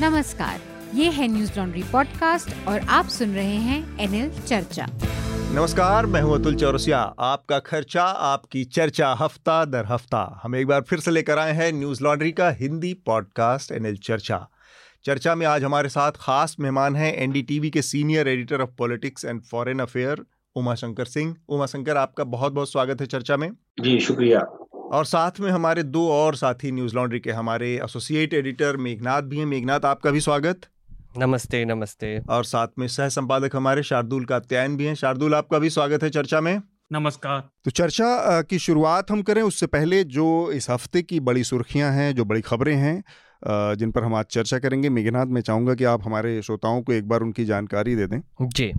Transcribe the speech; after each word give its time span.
नमस्कार 0.00 0.60
ये 0.94 1.10
है 1.10 1.26
न्यूज़ 1.28 1.50
लॉन्ड्री 1.56 1.82
पॉडकास्ट 1.82 2.68
और 2.68 2.80
आप 2.80 3.06
सुन 3.06 3.34
रहे 3.34 3.54
हैं 3.54 3.98
एनएल 3.98 4.30
चर्चा। 4.30 4.86
नमस्कार 5.52 6.06
मैं 6.06 6.20
हूँ 6.22 6.40
अतुल 6.40 6.54
चौरसिया। 6.54 6.98
आपका 6.98 7.58
खर्चा 7.58 8.02
आपकी 8.02 8.64
चर्चा 8.64 9.08
हफ़्ता 9.12 9.64
दर 9.64 9.86
हफ़्ता। 9.86 10.40
हम 10.42 10.56
एक 10.56 10.66
बार 10.66 10.80
फिर 10.80 10.98
से 10.98 11.10
लेकर 11.10 11.38
आए 11.38 11.52
हैं 11.52 11.72
न्यूज़ 11.72 12.04
लॉन्ड्री 12.04 12.32
का 12.32 12.50
हिंदी 12.50 12.94
पॉडकास्ट 12.94 13.72
एनएल 13.72 13.96
चर्चा। 13.96 14.48
चर्चा 15.04 15.34
में 15.34 15.46
आज 15.46 15.64
हमारे 15.64 15.88
साथ 15.88 16.12
खास 16.12 16.56
मेहमान 16.60 16.96
हैं 16.96 17.12
एनडीटीवी 17.14 17.70
के 17.70 17.82
senior 17.82 18.28
editor 18.28 18.60
of 18.60 18.70
politics 18.78 19.24
and 19.24 19.42
foreign 19.42 19.80
affair 19.80 20.24
Umashankar 20.56 21.04
Singh. 21.04 21.36
Umashankar 21.48 21.96
आपका 21.96 22.24
बहुत 22.24 22.52
बहुत 22.52 22.72
स्वागत 22.72 23.00
है 23.00 23.06
चर्चा 23.06 23.36
में। 23.36 23.50
जी 23.80 24.00
शुक्रिया। 24.00 24.67
और 24.92 25.04
साथ 25.04 25.30
में 25.40 25.50
हमारे 25.50 25.82
दो 25.82 26.08
और 26.08 26.34
साथी 26.34 26.70
न्यूज़ 26.70 26.94
लॉन्ड्री 26.94 27.20
के 27.20 27.30
हमारे 27.30 27.74
एसोसिएट 27.76 28.34
एडिटर 28.34 28.76
मेघनाथ 28.76 29.22
भी 29.22 29.38
हैं। 29.38 29.46
मेघनाथ 29.46 29.80
आपका 29.84 30.10
भी 30.10 30.20
स्वागत। 30.20 30.60
नमस्ते 31.18 31.64
नमस्ते। 31.64 32.18
और 32.30 32.44
साथ 32.44 32.68
में 32.78 32.88
सह 32.88 33.08
संपादक 33.08 33.56
हमारे 33.56 33.82
शार्दुल 33.82 34.24
कात्यायन 34.24 34.76
भी 34.76 34.84
हैं। 34.84 34.94
शार्दुल 34.94 35.34
आपका 35.34 35.58
भी 35.58 35.70
स्वागत 35.70 36.02
है 36.02 36.10
चर्चा 36.10 36.40
में? 36.40 36.62
नमस्कार। 36.92 37.48
तो 37.64 37.70
चर्चा 37.70 38.42
की 38.42 38.58
शुरुआत 38.58 39.10
हम 39.10 39.22
करें 39.22 39.42
उससे 39.42 39.66
पहले 39.66 40.04
जो 40.04 40.52
इस 40.52 40.70
हफ़्ते 40.70 41.02
की 41.02 41.20
बड़ी 41.20 41.44
सुर्खियाँ 41.44 41.92
हैं 41.92 42.14
जो 42.14 42.24
बड़ी 42.24 42.40
खबरें 42.40 42.76
हैं 42.76 43.04
जिन 43.74 43.90
पर 43.90 44.02
हम 44.02 44.14
आज 44.14 44.24
चर्चा 44.24 44.58
करेंगे 44.58 44.88
मेघनाथ 44.88 45.26
मैं 45.26 45.40
चाहूँगा 45.40 45.74
कि 45.74 45.84
आप 45.84 46.06
हमारे 46.06 46.42
श्रोताओं 46.42 46.82
को 46.82 46.92
एक 46.92 47.08
बार 47.08 47.20
उनकी 47.20 47.44
जानकारी 47.44 47.96
दे 47.96 48.06
दें। 48.06 48.20
जी। 48.42 48.72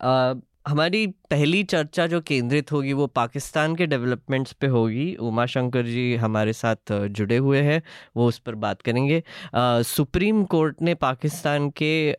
अ, 0.00 0.34
हमारी 0.68 1.06
पहली 1.30 1.62
चर्चा 1.64 2.06
जो 2.06 2.20
केंद्रित 2.20 2.72
होगी 2.72 2.92
वो 2.92 3.06
पाकिस्तान 3.06 3.74
के 3.76 3.86
डेवलपमेंट्स 3.86 4.52
पे 4.52 4.66
होगी। 4.66 5.14
उमा 5.20 5.46
शंकर 5.46 5.82
जी 5.82 6.14
हमारे 6.16 6.52
साथ 6.52 6.92
जुड़े 7.08 7.36
हुए 7.36 7.60
हैं 7.60 7.82
वो 8.16 8.26
उस 8.28 8.38
पर 8.38 8.54
बात 8.54 8.82
करेंगे। 8.82 9.18
अ, 9.18 9.82
सुप्रीम 9.82 10.44
कोर्ट 10.44 10.82
ने 10.82 10.94
पाकिस्तान 10.94 11.68
के 11.70 12.12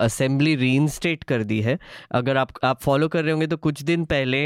असेंबली 0.00 0.54
रीइंस्टेट 0.56 1.24
कर 1.24 1.42
दी 1.44 1.60
है। 1.60 1.78
अगर 2.10 2.36
आप 2.36 2.50
आप 2.64 2.80
फॉलो 2.80 3.08
कर 3.08 3.22
रहे 3.22 3.32
होंगे 3.32 3.46
तो 3.46 3.56
कुछ 3.56 3.82
दिन 3.82 4.04
पहले 4.04 4.44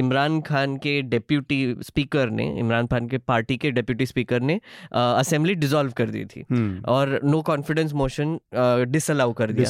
इमरान 0.00 0.40
खान 0.40 0.76
के 0.76 1.00
डेप्यूटी 1.02 1.74
स्पीकर 1.82 2.30
ने 2.30 2.58
इमरान 2.58 2.86
खान 2.86 3.08
के 3.08 3.18
पार्टी 3.18 3.56
के 3.56 3.70
डेप्यूटी 3.70 4.06
स्पीकर 4.06 4.40
ने 4.40 4.60
असेंबली 4.94 5.54
डिसॉल्व 5.54 5.92
कर 5.92 6.10
दी 6.10 6.24
थी। 6.24 6.44
और 6.88 7.20
नो 7.24 7.42
कॉन्फिडेंस 7.42 7.92
मोशन 7.92 8.38
डिसअलाउ 8.88 9.32
कर 9.32 9.52
दिया 9.52 9.64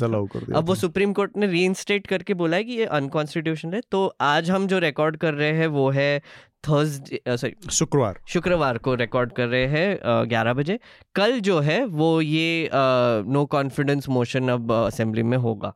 अब 0.57 0.65
वो 0.65 0.75
सुप्रीम 0.75 1.13
कोर्ट 1.13 1.37
ने 1.37 1.47
रीइंस्टेट 1.47 2.07
करके 2.07 2.35
बोला 2.35 2.57
है 2.57 2.65
कि 2.69 2.75
ये 2.75 2.85
अनकॉन्स्टिट्यूशन 2.87 3.75
है 3.75 3.81
तो 3.91 4.07
आज 4.21 4.51
हम 4.51 4.67
जो 4.67 4.79
रिकॉर्ड 4.79 5.17
कर 5.17 5.35
रहे 5.35 5.53
हैं 5.53 5.67
वो 5.67 5.89
है 5.91 6.19
थर्सडे 6.65 7.21
सॉरी 7.29 7.71
शुक्रवार। 7.71 8.19
शुक्रवार 8.29 8.79
को 8.79 8.95
रिकॉर्ड 8.95 9.33
कर 9.33 9.47
रहे 9.49 9.67
हैं 9.67 9.99
ग्यारह 10.29 10.53
बजे। 10.53 10.79
कल 11.15 11.39
जो 11.41 11.59
है 11.61 11.85
वो 11.87 12.21
ये 12.21 12.71
नो 12.73 13.45
कॉन्फिडेंस 13.47 14.09
मोशन 14.09 14.49
अब 14.49 14.73
असेंबली 14.73 15.23
में 15.23 15.39
होगा। 15.39 15.73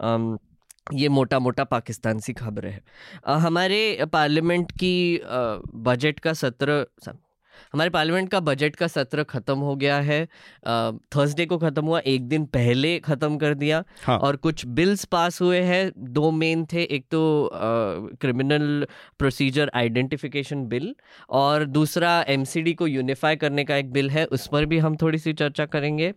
अम, 0.00 0.38
ये 0.94 1.08
मोटा 1.08 1.38
मोटा 1.38 1.64
पाकिस्तान 1.64 2.18
सी 2.18 2.32
खबर 2.32 2.66
है। 2.66 2.80
हमारे 3.26 4.06
पार्लियामेंट 4.12 4.72
की 4.72 5.20
बजट 5.82 6.20
का 6.20 6.32
सत्र 6.32 6.86
हमारे 7.72 7.90
पार्लियामेंट 7.90 8.28
का 8.30 8.40
बजट 8.40 8.76
का 8.76 8.86
सत्र 8.86 9.22
खत्म 9.24 9.58
हो 9.58 9.74
गया 9.76 9.96
है। 10.00 10.24
थर्सडे 11.16 11.46
को 11.46 11.58
खत्म 11.58 11.84
हुआ 11.84 12.00
एक 12.06 12.28
दिन 12.28 12.44
पहले 12.54 12.98
खत्म 13.00 13.36
कर 13.38 13.54
दिया। 13.54 13.82
हाँ। 14.04 14.18
और 14.18 14.36
कुछ 14.38 14.66
बिल्स 14.66 15.04
पास 15.04 15.40
हुए 15.42 15.60
हैं 15.60 15.90
दो 16.12 16.30
मेन 16.30 16.64
थे 16.72 16.82
एक 16.90 17.06
तो 17.10 17.50
क्रिमिनल 17.52 18.86
प्रोसीजर 19.18 19.70
आइडेंटिफिकेशन 19.74 20.66
बिल 20.66 20.94
और 21.30 21.64
दूसरा 21.64 22.20
एमसीडी 22.28 22.74
को 22.74 22.86
यूनिफाई 22.86 23.36
करने 23.36 23.64
का 23.64 23.76
एक 23.76 23.92
बिल 23.92 24.10
है 24.10 24.24
उस 24.26 24.46
पर 24.46 24.66
भी 24.66 24.78
हम 24.78 24.96
थोड़ी 24.96 25.18
सी 25.18 25.32
चर्चा 25.32 25.66
करेंगे। 25.66 26.12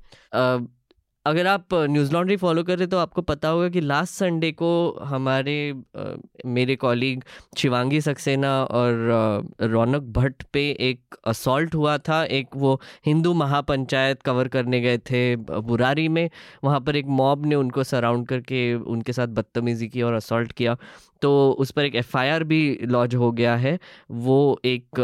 अगर 1.25 1.47
आप 1.47 1.73
न्यूज़ 1.73 2.11
लॉन्ड्री 2.13 2.35
फॉलो 2.37 2.63
कर 2.63 2.77
रहे 2.77 2.87
तो 2.87 2.97
आपको 2.97 3.21
पता 3.21 3.49
होगा 3.49 3.69
कि 3.69 3.81
लास्ट 3.81 4.13
संडे 4.13 4.51
को 4.51 4.69
हमारे 5.03 5.55
आ, 5.97 6.03
मेरे 6.45 6.75
कॉलीग 6.75 7.23
शिवांगी 7.57 8.01
सक्सेना 8.01 8.51
और 8.63 9.47
रौनक 9.61 10.01
भट्ट 10.15 10.43
पे 10.53 10.69
एक 10.89 11.15
असॉल्ट 11.27 11.75
हुआ 11.75 11.97
था। 11.97 12.23
एक 12.23 12.55
वो 12.55 12.79
हिंदू 13.05 13.33
महापंचायत 13.33 14.21
कवर 14.21 14.47
करने 14.47 14.81
गए 14.81 14.97
थे 14.97 15.35
बुरारी 15.35 16.07
में। 16.07 16.29
वहाँ 16.63 16.79
पर 16.79 16.95
एक 16.95 17.05
मॉब 17.21 17.45
ने 17.45 17.55
उनको 17.55 17.83
सराउंड 17.83 18.27
करके 18.27 18.73
उनके 18.75 19.13
साथ 19.13 19.27
बदतमीज़ी 19.27 19.87
की 19.87 20.01
और 20.01 20.13
असॉल्ट 20.13 20.51
किया। 20.51 20.77
तो 21.25 21.31
उस 21.59 21.71
पर 21.71 21.85
एक 21.85 21.95
एफआईआर 21.95 22.43
भी 22.43 22.61
लॉन्च 22.87 23.15
हो 23.15 23.31
गया 23.31 23.55
है। 23.57 23.77
वो 24.11 24.59
एक 24.65 24.99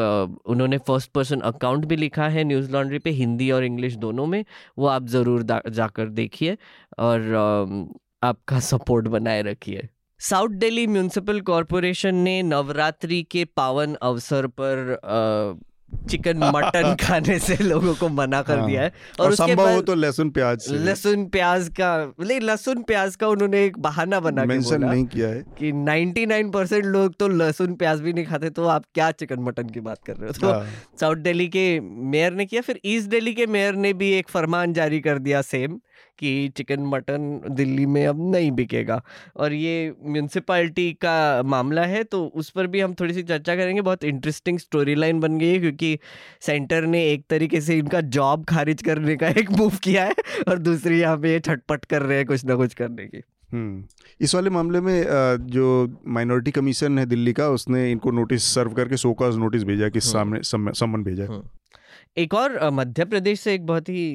उन्होंने 0.47 0.77
फ़र्स्ट 0.79 1.11
पर्सन 1.11 1.39
अकाउंट 1.45 1.85
भी 1.85 1.95
लिखा 1.97 2.27
है 2.29 2.43
न्यूज़ 2.43 2.71
लॉन्ड्री 2.71 2.99
पे, 2.99 3.09
हिंदी 3.11 3.49
और 3.51 3.63
इंग्लिश 3.65 3.95
दोनों 3.97 4.25
में। 4.25 4.43
वो 4.77 4.87
आप 4.87 5.07
ज़रूर 5.07 5.43
जाकर 5.71 6.09
देखिए 6.11 6.57
और 6.99 7.89
आपका 8.23 8.59
सपोर्ट 8.61 9.07
बनाए 9.07 9.41
रखिए। 9.43 9.87
साउथ 10.19 10.49
दिल्ली 10.59 10.85
म्यूनसिपल 10.87 11.39
कॉरपोरेशन 11.41 12.15
ने 12.15 12.41
नवरात्रि 12.43 13.21
के 13.31 13.45
पावन 13.57 13.95
अवसर 14.03 14.47
पर 14.59 14.97
चिकन 16.09 16.37
मटन 16.37 16.95
खाने 17.01 17.39
से 17.39 17.63
लोगों 17.63 17.95
को 17.95 18.09
मना 18.09 18.41
कर 18.41 18.59
हाँ। 18.59 18.67
दिया 18.67 18.81
है। 18.81 18.93
और 19.19 19.25
और 19.25 19.31
उसके 19.31 19.47
संभव 19.47 19.69
हो 19.69 19.75
बाद 19.75 19.85
तो 19.85 19.95
लहसुन 19.95 20.29
प्याज 20.29 20.65
लहसुन 20.71 21.25
प्याज 21.25 21.69
का 21.69 22.13
नहीं 22.19 22.39
लहसुन 22.41 22.83
प्याज 22.83 23.15
का 23.15 23.27
उन्होंने 23.27 23.65
एक 23.65 23.79
बहाना 23.79 24.19
बना 24.19 24.45
के 24.45 24.59
बोला 24.59 24.91
नहीं 24.91 25.05
किया 25.05 25.27
है। 25.27 25.43
कि 25.59 25.71
99 25.71 26.53
परसेंट 26.53 26.85
लोग 26.85 27.15
तो 27.15 27.27
लहसुन 27.27 27.75
प्याज 27.75 28.01
भी 28.01 28.13
नहीं 28.13 28.25
खाते 28.25 28.49
तो 28.49 28.65
आप 28.65 28.83
क्या 28.93 29.11
चिकन 29.11 29.39
मटन 29.39 29.69
की 29.69 29.79
बात 29.79 29.97
कर 30.05 30.15
रहे 30.15 30.27
हो? 30.27 30.33
तो 30.33 30.51
हाँ। 30.53 30.65
साउथ 30.99 31.15
दिल्ली 31.15 31.47
के 31.47 31.79
मेयर 31.79 32.33
ने 32.33 32.45
किया 32.45 32.61
फिर 32.61 32.79
ईस्ट 32.85 33.09
दिल्ली 33.09 33.33
के 33.33 33.45
मेयर 33.45 33.75
ने 33.75 33.93
भी 33.93 34.11
एक 34.11 34.29
फरमान 34.29 34.73
जारी 34.73 34.99
कर 34.99 35.17
दिया 35.17 35.41
सेम। 35.41 35.79
कि 36.21 36.31
चिकन 36.57 36.81
मटन 36.85 37.23
दिल्ली 37.51 37.85
में 37.85 38.05
अब 38.07 38.19
नहीं 38.31 38.51
बिकेगा 38.51 39.01
और 39.37 39.53
ये 39.53 39.73
म्यूनसिपालिटी 40.05 40.91
का 41.01 41.15
मामला 41.45 41.85
है 41.85 42.03
तो 42.05 42.23
उस 42.35 42.49
पर 42.49 42.67
भी 42.67 42.79
हम 42.79 42.93
थोड़ी 42.93 43.13
सी 43.13 43.23
चर्चा 43.23 43.55
करेंगे 43.55 43.81
बहुत 43.81 44.03
इंटरेस्टिंग 44.03 44.59
स्टोरी 44.59 44.95
लाइन 44.95 45.19
बन 45.19 45.37
गई 45.37 45.47
है 45.47 45.59
क्योंकि 45.59 45.97
सेंटर 46.41 46.85
ने 46.85 47.03
एक 47.07 47.25
तरीके 47.29 47.61
से 47.61 47.77
इनका 47.77 48.01
जॉब 48.11 48.45
खारिज 48.45 48.81
करने 48.81 49.15
का 49.15 49.29
एक 49.35 49.51
मूव 49.51 49.77
किया 49.83 50.05
है 50.05 50.43
और 50.47 50.57
दूसरी 50.59 50.99
यहाँ 50.99 51.17
पे 51.17 51.31
ये 51.31 51.39
छटपट 51.41 51.85
कर 51.85 52.01
रहे 52.01 52.17
हैं 52.17 52.25
कुछ 52.25 52.45
ना 52.45 52.55
कुछ 52.55 52.73
करने 52.73 53.05
की 53.05 53.21
हम्म 53.49 53.83
इस 54.21 54.35
वाले 54.35 54.49
मामले 54.49 54.81
में 54.81 55.47
जो 55.47 55.65
माइनॉरिटी 56.07 56.51
कमीशन 56.51 56.99
है 56.99 57.05
दिल्ली 57.05 57.33
का 57.33 57.49
उसने 57.49 57.89
इनको 57.91 58.11
नोटिस 58.11 58.43
सर्व 58.53 58.73
करके 58.73 58.97
सोकाज 58.97 59.37
नोटिस 59.37 59.63
भेजा 59.63 59.89
कि 59.89 59.99
हम्म। 59.99 60.11
सामने 60.11 60.73
सम्मन 60.73 61.03
भेजा 61.03 61.23
है। 61.23 61.29
हम्म। 61.29 61.43
एक 62.17 62.33
और 62.33 62.69
मध्य 62.69 63.05
प्रदेश 63.05 63.39
से 63.39 63.53
एक 63.53 63.65
बहुत 63.65 63.89
ही 63.89 64.05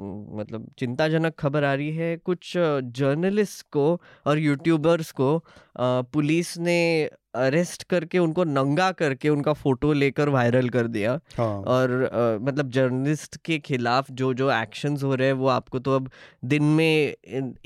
मतलब 0.00 0.66
चिंताजनक 0.78 1.34
खबर 1.38 1.64
आ 1.64 1.74
रही 1.74 1.90
है। 1.92 2.16
कुछ 2.16 2.52
जर्नलिस्ट 2.56 3.66
को 3.72 3.86
और 4.26 4.38
यूट्यूबर्स 4.38 5.10
को 5.12 5.38
पुलिस 5.78 6.56
ने 6.58 6.78
अरेस्ट 7.34 7.82
करके 7.82 8.18
उनको 8.18 8.44
नंगा 8.44 8.90
करके 8.92 9.28
उनका 9.28 9.52
फ़ोटो 9.52 9.92
लेकर 9.92 10.28
वायरल 10.28 10.68
कर 10.68 10.86
दिया। 10.86 11.12
हाँ। 11.36 11.46
और 11.64 11.90
अ, 12.02 12.38
मतलब 12.44 12.70
जर्नलिस्ट 12.70 13.36
के 13.44 13.58
खिलाफ 13.58 14.10
जो 14.10 14.32
जो 14.34 14.50
एक्शंस 14.52 15.02
हो 15.02 15.14
रहे 15.14 15.26
हैं 15.26 15.34
वो 15.34 15.48
आपको 15.48 15.78
तो 15.78 15.96
अब 15.96 16.10
दिन 16.44 16.62
में 16.62 17.14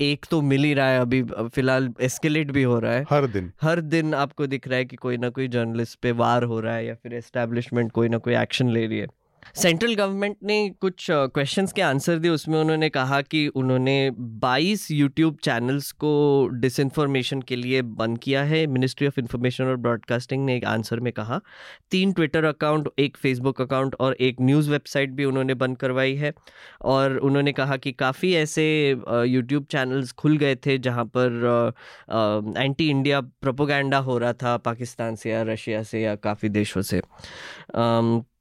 एक 0.01 0.25
तो 0.31 0.41
मिल 0.41 0.63
ही 0.63 0.73
रहा 0.73 0.87
है 0.87 0.99
अभी 0.99 1.21
फ़िलहाल 1.23 1.93
एस्केलेट 2.01 2.51
भी 2.51 2.63
हो 2.63 2.79
रहा 2.79 2.93
है। 2.93 3.05
हर 3.09 3.27
दिन। 3.27 3.51
हर 3.61 3.81
दिन 3.81 4.13
आपको 4.13 4.47
दिख 4.47 4.67
रहा 4.67 4.77
है 4.77 4.85
कि 4.85 4.95
कोई 4.95 5.17
ना 5.17 5.29
कोई 5.29 5.47
जर्नलिस्ट 5.47 5.99
पे 5.99 6.11
वार 6.11 6.43
हो 6.43 6.59
रहा 6.59 6.75
है 6.75 6.85
या 6.85 6.95
फिर 6.95 7.13
एस्टेब्लिशमेंट 7.13 7.91
कोई 7.91 8.09
ना 8.09 8.17
कोई 8.17 8.35
एक्शन 8.35 8.69
ले 8.69 8.85
रही 8.87 8.99
है। 8.99 9.07
सेंट्रल 9.55 9.93
गवर्नमेंट 9.95 10.37
ने 10.43 10.57
कुछ 10.81 11.05
क्वेश्चंस 11.11 11.71
के 11.73 11.81
आंसर 11.81 12.17
दिए। 12.19 12.31
उसमें 12.31 12.59
उन्होंने 12.59 12.89
कहा 12.89 13.21
कि 13.21 13.47
उन्होंने 13.47 13.95
22 14.41 14.89
यूट्यूब 14.91 15.37
चैनल्स 15.43 15.91
को 15.91 16.47
डिसइंफॉर्मेशन 16.53 17.41
के 17.41 17.55
लिए 17.55 17.81
बंद 17.81 18.17
किया 18.19 18.43
है। 18.43 18.65
मिनिस्ट्री 18.67 19.07
ऑफ़ 19.07 19.19
इंफॉर्मेशन 19.19 19.63
और 19.63 19.75
ब्रॉडकास्टिंग 19.77 20.45
ने 20.45 20.55
एक 20.57 20.65
आंसर 20.65 20.99
में 20.99 21.11
कहा। 21.13 21.39
तीन 21.91 22.11
ट्विटर 22.13 22.43
अकाउंट 22.43 22.89
एक 22.99 23.17
फेसबुक 23.17 23.61
अकाउंट 23.61 23.95
और 23.99 24.13
एक 24.19 24.41
न्यूज़ 24.41 24.69
वेबसाइट 24.71 25.11
भी 25.11 25.25
उन्होंने 25.25 25.53
बंद 25.53 25.77
करवाई 25.77 26.15
है। 26.15 26.33
और 26.81 27.17
उन्होंने 27.17 27.51
कहा 27.51 27.77
कि 27.77 27.91
काफ़ी 27.91 28.33
ऐसे 28.35 28.65
यूट्यूब 29.27 29.65
चैनल्स 29.71 30.11
खुल 30.11 30.37
गए 30.37 30.55
थे 30.55 30.77
जहाँ 30.77 31.05
पर 31.17 31.73
एंटी 32.57 32.89
इंडिया 32.89 33.21
प्रोपोगंडा 33.21 33.97
हो 33.97 34.17
रहा 34.17 34.33
था 34.33 34.57
पाकिस्तान 34.57 35.15
से 35.15 35.31
या 35.31 35.41
रशिया 35.43 35.83
से 35.83 36.01
या 36.01 36.15
काफ़ी 36.15 36.49
देशों 36.49 36.81
से। 36.81 37.01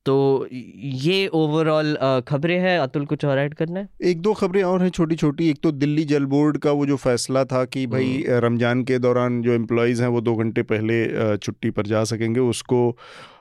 तो 0.06 0.46
ये 0.50 1.26
ओवरऑल 1.31 1.96
खबरें 2.28 2.58
हैं? 2.60 2.78
अतुल 2.78 3.04
कुछ 3.06 3.25
और 3.25 3.38
ऐड 3.38 3.54
करना 3.54 3.81
है? 3.81 3.88
एक 4.02 4.20
दो 4.22 4.32
खबरें 4.34 4.62
और 4.62 4.82
हैं 4.82 4.88
छोटी 4.90 5.16
छोटी 5.16 5.49
एक 5.50 5.58
तो 5.62 5.72
दिल्ली 5.72 6.04
जल 6.04 6.25
बोर्ड 6.26 6.58
का 6.58 6.70
वो 6.72 6.87
जो 6.87 6.96
फैसला 6.96 7.44
था 7.44 7.64
कि 7.66 7.87
भाई 7.87 8.10
हम्म। 8.19 8.38
रमज़ान 8.44 8.82
के 8.84 8.99
दौरान 8.99 9.40
जो 9.43 9.52
एम्प्लॉयज़ 9.52 10.02
हैं 10.02 10.08
वो 10.08 10.20
दो 10.20 10.34
घंटे 10.37 10.62
पहले 10.72 11.37
छुट्टी 11.37 11.70
पर 11.70 11.87
जा 11.87 12.04
सकेंगे। 12.04 12.40
उसको 12.40 12.90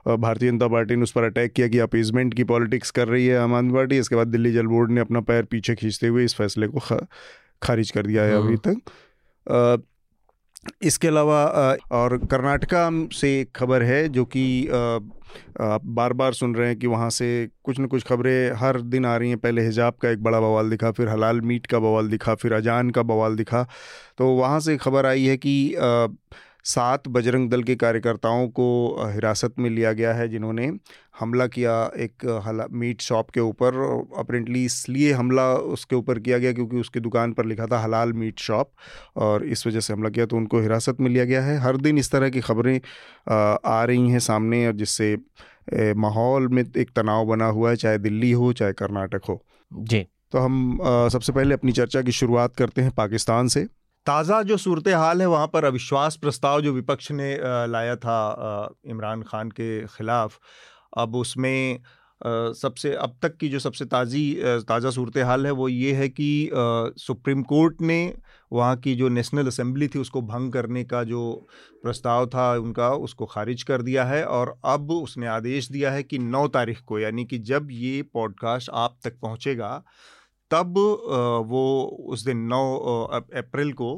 भारतीय 0.08 0.52
जनता 0.52 0.68
पार्टी 0.68 0.96
ने 0.96 1.04
उस 1.04 1.12
पर 1.12 1.24
अटैक 1.24 1.54
किया 1.54 1.68
कि 1.68 1.80
अपीजमेंट 1.80 2.34
की 2.34 2.44
पॉलिटिक्स 2.46 2.92
कर 2.92 3.08
रही 3.08 3.26
है 3.28 3.38
आम 3.38 3.54
आदमी 3.56 3.74
पार्टी। 3.74 3.98
इसके 3.98 4.16
बाद 4.16 4.28
दिल्ली 4.30 4.52
जल 4.54 4.68
बोर्ड 4.68 4.92
ने 4.92 5.02
अपना 5.02 5.22
पैर 5.24 5.46
पीछे 5.52 5.76
खींचते 5.76 6.08
हुए 6.08 6.26
इस 6.26 6.36
फैसले 6.36 6.68
को 6.68 6.80
खा, 6.80 7.06
खारिज 7.64 7.92
कर 7.92 8.06
दिया 8.06 8.24
है 8.24 8.36
अभी 8.36 8.56
हम्म। 8.56 8.74
तक 8.74 9.84
इसके 10.82 11.08
अलावा 11.08 11.44
और 11.92 12.18
कर्नाटका 12.32 12.90
से 13.14 13.40
एक 13.40 13.52
खबर 13.56 13.84
है 13.84 14.08
जो 14.10 14.26
कि 14.26 14.68
आप 14.68 15.82
बार 15.86 16.14
बार 16.14 16.34
सुन 16.34 16.56
रहे 16.56 16.68
हैं 16.68 16.78
कि 16.80 16.88
वहाँ 16.88 17.10
से 17.10 17.48
कुछ 17.64 17.80
न 17.80 17.86
कुछ 17.86 18.04
खबरें 18.04 18.52
हर 18.58 18.80
दिन 18.82 19.06
आ 19.06 19.16
रही 19.18 19.30
हैं। 19.30 19.38
पहले 19.38 19.62
हिजाब 19.62 19.94
का 19.94 20.10
एक 20.10 20.24
बड़ा 20.24 20.40
बवाल 20.40 20.70
दिखा, 20.70 20.92
फिर 20.92 21.10
हलाल 21.10 21.42
मीट 21.42 21.68
का 21.68 21.80
बवाल 21.80 22.08
दिखा, 22.08 22.36
फिर 22.36 22.54
अजान 22.54 22.90
का 22.90 23.04
बवाल 23.04 23.36
दिखा। 23.36 23.64
तो 24.18 24.28
वहाँ 24.28 24.60
से 24.60 24.78
खबर 24.78 25.06
आई 25.06 25.26
है 25.26 25.38
कि 25.38 25.76
सात 26.66 27.08
बजरंग 27.08 27.50
दल 27.50 27.64
के 27.64 27.76
कार्यकर्ताओं 27.76 28.48
को 28.50 28.66
हिरासत 29.06 29.54
में 29.60 29.70
लिया 29.70 29.92
गया 29.94 30.14
है 30.14 30.28
जिन्होंने 30.30 30.72
हमला 31.20 31.48
किया 31.48 31.74
एक 31.98 32.26
हला 32.46 32.66
मीट 32.72 33.02
शॉप 33.02 33.30
के 33.30 33.40
ऊपर। 33.40 33.76
अपरेंटली 34.20 34.64
इसलिए 34.66 35.12
हमला 35.14 35.52
उसके 35.54 35.96
ऊपर 35.96 36.20
किया 36.20 36.38
गया 36.38 36.54
क्योंकि 36.54 36.78
उसकी 36.78 37.00
दुकान 37.00 37.34
पर 37.34 37.46
लिखा 37.46 37.66
था 37.68 37.80
हलाल 37.80 38.14
मीट 38.14 38.40
शॉप 38.40 38.72
और 39.18 39.46
इस 39.46 39.66
वजह 39.68 39.80
से 39.80 39.94
हमला 39.94 40.10
किया 40.10 40.26
तो 40.26 40.38
उनको 40.38 40.60
हिरासत 40.62 41.02
में 41.02 41.10
लिया 41.10 41.26
गया 41.26 41.42
है। 41.42 41.58
हर 41.60 41.78
दिन 41.78 41.98
इस 41.98 42.12
तरह 42.12 42.30
की 42.30 42.42
खबरें 42.42 42.80
आ 43.30 43.84
रही 43.84 44.10
हैं 44.10 44.20
सामने 44.20 44.66
और 44.68 44.74
जिससे 44.76 45.16
माहौल 45.98 46.48
में 46.48 46.64
एक 46.64 46.90
तनाव 46.96 47.26
बना 47.26 47.46
हुआ 47.48 47.70
है 47.70 47.76
चाहे 47.76 47.98
दिल्ली 47.98 48.32
हो 48.32 48.54
चाहे 48.54 48.74
कर्नाटक 48.74 49.26
हो। 49.30 49.42
जी। 49.72 50.06
तो 50.32 50.40
हम 50.40 50.80
सबसे 51.12 51.34
पहले 51.34 51.54
अपनी 51.54 51.72
चर्चा 51.72 52.02
की 52.02 52.12
शुरुआत 52.12 52.56
करते 52.56 52.82
हैं 52.82 52.92
पाकिस्तान 52.92 53.48
से। 53.48 53.66
ताज़ा 54.06 54.42
जो 54.44 54.58
सूरत 54.58 54.88
हाल 54.90 55.22
है, 55.22 55.28
वहाँ 55.28 55.48
पर 55.48 55.66
अविश्वास 55.66 56.16
प्रस्ताव 56.16 56.62
जो 56.62 56.72
विपक्ष 56.74 57.12
ने 57.12 57.36
लाया 57.72 57.96
था 57.96 58.76
इमरान 58.90 59.22
खान 59.24 59.50
के 59.52 59.86
ख़िलाफ़, 59.88 60.38
अब 60.98 61.16
उसमें 61.16 61.80
सबसे, 62.22 62.94
अब 62.94 63.16
तक 63.22 63.36
की 63.38 63.50
जो 63.50 63.60
सबसे 63.60 63.86
ताज़ी 63.86 64.24
ताज़ा 64.68 64.90
सूरत 64.90 65.18
हाल 65.18 65.46
है 65.46 65.52
वो 65.52 65.68
ये 65.70 65.94
है 65.94 66.08
कि 66.10 66.50
सुप्रीम 66.98 67.44
कोर्ट 67.44 67.82
ने 67.82 68.02
वहाँ 68.52 68.76
की 68.78 68.96
जो 68.96 69.10
नेशनल 69.10 69.48
असम्बली 69.48 69.88
थी 69.88 70.00
उसको 70.00 70.22
भंग 70.24 70.52
करने 70.54 70.84
का 70.84 71.04
जो 71.04 71.22
प्रस्ताव 71.84 72.26
था, 72.28 72.54
उनका 72.56 72.90
उसको 72.90 73.26
खारिज 73.26 73.64
कर 73.64 73.82
दिया 73.82 74.06
है 74.06 74.24
और 74.26 74.56
अब 74.66 74.92
उसने 74.92 75.28
आदेश 75.28 75.72
दिया 75.72 75.92
है 75.92 76.04
कि 76.04 76.20
9 76.20 76.48
तारीख 76.54 76.82
को, 76.82 77.00
यानी 77.00 77.26
कि 77.26 77.38
जब 77.40 77.68
ये 77.72 78.02
पॉडकास्ट 78.14 78.70
आप 78.74 78.98
तक 79.04 79.20
पहुँचेगा 79.22 79.84
तब 80.54 80.78
वो 81.48 81.64
उस 82.08 82.26
दिन 82.26 82.38
नौ 82.48 82.64
अप्रैल 83.36 83.72
को 83.74 83.92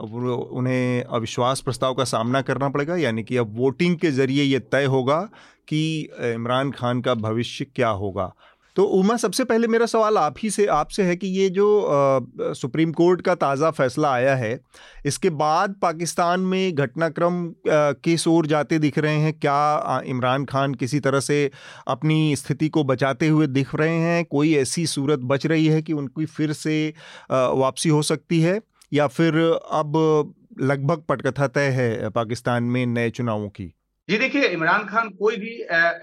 उन्हें 0.00 1.04
अविश्वास 1.04 1.60
प्रस्ताव 1.60 1.94
का 1.94 2.04
सामना 2.04 2.40
करना 2.42 2.68
पड़ेगा, 2.68 2.96
यानी 2.96 3.22
कि 3.22 3.36
अब 3.36 3.56
वोटिंग 3.56 3.96
के 3.98 4.10
ज़रिए 4.10 4.42
ये 4.42 4.58
तय 4.72 4.84
होगा 4.84 5.20
कि 5.68 5.82
इमरान 6.24 6.70
खान 6.70 7.00
का 7.00 7.14
भविष्य 7.16 7.64
क्या 7.74 7.88
होगा। 7.88 8.32
तो 8.76 8.84
उमा 8.84 9.16
सबसे 9.16 9.44
पहले 9.44 9.66
मेरा 9.68 9.86
सवाल 9.86 10.18
आप 10.18 10.34
ही 10.42 10.50
से 10.50 10.66
आपसे 10.66 11.02
है 11.02 11.16
कि 11.16 11.26
ये 11.28 11.48
जो 11.50 11.66
आ, 11.80 12.52
सुप्रीम 12.52 12.92
कोर्ट 12.92 13.20
का 13.20 13.34
ताज़ा 13.34 13.70
फैसला 13.70 14.12
आया 14.12 14.34
है 14.36 14.58
इसके 15.06 15.30
बाद 15.30 15.74
पाकिस्तान 15.82 16.40
में 16.40 16.74
घटनाक्रम 16.74 17.52
किस 17.68 18.26
ओर 18.28 18.46
जाते 18.46 18.78
दिख 18.78 18.98
रहे 18.98 19.16
हैं? 19.16 19.32
क्या 19.38 20.00
इमरान 20.06 20.44
खान 20.44 20.74
किसी 20.74 21.00
तरह 21.00 21.20
से 21.20 21.50
अपनी 21.88 22.36
स्थिति 22.36 22.68
को 22.68 22.84
बचाते 22.84 23.28
हुए 23.28 23.46
दिख 23.46 23.74
रहे 23.74 23.98
हैं? 23.98 24.24
कोई 24.24 24.54
ऐसी 24.56 24.86
सूरत 24.86 25.18
बच 25.24 25.46
रही 25.46 25.66
है 25.66 25.82
कि 25.82 25.92
उनकी 25.92 26.26
फिर 26.26 26.52
से 26.52 26.94
वापसी 27.30 27.88
हो 27.88 28.02
सकती 28.02 28.40
है? 28.40 28.60
या 28.92 29.06
फिर 29.06 29.36
अब 29.72 30.34
लगभग 30.60 31.02
पटकथा 31.08 31.46
तय 31.48 31.68
है 31.70 32.10
पाकिस्तान 32.10 32.64
में 32.64 32.84
नए 32.86 33.10
चुनावों 33.10 33.48
की? 33.48 33.72
जी 34.12 34.16
देखिए, 34.18 34.46
इमरान 34.46 34.84
खान 34.86 35.08
कोई 35.18 35.36
भी 35.36 35.50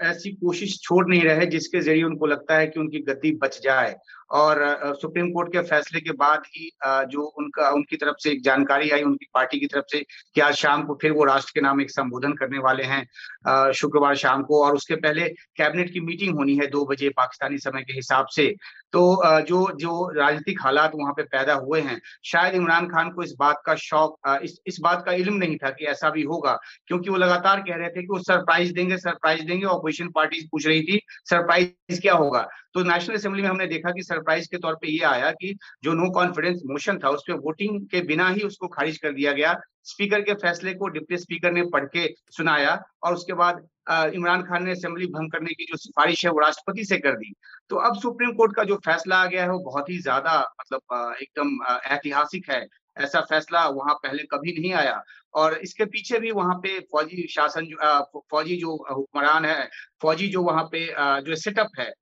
ऐसी 0.04 0.30
कोशिश 0.36 0.78
छोड़ 0.82 1.06
नहीं 1.08 1.22
रहे 1.24 1.44
जिसके 1.46 1.80
ज़रिए 1.80 2.02
उनको 2.04 2.26
लगता 2.26 2.56
है 2.58 2.66
कि 2.66 2.80
उनकी 2.80 2.98
गद्दी 3.08 3.30
बच 3.42 3.60
जाए। 3.64 3.94
और 4.30 4.62
सुप्रीम 5.00 5.30
कोर्ट 5.32 5.52
के 5.52 5.60
फैसले 5.68 6.00
के 6.00 6.12
बाद 6.12 6.42
ही 6.46 6.70
जो 6.84 7.22
उनका, 7.38 7.68
उनकी 7.70 7.96
तरफ़ 7.96 8.16
से 8.22 8.30
एक 8.30 8.42
जानकारी 8.44 8.90
आई, 8.90 9.02
उनकी 9.02 9.26
पार्टी 9.34 9.60
की 9.60 9.66
तरफ़ 9.66 9.84
से 9.92 10.00
कि 10.34 10.40
आज 10.40 10.54
शाम 10.54 10.82
को 10.86 10.98
फिर 11.02 11.12
वो 11.12 11.24
राष्ट्र 11.24 11.52
के 11.54 11.60
नाम 11.60 11.80
एक 11.80 11.90
संबोधन 11.90 12.32
करने 12.32 12.58
वाले 12.58 12.84
हैं 12.84 13.72
शुक्रवार 13.72 14.16
शाम 14.16 14.42
को। 14.42 14.64
और 14.64 14.74
उसके 14.74 14.96
पहले 14.96 15.28
कैबिनेट 15.56 15.92
की 15.92 16.00
मीटिंग 16.00 16.34
होनी 16.34 16.56
है 16.56 16.66
दो 16.68 16.84
बजे 16.86 17.08
पाकिस्तानी 17.16 17.58
समय 17.58 17.82
के 17.82 17.92
हिसाब 17.92 18.26
से। 18.36 18.54
तो 18.92 19.42
जो 19.42 19.66
जो 19.76 20.08
राजनीतिक 20.12 20.60
हालात 20.62 20.92
वहाँ 20.94 21.12
पे 21.14 21.22
पैदा 21.24 21.54
हुए 21.56 21.80
हैं, 21.80 22.00
शायद 22.24 22.54
इमरान 22.54 22.86
खान 22.88 23.10
को 23.10 23.22
इस 23.22 23.34
बात 23.38 23.62
का 23.66 23.74
शौक 23.76 24.40
इस 24.44 24.58
इस 24.66 24.78
बात 24.82 25.02
का 25.06 25.12
इल्म 25.14 25.34
नहीं 25.34 25.56
था 25.56 25.70
कि 25.70 25.84
ऐसा 25.86 26.10
भी 26.10 26.22
होगा, 26.24 26.58
क्योंकि 26.86 27.10
वो 27.10 27.16
लगातार 27.16 27.60
कह 27.60 27.76
रहे 27.76 27.88
थे 27.88 28.02
कि 28.02 28.08
वो 28.10 28.18
सरप्राइज़ 28.20 28.72
देंगे 28.74 28.96
सरप्राइज़ 28.98 29.44
देंगे 29.46 29.66
ऑपोजिशन 29.66 30.08
पार्टी 30.14 30.46
पूछ 30.52 30.66
रही 30.66 30.82
थी, 30.82 31.00
सरप्राइज़ 31.24 32.00
क्या 32.00 32.14
होगा? 32.14 32.46
तो 32.74 32.82
नेशनल 32.84 33.16
असेंबली 33.16 33.42
में 33.42 33.48
हमने 33.48 33.66
देखा 33.66 33.90
कि 33.90 34.02
सरप्राइज़ 34.02 34.48
के 34.50 34.58
तौर 34.58 34.74
पे 34.74 34.90
ये 34.90 35.04
आया 35.06 35.30
कि 35.32 35.56
जो 35.84 35.92
नो 35.94 36.10
कॉन्फिडेंस 36.12 36.62
मोशन 36.66 36.98
था 37.04 37.08
उस 37.10 37.24
पर 37.28 37.34
वोटिंग 37.40 37.80
के 37.90 38.00
बिना 38.06 38.28
ही 38.28 38.42
उसको 38.42 38.68
खारिज 38.68 38.98
कर 38.98 39.12
दिया 39.12 39.32
गया। 39.32 39.54
स्पीकर 39.84 40.20
के 40.20 40.34
फैसले 40.36 40.72
को 40.74 40.88
डिप्टी 40.88 41.16
स्पीकर 41.16 41.52
ने 41.52 41.62
पढ़ 41.72 41.84
के 41.86 42.06
सुनाया 42.30 42.80
और 43.04 43.14
उसके 43.14 43.32
बाद 43.34 43.66
इमरान 43.86 44.42
खान 44.42 44.64
ने 44.64 44.72
असेंबली 44.72 45.06
भंग 45.08 45.30
करने 45.32 45.54
की 45.54 45.64
जो 45.64 45.76
सिफारिश 45.78 46.24
है 46.24 46.30
वो 46.30 46.40
राष्ट्रपति 46.40 46.84
से 46.84 46.98
कर 46.98 47.16
दी। 47.16 47.32
तो 47.70 47.76
अब 47.78 47.96
सुप्रीम 48.00 48.32
कोर्ट 48.32 48.54
का 48.56 48.64
जो 48.64 48.76
फैसला 48.86 49.16
आ 49.16 49.26
गया 49.26 49.42
है 49.42 49.50
वो 49.50 49.58
बहुत 49.64 49.90
ही 49.90 49.98
ज़्यादा 50.00 50.38
मतलब 50.60 51.16
एकदम 51.22 51.56
ऐतिहासिक 51.94 52.50
है। 52.50 52.66
ऐसा 52.96 53.20
फैसला 53.20 53.66
वहाँ 53.70 53.94
पहले 53.96 54.22
कभी 54.32 54.52
नहीं 54.52 54.72
आया। 54.74 55.02
और 55.34 55.54
इसके 55.58 55.84
पीछे 55.86 56.18
भी 56.20 56.30
वहाँ 56.32 56.54
पे 56.62 56.78
फौजी 56.92 57.26
शासन 57.30 57.66
जो 57.66 58.22
फौजी 58.30 58.56
जो 58.56 58.76
हुक्मरान 58.90 59.44
है, 59.44 59.68
फौजी 60.02 60.28
जो 60.28 60.42
वहाँ 60.42 60.64
पे 60.72 60.86
जो 61.22 61.36
सेटअप 61.36 61.78
है 61.78 61.92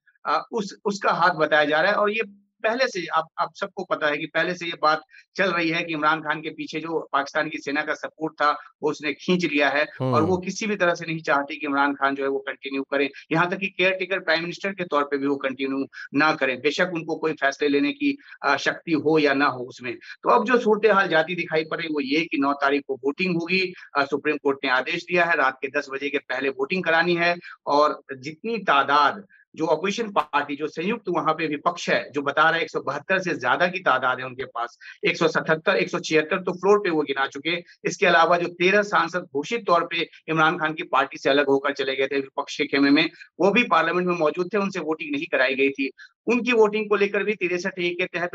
उस, 0.52 0.74
उसका 0.84 1.12
हाथ 1.12 1.34
बताया 1.36 1.64
जा 1.64 1.81
रहा 1.81 1.90
है 1.92 1.96
और 1.96 2.10
ये 2.10 2.22
पहले 2.64 2.87
से 2.88 3.05
आप 3.14 3.26
आप 3.38 3.50
सबको 3.55 3.84
पता 3.84 4.06
है 4.06 4.16
कि 4.16 4.26
पहले 4.26 4.55
से 4.55 4.66
ये 4.66 4.78
बात 4.82 5.02
चल 5.37 5.50
रही 5.52 5.69
है 5.70 5.82
कि 5.82 5.93
इमरान 5.93 6.20
खान 6.20 6.40
के 6.40 6.50
पीछे 6.50 6.81
जो 6.81 6.99
पाकिस्तान 7.12 7.49
की 7.49 7.58
सेना 7.58 7.82
का 7.82 7.94
सपोर्ट 7.94 8.34
था 8.34 8.50
वो 8.82 8.90
उसने 8.90 9.12
खींच 9.14 9.44
लिया 9.44 9.69
है 9.69 9.84
और 10.02 10.22
वो 10.22 10.37
किसी 10.38 10.66
भी 10.66 10.76
तरह 10.76 10.94
से 10.94 11.06
नहीं 11.06 11.20
चाहती 11.22 11.56
कि 11.56 11.66
इमरान 11.66 11.94
खान 11.94 12.14
जो 12.14 12.22
है 12.22 12.28
वो 12.28 12.38
कंटिन्यू 12.49 12.82
करे। 12.90 13.08
यहाँ 13.32 13.49
तक 13.50 13.58
कि 13.58 13.66
केयर 13.69 13.94
टेकर 13.94 14.20
प्राइम 14.20 14.43
मिनिस्टर 14.43 14.72
के 14.72 14.84
तौर 14.87 15.05
पे 15.05 15.19
भी 15.19 15.26
वो 15.26 15.37
कंटिन्यू 15.38 15.84
ना 16.14 16.32
करें। 16.34 16.56
बेशक 16.60 16.90
उनको 16.94 17.16
कोई 17.16 17.32
फैसले 17.34 17.69
लेने 17.69 17.93
की 17.93 18.16
शक्ति 18.58 18.93
हो 19.06 19.19
या 19.19 19.34
ना 19.34 19.46
हो 19.49 19.64
उसमें। 19.64 19.94
तो 19.94 20.31
अब 20.31 20.44
जो 20.46 20.58
सूरत 20.58 20.90
हाल 20.94 21.08
जाती 21.08 21.34
दिखाई 21.37 21.64
पड़ 21.64 21.78
रही 21.78 21.88
वो 21.94 22.00
ये 22.00 22.25
कि 22.25 22.38
नौ 22.38 22.52
तारीख 22.62 22.82
को 22.88 22.94
वोटिंग 23.05 23.37
होगी। 23.37 23.60
सुप्रीम 24.00 24.37
कोर्ट 24.37 24.58
ने 24.64 24.70
आदेश 24.70 25.05
दिया 25.05 25.25
है 25.25 25.37
रात 25.37 25.58
के 25.62 25.69
दस 25.78 25.88
बजे 25.93 26.08
के 26.10 26.19
पहले 26.20 26.49
वोटिंग 26.50 26.84
करानी 26.84 27.14
है 27.16 27.34
और 27.66 28.00
जितनी 28.19 28.58
तादाद 28.64 29.25
जो 29.58 29.66
अपोजिशन 29.66 30.10
पार्टी 30.12 30.56
जो 30.56 30.66
संयुक्त 30.69 31.08
वहाँ 31.08 31.32
पे 31.34 31.46
विपक्ष 31.46 31.88
है, 31.90 32.10
जो 32.10 32.22
बता 32.22 32.43
रहा 32.43 32.55
है 32.55 32.62
एक 32.62 32.70
सौ 32.70 32.81
बहत्तर 32.82 33.19
से 33.19 33.34
ज़्यादा 33.37 33.66
की 33.69 33.78
तादाद 33.81 34.19
है 34.20 34.26
उनके 34.26 34.44
पास 34.49 34.78
177 35.06 35.76
176 35.76 36.44
तो 36.44 36.52
फ्लोर 36.55 36.78
पे 36.78 36.90
वो 36.90 37.02
गिना 37.02 37.26
चुके 37.28 37.56
इसके 37.84 38.06
अलावा 38.06 38.37
जो 38.38 38.49
तेरह 38.60 38.82
सांसद 38.84 39.26
घोषित 39.34 39.66
तौर 39.66 39.84
पे 39.87 40.08
इमरान 40.28 40.58
खान 40.58 40.75
की 40.75 40.82
पार्टी 40.93 41.19
से 41.19 41.31
अलग 41.31 41.49
होकर 41.49 41.72
चले 41.75 41.96
गए 41.96 42.06
थे 42.06 42.16
विपक्ष 42.19 42.56
के 42.58 42.64
खेमे 42.66 42.90
में, 42.90 43.08
वो 43.40 43.50
भी 43.50 43.62
पार्लियामेंट 43.66 44.06
में 44.08 44.14
मौजूद 44.16 44.50
थे, 44.55 44.58
उनसे 44.58 44.81
वोटिंग 44.81 45.12
नहीं 45.12 45.26
कराई 45.32 45.55
गई 45.55 45.70
थी। 45.70 45.90
उनकी 46.26 46.52
वोटिंग 46.55 46.88
को 46.88 46.96
लेकर 46.96 47.22
भी 47.25 47.34
तिरसठ 47.37 47.78
ए 47.78 47.90
के 48.00 48.06
तहत 48.08 48.31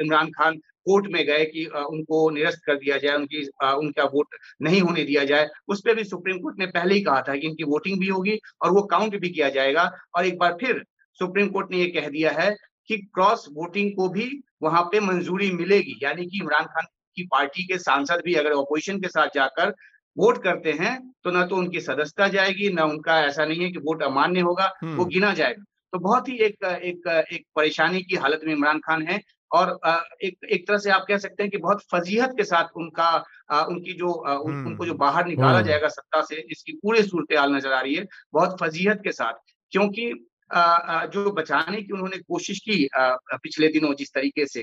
इमरान 0.00 0.30
खान 0.30 0.60
कोर्ट 0.86 1.06
में 1.06 1.24
गए 1.26 1.44
कि 1.44 1.64
उनको 1.90 2.28
निरस्त 2.30 2.60
कर 2.66 2.76
दिया 2.76 2.96
जाए 2.96 3.16
उनकी 3.16 3.42
उनका 3.76 4.04
वोट 4.04 4.36
नहीं 4.62 4.80
होने 4.80 5.04
दिया 5.04 5.24
जाए 5.24 5.48
उस 5.68 5.80
पर 5.80 5.94
भी 5.94 6.04
सुप्रीम 6.04 6.38
कोर्ट 6.38 6.58
ने 6.58 6.66
पहले 6.68 6.94
ही 6.94 7.00
कहा 7.00 7.20
था 7.22 7.36
कि 7.36 7.46
इनकी 7.46 7.64
वोटिंग 7.64 7.98
भी 8.00 8.08
होगी 8.08 8.38
और 8.62 8.70
वो 8.70 8.82
काउंट 8.86 9.18
भी 9.20 9.28
किया 9.30 9.48
जाएगा। 9.50 9.90
और 10.14 10.26
एक 10.26 10.38
बार 10.38 10.56
फिर 10.60 10.84
सुप्रीम 11.18 11.48
कोर्ट 11.48 11.70
ने 11.70 11.78
ये 11.78 11.86
कह 11.90 12.08
दिया 12.08 12.30
है 12.32 12.50
कि 12.88 12.96
क्रॉस 13.14 13.46
वोटिंग 13.52 13.90
को 13.96 14.08
भी 14.08 14.30
वहाँ 14.62 14.82
पे 14.82 15.00
मंजूरी 15.00 15.50
मिलेगी। 15.52 15.98
यानी 16.02 16.26
कि 16.26 16.38
इमरान 16.38 16.64
खान 16.64 16.86
की 17.16 17.22
पार्टी 17.26 17.62
के 17.62 17.78
सांसद 17.78 18.22
भी 18.24 18.34
अगर 18.34 18.52
ऑपोजिशन 18.52 19.00
के 19.00 19.08
साथ 19.08 19.28
जाकर 19.34 19.74
वोट 20.16 20.42
करते 20.44 20.72
हैं 20.72 20.92
तो 21.24 21.30
ना 21.30 21.44
तो 21.46 21.56
उनकी 21.56 21.80
सदस्यता 21.80 22.28
जाएगी 22.28 22.68
ना 22.72 22.84
उनका 22.84 23.20
ऐसा 23.20 23.44
नहीं 23.44 23.60
है 23.60 23.70
कि 23.72 23.78
वोट 23.78 24.02
अमान्य 24.02 24.40
होगा 24.40 24.66
वो 24.84 24.90
हम्म। 24.90 25.04
गिना 25.04 25.32
जाएगा। 25.34 25.64
तो 25.92 25.98
बहुत 25.98 26.28
ही 26.28 26.36
एक 26.38 26.64
एक 26.64 27.08
एक 27.32 27.44
परेशानी 27.56 28.00
की 28.02 28.16
हालत 28.16 28.40
में 28.44 28.52
इमरान 28.54 28.78
खान 28.78 29.02
है। 29.02 29.20
और 29.50 29.78
एक 30.24 30.38
एक 30.50 30.66
तरह 30.68 30.78
से 30.78 30.90
आप 30.90 31.04
कह 31.08 31.18
सकते 31.18 31.42
हैं 31.42 31.50
कि 31.50 31.58
बहुत 31.58 31.82
फजीहत 31.92 32.34
के 32.36 32.44
साथ 32.44 32.76
उनका 32.76 33.10
उनकी 33.52 33.92
जो 33.92 34.08
उन, 34.08 34.52
हम्म। 34.52 34.66
उनको 34.66 34.86
जो 34.86 34.94
बाहर 34.96 35.26
निकाला 35.26 35.50
हम्म। 35.50 35.66
जाएगा 35.66 35.88
सत्ता 35.88 36.22
से 36.22 36.44
इसकी 36.50 36.72
पूरी 36.72 37.02
सूरत 37.02 37.38
हाल 37.38 37.54
नज़र 37.54 37.72
आ 37.72 37.80
रही 37.80 37.94
है 37.94 38.06
बहुत 38.32 38.56
फजीहत 38.60 39.00
के 39.04 39.12
साथ 39.12 39.44
क्योंकि 39.72 40.12
जो 40.50 41.30
बचाने 41.32 41.80
की 41.82 41.92
उन्होंने 41.92 42.18
कोशिश 42.18 42.58
की 42.58 42.88
पिछले 42.96 43.68
दिनों 43.68 43.94
जिस 43.94 44.12
तरीके 44.14 44.46
से 44.46 44.62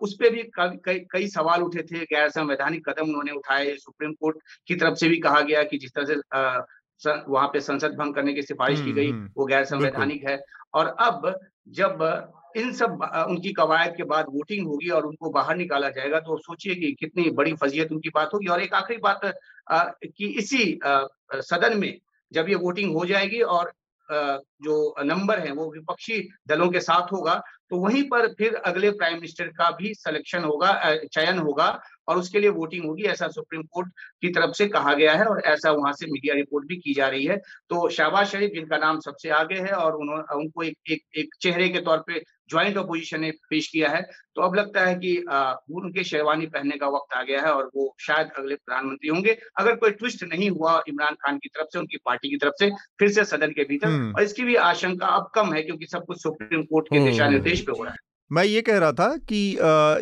उस 0.00 0.14
पर 0.14 0.30
भी 0.30 0.42
कई 0.56 0.98
कई 1.12 1.26
सवाल 1.28 1.62
उठे 1.62 1.82
थे 1.82 2.04
गैर 2.06 2.28
संवैधानिक 2.30 2.88
कदम 2.88 3.08
उन्होंने 3.08 3.32
उठाए 3.32 3.74
सुप्रीम 3.76 4.12
कोर्ट 4.12 4.36
की 4.66 4.74
तरफ़ 4.74 4.94
से 4.94 5.08
भी 5.08 5.16
कहा 5.18 5.40
गया 5.40 5.62
कि 5.62 5.78
जिस 5.78 5.94
तरह 5.94 6.64
से 7.02 7.12
वहाँ 7.28 7.48
पे 7.48 7.60
संसद 7.60 7.96
भंग 7.98 8.14
करने 8.14 8.32
की 8.34 8.42
सिफारिश 8.42 8.80
की 8.80 8.92
गई 8.92 9.10
हम्म, 9.10 9.28
वो 9.36 9.46
गैर 9.46 9.64
संवैधानिक 9.64 10.28
है 10.28 10.40
और 10.74 10.94
अब 11.00 11.34
जब 11.68 11.98
इन 12.56 12.72
सब 12.72 13.02
उनकी 13.28 13.52
कवायद 13.52 13.94
के 13.96 14.04
बाद 14.04 14.26
वोटिंग 14.28 14.66
होगी 14.66 14.88
और 14.90 15.06
उनको 15.06 15.30
बाहर 15.30 15.56
निकाला 15.56 15.90
जाएगा 15.90 16.20
तो 16.20 16.36
सोचिए 16.38 16.74
कि 16.74 16.92
कितनी 17.00 17.30
बड़ी 17.30 17.52
फजीयत 17.54 17.92
उनकी 17.92 18.08
बात 18.14 18.30
होगी। 18.34 18.46
और 18.46 18.62
एक 18.62 18.74
आखिरी 18.74 18.98
बात 19.02 19.20
कि 20.06 20.26
इसी 20.38 20.78
सदन 21.42 21.78
में 21.78 21.92
जब 22.32 22.48
ये 22.48 22.54
वोटिंग 22.54 22.96
हो 22.96 23.04
जाएगी 23.06 23.40
और 23.40 23.72
जो 24.62 24.94
नंबर 25.04 25.38
है 25.38 25.52
वो 25.52 25.70
विपक्षी 25.72 26.18
दलों 26.48 26.68
के 26.70 26.80
साथ 26.80 27.12
होगा 27.12 27.34
तो 27.70 27.76
वहीं 27.78 28.02
पर 28.08 28.26
फिर 28.34 28.54
अगले 28.66 28.90
प्राइम 28.90 29.14
मिनिस्टर 29.14 29.48
का 29.58 29.70
भी 29.70 29.92
सिलेक्शन 29.94 30.44
होगा 30.44 30.72
चयन 31.06 31.38
होगा 31.38 31.68
और 32.10 32.18
उसके 32.18 32.40
लिए 32.40 32.50
वोटिंग 32.50 32.84
होगी 32.84 33.04
ऐसा 33.06 33.28
सुप्रीम 33.28 33.62
कोर्ट 33.72 33.88
की 34.22 34.28
तरफ़ 34.30 34.52
से 34.52 34.66
कहा 34.68 34.94
गया 34.94 35.14
है 35.14 35.24
और 35.24 35.42
ऐसा 35.46 35.70
वहाँ 35.72 35.92
से 35.92 36.06
मीडिया 36.06 36.34
रिपोर्ट 36.34 36.66
भी 36.66 36.76
की 36.76 36.94
जा 36.94 37.08
रही 37.08 37.24
है। 37.24 37.36
तो 37.70 37.88
शहबाज 37.90 38.26
शरीफ 38.26 38.50
जिनका 38.54 38.78
नाम 38.78 39.00
सबसे 39.00 39.30
आगे 39.36 39.60
है 39.60 39.72
और 39.74 39.96
उन्होंने 39.96 40.34
उनको 40.36 40.62
एक, 40.62 40.76
एक, 40.90 41.02
एक 41.16 41.34
चेहरे 41.40 41.68
के 41.68 41.80
तौर 41.80 42.04
पे 42.06 42.22
ज्वाइंट 42.50 42.78
अपोजिशन 42.78 43.20
ने 43.20 43.30
पेश 43.50 43.66
किया 43.68 43.88
है 43.90 44.00
तो 44.36 44.42
अब 44.42 44.54
लगता 44.54 44.84
है 44.86 44.94
कि 44.94 45.16
उनके 45.74 46.04
शेरवानी 46.04 46.46
पहनने 46.46 46.76
का 46.76 46.88
वक्त 46.88 47.14
आ 47.14 47.22
गया 47.22 47.40
है 47.40 47.52
और 47.52 47.70
वो 47.76 47.94
शायद 48.00 48.30
अगले 48.38 48.54
प्रधानमंत्री 48.54 49.08
होंगे। 49.08 49.36
अगर 49.58 49.76
कोई 49.76 49.90
ट्विस्ट 49.90 50.24
नहीं 50.24 50.50
हुआ 50.50 50.82
इमरान 50.88 51.14
खान 51.14 51.38
की 51.38 51.48
तरफ़ 51.48 51.68
से 51.72 51.78
उनकी 51.78 51.96
पार्टी 52.04 52.30
की 52.30 52.36
तरफ़ 52.36 52.54
से 52.58 52.70
फिर 52.98 53.12
से 53.12 53.24
सदन 53.24 53.50
के 53.50 53.64
भीतर 53.64 53.88
हम्म। 53.88 54.12
और 54.12 54.22
इसकी 54.22 54.44
भी 54.44 54.54
आशंका 54.66 55.06
अब 55.06 55.30
कम 55.34 55.52
है 55.52 55.62
क्योंकि 55.62 55.86
सब 55.86 56.04
कुछ 56.04 56.22
सुप्रीम 56.22 56.62
कोर्ट 56.62 56.86
के 56.86 57.04
दिशा 57.04 57.24
हम्म, 57.24 57.34
निर्देश 57.34 57.60
पे 57.60 57.72
हो 57.78 57.84
रहा 57.84 57.92
है। 57.92 58.09
मैं 58.30 58.44
ये 58.44 58.60
कह 58.62 58.78
रहा 58.78 58.92
था 58.92 59.08
कि 59.28 59.40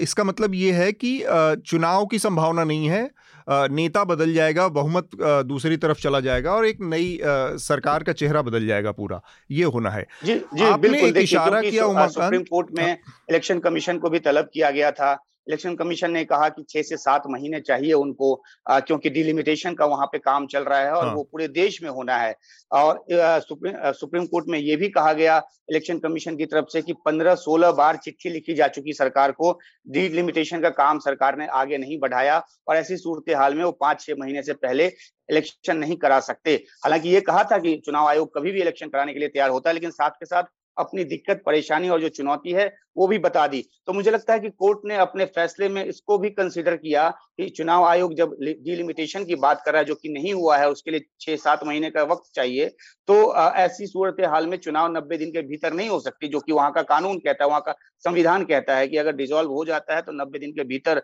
इसका 0.03 0.25
मतलब 0.25 0.55
ये 0.55 0.73
है 0.73 0.91
कि 0.95 1.21
चुनाव 1.67 2.07
की 2.07 2.19
संभावना 2.19 2.65
नहीं 2.65 2.89
है। 2.89 3.11
नेता 3.49 4.03
बदल 4.05 4.33
जाएगा 4.35 4.67
बहुमत 4.71 5.11
दूसरी 5.47 5.77
तरफ़ 5.77 6.01
चला 6.01 6.21
जाएगा 6.21 6.53
और 6.53 6.67
एक 6.67 6.81
नई 6.81 7.19
सरकार 7.61 8.03
का 8.03 8.13
चेहरा 8.13 8.43
बदल 8.43 8.67
जाएगा 8.67 8.93
पूरा। 8.93 9.21
ये 9.51 9.65
होना 9.67 9.91
है। 9.91 10.07
जी 10.25 10.35
जी 10.35 10.65
आपने 10.65 11.03
एक 11.03 11.17
इशारा 11.17 11.61
किया 11.61 12.07
सुप्रीम 12.09 12.43
कोर्ट 12.43 12.69
में 12.79 12.87
इलेक्शन 12.87 13.59
कमीशन 13.61 13.99
को 13.99 14.11
भी 14.11 14.19
तलब 14.21 14.51
किया 14.55 14.71
गया 14.71 14.91
था। 14.91 15.17
इलेक्शन 15.49 15.75
कमीशन 15.75 16.11
ने 16.11 16.25
कहा 16.25 16.49
कि 16.49 16.62
छह 16.71 16.83
से 16.83 16.97
सात 16.97 17.23
महीने 17.26 17.61
चाहिए 17.61 17.93
उनको 17.95 18.33
आ, 18.67 18.78
क्योंकि 18.81 19.11
डिलिमिटेशन 19.11 19.75
का 19.75 19.87
वहाँ 19.87 20.07
पे 20.07 20.19
काम 20.19 20.47
चल 20.47 20.64
रहा 20.64 20.78
है 20.78 20.93
और 20.93 21.07
हाँ। 21.07 21.14
वो 21.14 21.23
पूरे 21.23 21.49
देश 21.50 21.83
में 21.83 21.88
होना 21.90 22.17
है 22.17 22.35
और 22.71 23.05
सुप्रीम 23.43 23.93
सुप्रीम 23.93 24.26
कोर्ट 24.26 24.49
में 24.49 24.59
ये 24.59 24.76
भी 24.76 24.88
कहा 24.88 25.12
गया 25.12 25.38
इलेक्शन 25.71 25.99
कमीशन 25.99 26.37
की 26.37 26.47
तरफ़ 26.47 26.67
से 26.73 26.83
कि 26.83 26.93
पंद्रह 27.07 27.35
सोलह 27.37 27.73
बार 27.73 27.97
चिट्ठी 27.97 28.31
लिखी 28.31 28.55
जा 28.55 28.69
चुकी 28.69 28.93
सरकार 28.93 29.33
को 29.33 29.59
डिलिमिटेशन 29.88 30.61
का 30.61 30.71
काम 30.76 30.99
सरकार 30.99 31.38
ने 31.38 31.47
आगे 31.55 31.78
नहीं 31.78 31.99
बढ़ाया 31.99 32.43
और 32.69 32.76
ऐसी 32.76 32.97
सूरत 32.97 33.35
हाल 33.37 33.55
में 33.55 33.64
वो 33.64 33.71
पाँच 33.81 34.00
छह 34.00 34.14
महीने 34.21 34.43
से 34.43 34.52
पहले 34.57 34.93
इलेक्शन 35.28 35.76
नहीं 35.76 35.97
करा 35.97 36.21
सकते 36.21 36.55
हालाँकि 36.85 37.09
ये 37.09 37.21
कहा 37.21 37.43
था 37.45 37.59
कि 37.59 37.76
चुनाव 37.87 38.07
आयोग 38.07 38.35
कभी 38.35 38.52
भी 38.52 38.61
इलेक्शन 38.61 38.88
कराने 38.88 39.12
के 39.12 39.19
लिए 39.19 39.28
तैयार 39.28 39.50
होता 39.50 39.71
है 39.71 39.75
लेकिन 39.75 39.90
साथ 39.90 40.11
के 40.11 40.26
साथ 40.26 40.43
अपनी 40.79 41.05
दिक्कत, 41.07 41.43
परेशानी 41.47 41.89
और 41.89 42.01
जो 42.01 42.09
चुनौती 42.11 42.53
है, 42.53 42.73
वो 42.97 43.07
भी 43.07 43.19
बता 43.21 43.47
दी। 43.47 43.63
तो 43.87 43.93
मुझे 43.93 44.11
लगता 44.11 44.33
है 44.33 44.41
कि 44.41 44.49
कोर्ट 44.51 44.79
ने 44.85 44.97
अपने 44.99 45.25
फैसले 45.27 45.69
में 45.69 45.85
इसको 45.85 46.19
भी 46.19 46.31
कंसिडर 46.31 46.77
किया 46.77 47.09
कि 47.11 47.49
चुनाव 47.51 47.85
आयोग 47.85 48.15
जब 48.15 48.37
डिलिमिटेशन 48.41 49.25
की 49.25 49.35
बात 49.37 49.63
कर 49.65 49.73
रहा 49.73 49.81
है, 49.81 49.87
जो 49.87 49.95
कि 49.95 50.09
नहीं 50.09 50.33
हुआ 50.35 50.57
है, 50.57 50.69
उसके 50.71 50.91
लिए 50.91 51.05
छह 51.21 51.37
सात 51.39 51.65
महीने 51.67 51.91
का 51.91 52.03
वक्त 52.05 52.31
चाहिए 52.35 52.67
तो 53.09 53.35
ऐसी 53.35 53.87
सूरत 53.87 54.17
हाल 54.27 54.47
में 54.47 54.57
चुनाव 54.59 54.91
नब्बे 54.93 55.17
दिन 55.19 55.31
के 55.31 55.43
भीतर 55.43 55.73
नहीं 55.73 55.89
हो 55.89 55.99
सकती, 56.01 56.29
जो 56.29 56.41
कि 56.41 56.53
वहाँ 56.53 56.73
का 56.73 56.83
कानून 56.85 57.19
कहता 57.19 57.45
है, 57.45 57.49
वहाँ 57.49 57.61
का 57.61 57.75
संविधान 58.05 58.45
कहता 58.45 58.77
है 58.77 58.89
कि 58.89 58.97
अगर 58.97 59.17
डिजोल्व 59.17 59.51
हो 59.51 59.65
जाता 59.65 59.95
है 59.95 60.03
तो 60.03 60.13
नब्बे 60.15 60.39
दिन 60.39 60.53
के 60.53 60.65
भीतर 60.65 61.03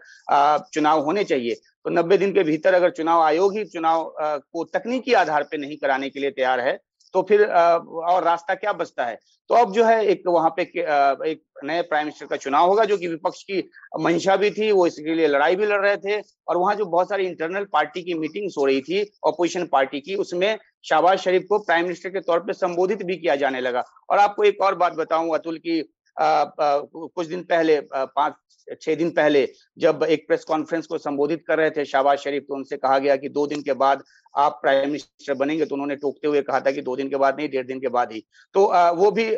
चुनाव 0.74 1.00
होने 1.04 1.24
चाहिए। 1.24 1.54
तो 1.54 1.90
नब्बे 1.90 2.16
दिन 2.18 2.32
के 2.32 2.42
भीतर 2.44 2.74
अगर 2.74 2.90
चुनाव 2.92 3.22
आयोग 3.22 3.56
ही 3.56 3.64
चुनाव 3.66 4.14
को 4.20 4.64
तकनीकी 4.74 5.12
आधार 5.14 5.42
पर 5.42 5.58
नहीं 5.58 5.76
कराने 5.76 6.10
के 6.10 6.20
लिए 6.20 6.30
तैयार 6.32 6.60
है 6.60 6.78
तो 7.14 7.22
फिर 7.22 7.44
और 7.44 8.24
रास्ता 8.24 8.54
क्या 8.54 8.72
बचता 8.72 9.04
है? 9.04 9.18
तो 9.50 9.54
अब 9.54 9.72
जो 9.72 9.84
है 9.84 10.04
एक 10.06 10.22
वहाँ 10.26 10.50
पे 10.56 10.62
एक 10.62 11.42
नए 11.64 11.82
प्राइम 11.82 12.04
मिनिस्टर 12.04 12.26
का 12.26 12.36
चुनाव 12.36 12.68
होगा 12.68 12.84
जो 12.84 12.96
कि 12.98 13.08
विपक्ष 13.08 13.42
की 13.42 13.58
मंशा 14.00 14.36
भी 14.36 14.50
थी, 14.50 14.70
वो 14.72 14.86
इसके 14.86 15.14
लिए 15.14 15.26
लड़ाई 15.26 15.56
भी 15.56 15.66
लड़ 15.66 15.80
रहे 15.80 15.96
थे 15.98 16.20
और 16.48 16.56
वहाँ 16.56 16.74
जो 16.74 16.84
बहुत 16.86 17.08
सारी 17.08 17.26
इंटरनल 17.26 17.64
पार्टी 17.72 18.02
की 18.02 18.14
मीटिंग्स 18.14 18.54
हो 18.58 18.64
रही 18.66 18.80
थी 18.80 19.00
अपोजिशन 19.26 19.66
पार्टी 19.72 20.00
की, 20.00 20.14
उसमें 20.16 20.58
शाहबाज 20.84 21.18
शरीफ 21.18 21.46
को 21.48 21.58
प्राइम 21.58 21.84
मिनिस्टर 21.84 22.10
के 22.10 22.20
तौर 22.20 22.40
पर 22.40 22.52
संबोधित 22.54 23.02
भी 23.02 23.16
किया 23.16 23.36
जाने 23.36 23.60
लगा। 23.60 23.84
और 24.10 24.18
आपको 24.18 24.44
एक 24.44 24.60
और 24.62 24.74
बात 24.74 24.92
बताऊँ 24.94 25.34
अतुल 25.34 25.58
की 25.58 25.80
कुछ 26.16 27.26
दिन 27.26 27.42
पहले 27.42 27.80
पाँच 27.92 28.34
छह 28.80 28.94
दिन 28.94 29.10
पहले 29.10 29.46
जब 29.78 30.02
एक 30.08 30.26
प्रेस 30.26 30.44
कॉन्फ्रेंस 30.44 30.86
को 30.86 30.98
संबोधित 30.98 31.44
कर 31.48 31.58
रहे 31.58 31.70
थे 31.70 31.84
शाहबाज 31.84 32.18
शरीफ 32.18 32.44
तो 32.48 32.54
उनसे 32.54 32.76
कहा 32.76 32.98
गया 32.98 33.16
कि 33.16 33.28
दो 33.30 33.46
दिन 33.46 33.62
के 33.62 33.72
बाद 33.76 34.02
आप 34.34 34.58
प्राइम 34.62 34.86
मिनिस्टर 34.86 35.34
बनेंगे 35.34 35.64
तो 35.64 35.74
उन्होंने 35.74 35.96
टोकते 35.96 36.28
हुए 36.28 36.42
कहा 36.42 36.60
था 36.60 36.70
कि 36.70 36.82
दो 36.82 36.96
दिन 36.96 37.08
के 37.08 37.16
बाद 37.16 37.36
नहीं 37.36 37.48
डेढ़ 37.48 37.66
दिन 37.66 37.80
के 37.80 37.88
बाद 37.90 38.12
ही 38.12 38.24
तो 38.54 38.66
वो 38.96 39.10
भी 39.10 39.30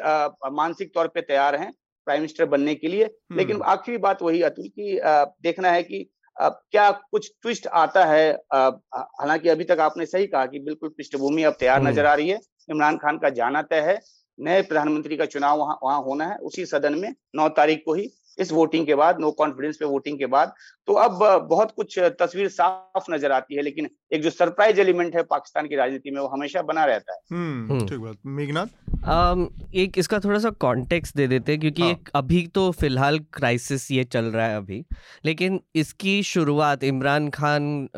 मानसिक 0.53 0.95
तौर 0.95 1.09
पे 1.09 1.21
तैयार 1.23 1.57
हैं 1.57 1.73
प्राइम 2.07 2.21
मिनिस्टर 2.21 2.45
बनने 2.47 2.75
के 2.75 2.89
लिए 2.89 3.05
लेकिन 3.33 3.57
हम्म। 3.57 3.65
आखिरी 3.67 3.99
बात 3.99 4.23
वही 4.23 4.43
अतुल 4.43 4.69
की 4.71 4.99
देखना 5.43 5.71
है 5.71 5.83
कि 5.83 6.09
क्या 6.37 6.91
कुछ 6.91 7.31
ट्विस्ट 7.43 7.67
आता 7.75 8.05
है 8.05 8.31
हालाँकि 8.53 9.49
अभी 9.49 9.65
तक 9.65 9.81
आपने 9.81 10.07
सही 10.07 10.27
कहा 10.27 10.47
कि 10.47 10.59
बिल्कुल 10.61 10.89
पृष्ठभूमि 10.89 11.43
अब 11.43 11.57
तैयार 11.61 11.79
हम्म। 11.79 11.89
नज़र 11.89 12.07
आ 12.07 12.15
रही 12.15 12.29
है 12.29 12.39
इमरान 12.69 12.97
खान 12.97 13.19
का 13.19 13.31
जाना 13.33 13.63
तय 13.65 13.81
है 13.81 13.99
नए 14.39 14.63
प्रधानमंत्री 14.63 15.17
का 15.17 15.25
चुनाव 15.25 15.59
वहाँ 15.59 15.79
वहाँ 15.85 16.03
होना 16.03 16.27
है 16.27 16.37
उसी 16.39 16.67
सदन 16.67 16.99
में 16.99 17.15
नौ 17.37 17.49
तारीख 17.49 17.83
को 17.87 17.95
ही 17.95 18.09
इस 18.39 18.53
वोटिंग 18.53 18.87
के 18.87 18.95
बाद 18.95 19.21
नो 19.21 19.31
कॉन्फिडेंस 19.31 19.77
पे 19.77 19.85
वोटिंग 19.85 20.19
के 20.19 20.27
बाद। 20.27 20.53
तो 20.87 20.93
अब 20.93 21.47
बहुत 21.51 21.73
कुछ 21.77 21.99
तस्वीर 21.99 22.49
साफ़ 22.49 23.11
नज़र 23.11 23.33
आती 23.33 23.55
है 23.55 23.63
लेकिन 23.63 23.89
एक 24.13 24.23
जो 24.23 24.31
सरप्राइज़ 24.31 24.81
एलिमेंट 24.81 25.17
है 25.17 25.23
पाकिस्तान 25.23 25.67
की 25.67 25.77
राजनीति 25.77 26.11
में 26.11 26.21
वो 26.21 26.27
हमेशा 26.29 26.63
बना 26.63 26.85
रहता 26.85 27.13
है। 27.13 27.19
हम्म, 27.33 27.73
हम्म। 27.73 27.87
ठीक 27.87 27.99
बात। 27.99 28.17
मेघनाथ? 28.27 28.67
um, 29.07 29.47
एक 29.75 29.99
इसका 29.99 30.19
थोड़ा 30.19 30.39
सा 30.39 30.51
कॉन्टेक्स्ट 30.51 31.17
दे 31.17 31.27
देते 31.27 31.53
हैं 31.53 31.61
क्योंकि 31.61 31.83
हाँ. 31.83 31.91
एक 31.91 32.09
अभी 32.15 32.47
तो 32.47 32.71
फ़िलहाल 32.71 33.19
क्राइसिस 33.19 33.91
ये 33.91 34.05
चल 34.05 34.25
रहा 34.25 34.47
है 34.47 34.57
अभी। 34.57 34.85
लेकिन 35.25 35.61
इसकी 35.75 36.23
शुरुआत 36.23 36.85
इमरान 36.85 37.29
खान 37.31 37.89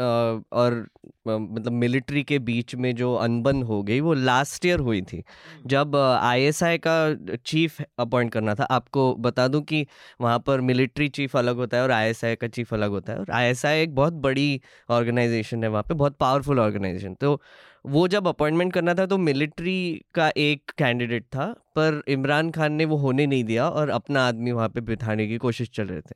और 0.52 0.86
मतलब 1.28 1.72
मिलिट्री 1.72 2.22
के 2.22 2.38
बीच 2.38 2.74
में 2.74 2.94
जो 2.96 3.14
अनबन 3.14 3.62
हो 3.62 3.82
गई 3.82 4.00
वो 4.00 4.14
लास्ट 4.14 4.66
ईयर 4.66 4.80
हुई 4.80 5.02
थी। 5.02 5.22
जब 5.66 5.96
आईएसआई 5.96 6.78
का 6.86 7.36
चीफ 7.36 7.80
अपॉइंट 7.98 8.32
करना 8.32 8.54
था 8.54 8.64
आपको 8.64 9.14
बता 9.16 9.48
दूँ 9.48 9.62
कि 9.62 9.86
वहाँ 10.20 10.38
पर 10.38 10.60
मिलिट्री 10.60 11.08
चीफ 11.10 11.36
अलग 11.36 11.56
होता 11.56 11.76
है 11.76 11.82
और 11.82 11.90
आईएसआई 11.90 12.36
का 12.36 12.48
चीफ 12.48 12.74
अलग 12.74 12.90
होता 12.90 13.12
है 13.12 13.18
और 13.18 13.30
आईएसआई 13.32 13.82
एक 13.82 13.94
बहुत 13.94 14.12
बड़ी 14.12 14.60
ऑर्गेनाइजेशन 14.90 15.64
है 15.64 15.70
वहाँ 15.70 15.82
पे 15.88 15.94
बहुत 15.94 16.16
पावरफुल 16.16 16.60
ऑर्गेनाइजेशन। 16.60 17.14
तो 17.14 17.40
वो 17.88 18.06
जब 18.08 18.28
अपॉइंटमेंट 18.28 18.72
करना 18.72 18.94
था 18.94 19.04
तो 19.06 19.18
मिलिट्री 19.18 20.04
का 20.14 20.30
एक 20.36 20.72
कैंडिडेट 20.78 21.24
था, 21.26 21.46
पर 21.76 22.02
इमरान 22.08 22.50
खान 22.50 22.72
ने 22.72 22.84
वो 22.84 22.96
होने 22.96 23.26
नहीं 23.26 23.44
दिया 23.44 23.68
और 23.68 23.90
अपना 23.90 24.26
आदमी 24.28 24.52
वहाँ 24.52 24.68
पे 24.68 24.80
बिठाने 24.80 25.26
की 25.26 25.36
कोशिश 25.38 25.70
चल 25.70 25.86
रहे 25.86 26.00
थे। 26.00 26.14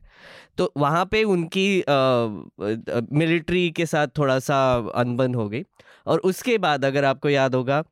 तो 0.59 0.73
वहाँ 0.77 1.05
पे 1.07 1.23
उनकी 1.25 1.67
मिलिट्री 3.17 3.71
के 3.71 3.87
साथ 3.87 4.09
थोड़ा 4.19 4.39
सा 4.41 4.59
अनबन 4.95 5.35
हो 5.35 5.49
गई। 5.49 5.63
और 6.07 6.19
उसके 6.21 6.57
बाद 6.59 6.85
अगर 6.85 7.05
आपको 7.05 7.29
याद 7.29 7.55
होगा 7.55 7.83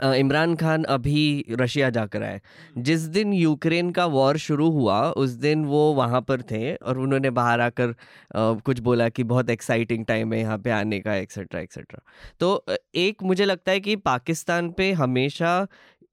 इमरान 0.00 0.54
खान 0.56 0.84
अभी 0.86 1.44
रशिया 1.50 1.90
जाकर 1.90 2.22
आए। 2.22 2.40
जिस 2.78 3.00
दिन 3.10 3.32
यूक्रेन 3.32 3.90
का 3.90 4.06
वॉर 4.06 4.36
शुरू 4.38 4.68
हुआ, 4.70 5.00
उस 5.10 5.30
दिन 5.30 5.64
वो 5.64 5.92
वहाँ 5.94 6.20
पर 6.20 6.42
थे 6.42 6.74
और 6.74 6.98
उन्होंने 6.98 7.30
बाहर 7.32 7.60
आकर 7.60 7.94
कुछ 8.36 8.80
बोला 8.80 9.08
कि 9.08 9.24
बहुत 9.24 9.50
एक्साइटिंग 9.50 10.04
टाइम 10.06 10.32
है 10.32 10.40
यहाँ 10.40 10.58
पे 10.58 10.70
आने 10.70 11.00
का 11.00 11.14
एक्सेट्रा 11.16 11.60
एक्सेट्रा 11.60 12.00
तो 12.40 12.64
एक 12.96 13.22
मुझे 13.22 13.44
लगता 13.44 13.72
है 13.72 13.80
कि 13.80 13.96
पाकिस्तान 13.96 14.70
पे 14.70 14.92
हमेशा 14.92 15.66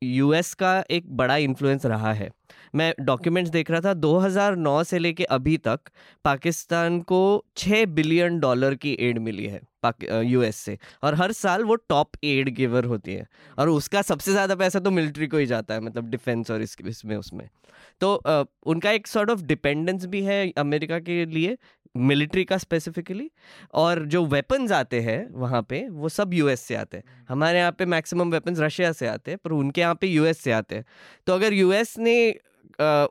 यूएस 0.04 0.54
का 0.54 0.84
एक 0.92 1.06
बड़ा 1.18 1.36
इन्फ्लुएंस 1.38 1.86
रहा 1.86 2.12
है। 2.14 2.30
मैं 2.76 2.94
डॉक्यूमेंट्स 3.02 3.52
देख 3.52 3.70
रहा 3.72 3.82
था 3.82 3.94
2009 3.94 4.84
से 4.84 5.00
लेके 5.00 5.24
अभी 5.24 5.56
तक 5.58 5.80
पाकिस्तान 6.26 7.00
को 7.02 7.22
6 7.58 7.86
बिलियन 7.86 8.40
डॉलर 8.40 8.76
की 8.76 8.96
एड 9.00 9.20
मिली 9.20 9.46
है। 9.46 9.62
यूएस 10.04 10.56
से। 10.56 10.78
और 11.04 11.16
हर 11.16 11.32
साल 11.34 11.64
वो 11.64 11.76
टॉप 11.76 12.18
एड 12.24 12.50
गिवर 12.56 12.86
होती 12.86 13.14
है। 13.14 13.28
और 13.58 13.70
उसका 13.70 14.02
सबसे 14.04 14.32
ज़्यादा 14.32 14.56
पैसा 14.56 14.80
तो 14.80 14.92
मिलिट्री 14.92 15.28
को 15.28 15.38
ही 15.38 15.46
जाता 15.46 15.74
है 15.74 15.82
मतलब 15.82 16.10
डिफेंस 16.10 16.52
और 16.52 16.62
इस 16.62 16.76
इसमें, 16.82 17.16
उसमें। 17.18 17.48
तो 18.02 18.16
उनका 18.66 18.92
एक 18.92 19.08
सॉर्ट 19.08 19.30
ऑफ़ 19.30 19.42
डिपेंडेंस 19.44 20.06
भी 20.06 20.22
है 20.24 20.52
अमेरिका 20.58 21.00
के 21.00 21.26
लिए 21.26 21.58
मिलिट्री 21.96 22.44
का 22.46 22.58
स्पेसिफिकली 22.58 23.30
और 23.74 24.04
जो 24.06 24.24
वेपन्स 24.26 24.72
आते 24.72 25.00
हैं 25.02 25.28
वहाँ 25.34 25.62
पे, 25.62 25.88
वो 25.90 26.10
सब 26.10 26.34
यूएस 26.34 26.62
से 26.62 26.76
आते 26.76 26.98
हैं। 26.98 27.26
हमारे 27.30 27.60
यहाँ 27.60 27.72
पे 27.72 27.86
मैक्सिमम 27.86 28.32
वेपन्स 28.32 28.60
रशिया 28.60 28.92
से 28.92 29.08
आते 29.08 29.32
हैं, 29.32 29.38
पर 29.44 29.52
उनके 29.52 29.82
यहाँ 29.82 29.96
पे 29.96 30.08
यूएस 30.08 30.40
से 30.40 30.52
आते 30.52 30.76
हैं। 30.76 30.86
तो 31.28 31.34
अगर 31.34 31.54
यूएस 31.54 31.98
ने 32.00 32.36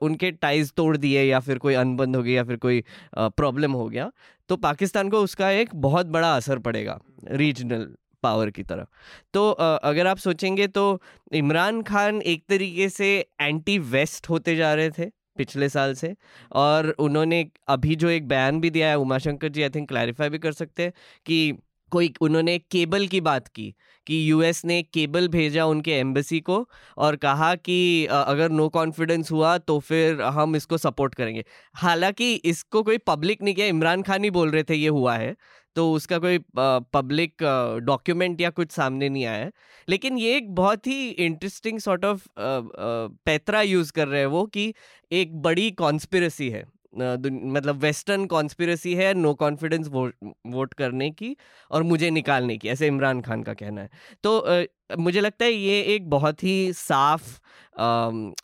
उनके 0.03 0.31
टाइज 0.31 0.73
तोड़ 0.73 0.97
दिए 0.97 1.23
या 1.25 1.41
फिर 1.41 1.59
कोई 1.59 1.75
अनबंद 1.75 2.17
हो 2.17 2.23
गया 2.23 2.35
या 2.35 2.45
फिर 2.45 2.57
कोई 2.57 2.83
प्रॉब्लम 3.19 3.73
हो 3.73 3.89
गया 3.89 4.11
तो 4.49 4.57
पाकिस्तान 4.59 5.09
को 5.09 5.21
उसका 5.21 5.51
एक 5.51 5.75
बहुत 5.75 6.07
बड़ा 6.07 6.35
असर 6.37 6.59
पड़ेगा, 6.59 6.99
रीजनल 7.25 7.89
पावर 8.23 8.51
की 8.51 8.63
तरफ़ 8.63 8.87
तो 9.35 9.51
अगर 9.51 10.07
आप 10.07 10.19
सोचेंगे 10.19 10.67
तो 10.69 11.03
इमरान 11.33 11.83
खान 11.83 12.21
एक 12.23 12.45
तरीके 12.49 12.89
से 12.89 13.09
एंटी 13.41 13.79
वेस्ट 13.79 14.29
होते 14.31 14.57
जा 14.57 14.73
रहे 14.75 14.91
थे 14.91 15.11
पिछले 15.37 15.69
साल 15.69 15.95
से, 15.95 16.15
और 16.53 16.89
उन्होंने 17.01 17.47
अभी 17.69 17.95
जो 17.97 18.09
एक 18.09 18.29
बयान 18.29 18.61
भी 18.61 18.71
दिया 18.71 18.89
है, 18.89 18.99
Umashankar 18.99 19.49
ji 19.49 19.63
I 19.63 19.71
think 19.71 19.89
clarify 19.89 20.29
भी 20.29 20.39
कर 20.39 20.53
सकते 20.53 20.83
हैं 20.83 20.93
कि 21.27 21.59
कोई 21.95 22.13
उन्होंने 22.21 22.59
केबल 22.71 23.07
की 23.09 23.21
बात 23.23 23.49
की, 23.49 23.75
कि 24.07 24.31
यूएस 24.31 24.65
ने 24.65 24.83
केबल 24.85 25.29
भेजा 25.29 25.65
उनके 25.67 25.93
एम्बेसी 25.93 26.41
को 26.43 26.57
और 26.99 27.17
कहा 27.19 27.55
कि 27.57 28.07
अगर 28.07 28.51
नो 28.53 28.69
कॉन्फिडेंस 28.71 29.31
हुआ 29.33 29.57
तो 29.61 29.79
फिर 29.81 30.23
हम 30.23 30.57
इसको 30.57 30.79
सपोर्ट 30.79 31.15
करेंगे। 31.15 31.45
हालाँकि 31.77 32.35
इसको 32.35 32.83
कोई 32.83 32.99
पब्लिक 33.07 33.43
नहीं 33.43 33.55
किया, 33.55 33.67
इमरान 33.67 34.03
खान 34.03 34.25
ही 34.25 34.31
बोल 34.33 34.51
रहे 34.51 34.63
थे 34.63 34.75
ये 34.77 34.89
हुआ 34.91 35.17
है 35.17 35.35
तो 35.77 35.93
उसका 35.93 36.19
कोई 36.19 36.39
पब्लिक 36.59 37.43
डॉक्यूमेंट 37.85 38.41
या 38.41 38.51
कुछ 38.51 38.71
सामने 38.73 39.09
नहीं 39.09 39.25
आया 39.27 39.51
लेकिन 39.89 40.19
ये 40.19 40.37
एक 40.37 40.55
बहुत 40.55 40.87
ही 40.87 41.09
इंटरेस्टिंग 41.09 41.79
सॉर्ट 41.81 42.05
ऑफ़ 42.05 42.27
पैतरा 42.39 43.63
यूज़ 43.63 43.93
कर 43.93 44.09
रहे 44.09 44.21
हैं 44.21 44.27
वो 44.29 44.45
कि 44.49 44.73
एक 45.11 45.35
बड़ी 45.43 45.71
कॉन्स्पिरसी 45.73 46.49
है। 46.51 46.65
मतलब 46.97 47.77
वेस्टर्न 47.77 48.27
कॉन्स्पिरसी 48.27 48.95
है 48.95 49.15
नो 49.15 49.35
कॉन्फिडेंस 49.35 49.89
वोट 49.89 50.15
वोट 50.47 50.75
करने 50.75 51.11
की 51.11 51.37
और 51.71 51.83
मुझे 51.83 52.11
निकालने 52.11 52.57
की 52.57 52.69
ऐसे 52.69 52.87
इमरान 52.87 53.21
खान 53.21 53.43
का 53.43 53.55
कहना 53.55 53.81
है। 53.81 53.91
तो 54.23 54.67
मुझे 54.99 55.21
लगता 55.21 55.45
है 55.45 55.53
ये 55.53 55.81
एक 55.83 56.11
बहुत 56.11 56.45
ही 56.45 56.73
साफ़ 56.73 57.23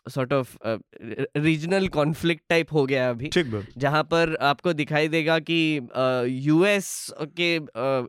sort 0.09 0.33
of 0.33 0.55
regional 1.37 1.87
conflict 1.87 2.43
type 2.49 2.73
हो 2.73 2.85
गया 2.85 3.09
अभी 3.09 3.29
जहाँ 3.77 4.03
पर 4.03 4.35
आपको 4.41 4.73
दिखाई 4.73 5.07
देगा 5.07 5.39
कि 5.39 5.87
यूएस 6.47 7.13
के 7.39 7.55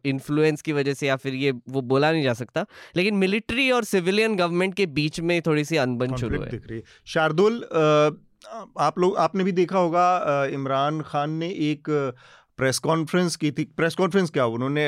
इन्फ्लुएंस 0.09 0.63
की 0.63 0.73
वजह 0.73 0.95
से 0.95 1.07
या 1.07 1.17
फिर 1.17 1.35
ये 1.35 1.51
वो 1.51 1.81
बोला 1.81 2.13
नहीं 2.13 2.23
जा 2.23 2.33
सकता 2.33 2.67
लेकिन 2.97 3.15
मिलिट्री 3.15 3.71
और 3.71 3.85
सिविलियन 3.85 4.37
गवर्नमेंट 4.37 4.75
के 4.75 4.87
बीच 4.87 5.21
में 5.21 5.43
थोड़ी 5.43 5.65
सी 5.65 5.77
अनबन 5.77 6.17
शुरू 6.17 6.41
है। 6.41 6.83
शार्दुल 7.07 7.65
आप 8.45 8.99
लोग 8.99 9.17
आपने 9.17 9.45
भी 9.45 9.53
देखा 9.53 9.79
होगा 9.79 10.45
इमरान 10.53 11.01
खान 11.03 11.31
ने 11.33 11.49
एक 11.63 11.89
प्रेस 12.59 12.79
कॉन्फ्रेंस 12.79 13.37
की 13.37 13.51
थी। 13.51 13.65
प्रेस 13.77 13.95
कॉन्फ्रेंस 13.95 14.31
क्या 14.31 14.47
उन्होंने 14.47 14.85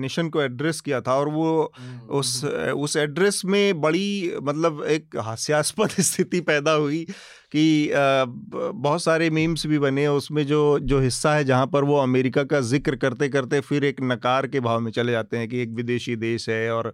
नेशन 0.00 0.28
को 0.28 0.42
एड्रेस 0.42 0.80
किया 0.80 1.00
था 1.00 1.14
और 1.14 1.28
वो 1.28 1.72
उस 2.10 2.44
उस 2.44 2.96
एड्रेस 2.96 3.42
में 3.44 3.80
बड़ी 3.80 4.32
मतलब 4.42 4.82
एक 4.84 5.16
हास्यास्पद 5.20 5.90
स्थिति 6.00 6.40
पैदा 6.40 6.72
हुई 6.72 7.04
कि 7.52 7.90
बहुत 7.94 9.02
सारे 9.02 9.28
मीम्स 9.30 9.66
भी 9.66 9.78
बने 9.78 10.06
उसमें 10.08 10.44
जो 10.46 10.60
जो 10.82 11.00
हिस्सा 11.00 11.34
है 11.34 11.44
जहाँ 11.44 11.66
पर 11.66 11.84
वो 11.84 11.96
अमेरिका 11.98 12.44
का 12.44 12.60
ज़िक्र 12.62 12.96
करते 12.96 13.28
करते 13.28 13.60
फिर 13.60 13.84
एक 13.84 14.00
नकार 14.02 14.46
के 14.46 14.60
भाव 14.60 14.80
में 14.80 14.90
चले 14.92 15.12
जाते 15.12 15.36
हैं 15.36 15.48
कि 15.48 15.60
एक 15.62 15.70
विदेशी 15.74 16.16
देश 16.16 16.48
है 16.48 16.70
और 16.72 16.92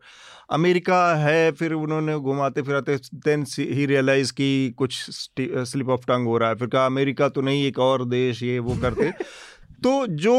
अमेरिका 0.50 0.98
है। 1.16 1.50
फिर 1.52 1.72
उन्होंने 1.72 2.18
घुमाते 2.18 2.62
फिराते 2.62 2.96
देन 3.16 3.44
ही 3.58 3.86
रियलाइज़ 3.86 4.32
कि 4.32 4.74
कुछ 4.78 5.04
स्लिप 5.10 5.88
ऑफ़ 5.88 6.06
टंग 6.06 6.26
हो 6.26 6.36
रहा 6.38 6.48
है। 6.48 6.54
फिर 6.54 6.68
कहा 6.68 6.86
अमेरिका 6.86 7.28
तो 7.28 7.40
नहीं 7.40 7.64
एक 7.66 7.78
और 7.78 8.04
देश 8.08 8.42
ये 8.42 8.58
वो 8.60 8.76
करते। 8.76 9.10
तो 9.82 10.06
जो 10.18 10.36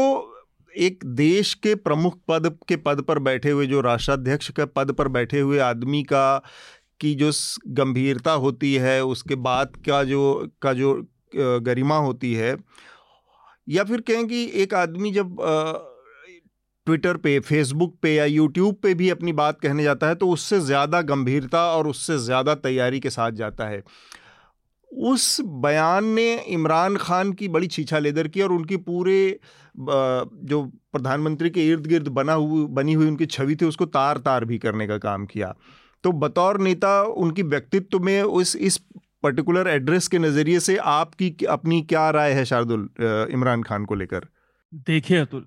एक 0.72 1.04
देश 1.06 1.52
के 1.54 1.74
प्रमुख 1.76 2.18
पद 2.28 2.46
के 2.68 2.76
पद 2.78 3.00
पर 3.08 3.18
बैठे 3.20 3.50
हुए, 3.50 3.66
जो 3.66 3.80
राष्ट्राध्यक्ष 3.80 4.50
के 4.50 4.64
पद 4.66 4.92
पर 4.98 5.08
बैठे 5.08 5.40
हुए 5.40 5.58
आदमी 5.60 6.02
का, 6.02 6.38
की 7.00 7.14
जो 7.14 7.30
गंभीरता 7.74 8.32
होती 8.34 8.74
है, 8.74 9.02
उसके 9.04 9.34
बाद 9.36 9.72
का 9.88 10.02
जो 10.04 10.50
का 10.62 10.72
जो 10.72 10.94
गरिमा 11.36 11.96
होती 11.98 12.32
है, 12.34 12.56
या 13.66 13.84
फिर 13.84 14.00
कहें 14.00 14.26
कि 14.28 14.44
एक 14.62 14.74
आदमी 14.74 15.12
जब 15.12 15.36
ट्विटर 16.86 17.16
पे, 17.16 17.38
फेसबुक 17.40 17.96
पे 18.02 18.14
या 18.14 18.24
यूट्यूब 18.26 18.74
पे 18.82 18.94
भी 18.94 19.10
अपनी 19.10 19.32
बात 19.34 19.60
कहने 19.60 19.82
जाता 19.82 20.08
है 20.08 20.14
तो 20.14 20.28
उससे 20.28 20.60
ज़्यादा 20.62 21.00
गंभीरता 21.04 21.64
और 21.72 21.88
उससे 21.88 22.18
ज़्यादा 22.20 22.54
तैयारी 22.56 23.00
के 23.00 23.10
साथ 23.10 23.32
जाता 23.34 23.68
है। 23.68 23.82
उस 24.92 25.36
बयान 25.62 26.04
ने 26.04 26.34
इमरान 26.48 26.96
खान 26.96 27.32
की 27.32 27.48
बड़ी 27.48 27.66
छीछा 27.68 27.98
लेदर 27.98 28.28
की 28.28 28.42
और 28.42 28.52
उनकी 28.52 28.76
पूरे 28.78 29.38
जो 29.76 30.62
प्रधानमंत्री 30.92 31.50
के 31.50 31.66
इर्द 31.68 31.86
गिर्द 31.86 32.08
बना 32.10 32.32
हुई 32.32 32.64
बनी 32.70 32.92
हुई 32.92 33.06
उनकी 33.06 33.26
छवि 33.26 33.56
थी, 33.56 33.64
उसको 33.64 33.86
तार 33.86 34.18
तार 34.18 34.44
भी 34.44 34.58
करने 34.58 34.86
का 34.86 34.98
काम 34.98 35.24
किया। 35.26 35.54
तो 36.04 36.12
बतौर 36.14 36.60
नेता 36.60 37.02
उनकी 37.02 37.42
व्यक्तित्व 37.44 37.98
में 38.00 38.22
उस, 38.22 38.56
इस 38.56 38.78
पर्टिकुलर 39.22 39.68
एड्रेस 39.68 40.08
के 40.08 40.18
नज़रिए 40.18 40.60
से 40.60 40.76
आपकी 40.76 41.34
अपनी 41.50 41.80
क्या 41.82 42.08
राय 42.10 42.32
है 42.32 42.44
शार्दुल 42.44 42.88
इमरान 43.32 43.62
खान 43.62 43.84
को 43.84 43.94
लेकर? 43.94 44.26
देखिए 44.72 45.18
अतुल 45.18 45.46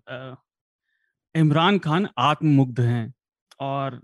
इमरान 1.36 1.78
खान 1.80 2.08
आत्ममुग्ध 2.18 2.80
हैं 2.80 3.14
और 3.60 4.02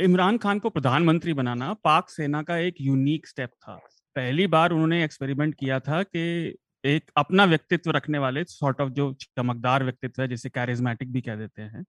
इमरान 0.00 0.38
खान 0.38 0.58
को 0.58 0.70
प्रधानमंत्री 0.70 1.32
बनाना 1.34 1.72
पाक 1.84 2.10
सेना 2.10 2.42
का 2.42 2.56
एक 2.58 2.74
यूनिक 2.80 3.26
स्टेप 3.26 3.50
था। 3.50 3.78
पहली 4.16 4.46
बार 4.46 4.72
उन्होंने 4.72 5.04
एक्सपेरिमेंट 5.04 5.54
किया 5.54 5.80
था 5.80 6.02
कि 6.02 6.54
एक 6.84 7.10
अपना 7.16 7.44
व्यक्तित्व 7.44 7.90
रखने 7.90 8.18
वाले 8.18 8.44
सॉर्ट 8.44 8.80
ऑफ़ 8.80 8.90
जो 8.90 9.12
चमकदार 9.20 9.84
व्यक्तित्व 9.84 10.22
है, 10.22 10.28
जिसे 10.28 10.48
कैरिज्मेटिक 10.48 11.12
भी 11.12 11.20
कह 11.20 11.36
देते 11.36 11.62
हैं, 11.62 11.84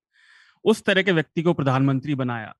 उस 0.65 0.84
तरह 0.84 1.01
के 1.01 1.12
व्यक्ति 1.12 1.41
को 1.41 1.53
प्रधानमंत्री 1.53 2.15
बनाया। 2.15 2.55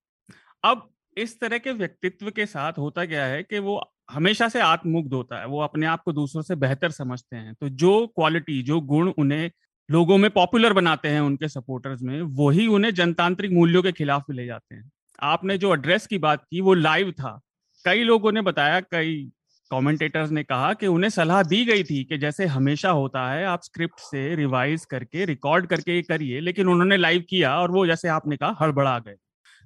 अब 0.64 0.90
इस 1.18 1.40
तरह 1.40 1.58
के 1.58 1.72
व्यक्तित्व 1.72 2.32
के 2.32 2.46
साथ 2.46 2.74
होता 2.78 3.06
क्या 3.06 3.26
है 3.26 3.44
कि 3.44 3.60
वो 3.60 3.94
हमेशा 4.12 4.50
से 4.50 4.62
आत्मुग्ध 4.62 5.14
होता 5.14 5.40
है, 5.40 5.48
वो 5.48 5.62
अपने 5.62 5.86
आप 5.86 6.02
को 6.02 6.14
दूसरों 6.14 6.42
से 6.42 6.56
बेहतर 6.56 6.92
समझते 6.92 7.36
हैं। 7.36 7.54
तो 7.54 7.70
जो 7.70 8.08
क्वालिटी 8.08 8.62
जो 8.64 8.82
गुण 8.82 9.12
उन्हें 9.18 9.52
लोगों 9.92 10.18
में 10.18 10.32
पॉपुलर 10.32 10.74
बनाते 10.74 11.08
हैं, 11.08 11.22
उनके 11.22 11.48
सपोर्टर्स 11.48 12.02
में, 12.02 12.22
वही 12.22 12.68
उन्हें 12.68 12.94
जनतांत्रिक 12.94 13.52
मूल्यों 13.52 13.84
के 13.84 13.92
खिलाफ 13.92 14.24
भी 14.30 14.38
ले 14.38 14.46
जाते 14.46 14.76
हैं। 14.76 14.92
आपने 15.22 15.58
जो 15.58 15.74
एड्रेस 15.74 16.08
की 16.08 16.18
बात 16.18 16.44
की, 16.52 16.62
वो 16.62 16.74
लाइव 16.74 17.12
था। 17.12 17.42
कई 17.86 18.04
लोगों 18.04 18.32
ने 18.32 18.42
बताया, 18.42 18.80
कई 18.80 19.32
कमेंटेटर्स 19.72 20.32
ने 20.32 20.44
कहा 20.44 20.74
कि 20.74 20.88
उन्हें 20.88 21.10
सलाह 21.10 21.42
दी 21.44 21.64
गई 21.66 21.84
थी 21.84 22.04
कि 22.04 22.18
जैसे 22.18 22.46
हमेशा 22.48 22.90
होता 22.92 23.30
है, 23.32 23.46
आप 23.46 23.62
स्क्रिप्ट 23.64 24.00
से 24.02 24.36
रिवाइज 24.36 24.86
करके 24.86 25.26
रिकॉर्ड 25.26 25.66
करके 25.66 26.02
करिए, 26.04 26.40
लेकिन 26.42 26.68
उन्होंने 26.68 26.98
लाइव 26.98 27.24
किया 27.30 27.58
और 27.60 27.72
वो 27.72 27.86
जैसे 27.88 28.08
आपने 28.10 28.38
कहा, 28.38 28.56
हड़बड़ा 28.62 28.98
गए। 29.00 29.16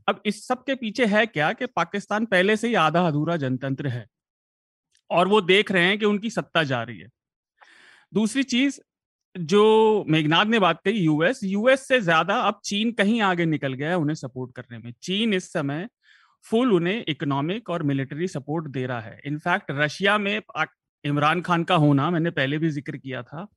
अब 0.08 0.22
इस 0.26 0.46
सब 0.48 0.64
के 0.64 0.76
पीछे 0.76 1.06
है 1.06 1.26
क्या 1.28 1.52
कि 1.54 1.66
पाकिस्तान 1.68 2.26
पहले 2.26 2.56
से 2.58 2.68
ही 2.68 2.74
आधा 2.78 3.08
अधूरा 3.08 3.36
जनतंत्र 3.38 3.88
है 3.88 4.06
और 5.10 5.28
वो 5.28 5.42
देख 5.44 5.72
रहे 5.72 5.86
हैं 5.86 5.98
कि 6.00 6.06
उनकी 6.06 6.30
सत्ता 6.30 6.64
जा 6.64 6.82
रही 6.84 7.00
है। 7.00 7.08
दूसरी 8.14 8.44
चीज़, 8.46 8.80
जो 9.36 10.06
मेघनाथ 10.08 10.46
ने 10.46 10.60
बात 10.60 10.80
कही 10.86 11.00
यूएस 11.00 11.40
यूएस 11.44 11.88
से 11.88 12.00
ज़्यादा 12.02 12.36
अब 12.42 12.60
चीन 12.66 12.92
कहीं 12.92 13.22
आगे 13.22 13.46
निकल 13.46 13.74
गया 13.74 13.90
है 13.90 13.98
उन्हें 13.98 14.16
सपोर्ट 14.16 14.56
करने 14.56 14.78
में। 14.78 14.94
चीन 15.04 15.34
इस 15.34 15.52
समय 15.54 15.88
फुल 16.46 16.72
उन्हें 16.74 17.04
इकोनॉमिक 17.08 17.70
और 17.70 17.84
मिलिट्री 17.84 18.28
सपोर्ट 18.28 18.68
दे 18.68 18.86
रहा 18.86 19.00
है। 19.00 19.20
इनफैक्ट 19.26 19.72
रशिया 19.72 20.18
में 20.18 20.42
इमरान 21.04 21.42
खान 21.42 21.64
का 21.64 21.76
होना 21.78 22.10
मैंने 22.12 22.30
पहले 22.32 22.58
भी 22.58 22.70
ज़िक्र 22.70 22.98
किया 22.98 23.22
था। 23.24 23.48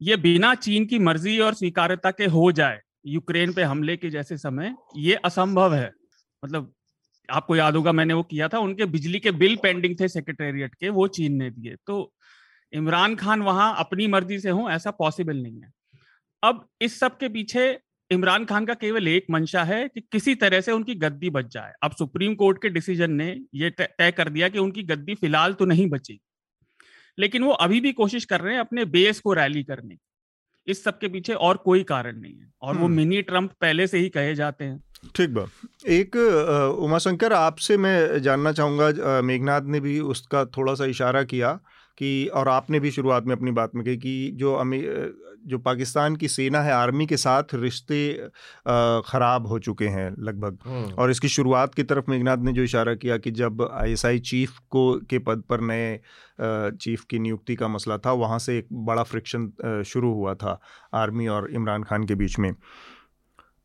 ये 0.00 0.16
बिना 0.18 0.54
चीन 0.56 0.86
की 0.86 0.98
मर्ज़ी 1.00 1.38
और 1.38 1.54
स्वीकार्यता 1.54 2.10
के 2.10 2.26
हो 2.26 2.50
जाए, 2.52 2.80
यूक्रेन 3.06 3.52
पे 3.52 3.62
हमले 3.62 3.96
के 3.96 4.10
जैसे 4.10 4.36
समय, 4.38 4.74
ये 4.96 5.14
असंभव 5.16 5.74
है। 5.74 5.92
मतलब 6.42 6.72
आपको 7.28 7.56
याद 7.56 7.76
होगा 7.76 7.92
मैंने 7.92 8.14
वो 8.14 8.22
किया 8.22 8.48
था, 8.48 8.58
उनके 8.58 8.84
बिजली 8.86 9.18
के 9.20 9.30
बिल 9.32 9.56
पेंडिंग 9.62 9.94
थे 10.00 10.08
सेक्रेटेरिएट 10.08 10.74
के, 10.74 10.88
वो 10.88 11.06
चीन 11.08 11.34
ने 11.34 11.50
दिए। 11.50 11.76
तो 11.86 12.12
इमरान 12.72 13.14
खान 13.16 13.42
वहाँ 13.42 13.74
अपनी 13.78 14.06
मर्ज़ी 14.08 14.38
से 14.38 14.50
हो, 14.50 14.68
ऐसा 14.70 14.90
पॉसिबल 14.92 15.36
नहीं 15.36 15.60
है। 15.60 15.72
अब 16.42 16.66
इस 16.80 16.98
सब 17.00 17.16
के 17.18 17.28
पीछे 17.28 17.72
इमरान 18.12 18.44
खान 18.44 18.66
का 18.66 18.74
केवल 18.76 19.08
एक 19.08 19.26
मंशा 19.30 19.62
है 19.64 19.86
कि 19.88 20.00
किसी 20.02 20.34
तरह 20.34 20.60
से 20.60 20.72
उनकी 20.72 20.94
गद्दी 20.96 21.30
बच 21.30 21.52
जाए। 21.52 21.72
अब 21.82 21.92
सुप्रीम 21.98 22.34
कोर्ट 22.34 22.62
के 22.62 22.68
डिसीज़न 22.68 23.12
ने 23.12 23.28
यह 23.54 23.70
तय 23.80 24.10
कर 24.10 24.28
दिया 24.28 24.48
कि 24.48 24.58
उनकी 24.58 24.82
गद्दी 24.84 25.14
फ़िलहाल 25.14 25.52
तो 25.54 25.64
नहीं 25.64 25.88
बची। 25.90 26.20
लेकिन 27.18 27.42
वो 27.42 27.52
अभी 27.60 27.80
भी 27.80 27.92
कोशिश 27.92 28.24
कर 28.24 28.40
रहे 28.40 28.54
हैं 28.54 28.60
अपने 28.60 28.84
बेस 28.92 29.20
को 29.20 29.32
रैली 29.32 29.62
करने 29.64 29.96
इस 30.66 30.82
सब 30.84 30.98
के 30.98 31.08
पीछे 31.08 31.34
और 31.34 31.56
कोई 31.56 31.82
कारण 31.82 32.20
नहीं 32.20 32.34
है 32.34 32.50
और 32.62 32.76
वो 32.76 32.88
मिनी 32.88 33.16
हम्म। 33.16 33.24
ट्रंप 33.24 33.52
पहले 33.60 33.86
से 33.86 33.98
ही 33.98 34.08
कहे 34.08 34.34
जाते 34.34 34.64
हैं। 34.64 34.82
ठीक 35.16 35.30
बा 35.34 35.46
एक 35.90 36.16
उमाशंकर 36.80 37.32
आपसे 37.32 37.76
मैं 37.76 38.20
जानना 38.22 38.52
चाहूँगा 38.52 39.20
मेघनाथ 39.22 39.62
ने 39.66 39.80
भी 39.80 39.98
उसका 40.12 40.44
थोड़ा 40.56 40.74
सा 40.74 40.84
इशारा 40.86 41.22
किया 41.24 41.58
कि 41.98 42.26
और 42.26 42.48
आपने 42.48 42.80
भी 42.80 42.90
शुरुआत 42.90 43.26
में 43.26 43.34
अपनी 43.36 43.50
बात 43.50 43.74
में 43.74 43.84
कही 43.84 43.96
कि 43.96 44.30
जो 44.34 44.54
अमी 44.54 44.82
जो 45.46 45.58
पाकिस्तान 45.58 46.16
की 46.16 46.28
सेना 46.28 46.60
है 46.62 46.72
आर्मी 46.72 47.06
के 47.06 47.16
साथ 47.16 47.54
रिश्ते 47.54 48.12
ख़राब 49.06 49.46
हो 49.46 49.58
चुके 49.58 49.86
हैं 49.88 50.10
लगभग। 50.18 50.58
और 50.98 51.10
इसकी 51.10 51.28
शुरुआत 51.28 51.74
की 51.74 51.82
तरफ़ 51.82 52.10
मेघनाथ 52.10 52.44
ने 52.44 52.52
जो 52.52 52.62
इशारा 52.62 52.94
किया 52.94 53.16
कि 53.18 53.30
जब 53.30 53.68
आईएसआई 53.72 54.18
चीफ 54.18 54.58
को 54.70 54.92
के 55.10 55.18
पद 55.18 55.42
पर 55.48 55.60
नए 55.60 56.00
चीफ 56.76 57.04
की 57.04 57.18
नियुक्ति 57.18 57.54
का 57.54 57.68
मसला 57.68 57.98
था 57.98 58.12
वहाँ 58.12 58.38
से 58.38 58.58
एक 58.58 58.66
बड़ा 58.72 59.02
फ्रिक्शन 59.02 59.82
शुरू 59.86 60.12
हुआ 60.14 60.34
था 60.34 60.60
आर्मी 60.94 61.26
और 61.26 61.50
इमरान 61.50 61.82
खान 61.82 62.04
के 62.04 62.14
बीच 62.14 62.38
में 62.38 62.54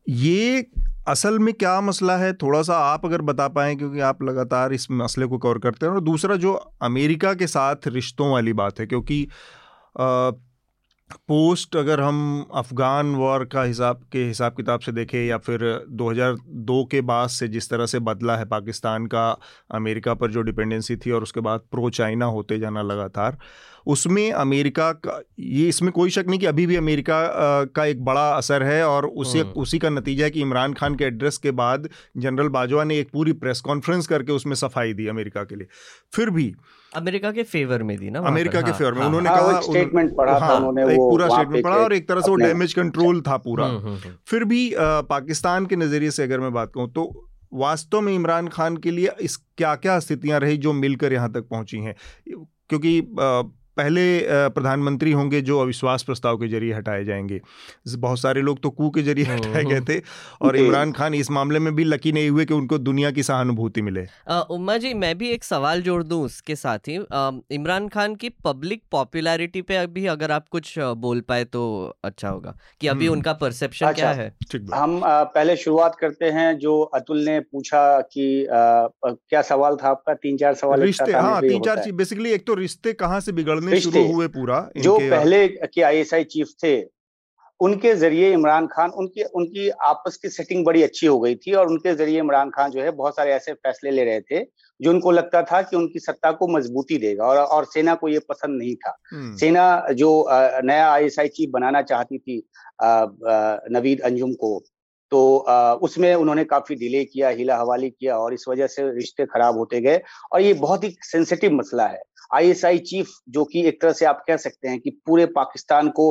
ये 0.08 0.66
असल 1.08 1.38
में 1.38 1.54
क्या 1.54 1.80
मसला 1.80 2.16
है? 2.16 2.32
थोड़ा 2.32 2.62
सा 2.62 2.78
आप 2.78 3.06
अगर 3.06 3.22
बता 3.22 3.48
पाएँ, 3.48 3.76
क्योंकि 3.76 4.00
आप 4.00 4.22
लगातार 4.22 4.72
इस 4.72 4.90
मसले 4.90 5.26
को 5.26 5.38
कवर 5.38 5.58
करते 5.58 5.86
हैं। 5.86 5.92
और 5.92 6.00
दूसरा, 6.00 6.36
जो 6.36 6.52
अमेरिका 6.82 7.34
के 7.34 7.46
साथ 7.46 7.76
रिश्तों 7.86 8.30
वाली 8.32 8.52
बात 8.52 8.80
है, 8.80 8.86
क्योंकि 8.86 9.28
पोस्ट 11.10 11.76
अगर 11.76 12.00
हम 12.00 12.46
अफ़गान 12.54 13.14
वॉर 13.14 13.44
का 13.44 13.62
हिसाब 13.62 14.00
के 14.12 14.24
हिसाब 14.24 14.54
किताब 14.54 14.80
से 14.80 14.92
देखें 14.92 15.18
या 15.18 15.38
फिर 15.38 15.60
2002 15.98 16.84
के 16.90 17.00
बाद 17.02 17.28
से 17.28 17.48
जिस 17.48 17.70
तरह 17.70 17.86
से 17.86 17.98
बदला 18.00 18.36
है 18.36 18.44
पाकिस्तान 18.46 19.06
का 19.06 19.28
अमेरिका 19.70 20.14
पर 20.14 20.30
जो 20.30 20.42
डिपेंडेंसी 20.42 20.96
थी 20.96 21.10
और 21.10 21.22
उसके 21.22 21.40
बाद 21.40 21.60
प्रो 21.70 21.90
चाइना 21.90 22.26
होते 22.28 22.58
जाना 22.58 22.82
लगातार 22.82 23.38
उसमें 23.86 24.30
अमेरिका 24.32 24.90
का 24.94 25.20
ये 25.40 25.68
इसमें 25.68 25.90
कोई 25.92 26.10
शक 26.10 26.24
नहीं 26.28 26.38
कि 26.40 26.46
अभी 26.46 26.66
भी 26.66 26.76
अमेरिका 26.76 27.20
का 27.74 27.84
एक 27.84 28.04
बड़ा 28.04 28.28
असर 28.30 28.62
है 28.62 28.82
और 28.86 29.06
उसी 29.06 29.38
हम्म। 29.38 29.60
उसी 29.60 29.78
का 29.78 29.90
नतीजा 29.90 30.24
है 30.24 30.30
कि 30.30 30.40
इमरान 30.40 30.72
खान 30.72 30.94
के 30.94 31.04
एड्रेस 31.04 31.38
के 31.38 31.50
बाद 31.60 31.88
जनरल 32.16 32.48
बाजवा 32.50 32.84
ने 32.84 32.98
एक 32.98 33.10
पूरी 33.10 33.32
प्रेस 33.34 33.60
कॉन्फ्रेंस 33.60 34.06
करके 34.06 34.32
उसमें 34.32 34.54
सफ़ाई 34.56 34.92
दी 34.92 35.06
अमेरिका 35.06 35.44
के 35.44 35.56
लिए 35.56 35.68
फिर 36.12 36.30
भी 36.30 36.54
अमेरिका 36.96 37.30
के 37.32 37.42
फेवर 37.42 37.82
में 37.82 37.96
दी 37.98 38.10
ना 38.10 38.20
अमेरिका 38.20 38.60
के 38.62 38.72
फेवर 38.72 38.92
में 38.92 39.00
हाँ, 39.00 39.06
उन्होंने 39.08 39.28
हाँ, 39.28 39.38
कहा 39.38 39.60
स्टेटमेंट 39.60 40.14
पढ़ा 40.16 40.38
था 40.40 40.54
उन्होंने 40.54 40.82
एक 40.92 40.98
पूरा 40.98 41.28
स्टेटमेंट 41.28 41.64
पढ़ा 41.64 41.76
और 41.76 41.92
एक 41.92 42.08
तरह 42.08 42.20
से 42.20 42.30
वो 42.30 42.36
डैमेज 42.36 42.74
कंट्रोल 42.74 43.20
था 43.20 43.36
पूरा। 43.36 43.66
हम्म, 43.66 43.88
हम्म, 43.88 44.12
फिर 44.26 44.44
भी 44.44 44.74
पाकिस्तान 44.80 45.66
के 45.66 45.76
नज़रिए 45.76 46.10
से 46.10 46.22
अगर 46.22 46.40
मैं 46.40 46.52
बात 46.52 46.72
कहूँ 46.74 46.92
तो 46.92 47.10
वास्तव 47.54 48.00
में 48.00 48.14
इमरान 48.14 48.48
खान 48.48 48.76
के 48.76 48.90
लिए 48.90 49.10
इस 49.20 49.36
क्या 49.36 49.74
क्या 49.74 49.98
स्थितियाँ 49.98 50.40
रही 50.40 50.56
जो 50.56 50.72
मिलकर 50.72 51.12
यहाँ 51.12 51.32
तक 51.32 51.48
पहुँची 51.50 51.78
हैं? 51.78 51.94
क्योंकि 52.68 53.00
पहले 53.78 54.04
प्रधानमंत्री 54.50 55.12
होंगे 55.12 55.40
जो 55.42 55.58
अविश्वास 55.60 56.02
प्रस्ताव 56.02 56.36
के 56.36 56.48
ज़रिए 56.48 56.72
हटाए 56.74 57.04
जाएँगे। 57.04 57.40
बहुत 57.98 58.20
सारे 58.20 58.40
लोग 58.42 58.62
तो 58.62 58.70
कू 58.70 58.90
के 58.90 59.02
ज़रिए 59.02 59.24
हम्म, 59.24 59.38
हटाए 59.38 59.64
गए 59.64 59.74
हम्म। 59.74 59.84
थे 59.88 60.00
और 60.42 60.56
इमरान 60.56 60.92
खान 60.92 61.14
इस 61.14 61.30
मामले 61.30 61.58
में 61.58 61.74
भी 61.74 61.84
लकी 61.84 62.12
नहीं 62.12 62.30
हुए 62.30 62.44
कि 62.44 62.54
उनको 62.54 62.78
दुनिया 62.80 63.10
की 63.10 63.22
सहानुभूति 63.22 63.82
मिले। 63.82 64.06
उम्मा 64.50 64.76
जी 64.76 64.92
मैं 64.96 65.16
भी 65.18 65.28
एक 65.30 65.44
सवाल 65.44 65.82
जोड़ 65.82 66.02
दूँ 66.02 66.22
उसके 66.24 66.56
साथ 66.56 66.88
ही। 66.88 66.96
इमरान 67.54 67.88
खान 67.88 68.14
की 68.14 68.28
पब्लिक 68.44 68.82
पॉपुलैरिटी 68.92 69.62
पे 69.62 69.76
अभी 69.76 70.06
अगर 70.08 70.30
आप 70.30 70.48
कुछ 70.48 70.74
बोल 70.78 71.20
पाए 71.28 71.44
तो 71.46 71.62
अच्छा 72.04 72.28
होगा 72.28 72.56
कि 72.80 72.88
अभी 72.88 73.06
हम्म। 73.06 73.16
उनका 73.16 73.32
परसेप्शन 73.42 73.86
अच्छा, 73.86 74.02
क्या 74.02 74.10
है 74.12 74.32
हम 74.74 75.00
पहले 75.04 75.56
शुरुआत 75.56 75.96
करते 76.00 76.30
हैं 76.30 76.48
जो 76.58 76.80
अतुल 76.94 77.24
ने 77.24 77.38
पूछा 77.42 78.00
कि 78.02 78.46
क्या 78.50 79.42
सवाल 79.42 79.76
था 79.76 79.88
आपका? 79.88 80.14
तीन 80.14 80.36
चार 80.36 80.54
सवाल 80.54 80.80
रिश्ते 80.82 81.12
हाँ 81.12 81.40
तीन 81.40 81.62
चार 81.62 81.82
बेसिकली 81.92 82.30
एक 82.32 82.46
तो 82.46 82.54
रिश्ते 82.54 82.92
कहाँ 82.94 83.20
से 83.20 83.32
बिगड़ने 83.32 83.67
शुरू 83.76 84.12
हुए 84.12 84.28
पूरा 84.28 84.70
जो 84.76 84.98
पहले 84.98 85.48
के 85.48 85.82
आईएसआई 85.82 86.24
चीफ 86.24 86.48
थे 86.64 86.98
उनके 87.60 87.94
ज़रिए 87.94 88.32
इमरान 88.32 88.66
खान 88.66 88.90
उनकी 88.90 89.22
उनकी 89.22 89.68
आपस 89.68 90.16
की 90.16 90.28
सेटिंग 90.28 90.64
बड़ी 90.66 90.82
अच्छी 90.82 91.06
हो 91.06 91.20
गई 91.20 91.34
थी 91.34 91.52
और 91.52 91.66
उनके 91.66 91.94
ज़रिए 91.94 92.18
इमरान 92.18 92.50
खान 92.50 92.70
जो 92.70 92.82
है 92.82 92.90
बहुत 92.90 93.16
सारे 93.16 93.32
ऐसे 93.32 93.52
फैसले 93.52 93.90
ले 93.90 94.04
रहे 94.04 94.20
थे 94.20 94.44
जो 94.80 94.90
उनको 94.90 95.10
लगता 95.10 95.42
था 95.42 95.62
कि 95.62 95.76
उनकी 95.76 95.98
सत्ता 95.98 96.32
को 96.32 96.48
मजबूती 96.48 96.98
देगा 96.98 97.24
और 97.24 97.36
और 97.36 97.64
सेना 97.64 97.94
को 97.94 98.08
ये 98.08 98.18
पसंद 98.18 98.58
नहीं 98.58 98.74
था। 98.74 98.98
हम्म। 99.12 99.36
सेना 99.36 99.86
जो 99.92 100.26
नया 100.64 100.92
आईएसआई 100.92 101.28
चीफ 101.28 101.50
बनाना 101.50 101.82
चाहती 101.82 102.18
थी 102.18 102.48
नवीद 103.72 104.00
अंजुम 104.00 104.32
को 104.32 104.64
तो 105.10 105.38
उसमें 105.82 106.14
उन्होंने 106.14 106.44
काफ़ी 106.44 106.74
डिले 106.76 107.04
किया 107.04 107.28
हिला 107.28 107.56
हवाली 107.56 107.90
किया 107.90 108.18
और 108.18 108.34
इस 108.34 108.44
वजह 108.48 108.66
से 108.66 108.82
रिश्ते 108.94 109.26
खराब 109.26 109.56
होते 109.58 109.80
गए 109.80 110.00
और 110.32 110.40
ये 110.40 110.54
बहुत 110.54 110.84
ही 110.84 110.96
सेंसिटिव 111.02 111.52
मसला 111.52 111.86
है। 111.86 112.02
आईएसआई 112.30 112.78
चीफ 112.86 113.10
जो 113.28 113.44
कि 113.44 113.66
एक 113.68 113.80
तरह 113.82 113.92
से 113.92 114.06
आप 114.06 114.24
कह 114.28 114.36
सकते 114.38 114.68
हैं 114.68 114.80
कि 114.80 114.90
पूरे 115.06 115.26
पाकिस्तान 115.32 115.88
को 115.90 116.10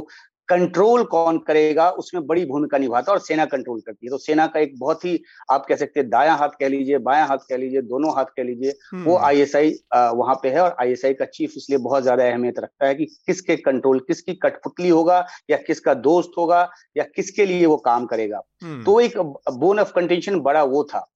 कंट्रोल 0.50 1.04
कौन 1.04 1.38
करेगा 1.38 1.90
उसमें 1.92 2.26
बड़ी 2.28 2.46
भूमिका 2.46 2.78
निभाता 2.78 3.12
है 3.12 3.18
और 3.18 3.24
सेना 3.24 3.46
कंट्रोल 3.46 3.80
करती 3.80 4.06
है 4.06 4.10
तो 4.10 4.18
सेना 4.18 4.46
का 4.48 4.60
एक 4.60 4.78
बहुत 4.80 5.04
ही 5.06 5.20
आप 5.52 5.66
कह 5.70 5.76
सकते 5.76 6.00
हैं 6.00 6.10
दाया 6.10 6.34
हाथ 6.34 6.50
कह 6.60 6.68
लीजिए 6.68 6.98
बाया 7.00 7.26
हाथ 7.26 7.38
कह 7.50 7.58
लीजिए 7.58 7.82
दोनों 7.84 8.16
हाथ 8.16 8.26
कह 8.38 8.44
लीजिए 8.44 9.04
वो 9.04 9.18
आईएसआई 9.20 9.74
हम्म। 9.96 10.18
वहाँ 10.18 10.36
पे 10.44 10.50
है 10.50 10.62
और 10.62 10.76
आईएसआई 10.82 11.14
का 11.14 11.26
चीफ 11.28 11.54
इसलिए 11.58 11.80
बहुत 11.80 12.04
ज़्यादा 12.04 12.28
अहमियत 12.28 12.60
रखता 12.60 12.88
है 12.88 12.96
कि 12.96 13.06
किसके 13.28 13.56
कंट्रोल 13.58 14.00
किसकी 14.00 14.34
कठपुतली 14.38 14.90
होगा 14.90 15.26
या 15.50 15.58
किसका 15.68 15.94
दोस्त 16.02 16.38
होगा 16.38 16.68
या 16.98 17.04
किसके 17.16 17.46
लिए 17.46 17.66
वो 17.66 17.78
काम 17.86 18.06
करेगा 18.06 18.42
हम्म। 18.64 18.84
तो 18.84 19.00
एक 19.02 19.18
बोन 19.58 19.80
ऑफ़ 19.80 19.92
कंटेंशन 19.94 20.40
बड़ा 20.40 20.64
वो 20.66 20.84
था 20.84 21.08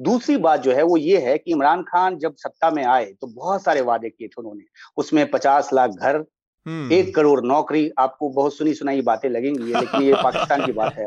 दूसरी 0.00 0.36
बात 0.36 0.60
जो 0.60 0.72
है 0.72 0.82
वो 0.82 0.96
ये 0.96 1.18
है 1.18 1.38
कि 1.38 1.50
इमरान 1.50 1.82
खान 1.82 2.18
जब 2.18 2.34
सत्ता 2.36 2.70
में 2.70 2.84
आए 2.84 3.04
तो 3.04 3.26
बहुत 3.26 3.64
सारे 3.64 3.80
वादे 3.80 4.08
किए 4.10 4.28
थे 4.28 4.34
उन्होंने। 4.38 4.64
उसमें 4.96 5.30
पचास 5.30 5.70
लाख 5.72 5.90
घर 5.90 6.24
हम्म। 6.66 6.92
एक 6.92 7.14
करोड़ 7.14 7.40
नौकरी 7.46 7.90
आपको 7.98 8.28
बहुत 8.28 8.56
सुनी 8.56 8.74
सुनाई 8.74 9.00
बातें 9.00 9.28
लगेंगी 9.28 9.72
लेकिन 9.72 10.02
ये 10.02 10.12
पाकिस्तान 10.22 10.66
की 10.66 10.72
बात 10.72 10.94
है। 10.98 11.06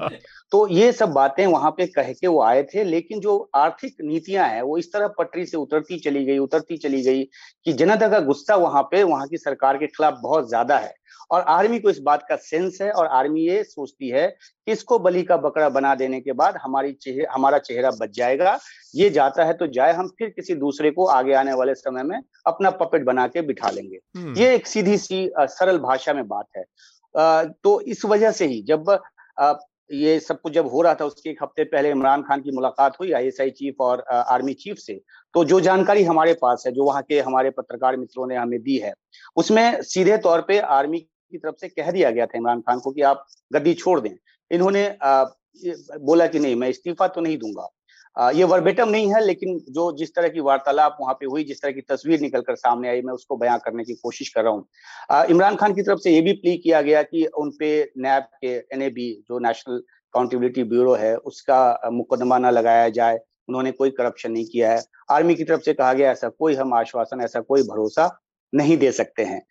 तो 0.52 0.68
ये 0.68 0.92
सब 0.92 1.10
बातें 1.10 1.48
वहाँ 1.48 1.72
पे 1.72 1.86
कह 1.88 2.14
के 2.14 2.28
वो 2.28 2.42
आए 2.42 2.64
थे 2.64 2.84
लेकिन 2.84 3.20
जो 3.20 3.50
आर्थिक 3.56 3.96
नीतियाँ 4.02 4.48
हैं 4.48 4.62
वो 4.62 4.78
इस 4.78 4.94
तरह 4.94 5.08
पटरी 5.08 5.46
से 5.46 5.58
उतरती 5.58 6.00
चली 6.00 6.26
गई 6.26 6.38
उतरती 6.38 6.78
चली 6.78 7.02
गई 7.02 7.24
कि 7.66 7.74
जनता 7.74 8.08
का 8.08 8.20
गुस्सा 8.20 8.56
वहाँ 8.56 8.84
पे 8.84 9.04
वहाँ 9.04 9.28
की 9.28 9.38
सरकार 9.38 9.78
के 9.78 9.88
खिलाफ 9.88 10.20
बहुत 10.22 10.50
ज़्यादा 10.50 10.78
है। 10.78 10.94
और 11.32 11.42
आर्मी 11.42 11.80
को 11.80 11.90
इस 11.90 12.00
बात 12.00 12.26
का 12.30 12.36
सेंस 12.36 12.78
है 12.82 12.90
और 12.92 13.08
आर्मी 13.08 13.42
ये 13.42 13.64
सोचती 13.64 14.10
है 14.10 14.28
कि 14.28 14.72
इसको 14.72 15.00
बलि 15.00 15.24
का 15.24 15.38
बकरा 15.38 15.70
बना 15.70 15.94
देने 15.96 16.20
के 16.22 16.34
बाद 16.34 16.58
हमारी 16.58 16.92
चेहरे 16.94 17.26
हमारा 17.32 17.58
चेहरा 17.60 17.92
बच 17.92 18.16
जाएगा। 18.18 18.58
ये 18.96 19.10
जाता 19.10 19.46
है 19.46 19.54
तो 19.54 19.68
जाए 19.70 19.94
हम 19.94 20.08
फिर 20.20 20.30
किसी 20.30 20.56
दूसरे 20.56 20.92
को 20.92 21.06
आगे 21.08 21.34
आने 21.34 21.54
वाले 21.54 21.76
समय 21.76 22.04
में 22.04 22.20
अपना 22.48 22.70
पपेट 22.74 23.06
बना 23.06 23.28
के 23.28 23.42
बिठा 23.42 23.70
लेंगे। 23.70 24.00
हम्म। 24.18 24.38
ये 24.38 24.54
एक 24.56 24.68
सीधी 24.68 24.98
सी 24.98 25.30
सरल 25.40 25.80
भाषा 25.80 26.14
में 26.14 26.28
बात 26.28 26.46
है। 26.58 26.64
तो 27.64 27.80
इस 27.82 28.06
वजह 28.06 28.32
से 28.32 28.46
ही 28.46 28.62
जब 28.64 28.98
ये 29.90 30.20
सब 30.20 30.40
कुछ 30.42 30.54
जब 30.54 30.68
हो 30.68 30.82
रहा 30.82 30.94
था 30.96 31.06
उसके 31.06 31.30
एक 31.30 31.38
हफ़्ते 31.44 31.64
पहले 31.64 31.90
इमरान 31.90 32.22
खान 32.22 32.42
की 32.42 32.52
मुलाकात 32.52 33.00
हुई 33.00 33.12
आईएसआई 33.12 33.50
चीफ 33.50 33.82
और 33.82 34.04
आर्मी 34.10 34.54
चीफ 34.54 34.78
से 34.78 35.00
तो 35.34 35.44
जो 35.46 35.60
जानकारी 35.60 36.04
हमारे 36.04 36.34
पास 36.34 36.64
है 36.68 36.72
जो 36.74 36.84
वहाँ 36.84 37.02
के 37.02 37.20
हमारे 37.20 37.50
पत्रकार 37.50 37.98
मित्रों 37.98 38.28
ने 38.28 38.36
हमें 38.36 38.60
दी 38.62 38.78
है 38.78 38.94
उसमें 39.36 39.82
सीधे 39.84 40.18
तौर 40.18 40.42
पे 40.42 40.60
आर्मी 40.60 41.06
की 41.32 41.38
तरफ़ 41.38 41.56
से 41.62 41.68
कह 41.70 41.92
दिया 41.92 42.12
गया 42.12 42.26
था 42.26 42.38
इमरान 42.38 42.62
खान 42.62 42.80
को 42.80 42.92
कि 42.92 43.02
आप 43.04 43.26
गद्दी 43.52 43.74
छोड़ 43.76 44.00
दें। 44.00 44.16
इन्होंने 44.52 44.90
बोला 45.02 46.28
कि 46.28 46.40
नहीं, 46.40 46.56
मैं 46.56 46.70
इस्तीफा 46.70 47.08
तो 47.08 47.22
नहीं 47.22 47.38
दूँगा। 47.38 47.68
ये 48.32 48.44
वर्बेटम 48.44 48.90
नहीं 48.90 49.14
है, 49.14 49.20
लेकिन 49.22 49.58
जो 49.70 49.92
जिस 49.98 50.14
तरह 50.16 50.30
की 50.30 50.40
वार्तालाप 50.40 50.98
वहाँ 51.02 51.14
पे 51.14 51.26
हुई, 51.26 51.44
जिस 51.44 51.62
तरह 51.62 51.72
की 51.72 51.82
तस्वीर 51.82 52.20
निकलकर 52.22 52.56
सामने 52.56 52.90
आई, 52.90 53.02
मैं 53.02 53.14
उसको 53.14 53.38
बयां 53.38 53.58
करने 53.60 53.84
की 53.84 53.94
कोशिश 53.96 54.30
कर 54.30 54.44
रहा 54.44 54.54
हूँ। 54.54 55.28
इमरान 55.30 55.56
खान 55.56 55.74
की 55.74 55.82
तरफ़ 55.82 56.00
से 56.00 56.12
ये 56.12 56.22
भी 56.22 56.34
प्ली 56.34 56.56
किया 56.58 56.82
गया 56.82 57.04
कि 57.04 57.26
उनपे 57.38 57.70
नैब 57.98 58.24
के 58.42 58.56
एनएबी 58.74 59.12
जो 59.30 59.40
नेशनल 59.40 59.78
अकाउंटेबिलिटी 59.78 60.64
ब्यूरो 60.64 60.94
है, 60.96 61.16
उसका 61.18 61.90
मुकदमा 61.94 62.38
ना 62.38 62.50
लगाया 62.50 62.90
जाए, 62.90 63.20
उन्होंने 63.50 63.72
कोई 63.72 63.90
करप्शन 63.92 64.32
नहीं 64.32 64.46
किया 64.46 64.72
है। 64.72 64.82
आर्मी 65.12 65.36
की 65.36 65.44
तरफ़ 65.44 65.62
से 65.62 65.74
कहा 65.74 65.94
गया, 65.94 66.12
ऐसा 66.12 66.30
कोई 66.30 66.56
हम 66.56 66.74
आश्वासन, 66.74 67.22
ऐसा 67.22 67.40
कोई 67.42 67.64
भरोसा 67.64 68.10
नहीं 68.54 68.78
दे 68.78 68.92
सकते 68.92 69.24
हैं। 69.24 69.42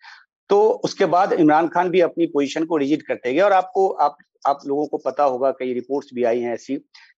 तो 0.49 0.59
उसके 0.83 1.05
बाद 1.05 1.33
इमरान 1.33 1.67
खान 1.67 1.89
भी 1.89 2.01
अपनी 2.01 2.25
पोजीशन 2.25 2.65
को 2.65 2.77
रिजिट 2.77 3.01
करते 3.01 3.33
गए 3.33 3.41
और 3.41 3.53
आपको 3.53 3.87
आप 3.89 4.17
आप 4.47 4.59
लोगों 4.67 4.85
को 4.87 4.97
पता 4.97 5.23
होगा 5.23 5.51
कई 5.51 5.73
रिपोर्ट्स 5.73 6.09
भी 6.13 6.23
आई 6.23 6.39
हैं 6.39 6.53
ऐसी 6.53 6.75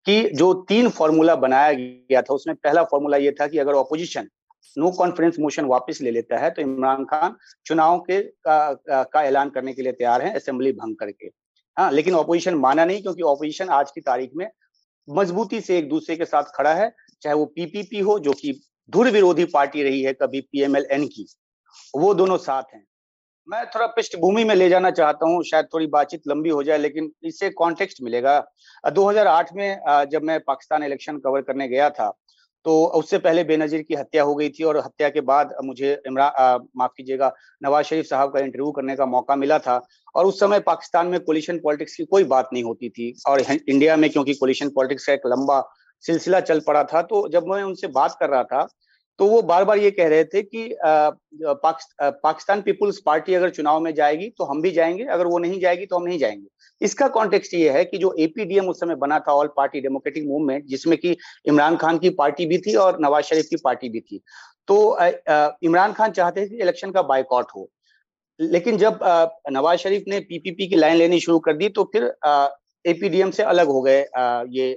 कि 0.05 0.21
जो 0.29 0.53
तीन 0.69 0.89
फॉर्मूला 0.89 1.35
बनाया 1.35 1.71
गया 1.73 2.21
था 2.21 2.33
उसमें 2.33 2.55
पहला 2.55 2.83
फॉर्मूला 2.83 3.17
ये 3.17 3.31
था 3.31 3.47
कि 3.47 3.57
अगर 3.57 3.73
ऑपोजिशन 3.73 4.29
नो 4.77 4.91
कॉन्फिडेंस 4.91 5.39
मोशन 5.39 5.65
वापस 5.65 6.01
ले 6.01 6.11
लेता 6.11 6.37
है 6.37 6.49
तो 6.49 6.61
इमरान 6.61 7.03
खान 7.05 7.35
चुनाव 7.65 7.99
के 7.99 8.21
का, 8.21 8.73
का, 8.73 9.03
का 9.03 9.23
ऐलान 9.23 9.49
करने 9.49 9.73
के 9.73 9.81
लिए 9.81 9.91
तैयार 9.91 10.21
हैं 10.21 10.33
असेंबली 10.33 10.71
भंग 10.71 10.95
करके। 10.95 11.29
हाँ 11.77 11.91
लेकिन 11.91 12.15
ऑपोजिशन 12.15 12.55
माना 12.55 12.85
नहीं 12.85 13.01
क्योंकि 13.01 13.21
ऑपोजिशन 13.23 13.69
आज 13.69 13.91
की 13.91 14.01
तारीख 14.01 14.31
में 14.35 14.49
मजबूती 15.07 15.61
से 15.61 15.77
एक 15.77 15.89
दूसरे 15.89 16.15
के 16.15 16.25
साथ 16.25 16.43
खड़ा 16.55 16.73
है 16.73 16.91
चाहे 17.21 17.35
वो 17.35 17.45
पीपीपी 17.45 17.99
हो 17.99 18.17
जो 18.19 18.33
कि 18.33 18.59
धुर 18.89 19.09
विरोधी 19.11 19.45
पार्टी 19.45 19.83
रही 19.83 20.01
है 20.01 20.13
कभी 20.13 20.41
पीएमएल 20.41 20.87
एन 20.91 21.07
की 21.07 21.25
वो 21.95 22.13
दोनों 22.13 22.37
साथ 22.37 22.73
हैं। 22.73 22.83
मैं 23.47 23.65
थोड़ा 23.65 23.85
पृष्ठभूमि 23.87 24.43
में 24.43 24.53
ले 24.55 24.67
जाना 24.69 24.89
चाहता 24.91 25.25
हूँ, 25.25 25.43
शायद 25.43 25.65
थोड़ी 25.73 25.85
बातचीत 25.87 26.21
लंबी 26.27 26.49
हो 26.49 26.63
जाए, 26.63 26.77
लेकिन 26.77 27.11
इससे 27.25 27.49
कॉन्टेक्स्ट 27.51 28.01
मिलेगा। 28.03 28.39
2008 28.83 29.53
में 29.55 30.07
जब 30.11 30.23
मैं 30.23 30.39
पाकिस्तान 30.47 30.83
इलेक्शन 30.83 31.17
कवर 31.19 31.41
करने 31.41 31.67
गया 31.67 31.89
था 31.89 32.09
तो 32.65 32.73
उससे 32.95 33.17
पहले 33.17 33.43
बेनजीर 33.43 33.81
की 33.81 33.95
हत्या 33.95 34.23
हो 34.23 34.33
गई 34.35 34.49
थी 34.49 34.63
और 34.63 34.77
हत्या 34.77 35.09
के 35.09 35.21
बाद 35.21 35.53
मुझे 35.63 35.91
इमरान 36.07 36.67
माफ़ 36.77 36.91
कीजिएगा, 36.97 37.31
नवाज़ 37.63 37.85
शरीफ 37.85 38.05
साहब 38.05 38.33
का 38.33 38.39
इंटरव्यू 38.39 38.71
करने 38.71 38.95
का 38.95 39.05
मौका 39.05 39.35
मिला 39.35 39.59
था 39.59 39.79
और 40.15 40.25
उस 40.25 40.39
समय 40.39 40.59
पाकिस्तान 40.61 41.07
में 41.07 41.19
कोलिशन 41.19 41.59
पॉलिटिक्स 41.59 41.95
की 41.95 42.05
कोई 42.05 42.23
बात 42.25 42.49
नहीं 42.53 42.63
होती 42.63 42.89
थी 42.89 43.13
और 43.27 43.41
इंडिया 43.41 43.95
में 43.95 44.09
क्योंकि 44.09 44.33
कोलिशन 44.33 44.69
पॉलिटिक्स 44.69 45.05
का 45.07 45.13
एक 45.13 45.27
लंबा 45.27 45.61
सिलसिला 46.03 46.39
चल 46.41 46.59
पड़ा 46.67 46.83
था 46.83 47.01
तो 47.03 47.27
जब 47.29 47.47
मैं 47.47 47.61
उनसे 47.63 47.87
बात 47.93 48.17
कर 48.19 48.29
रहा 48.29 48.43
था 48.43 48.67
तो 49.19 49.25
वो 49.27 49.41
बार 49.43 49.63
बार 49.65 49.77
ये 49.77 49.91
कह 49.91 50.07
रहे 50.07 50.23
थे 50.25 50.41
कि 50.43 50.69
पाकिस्तान 50.83 52.61
पीपुल्स 52.61 52.99
पार्टी 53.05 53.33
अगर 53.33 53.49
चुनाव 53.51 53.79
में 53.79 53.93
जाएगी 53.95 54.29
तो 54.29 54.43
हम 54.43 54.61
भी 54.61 54.71
जाएँगे, 54.71 55.03
अगर 55.05 55.27
वो 55.27 55.37
नहीं 55.39 55.59
जाएगी 55.59 55.85
तो 55.85 55.95
हम 55.95 56.03
नहीं 56.03 56.19
जाएँगे। 56.19 56.47
इसका 56.81 57.07
कॉन्टेक्स्ट 57.09 57.53
ये 57.53 57.69
है 57.69 57.83
कि 57.85 57.97
जो 57.97 58.13
एपीडीएम 58.19 58.67
उस 58.69 58.79
समय 58.79 58.95
बना 58.97 59.19
था 59.19 59.33
ऑल 59.33 59.47
पार्टी 59.57 59.81
डेमोक्रेटिक 59.81 60.27
मूवमेंट 60.27 60.65
जिसमें 60.65 60.97
कि 60.97 61.15
इमरान 61.45 61.77
खान 61.77 61.97
की 61.97 62.09
पार्टी 62.11 62.45
भी 62.45 62.57
थी 62.57 62.75
और 62.75 62.99
नवाज़ 63.01 63.25
शरीफ 63.25 63.47
की 63.49 63.55
पार्टी 63.63 63.89
भी 63.89 63.99
थी। 64.01 64.21
तो 64.67 64.77
इमरान 65.63 65.93
खान 65.93 66.11
चाहते 66.11 66.41
थे 66.41 66.49
कि 66.49 66.61
इलेक्शन 66.61 66.91
का 66.91 67.01
बाइकआउट 67.03 67.51
हो, 67.55 67.69
लेकिन 68.39 68.77
जब 68.77 68.99
नवाज़ 69.51 69.79
शरीफ 69.79 70.03
ने 70.07 70.19
पीपीपी 70.21 70.67
की 70.67 70.75
लाइन 70.75 70.95
लेनी 70.97 71.19
शुरू 71.19 71.39
कर 71.39 71.53
दी 71.55 71.69
तो 71.69 71.83
फिर 71.93 72.03
एपीडीएम 72.85 73.31
से 73.31 73.43
अलग 73.45 73.67
हो 73.67 73.81
गए 73.81 73.99
ये 74.51 74.71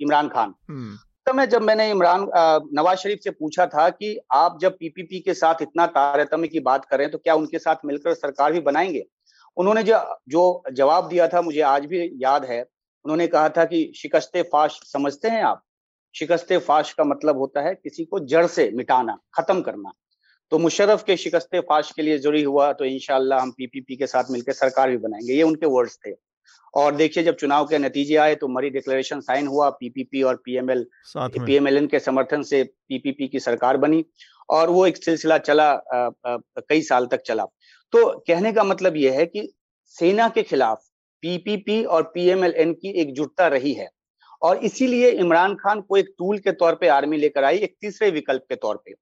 इमरान 0.00 0.28
खान। 0.28 0.54
हम्म। 0.68 0.96
समय 1.26 1.46
जब 1.46 1.62
मैंने 1.62 1.88
इमरान 1.90 2.26
नवाज़ 2.74 2.98
शरीफ 2.98 3.18
से 3.24 3.30
पूछा 3.30 3.66
था 3.66 3.88
कि 3.90 4.16
आप 4.34 4.58
जब 4.60 4.76
पीपीपी 4.78 5.18
के 5.20 5.34
साथ 5.34 5.62
इतना 5.62 5.86
तारतम्य 5.86 6.48
की 6.48 6.60
बात 6.60 6.84
करें 6.84 7.10
तो 7.10 7.18
क्या 7.18 7.34
उनके 7.34 7.58
साथ 7.58 7.84
मिलकर 7.84 8.14
सरकार 8.14 8.52
भी 8.52 8.60
बनाएँगे? 8.60 9.04
उन्होंने 9.56 9.82
जो 9.82 9.98
जो 10.28 10.62
जवाब 10.72 11.08
दिया 11.08 11.28
था, 11.28 11.42
मुझे 11.42 11.60
आज 11.60 11.84
भी 11.86 12.00
याद 12.22 12.44
है। 12.44 12.60
उन्होंने 13.04 13.26
कहा 13.26 13.48
था 13.48 13.64
कि 13.64 13.92
शिकस्ते 13.96 14.42
फाश, 14.42 14.80
समझते 14.92 15.28
हैं 15.28 15.42
आप? 15.44 15.62
शिकस्ते 16.14 16.58
फाश 16.58 16.92
का 16.92 17.04
मतलब 17.04 17.38
होता 17.38 17.60
है 17.60 17.74
किसी 17.74 18.04
को 18.04 18.18
जड़ 18.26 18.46
से 18.46 18.70
मिटाना, 18.74 19.16
खत्म 19.34 19.60
करना। 19.62 19.92
तो 20.52 20.58
मुशर्रफ 20.58 21.04
के 21.04 21.16
शिकस्ते 21.16 21.60
फाश 21.60 21.92
के 21.92 22.02
लिए 22.02 22.18
ज़रूरी 22.18 22.42
हुआ 22.42 22.72
तो 22.72 22.84
इनशाला 22.84 23.40
हम 23.40 23.50
पीपीपी 23.50 23.96
के 23.96 24.06
साथ 24.06 24.30
मिलकर 24.30 24.52
सरकार 24.52 24.90
भी 24.90 24.96
बनाएँगे। 24.98 25.34
ये 25.34 25.42
उनके 25.42 25.66
वर्ड्स 25.68 25.98
थे। 26.06 26.12
और 26.74 26.94
देखिए 26.94 27.22
जब 27.24 27.36
चुनाव 27.36 27.66
के 27.66 27.78
नतीजे 27.78 28.16
आए 28.16 28.34
तो 28.34 28.48
मरी 28.48 28.70
डिक्लेरेशन 28.70 29.20
साइन 29.20 29.46
हुआ 29.46 29.68
पीपीपी 29.70 30.22
और 30.22 30.36
पीएमएल 30.44 30.86
पीएमएलएन 31.16 31.86
के 31.86 32.00
समर्थन 32.00 32.42
से 32.42 32.62
पीपीपी 32.64 33.28
की 33.28 33.40
सरकार 33.40 33.76
बनी 33.76 34.04
और 34.48 34.70
वो 34.70 34.86
एक 34.86 34.96
सिलसिला 34.96 35.38
चला 35.38 35.70
आ, 35.70 35.96
आ, 36.26 36.36
कई 36.68 36.82
साल 36.82 37.06
तक 37.06 37.22
चला। 37.26 37.44
तो 37.92 38.06
कहने 38.26 38.52
का 38.52 38.64
मतलब 38.64 38.96
यह 38.96 39.18
है 39.18 39.26
कि 39.26 39.48
सेना 39.96 40.28
के 40.28 40.42
खिलाफ 40.42 40.82
पीपीपी 41.22 41.82
और 41.84 42.02
पीएमएलएन 42.14 42.72
की 42.72 42.90
एकजुटता 43.00 43.46
रही 43.48 43.72
है 43.72 43.88
और 44.42 44.56
इसीलिए 44.64 45.10
इमरान 45.10 45.54
खान 45.54 45.80
को 45.80 45.96
एक 45.96 46.14
टूल 46.18 46.38
के 46.38 46.52
तौर 46.52 46.74
पे 46.74 46.88
आर्मी 46.88 47.16
लेकर 47.16 47.44
आई 47.44 47.58
एक 47.58 47.76
तीसरे 47.80 48.10
विकल्प 48.10 48.44
के 48.48 48.56
तौर 48.56 48.82
पे। 48.86 48.94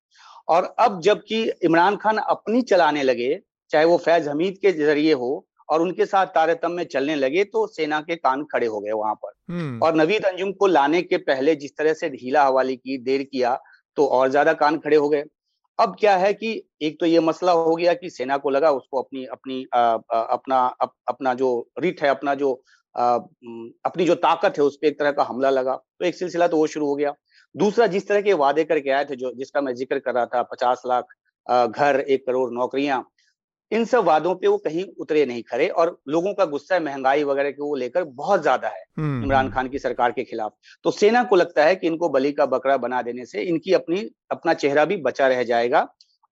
और 0.48 0.64
अब 0.78 1.00
जबकि 1.00 1.42
इमरान 1.64 1.96
खान 1.96 2.16
अपनी 2.18 2.62
चलाने 2.62 3.02
लगे 3.02 3.38
चाहे 3.70 3.84
वो 3.84 3.96
फैज 3.98 4.28
हमीद 4.28 4.58
के 4.62 4.72
ज़रिए 4.72 5.12
हो 5.12 5.30
और 5.70 5.82
उनके 5.82 6.06
साथ 6.06 6.26
तारतम्य 6.28 6.84
चलने 6.86 7.14
लगे 7.16 7.44
तो 7.46 7.66
सेना 7.68 8.00
के 8.00 8.16
कान 8.16 8.44
खड़े 8.44 8.66
हो 8.66 8.80
गए 8.80 8.92
वहाँ 8.92 9.14
पर। 9.14 9.32
हम्म, 9.48 9.80
और 9.82 9.94
नवीद 9.96 10.24
अंजुम 10.24 10.52
को 10.52 10.66
लाने 10.68 11.02
के 11.02 11.16
पहले 11.18 11.54
जिस 11.56 11.76
तरह 11.76 11.92
से 11.94 12.10
ढीला 12.10 12.44
हवाली 12.44 12.76
की 12.76 12.98
देर 13.00 13.22
किया 13.24 13.58
तो 13.96 14.06
और 14.08 14.28
ज़्यादा 14.28 14.52
कान 14.54 14.78
खड़े 14.78 14.96
हो 14.96 15.08
गए। 15.08 15.24
अब 15.78 15.96
क्या 16.00 16.16
है 16.16 16.32
कि 16.34 16.50
एक 16.82 16.98
तो 17.00 17.06
ये 17.06 17.20
मसला 17.20 17.52
हो 17.52 17.74
गया 17.74 17.94
कि 17.94 18.10
सेना 18.10 18.36
को 18.38 18.50
लगा 18.50 18.70
उसको 18.72 19.02
अपनी 19.02 19.24
अपनी 19.26 19.64
आ, 19.74 19.78
आ, 19.78 20.20
अपना 20.22 20.58
अप, 20.80 20.92
अपना 21.08 21.34
जो 21.34 21.68
रिट 21.78 22.02
है 22.02 22.08
अपना 22.08 22.34
जो 22.34 22.52
आ, 22.94 23.14
अपनी 23.14 24.04
जो 24.04 24.14
ताकत 24.16 24.58
है 24.58 24.64
उस 24.64 24.76
पर 24.76 24.86
एक 24.86 24.98
तरह 24.98 25.12
का 25.12 25.22
हमला 25.22 25.50
लगा 25.50 25.74
तो 25.74 26.06
एक 26.06 26.14
सिलसिला 26.14 26.48
तो 26.48 26.56
वो 26.56 26.66
शुरू 26.66 26.86
हो 26.86 26.94
गया। 26.96 27.14
दूसरा 27.54 27.86
जिस 27.86 28.08
तरह 28.08 28.20
के 28.20 28.32
वादे 28.34 28.64
करके 28.64 28.90
आए 28.90 29.04
थे 29.04 29.16
जो 29.16 29.32
जिसका 29.34 29.60
मैं 29.60 29.74
ज़िक्र 29.74 29.98
कर 29.98 30.14
रहा 30.14 30.26
था 30.26 30.42
पचास 30.44 30.82
लाख 30.86 31.14
घर 31.46 32.00
एक 32.00 32.26
करोड़ 32.26 32.50
नौकरियाँ 32.52 33.02
इन 33.72 33.84
सब 33.84 34.04
वादों 34.04 34.34
पे 34.34 34.46
वो 34.46 34.56
कहीं 34.58 34.84
उतरे 35.00 35.24
नहीं 35.26 35.42
खड़े 35.42 35.68
और 35.68 36.00
लोगों 36.08 36.32
का 36.34 36.44
गुस्सा 36.44 36.80
महँगाई 36.80 37.24
वगैरह 37.24 37.50
के 37.50 37.62
वो 37.62 37.74
लेकर 37.74 38.04
बहुत 38.04 38.42
ज़्यादा 38.42 38.68
है 38.68 38.84
हम्म, 38.98 39.24
इमरान 39.24 39.50
खान 39.50 39.68
की 39.68 39.78
सरकार 39.78 40.12
के 40.12 40.24
खिलाफ। 40.24 40.52
तो 40.84 40.90
सेना 40.90 41.22
को 41.24 41.36
लगता 41.36 41.64
है 41.64 41.76
कि 41.76 41.86
इनको 41.86 42.08
बलि 42.08 42.32
का 42.32 42.46
बकरा 42.46 42.76
बना 42.76 43.02
देने 43.02 43.26
से 43.26 43.42
इनकी 43.42 43.72
अपनी 43.72 44.08
अपना 44.30 44.54
चेहरा 44.54 44.84
भी 44.84 44.96
बचा 44.96 45.28
रह 45.28 45.42
जाएगा 45.42 45.86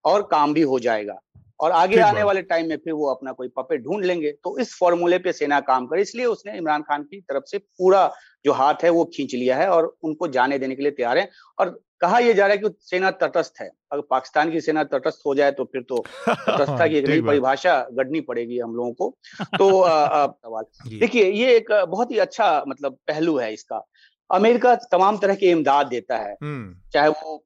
और 0.05 0.22
काम 0.22 0.55
भी 0.55 0.62
हो 0.62 0.79
जाएगा। 0.79 1.18
और 1.61 1.73
आगे 1.73 2.01
आने 2.01 2.23
वाले 2.23 2.42
टाइम 2.42 2.68
में 2.68 2.77
फिर 2.77 2.92
वो 2.92 3.07
अपना 3.07 3.33
कोई 3.33 3.49
पपेट 3.49 3.81
ढूंढ 3.83 4.05
लेंगे। 4.05 4.33
तो 4.33 4.59
इस 4.59 4.77
फॉर्मूले 4.79 5.18
पे 5.18 5.33
सेना 5.33 5.61
काम 5.61 5.87
करे। 5.87 6.03
इसलिए 6.03 6.27
उसने 6.27 6.57
इमरान 6.57 6.83
खान 6.83 7.03
की 7.03 7.21
तरफ़ 7.21 7.44
से 7.47 7.59
पूरा 7.59 8.14
जो 8.44 8.53
हाथ 8.53 8.75
है 8.85 8.90
वो 8.90 9.05
खींच 9.05 9.35
लिया 9.35 9.57
है 9.57 9.68
और 9.68 9.97
उनको 10.03 10.29
जाने 10.29 10.59
देने 10.59 10.77
के 10.77 10.83
लिए 10.83 10.90
तैयार 10.90 11.18
है। 11.18 11.31
और 11.59 11.81
कहा 12.01 12.18
यह 12.18 12.33
जा 12.33 12.47
रहा 12.47 12.57
है 12.57 12.59
कि 12.59 12.75
सेना 12.81 13.11
तटस्थ 13.11 13.55
है। 13.61 13.71
अगर 13.92 14.03
पाकिस्तान 14.11 14.51
की 14.51 14.61
सेना 14.61 14.85
तटस्थ 14.85 15.23
हो 15.27 15.35
जाए 15.35 15.51
तो 15.51 15.64
फिर 15.64 15.83
तो 15.83 16.05
तटस्थता 16.29 16.87
की 16.87 16.97
एक 16.97 17.07
नई 17.07 17.21
परिभाषा 17.23 17.88
गढ़नी 17.92 18.21
पड़ेगी 18.21 18.59
हम 18.59 18.75
लोगों 18.75 18.92
को। 18.92 19.18
तो 19.44 19.85
सवाल। 20.29 20.64
देखिए 20.99 21.31
ये 21.31 21.57
एक 21.57 21.87
बहुत 21.88 22.11
ही 22.11 22.18
अच्छा 22.18 22.64
मतलब 22.68 22.92
पहलू 22.92 23.37
है 23.38 23.53
इसका। 23.53 23.87
अमेरिका 24.31 24.75
तमाम 24.75 25.18
तरह 25.18 25.35
की 25.35 25.51
इमदाद 25.51 25.87
देता 25.87 26.16
है। 26.16 26.37
हम्म, 26.42 26.90
चाहे 26.92 27.09
वो 27.09 27.44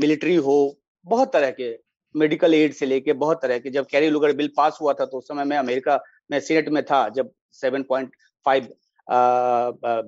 मिलिट्री 0.00 0.34
हो 0.34 0.78
बहुत 1.04 1.32
तरह 1.32 1.50
के 1.50 1.89
मेडिकल 2.14 2.54
एड 2.54 2.72
से 2.74 2.86
लेके 2.86 3.12
बहुत 3.14 3.42
तरह 3.42 3.58
के, 3.58 3.70
जब 3.70 3.86
कैरी 3.86 4.08
लुगर 4.10 4.32
बिल 4.36 4.50
पास 4.56 4.78
हुआ 4.80 4.92
था 4.92 5.04
तो 5.06 5.18
उस 5.18 5.28
समय 5.28 5.44
मैं 5.44 5.58
अमेरिका 5.58 6.00
में, 6.30 6.40
सीनेट 6.40 6.68
में 6.68 6.82
था, 6.84 7.08
जब 7.10 7.30
7.5 7.54 8.68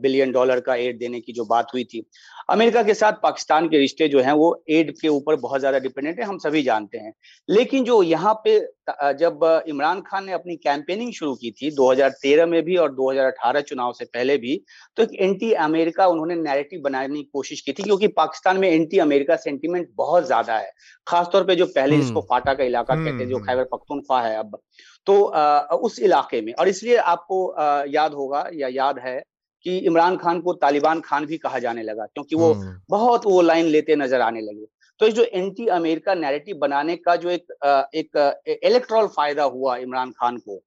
बिलियन 0.00 0.32
डॉलर 0.32 0.60
का 0.60 0.74
एड 0.76 0.98
देने 0.98 1.20
की 1.20 1.32
जो 1.32 1.44
बात 1.44 1.68
हुई 1.74 1.84
थी। 1.84 2.04
अमेरिका 2.50 2.82
के 2.82 2.94
साथ 2.94 3.12
पाकिस्तान 3.22 3.68
के 3.68 3.78
रिश्ते 3.78 4.08
जो 4.08 4.20
हैं, 4.20 4.32
वो 4.32 4.62
एड 4.70 4.92
के 5.00 5.08
ऊपर 5.08 5.36
बहुत 5.38 5.60
ज़्यादा 5.60 5.78
डिपेंडेंट 5.78 6.18
है, 6.18 6.24
हम 6.24 6.38
सभी 6.38 6.62
जानते 6.62 6.98
हैं। 6.98 7.12
लेकिन 7.48 7.84
जो 7.84 8.02
यहाँ 8.02 8.34
पे 8.44 8.58
जब 8.88 9.40
इमरान 9.68 10.00
खान 10.00 10.24
ने 10.24 10.32
अपनी 10.32 10.56
कैंपेनिंग 10.56 11.12
शुरू 11.12 11.34
की 11.34 11.50
थी 11.50 11.70
2013 11.70 12.46
में 12.46 12.62
भी 12.62 12.76
और 12.76 12.94
2018 12.94 13.60
चुनाव 13.60 13.92
से 13.92 14.04
पहले 14.04 14.36
भी 14.36 14.56
तो 14.96 15.02
एक 15.02 15.14
एंटी 15.14 15.52
अमेरिका 15.64 16.06
उन्होंने 16.06 16.34
नैरेटिव 16.34 16.80
बनाने 16.80 17.14
की 17.16 17.22
कोशिश 17.32 17.60
की 17.60 17.72
थी 17.72 17.82
क्योंकि 17.82 18.08
पाकिस्तान 18.16 18.58
में 18.58 18.68
एंटी 18.70 18.98
अमेरिका 18.98 19.36
सेंटीमेंट 19.36 19.88
बहुत 19.96 20.26
ज़्यादा 20.26 20.56
है 20.58 20.72
खासतौर 21.06 21.44
पे 21.44 21.56
जो 21.56 21.66
पहले 21.66 21.94
हम्म। 21.94 22.04
जिसको 22.04 22.20
फाटा 22.20 22.54
का 22.54 22.64
इलाका 22.64 22.94
कहते 22.94 23.22
हैं 23.22 23.28
जो 23.28 23.36
हम्म। 23.36 23.46
खैबर 23.46 23.64
पख्तूनख्वा 23.72 24.20
है 24.22 24.36
अब 24.36 24.58
तो 25.06 25.22
अ, 25.22 25.74
उस 25.74 25.98
इलाके 26.00 26.40
में 26.40 26.52
और 26.54 26.68
इसलिए 26.68 26.96
आपको 26.96 27.44
अ, 27.46 27.84
याद 27.88 28.12
होगा 28.12 28.48
या 28.54 28.68
याद 28.72 28.98
है 28.98 29.22
कि 29.66 29.76
इमरान 29.78 30.16
खान 30.16 30.40
को 30.40 30.52
तालिबान 30.52 31.00
खान 31.00 31.26
भी 31.26 31.36
कहा 31.38 31.58
जाने 31.58 31.82
लगा 31.82 32.06
क्योंकि 32.06 32.36
वो 32.36 32.52
हम्म, 32.52 32.76
बहुत 32.90 33.26
वो 33.26 33.40
लाइन 33.42 33.66
लेते 33.66 33.96
नज़र 33.96 34.20
आने 34.20 34.40
लगे 34.40 34.66
तो 35.02 35.08
जो 35.10 35.22
एंटी 35.24 35.66
अमेरिका 35.66 36.14
नैरेटिव 36.14 36.56
बनाने 36.56 36.94
का 36.96 37.14
जो 37.16 37.30
एक 37.30 37.52
एक 37.94 38.60
इलेक्ट्रल 38.64 39.06
फ़ायदा 39.06 39.44
हुआ 39.44 39.76
इमरान 39.78 40.10
खान 40.12 40.36
को 40.38 40.58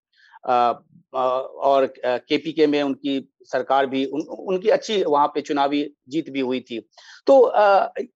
और 1.66 1.86
केपीके 2.00 2.68
में 2.68 2.82
उनकी 2.82 3.14
सरकार 3.44 3.86
भी 3.86 4.04
उन, 4.06 4.22
उनकी 4.22 4.70
अच्छी 4.70 5.02
वहाँ 5.04 5.28
पे 5.28 5.42
चुनावी 5.42 5.84
जीत 6.10 6.30
भी 6.30 6.40
हुई 6.40 6.60
थी। 6.62 6.80
तो 7.28 7.38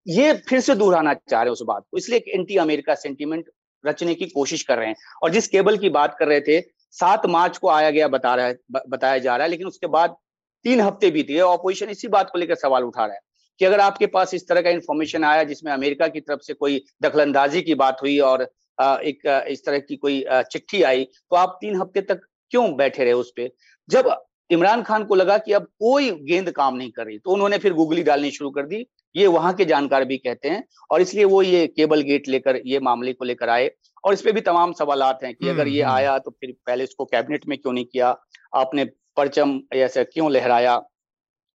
ये 0.09 0.33
फिर 0.49 0.59
से 0.59 0.75
दोहराना 0.75 1.13
चाह 1.13 1.41
रहे 1.43 1.51
उस 1.51 1.61
बात 1.67 1.83
को 1.91 1.97
इसलिए 1.97 2.17
एक 2.17 2.27
एंटी 2.29 2.57
अमेरिका 2.57 2.95
सेंटीमेंट 2.97 3.49
रचने 3.83 4.15
की 4.15 4.25
कोशिश 4.27 4.63
कर 4.63 4.77
रहे 4.77 4.87
हैं। 4.87 4.95
और 5.23 5.31
जिस 5.31 5.47
केबल 5.47 5.77
की 5.77 5.89
बात 5.91 6.15
कर 6.19 6.27
रहे 6.27 6.41
थे 6.41 6.59
सात 6.95 7.25
मार्च 7.29 7.57
को 7.57 7.69
आया 7.69 7.89
गया 7.91 8.07
बता 8.09 8.35
रहा 8.35 8.45
है 8.45 8.57
बताया 8.89 9.17
जा 9.19 9.35
रहा 9.35 9.45
है 9.45 9.49
लेकिन 9.51 9.67
उसके 9.67 9.87
बाद 9.87 10.17
तीन 10.65 10.81
हफ़्ते 10.81 11.11
बीत 11.11 11.27
गए 11.27 11.39
ऑपोजिशन 11.47 11.89
इसी 11.89 12.07
बात 12.09 12.29
को 12.29 12.39
लेकर 12.39 12.55
सवाल 12.57 12.83
उठा 12.83 13.05
रहा 13.05 13.15
है। 13.15 13.21
कि 13.59 13.65
अगर 13.65 13.79
आपके 13.79 14.07
पास 14.07 14.33
इस 14.33 14.47
तरह 14.47 14.61
का 14.61 14.69
इंफॉर्मेशन 14.69 15.23
आया 15.23 15.43
जिसमें 15.43 15.71
अमेरिका 15.71 16.07
की 16.07 16.19
तरफ़ 16.19 16.41
से 16.41 16.53
कोई 16.53 16.81
दखलंदाजी 17.01 17.61
की 17.61 17.75
बात 17.75 17.97
हुई 18.01 18.17
और 18.19 18.43
एक 18.81 19.27
इस 19.49 19.65
तरह 19.65 19.79
की 19.79 19.95
कोई 19.95 20.23
चिट्ठी 20.31 20.81
आई 20.83 21.03
तो 21.03 21.35
आप 21.35 21.57
तीन 21.61 21.81
हफ़्ते 21.81 22.01
तक 22.01 22.21
क्यों 22.51 22.75
बैठे 22.75 23.03
रहे 23.03 23.13
उस 23.13 23.31
पर 23.39 23.49
जब 23.89 24.15
इमरान 24.49 24.81
खान 24.83 25.03
को 25.03 25.15
लगा 25.15 25.37
कि 25.37 25.53
अब 25.53 25.67
कोई 25.79 26.09
गेंद 26.29 26.49
काम 26.51 26.75
नहीं 26.75 26.91
कर 26.91 27.05
रही 27.05 27.17
तो 27.17 27.31
उन्होंने 27.31 27.57
फिर 27.57 27.73
गूगली 27.73 28.03
डालनी 28.03 28.31
शुरू 28.31 28.49
कर 28.49 28.65
दी। 28.65 28.85
ये 29.15 29.27
वहाँ 29.27 29.53
के 29.53 29.65
जानकार 29.65 30.05
भी 30.05 30.17
कहते 30.17 30.49
हैं 30.49 30.63
और 30.91 31.01
इसलिए 31.01 31.23
वो 31.23 31.41
ये 31.41 31.65
केबल 31.67 32.01
गेट 32.01 32.27
लेकर 32.27 32.61
ये 32.65 32.79
मामले 32.79 33.13
को 33.13 33.25
लेकर 33.25 33.49
आए 33.49 33.69
और 34.03 34.13
इस 34.13 34.21
पे 34.21 34.31
भी 34.31 34.41
तमाम 34.41 34.73
सवालात 34.73 35.23
हैं 35.23 35.33
कि 35.35 35.49
अगर 35.49 35.67
ये 35.67 35.81
हम्म, 35.81 35.91
हम्म। 35.91 35.97
आया 35.97 36.17
तो 36.19 36.31
फिर 36.31 36.55
पहले 36.67 36.83
इसको 36.83 37.05
कैबिनेट 37.05 37.47
में 37.47 37.57
क्यों 37.57 37.73
नहीं 37.73 37.85
किया? 37.85 38.15
आपने 38.55 38.85
परचम 39.17 39.59
ऐसा 39.73 40.03
क्यों 40.03 40.31
लहराया? 40.31 40.81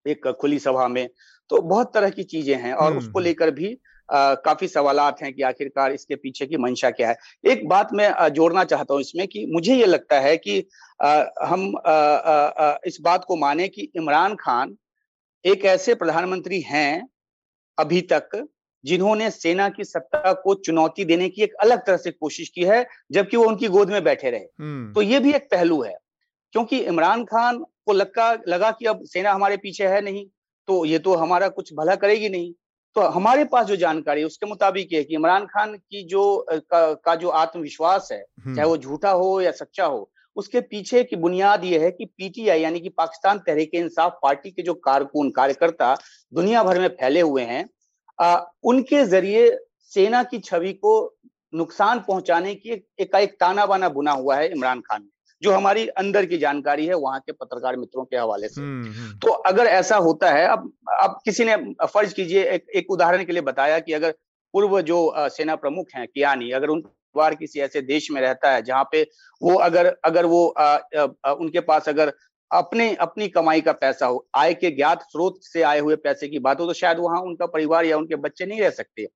एक 0.05 0.27
खुली 0.41 0.59
सभा 0.59 0.87
में 0.87 1.07
तो 1.53 1.61
बहुत 1.61 1.93
तरह 1.93 2.09
की 2.09 2.23
चीज़ें 2.23 2.55
हैं 2.55 2.73
और 2.73 2.97
उसको 2.97 3.19
हम्म। 3.19 3.23
लेकर 3.23 3.51
भी 3.51 3.77
आ, 4.09 4.33
काफ़ी 4.35 4.67
सवाल 4.67 4.99
हैं 4.99 5.33
कि 5.33 5.41
आखिरकार 5.41 5.91
इसके 5.93 6.15
पीछे 6.15 6.45
की 6.45 6.57
मंशा 6.57 6.89
क्या 6.91 7.09
है। 7.09 7.15
एक 7.45 7.67
बात 7.69 7.89
मैं 7.93 8.29
जोड़ना 8.29 8.63
चाहता 8.63 8.93
हूँ 8.93 9.01
इसमें 9.01 9.27
कि 9.27 9.45
मुझे 9.45 9.75
ये 9.75 9.85
लगता 9.85 10.19
है 10.19 10.37
कि 10.37 10.67
आ, 11.03 11.23
हम 11.43 11.75
आ, 11.77 11.91
आ, 11.91 12.47
आ, 12.47 12.77
इस 12.85 12.97
बात 13.01 13.25
को 13.25 13.35
माने 13.35 13.67
कि 13.67 13.91
इमरान 13.95 14.35
खान 14.35 14.75
एक 15.45 15.65
ऐसे 15.65 15.95
प्रधानमंत्री 15.95 16.61
हैं 16.61 17.07
अभी 17.77 18.01
तक 18.01 18.47
जिन्होंने 18.85 19.31
सेना 19.31 19.69
की 19.69 19.83
सत्ता 19.83 20.33
को 20.33 20.53
चुनौती 20.55 21.05
देने 21.05 21.29
की 21.29 21.43
एक 21.43 21.53
अलग 21.53 21.85
तरह 21.85 21.97
से 21.97 22.11
कोशिश 22.11 22.49
की 22.49 22.63
है 22.63 22.85
जबकि 23.11 23.37
वो 23.37 23.45
उनकी 23.45 23.67
गोद 23.67 23.89
में 23.89 24.03
बैठे 24.03 24.29
रहे। 24.29 24.39
हम्म, 24.39 24.93
तो 24.93 25.01
ये 25.01 25.19
भी 25.19 25.33
एक 25.33 25.47
पहलू 25.51 25.81
है 25.83 25.97
क्योंकि 26.51 26.79
इमरान 26.79 27.23
खान 27.23 27.59
को 27.59 27.93
लगा 27.93 28.33
लगा 28.47 28.71
कि 28.71 28.85
अब 28.85 29.03
सेना 29.03 29.31
हमारे 29.31 29.57
पीछे 29.57 29.87
है 29.87 30.01
नहीं। 30.01 30.25
तो 30.67 30.83
ये 30.85 30.99
तो 30.99 31.15
हमारा 31.15 31.47
कुछ 31.49 31.73
भला 31.73 31.95
करेगी 31.95 32.29
नहीं। 32.29 32.53
तो 32.95 33.01
हमारे 33.01 33.43
पास 33.45 33.65
जो 33.65 33.75
जानकारी 33.75 34.23
उसके 34.23 34.45
मुताबिक 34.45 34.93
ये 34.93 34.97
है 34.99 35.03
कि 35.03 35.15
इमरान 35.15 35.45
खान 35.45 35.75
की 35.75 36.03
जो 36.03 36.45
का, 36.51 36.93
का 36.93 37.15
जो 37.15 37.29
आत्मविश्वास 37.29 38.09
है 38.11 38.19
हम्म, 38.19 38.55
चाहे 38.55 38.67
वो 38.67 38.77
झूठा 38.77 39.11
हो 39.11 39.41
या 39.41 39.51
सच्चा 39.51 39.85
हो 39.85 40.09
उसके 40.35 40.61
पीछे 40.61 41.03
की 41.03 41.15
बुनियाद 41.15 41.63
ये 41.63 41.79
है 41.79 41.91
कि 41.91 42.05
पीटीआई 42.05 42.61
यानी 42.61 42.79
कि 42.79 42.89
पाकिस्तान 42.89 43.39
तहरीक 43.39 43.73
इंसाफ 43.73 44.19
पार्टी 44.23 44.51
के 44.51 44.61
जो 44.61 44.73
कारकुन 44.73 45.29
कार्यकर्ता 45.31 45.95
दुनिया 46.33 46.63
भर 46.63 46.79
में 46.79 46.87
फैले 46.87 47.21
हुए 47.21 47.43
हैं 47.43 47.69
आ, 48.21 48.45
उनके 48.63 49.03
ज़रिए 49.05 49.57
सेना 49.91 50.23
की 50.23 50.39
छवि 50.39 50.73
को 50.73 50.93
नुकसान 51.55 51.99
पहुँचाने 51.99 52.55
की 52.55 52.69
एक, 52.69 53.15
एक 53.15 53.37
ताना 53.39 53.65
बाना 53.65 53.89
बुना 53.89 54.11
हुआ 54.11 54.35
है 54.35 54.51
इमरान 54.51 54.81
खान 54.81 55.01
ने। 55.01 55.09
जो 55.43 55.51
हमारी 55.51 55.87
अंदर 55.97 56.25
की 56.25 56.37
जानकारी 56.37 56.85
है 56.85 56.95
वहाँ 56.95 57.19
के 57.19 57.31
पत्रकार 57.31 57.75
मित्रों 57.77 58.03
के 58.05 58.17
हवाले 58.17 58.47
से। 58.47 58.61
हम्म, 58.61 58.91
हम्म, 58.91 59.17
तो 59.19 59.31
अगर 59.51 59.65
ऐसा 59.65 59.97
होता 59.97 60.31
है 60.31 60.47
अब 60.47 60.71
अब 61.01 61.19
किसी 61.25 61.45
ने 61.45 61.55
फ़र्ज़ 61.85 62.13
कीजिए 62.13 62.43
एक, 62.43 62.65
एक 62.75 62.91
उदाहरण 62.91 63.23
के 63.23 63.31
लिए 63.31 63.41
बताया 63.41 63.79
कि 63.79 63.93
अगर 63.93 64.11
पूर्व 64.53 64.81
जो 64.81 65.13
सेना 65.29 65.55
प्रमुख 65.55 65.87
हैं 65.95 66.07
कियानी 66.07 66.51
अगर 66.51 66.67
उन 66.67 66.83
बार 67.15 67.35
किसी 67.35 67.59
ऐसे 67.59 67.81
देश 67.81 68.11
में 68.11 68.21
रहता 68.21 68.51
है 68.51 68.61
जहाँ 68.61 68.83
पे 68.91 69.01
वो 69.41 69.55
अगर 69.59 69.95
अगर 70.05 70.25
वो 70.25 70.45
अ, 70.47 70.77
अ, 71.25 71.31
उनके 71.39 71.59
पास 71.59 71.89
अगर 71.89 72.13
अपने 72.51 72.95
अपनी 72.95 73.27
कमाई 73.27 73.61
का 73.61 73.71
पैसा 73.71 74.05
हो 74.05 74.27
आय 74.35 74.53
के 74.53 74.71
ज्ञात 74.71 75.01
स्रोत 75.01 75.39
से 75.43 75.61
आए 75.61 75.79
हुए 75.79 75.95
पैसे 75.95 76.27
की 76.27 76.39
बात 76.39 76.59
हो 76.59 76.65
तो 76.65 76.73
शायद 76.73 76.97
वहाँ 76.97 77.21
उनका 77.21 77.45
परिवार 77.45 77.85
या 77.85 77.97
उनके 77.97 78.15
बच्चे 78.15 78.45
नहीं 78.45 78.61
रह 78.61 78.69
सकते। 78.69 79.07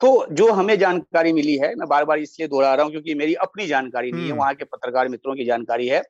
तो 0.00 0.26
जो 0.32 0.50
हमें 0.52 0.78
जानकारी 0.78 1.32
मिली 1.32 1.56
है 1.56 1.74
मैं 1.74 1.88
बार 1.88 2.04
बार 2.04 2.18
इसलिए 2.18 2.48
दोहरा 2.48 2.74
रहा 2.74 2.84
हूँ 2.84 2.92
क्योंकि 2.92 3.14
मेरी 3.14 3.34
अपनी 3.42 3.66
जानकारी 3.66 4.12
नहीं 4.12 4.22
है 4.22 4.30
हम्म। 4.30 4.38
वहाँ 4.38 4.54
के 4.54 4.64
पत्रकार 4.64 5.08
मित्रों 5.08 5.34
की 5.34 5.44
जानकारी 5.44 5.88
है 5.88 6.02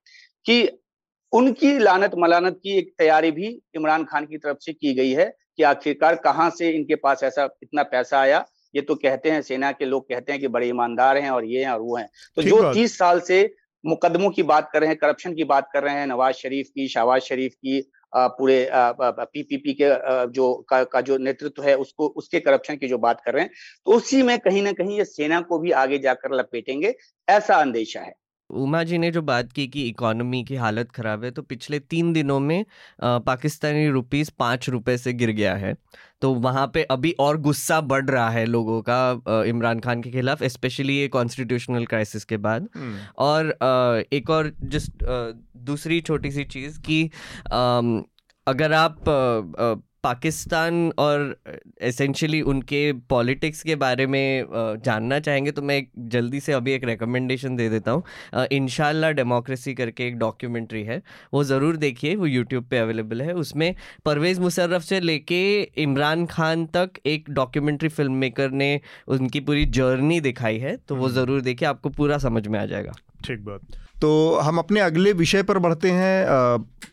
कि 0.46 0.68
उनकी 1.32 1.78
लानत 1.78 2.12
मलानत 2.18 2.58
की 2.62 2.76
एक 2.78 2.92
तैयारी 2.98 3.30
भी 3.30 3.48
इमरान 3.76 4.04
खान 4.04 4.26
की 4.26 4.38
तरफ़ 4.38 4.58
से 4.60 4.72
की 4.72 4.94
गई 4.94 5.10
है 5.10 5.32
कि 5.56 5.62
आखिरकार 5.62 6.14
कहाँ 6.16 6.50
से 6.50 6.70
इनके 6.70 6.94
पास 6.94 7.22
ऐसा 7.22 7.48
इतना 7.62 7.82
पैसा 7.82 8.20
आया। 8.20 8.44
ये 8.74 8.82
तो 8.82 8.94
कहते 8.94 9.30
हैं 9.30 9.42
सेना 9.42 9.70
के 9.72 9.84
लोग 9.84 10.08
कहते 10.08 10.32
हैं 10.32 10.40
कि 10.40 10.48
बड़े 10.48 10.68
ईमानदार 10.68 11.16
हैं 11.16 11.30
और 11.30 11.44
ये 11.44 11.64
हैं 11.64 11.72
और 11.72 11.80
वो 11.80 11.96
हैं। 11.96 12.08
तो 12.36 12.42
जो 12.42 12.72
तीस 12.74 12.98
साल 12.98 13.20
से 13.20 13.54
मुकदमों 13.84 14.30
की 14.30 14.42
बात 14.42 14.70
कर 14.72 14.80
रहे 14.80 14.88
हैं 14.88 14.98
करप्शन 14.98 15.34
की 15.34 15.44
बात 15.44 15.68
कर 15.72 15.82
रहे 15.82 15.94
हैं 15.94 16.06
नवाज़ 16.06 16.34
शरीफ 16.34 16.68
की 16.68 16.88
शहबाज 16.88 17.22
शरीफ 17.22 17.54
की 17.54 17.80
पूरे 18.16 18.68
पीपीपी 18.72 19.72
के 19.72 19.88
जो 20.32 20.54
का, 20.68 20.82
का 20.84 21.00
जो 21.00 21.18
नेतृत्व 21.18 21.62
है 21.62 21.74
उसको 21.76 22.06
उसके 22.06 22.40
करप्शन 22.40 22.76
की 22.76 22.88
जो 22.88 22.98
बात 22.98 23.20
कर 23.20 23.34
रहे 23.34 23.42
हैं 23.42 23.50
तो 23.86 23.92
उसी 23.92 24.22
में 24.22 24.38
कहीं 24.38 24.62
ना 24.62 24.72
कहीं 24.72 24.98
ये 24.98 25.04
सेना 25.04 25.40
को 25.40 25.58
भी 25.58 25.70
आगे 25.70 25.98
जाकर 25.98 26.34
लपेटेंगे 26.34 26.94
ऐसा 27.28 27.56
अंदेशा 27.56 28.00
है। 28.00 28.14
उमा 28.54 28.82
जी 28.82 28.98
ने 28.98 29.10
जो 29.10 29.22
बात 29.22 29.52
की 29.52 29.66
कि 29.66 29.88
इकोनॉमी 29.88 30.44
की 30.44 30.56
हालत 30.56 30.90
ख़राब 30.92 31.24
है 31.24 31.30
तो 31.30 31.42
पिछले 31.42 31.78
तीन 31.78 32.12
दिनों 32.12 32.40
में 32.40 32.64
पाकिस्तानी 33.02 33.88
रुपीस 33.88 34.30
पाँच 34.30 34.68
रुपए 34.68 34.96
से 34.98 35.12
गिर 35.12 35.30
गया 35.30 35.54
है 35.54 35.74
तो 36.22 36.34
वहाँ 36.34 36.66
पे 36.74 36.82
अभी 36.82 37.10
और 37.20 37.40
गुस्सा 37.40 37.80
बढ़ 37.80 38.04
रहा 38.04 38.28
है 38.30 38.44
लोगों 38.46 38.82
का 38.88 39.44
इमरान 39.46 39.80
खान 39.80 40.02
के 40.02 40.10
खिलाफ 40.10 40.42
स्पेशली 40.44 40.96
ये 40.96 41.08
कॉन्स्टिट्यूशनल 41.08 41.86
क्राइसिस 41.86 42.24
के 42.24 42.36
बाद। 42.36 42.68
और 43.18 43.50
एक 44.12 44.30
और 44.30 44.52
जस्ट 44.62 45.04
दूसरी 45.56 46.00
छोटी 46.00 46.30
सी 46.30 46.44
चीज़ 46.44 46.80
कि 46.80 47.04
अगर 48.46 48.72
आप 48.72 49.04
पाकिस्तान 50.04 50.92
और 50.98 51.36
एसेंशियली 51.82 52.40
उनके 52.44 52.80
पॉलिटिक्स 53.10 53.62
के 53.62 53.74
बारे 53.76 54.06
में 54.06 54.46
जानना 54.84 55.18
चाहेंगे 55.20 55.50
तो 55.50 55.62
मैं 55.62 55.82
जल्दी 56.10 56.40
से 56.40 56.52
अभी 56.52 56.72
एक 56.72 56.84
रिकमेंडेशन 56.84 57.56
दे 57.56 57.68
देता 57.70 57.90
हूँ। 57.90 58.46
इनशाला 58.52 59.10
डेमोक्रेसी 59.12 59.74
करके 59.74 60.06
एक 60.08 60.18
डॉक्यूमेंट्री 60.18 60.82
है। 60.84 61.00
वो 61.34 61.44
ज़रूर 61.44 61.76
देखिए 61.78 62.14
वो 62.16 62.26
यूट्यूब 62.26 62.64
पे 62.70 62.78
अवेलेबल 62.78 63.22
है। 63.22 63.32
उसमें 63.34 63.74
परवेज़ 64.04 64.40
मुशर्रफ 64.40 64.82
से 64.82 65.00
लेके 65.00 65.40
इमरान 65.82 66.26
खान 66.26 66.66
तक 66.74 67.00
एक 67.06 67.30
डॉक्यूमेंट्री 67.32 67.88
फ़िल्म 67.90 68.12
मेकर 68.16 68.50
ने 68.52 68.80
उनकी 69.08 69.40
पूरी 69.40 69.64
जर्नी 69.72 70.20
दिखाई 70.20 70.58
है 70.58 70.76
तो 70.78 70.96
वो 70.96 71.04
हम्म। 71.04 71.14
ज़रूर 71.14 71.40
देखिए 71.42 71.68
आपको 71.68 71.90
पूरा 71.90 72.18
समझ 72.18 72.46
में 72.46 72.58
आ 72.58 72.64
जाएगा। 72.66 72.92
ठीक 73.24 73.44
बात। 73.44 73.60
तो 74.00 74.38
हम 74.42 74.58
अपने 74.58 74.80
अगले 74.80 75.12
विषय 75.14 75.42
पर 75.42 75.58
बढ़ते 75.58 75.90
हैं। 75.92 76.26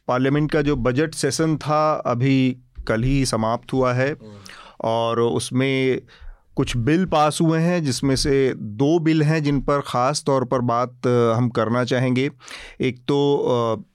पार्लियामेंट 0.08 0.52
का 0.52 0.62
जो 0.62 0.76
बजट 0.78 1.14
सेशन 1.16 1.56
था 1.58 1.82
अभी 2.08 2.58
कल 2.88 3.04
ही 3.04 3.26
समाप्त 3.26 3.74
हुआ 3.74 3.94
है 3.94 4.16
और 4.86 5.20
उसमें 5.22 6.02
कुछ 6.56 6.76
बिल 6.78 7.06
पास 7.06 7.38
हुए 7.42 7.60
हैं, 7.60 7.84
जिसमें 7.84 8.16
से 8.16 8.54
दो 8.56 8.98
बिल 9.00 9.24
हैं 9.24 9.42
जिन 9.44 9.60
पर 9.62 9.82
ख़ास 9.82 10.24
तौर 10.26 10.46
पर 10.46 10.62
बात 10.64 11.08
हम 11.36 11.50
करना 11.50 11.84
चाहेंगे। 11.86 12.30
एक 12.82 13.00
तो 13.08 13.86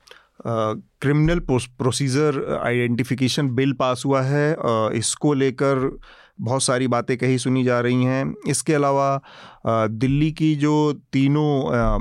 criminal 0.47 1.39
procedure 1.49 2.61
identification 2.65 3.49
bill 3.55 3.73
pass 3.73 4.03
हुआ 4.07 4.23
है 4.23 4.57
इसको 4.99 5.33
लेकर 5.35 5.99
बहुत 6.41 6.63
सारी 6.63 6.89
बातें 6.89 7.17
कही 7.19 7.39
सुनी 7.39 7.65
जा 7.65 7.81
रही 7.81 8.05
हैं। 8.05 8.35
इसके 8.49 8.75
अलावा 8.75 9.21
दिल्ली 9.67 10.31
की 10.33 10.55
जो 10.57 10.93
तीनों 11.13 12.01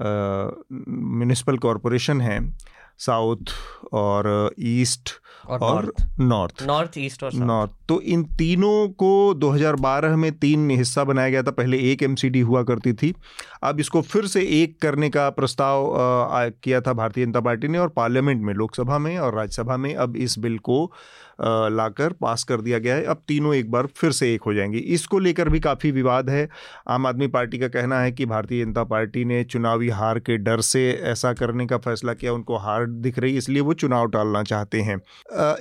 म्यूनिसिपल 0.00 1.58
कॉरपोरेशन 1.58 2.20
हैं, 2.20 2.56
साउथ 2.98 3.52
और 3.92 4.50
ईस्ट 4.60 5.10
और, 5.48 5.58
और 5.58 5.94
नॉर्थ 6.20 6.64
नॉर्थ 6.66 6.90
ईस्ट 6.98 7.22
और 7.22 7.34
नॉर्थ 7.34 7.70
तो 7.88 8.00
इन 8.00 8.24
तीनों 8.24 8.88
को 8.88 9.34
2012 9.34 10.16
में 10.16 10.38
तीन 10.38 10.70
हिस्सा 10.70 11.04
बनाया 11.04 11.30
गया 11.30 11.42
था। 11.42 11.50
पहले 11.50 11.78
एक 11.78 12.02
एमसीडी 12.02 12.40
हुआ 12.40 12.62
करती 12.62 12.92
थी। 12.92 13.14
अब 13.62 13.80
इसको 13.80 14.02
फिर 14.02 14.26
से 14.26 14.40
एक 14.40 14.80
करने 14.80 15.10
का 15.10 15.30
प्रस्ताव 15.30 15.96
आ, 15.96 16.48
किया 16.48 16.80
था 16.80 16.92
भारतीय 16.92 17.26
जनता 17.26 17.40
पार्टी 17.40 17.68
ने 17.68 17.78
और 17.78 17.88
पार्लियामेंट 17.88 18.42
में 18.42 18.54
लोकसभा 18.54 18.98
में 18.98 19.18
और 19.18 19.34
राज्यसभा 19.34 19.76
में। 19.76 19.94
अब 19.94 20.16
इस 20.16 20.38
बिल 20.38 20.58
को 20.58 20.92
लाकर 21.40 22.12
पास 22.12 22.44
कर 22.44 22.60
दिया 22.60 22.78
गया 22.78 22.94
है। 22.94 23.04
अब 23.04 23.22
तीनों 23.28 23.54
एक 23.54 23.70
बार 23.70 23.86
फिर 23.96 24.12
से 24.12 24.32
एक 24.34 24.42
हो 24.42 24.54
जाएँगे। 24.54 24.78
इसको 24.78 25.18
लेकर 25.18 25.48
भी 25.48 25.60
काफ़ी 25.60 25.90
विवाद 25.90 26.30
है। 26.30 26.48
आम 26.88 27.06
आदमी 27.06 27.26
पार्टी 27.28 27.58
का 27.58 27.68
कहना 27.68 28.00
है 28.00 28.12
कि 28.12 28.26
भारतीय 28.26 28.64
जनता 28.64 28.84
पार्टी 28.84 29.24
ने 29.24 29.42
चुनावी 29.44 29.88
हार 29.90 30.18
के 30.18 30.36
डर 30.38 30.60
से 30.60 30.90
ऐसा 31.06 31.32
करने 31.32 31.66
का 31.66 31.78
फैसला 31.78 32.14
किया 32.14 32.32
उनको 32.32 32.56
हार 32.58 32.86
दिख 32.86 33.18
रही 33.18 33.36
इसलिए 33.36 33.60
वो 33.60 33.74
चुनाव 33.74 34.06
टालना 34.08 34.42
चाहते 34.42 34.80
हैं। 34.80 35.00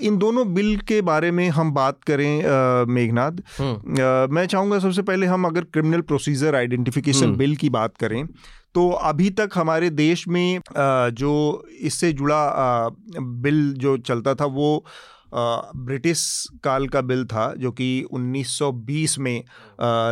इन 0.01 0.17
दोनों 0.17 0.53
बिल 0.53 0.75
के 0.87 1.01
बारे 1.03 1.31
में 1.31 1.47
हम 1.49 1.71
बात 1.71 2.03
करें 2.07 2.85
मेघनाथ 2.87 3.41
हम्म। 3.59 4.33
मैं 4.35 4.45
चाहूँगा 4.45 4.79
सबसे 4.79 5.01
पहले 5.01 5.25
हम 5.25 5.45
अगर 5.45 5.63
क्रिमिनल 5.63 6.01
प्रोसीजर 6.03 6.55
आइडेंटिफिकेशन 6.55 7.35
बिल 7.35 7.55
की 7.55 7.69
बात 7.69 7.97
करें 7.97 8.25
तो 8.75 8.89
अभी 8.89 9.29
तक 9.29 9.49
हमारे 9.55 9.89
देश 9.89 10.27
में 10.27 10.59
जो 11.13 11.31
इससे 11.81 12.11
जुड़ा 12.13 12.89
बिल 13.19 13.71
जो 13.73 13.97
चलता 13.99 14.33
था 14.35 14.45
वो 14.45 14.85
ब्रिटिश 15.33 16.21
काल 16.63 16.87
का 16.87 17.01
बिल 17.01 17.25
था 17.25 17.53
जो 17.57 17.71
कि 17.71 17.87
1920 18.13 19.17
में 19.19 19.43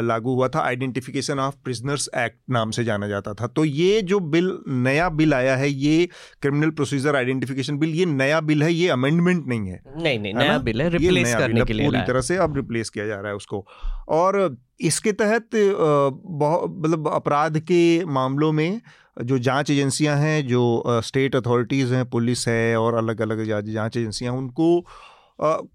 लागू 0.03 0.33
हुआ 0.35 0.47
था 0.47 0.59
आइडेंटिफिकेशन 0.59 1.39
ऑफ़ 1.39 1.55
प्रिजनर्स 1.63 2.09
एक्ट 2.17 2.37
नाम 2.49 2.71
से 2.71 2.83
जाना 2.83 3.07
जाता 3.07 3.33
था। 3.33 3.47
तो 3.47 3.65
ये 3.65 4.01
जो 4.01 4.19
बिल 4.19 4.51
नया 4.67 5.09
बिल 5.11 5.33
आया 5.33 5.55
है 5.55 5.69
ये 5.69 6.09
क्रिमिनल 6.41 6.69
प्रोसीजर 6.71 7.15
आइडेंटिफिकेशन 7.15 7.77
बिल 7.77 7.93
ये 7.95 8.05
नया 8.05 8.41
बिल 8.41 8.63
है 8.63 8.73
ये 8.73 8.89
अमेंडमेंट 8.89 9.47
नहीं 9.47 9.69
है। 9.69 9.81
नहीं 9.97 10.19
नहीं 10.19 10.33
नया 10.33 10.57
बिल 10.59 10.81
है 10.81 10.89
रिप्लेस 10.89 11.33
करने 11.35 11.65
के 11.65 11.73
लिए 11.73 11.85
पूरी 11.85 12.01
तरह 12.01 12.21
से 12.21 12.37
अब 12.37 12.55
रिप्लेस 12.55 12.89
किया 12.89 13.07
जा 13.07 13.15
रहा 13.15 13.29
है 13.29 13.35
उसको। 13.35 13.65
और 14.09 14.57
इसके 14.81 15.11
तहत 15.13 15.49
बहुत 15.55 16.75
मतलब 16.77 17.07
अपराध 17.07 17.59
के 17.61 17.83
मामलों 18.05 18.51
में 18.51 18.81
जो 19.23 19.39
जाँच 19.39 19.69
एजेंसियाँ 19.69 20.17
हैं 20.17 20.47
जो 20.47 20.83
स्टेट 20.87 21.35
अथॉरिटीज़ 21.35 21.93
हैं 21.93 22.09
पुलिस 22.09 22.47
है 22.47 22.77
और 22.77 22.93
अलग 22.93 23.21
अलग 23.21 23.65
जाँच 23.65 23.97
एजेंसियाँ 23.97 24.33
उनको 24.33 24.85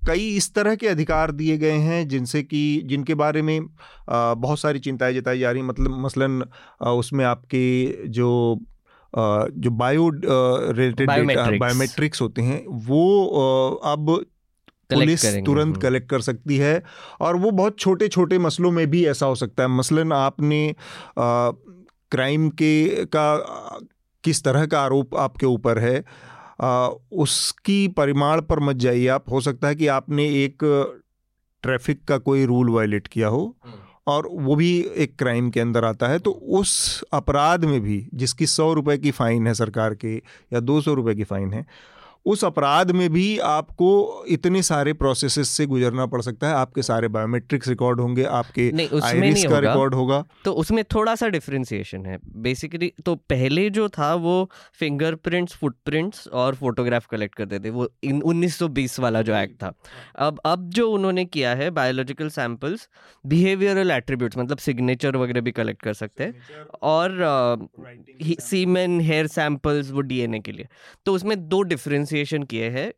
कई 0.06 0.28
इस 0.28 0.54
तरह 0.54 0.74
के 0.74 0.88
अधिकार 0.88 1.30
दिए 1.30 1.58
गए 1.58 1.78
हैं 1.78 2.08
जिनसे 2.08 2.42
कि 2.42 2.82
जिनके 2.84 3.14
बारे 3.14 3.42
में 3.42 3.60
बहुत 4.10 4.60
सारी 4.60 4.78
चिंताएँ 4.78 5.14
जताई 5.14 5.38
जा 5.38 5.50
रही 5.50 5.62
मतलब 5.62 6.00
मसलन 6.00 6.44
उसमें 6.86 7.24
आपके 7.24 7.92
जो 8.08 8.58
जो 9.52 9.70
बायो 9.70 10.10
रिलेटेड 10.72 11.08
बायोमेट्रिक्स 11.58 12.22
होते 12.22 12.42
हैं 12.42 12.64
वो 12.68 13.24
अब 13.84 14.24
पुलिस 14.92 15.26
तुरंत 15.26 15.76
कलेक्ट 15.82 16.10
कर 16.10 16.20
सकती 16.20 16.56
है 16.56 16.82
और 17.20 17.36
वो 17.36 17.50
बहुत 17.50 17.78
छोटे 17.78 18.08
छोटे 18.08 18.38
मसलों 18.38 18.70
में 18.70 18.90
भी 18.90 19.06
ऐसा 19.06 19.26
हो 19.26 19.34
सकता 19.34 19.62
है। 19.62 19.68
मसलन 19.68 20.12
आपने 20.12 20.74
क्राइम 22.12 22.48
के 22.52 23.04
का 23.06 23.26
किस 24.24 24.42
तरह 24.44 24.66
का 24.66 24.80
आरोप 24.80 25.14
आपके 25.16 25.46
ऊपर 25.46 25.78
है 25.78 26.02
आ, 26.60 26.88
उसकी 27.18 27.86
परिमाण 27.96 28.40
पर 28.40 28.60
मत 28.60 28.76
जाइए 28.76 29.06
आप 29.08 29.30
हो 29.30 29.40
सकता 29.40 29.68
है 29.68 29.74
कि 29.74 29.86
आपने 29.90 30.26
एक 30.44 30.64
ट्रैफ़िक 31.64 32.04
का 32.04 32.18
कोई 32.20 32.44
रूल 32.46 32.70
वायलेट 32.70 33.06
किया 33.06 33.28
हो 33.28 33.44
हम्म। 33.64 33.78
और 34.06 34.28
वो 34.32 34.54
भी 34.56 34.70
एक 34.96 35.16
क्राइम 35.18 35.50
के 35.50 35.60
अंदर 35.60 35.84
आता 35.84 36.08
है 36.08 36.18
तो 36.18 36.30
उस 36.30 36.72
अपराध 37.12 37.64
में 37.64 37.80
भी 37.80 38.04
जिसकी 38.14 38.46
सौ 38.46 38.72
रुपए 38.72 38.96
की 38.98 39.10
फ़ाइन 39.10 39.46
है 39.46 39.54
सरकार 39.54 39.94
के 39.94 40.14
या 40.52 40.60
दो 40.60 40.80
सौ 40.80 40.94
रुपये 40.94 41.14
की 41.14 41.24
फ़ाइन 41.24 41.52
है 41.52 41.64
उस 42.26 42.44
अपराध 42.44 42.90
में 42.90 43.08
भी 43.12 43.38
आपको 43.40 44.24
इतने 44.28 44.62
सारे 44.62 44.92
प्रोसेसेस 44.92 45.48
से 45.48 45.66
गुजरना 45.66 46.06
पड़ 46.06 46.20
सकता 46.22 46.48
है। 46.48 46.54
आपके 46.54 46.82
सारे 46.82 47.08
बायोमेट्रिक्स 47.08 47.68
रिकॉर्ड 47.68 48.00
होंगे 48.00 48.24
आपके 48.24 48.70
नहीं 48.72 48.88
उसमें 48.88 49.20
नहीं 49.22 49.44
का 49.44 49.58
रिकॉर्ड 49.58 49.94
होगा। 49.94 50.22
तो 50.44 50.52
उसमें 50.52 50.82
थोड़ा 50.84 51.14
सा 51.14 51.28
डिफ्रेंसिएशन 51.28 52.06
है। 52.06 52.18
बेसिकली 52.36 52.92
तो 53.06 53.14
पहले 53.30 53.68
जो 53.70 53.88
था 53.88 54.14
वो 54.16 54.50
फिंगरप्रिंट्स 54.74 55.54
फुटप्रिंट्स 55.54 56.26
और 56.28 56.54
फोटोग्राफ 56.54 57.06
कलेक्ट 57.06 57.34
करते 57.34 57.58
थे। 57.58 57.70
वो 57.70 57.88
इन 58.04 58.20
उन्नीस 58.22 58.56
सौ 58.56 58.68
बीस 58.70 58.98
वाला 59.00 59.22
जो 59.22 59.34
एक्ट 59.36 59.54
था। 59.62 59.72
अब 60.18 60.40
अब 60.44 60.68
जो 60.70 60.90
उन्होंने 60.90 61.24
किया 61.24 61.54
है 61.54 61.70
बायोलॉजिकल 61.70 62.28
सैंपल्स 62.28 62.88
बिहेवियरल 63.24 63.90
एट्रीब्यूट्स 63.90 64.38
मतलब 64.38 64.58
सिग्नेचर 64.58 65.16
वगैरह 65.16 65.40
भी 65.40 65.52
कलेक्ट 65.52 65.82
कर 65.82 65.94
सकते 65.94 66.24
हैं। 66.24 66.66
और 66.82 67.68
सीमेन 68.40 69.00
हेयर 69.00 69.26
सैंपल्स 69.28 69.90
वो 69.90 70.00
डीएनए 70.02 70.38
के 70.38 70.52
लिए। 70.52 70.68
तो 71.06 71.14
उसमें 71.14 71.48
दो 71.48 71.62
डिफरेंस 71.64 72.09
डिफ्रेंसिएशन 72.10 72.42
किए 72.44 72.68
हैं 72.70 72.90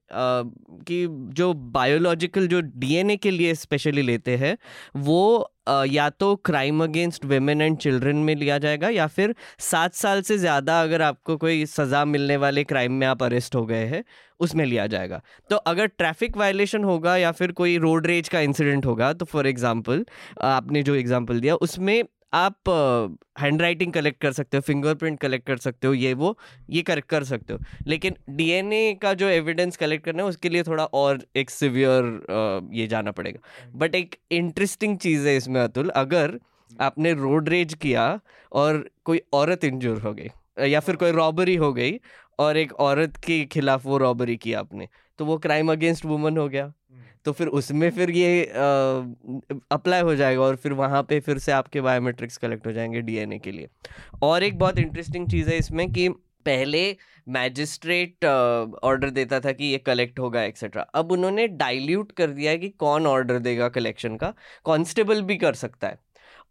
कि 0.82 1.06
जो 1.34 1.52
बायोलॉजिकल 1.54 2.46
जो 2.48 2.60
डीएनए 2.60 3.16
के 3.16 3.30
लिए 3.30 3.54
स्पेशली 3.54 4.02
लेते 4.02 4.36
हैं, 4.36 4.56
वो 4.96 5.48
या 5.86 6.08
तो 6.10 6.34
crime 6.36 6.82
against 6.84 7.24
women 7.24 7.60
and 7.62 7.76
children 7.78 8.16
में 8.18 8.34
लिया 8.36 8.58
जाएगा 8.58 8.88
या 8.88 9.06
फिर 9.08 9.34
सात 9.60 9.94
साल 9.94 10.22
से 10.22 10.38
ज़्यादा 10.38 10.80
अगर 10.82 11.02
आपको 11.02 11.36
कोई 11.36 11.64
सज़ा 11.66 12.04
मिलने 12.04 12.36
वाले 12.36 12.64
क्राइम 12.64 12.92
में 12.92 13.06
आप 13.06 13.22
अरेस्ट 13.22 13.54
हो 13.54 13.64
गए 13.66 13.84
हैं, 13.84 14.02
उसमें 14.40 14.64
लिया 14.64 14.86
जाएगा। 14.86 15.20
तो 15.50 15.56
अगर 15.56 15.86
ट्रैफ़िक 15.88 16.36
वायलेशन 16.36 16.84
होगा 16.84 17.16
या 17.16 17.32
फिर 17.32 17.52
कोई 17.52 17.76
रोड 17.78 18.06
रेज 18.06 18.28
का 18.28 18.40
इंसिडेंट 18.40 18.86
होगा 18.86 19.12
तो 19.12 19.24
फॉर 19.26 19.46
एग्जांपल 19.46 20.04
आपने 20.42 20.82
जो 20.82 20.94
एग्जांपल 20.94 21.40
दिया, 21.40 21.54
उसमें 21.56 22.02
आप 22.32 22.68
हैंड 23.40 23.62
राइटिंग 23.62 23.92
कलेक्ट 23.92 24.20
कर 24.20 24.32
सकते 24.32 24.56
हो 24.56 24.60
फिंगरप्रिंट 24.60 25.18
कलेक्ट 25.20 25.46
कर 25.46 25.56
सकते 25.56 25.86
हो 25.86 25.94
ये 25.94 26.12
वो 26.14 26.36
ये 26.70 26.82
कर 26.82 27.00
कर 27.00 27.24
सकते 27.24 27.52
हो। 27.52 27.58
लेकिन 27.86 28.16
डीएनए 28.30 28.92
का 29.02 29.12
जो 29.14 29.28
एविडेंस 29.28 29.76
कलेक्ट 29.76 30.04
करना 30.04 30.22
है 30.22 30.28
उसके 30.28 30.48
लिए 30.48 30.62
थोड़ा 30.62 30.84
और 30.84 31.24
एक 31.36 31.50
सिवियर 31.50 32.70
ये 32.74 32.86
जाना 32.86 33.10
पड़ेगा। 33.10 33.70
बट 33.74 33.94
एक 33.94 34.16
इंटरेस्टिंग 34.30 34.96
चीज़ 34.98 35.28
है 35.28 35.36
इसमें 35.36 35.60
अतुल 35.60 35.88
अगर 35.96 36.38
आपने 36.70 37.12
रोड 37.14 37.48
रेज 37.48 37.74
किया 37.74 38.20
और 38.52 38.88
कोई 39.04 39.20
औरत 39.32 39.64
इंजोर 39.64 40.00
हो 40.00 40.12
गई 40.14 40.68
या 40.70 40.80
फिर 40.80 40.96
कोई 40.96 41.10
रॉबरी 41.12 41.54
हो 41.56 41.72
गई 41.72 41.98
और 42.38 42.56
एक 42.56 42.72
औरत 42.80 43.16
के 43.16 43.44
खिलाफ 43.44 43.84
वो 43.86 43.98
रॉबरी 43.98 44.36
किया 44.36 44.60
आपने 44.60 44.88
तो 45.18 45.24
वो 45.24 45.36
क्राइम 45.38 45.72
अगेंस्ट 45.72 46.04
वुमन 46.04 46.36
हो 46.38 46.48
गया। 46.48 46.72
तो 47.24 47.32
फिर 47.32 47.46
उसमें 47.48 47.90
फिर 47.90 48.10
ये 48.10 48.44
अप्लाई 49.72 50.00
हो 50.00 50.14
जाएगा 50.14 50.42
और 50.42 50.56
फिर 50.56 50.72
वहाँ 50.72 51.02
पे 51.02 51.20
फिर 51.20 51.38
से 51.38 51.52
आपके 51.52 51.80
बायोमेट्रिक्स 51.80 52.36
कलेक्ट 52.36 52.66
हो 52.66 52.72
जाएँगे 52.72 53.00
डीएनए 53.00 53.38
के 53.38 53.52
लिए। 53.52 53.68
और 54.22 54.42
एक 54.42 54.58
बहुत 54.58 54.78
इंटरेस्टिंग 54.78 55.28
चीज़ 55.30 55.50
है 55.50 55.56
इसमें 55.58 55.90
कि 55.92 56.08
पहले 56.46 56.84
मैजिस्ट्रेट 57.28 58.24
ऑर्डर 58.84 59.10
देता 59.10 59.40
था 59.40 59.52
कि 59.52 59.64
ये 59.64 59.78
कलेक्ट 59.78 60.18
होगा 60.18 60.42
एक्सेट्रा 60.42 60.82
अब 60.94 61.12
उन्होंने 61.12 61.46
डाइल्यूट 61.48 62.12
कर 62.12 62.30
दिया 62.30 62.50
है 62.50 62.58
कि 62.58 62.68
कौन 62.68 63.06
ऑर्डर 63.06 63.38
देगा 63.38 63.68
कलेक्शन 63.68 64.16
का। 64.16 64.32
कॉन्स्टेबल 64.64 65.22
भी 65.22 65.36
कर 65.36 65.54
सकता 65.54 65.88
है। 65.88 65.98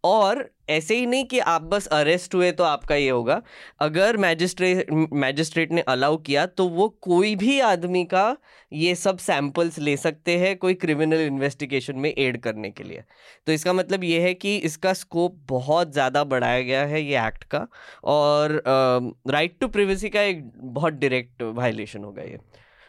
और 0.04 0.48
ऐसे 0.70 0.96
ही 0.96 1.06
नहीं 1.06 1.24
कि 1.24 1.38
आप 1.38 1.62
बस 1.62 1.86
अरेस्ट 1.88 2.34
हुए 2.34 2.50
तो 2.52 2.64
आपका 2.64 2.94
ये 2.94 3.08
होगा। 3.08 3.40
अगर 3.80 4.16
मैजिस्ट्रेट 4.16 4.90
मैजिस्ट्रेट 5.14 5.72
ने 5.72 5.80
अलाउ 5.88 6.16
किया 6.18 6.44
तो 6.46 6.66
वो 6.68 6.88
कोई 7.02 7.34
भी 7.36 7.58
आदमी 7.62 8.04
का 8.04 8.36
ये 8.72 8.94
सब 8.94 9.18
सैंपल्स 9.18 9.78
ले 9.78 9.96
सकते 9.96 10.36
हैं 10.38 10.56
कोई 10.58 10.74
क्रिमिनल 10.76 11.20
इन्वेस्टिगेशन 11.20 11.96
में 11.96 12.08
एड 12.10 12.40
करने 12.42 12.70
के 12.70 12.84
लिए। 12.84 13.02
तो 13.46 13.52
इसका 13.52 13.72
मतलब 13.72 14.04
ये 14.04 14.20
है 14.20 14.32
कि 14.34 14.56
इसका 14.58 14.92
स्कोप 14.94 15.38
बहुत 15.48 15.92
ज़्यादा 15.92 16.24
बढ़ाया 16.26 16.62
गया 16.62 16.84
है 16.84 17.02
ये 17.02 17.26
एक्ट 17.26 17.44
का 17.46 17.66
और 18.06 18.62
राइट 19.28 19.58
टू 19.60 19.68
प्रिवेसी 19.68 20.08
का 20.08 20.22
एक 20.22 20.50
बहुत 20.56 20.92
डायरेक्ट 20.94 21.42
वायलेशन 21.42 22.04
होगा 22.04 22.22
ये। 22.22 22.38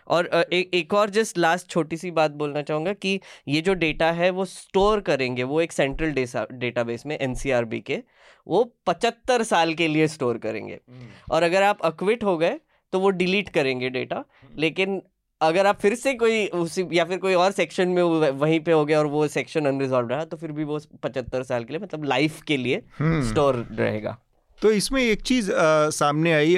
और 0.07 0.25
एक 0.51 0.73
एक 0.73 0.93
और 0.93 1.09
जस्ट 1.09 1.37
लास्ट 1.37 1.67
छोटी 1.67 1.97
सी 1.97 2.11
बात 2.11 2.31
बोलना 2.33 2.61
चाहूँगा 2.61 2.93
कि 2.95 3.19
ये 3.47 3.61
जो 3.61 3.73
डेटा 3.75 4.11
है 4.11 4.29
वो 4.31 4.45
स्टोर 4.47 4.99
करेंगे 5.01 5.43
वो 5.45 5.61
एक 5.61 5.71
सेंट्रल 5.71 6.13
डेटाबेस 6.53 7.05
में 7.05 7.17
एनसीआरबी 7.17 7.79
के 7.81 8.01
वो 8.47 8.63
पचहत्तर 8.87 9.43
साल 9.43 9.73
के 9.73 9.87
लिए 9.87 10.07
स्टोर 10.09 10.37
करेंगे 10.37 10.73
हम्म। 10.73 11.07
और 11.31 11.43
अगर 11.43 11.63
आप 11.63 11.81
अक्विट 11.83 12.23
हो 12.23 12.37
गए 12.37 12.59
तो 12.93 12.99
वो 12.99 13.09
डिलीट 13.11 13.49
करेंगे 13.49 13.89
डेटा 13.89 14.15
हम्म। 14.15 14.59
लेकिन 14.59 15.01
अगर 15.41 15.67
आप 15.67 15.79
फिर 15.79 15.95
से 15.95 16.13
कोई 16.13 16.45
उसी 16.55 16.87
या 16.93 17.05
फिर 17.05 17.17
कोई 17.17 17.33
और 17.35 17.51
सेक्शन 17.51 17.89
में 17.89 18.01
वहीं 18.33 18.59
पे 18.59 18.71
हो 18.71 18.83
गया 18.85 18.99
और 18.99 19.05
वो 19.07 19.27
सेक्शन 19.29 19.65
अनरिजॉल्व 19.65 20.09
रहा 20.09 20.25
तो 20.25 20.37
फिर 20.37 20.51
भी 20.51 20.63
वो 20.63 20.79
पचहत्तर 21.03 21.43
साल 21.43 21.63
के 21.63 21.73
लिए 21.73 21.79
मतलब 21.79 22.03
लाइफ 22.05 22.41
के 22.41 22.57
लिए 22.57 22.81
स्टोर 22.99 23.55
हम्म। 23.55 23.75
रहेगा 23.75 24.17
तो 24.63 24.71
इसमें 24.71 25.01
एक 25.03 25.21
चीज़ 25.21 25.49
सामने 25.91 26.33
आई 26.33 26.55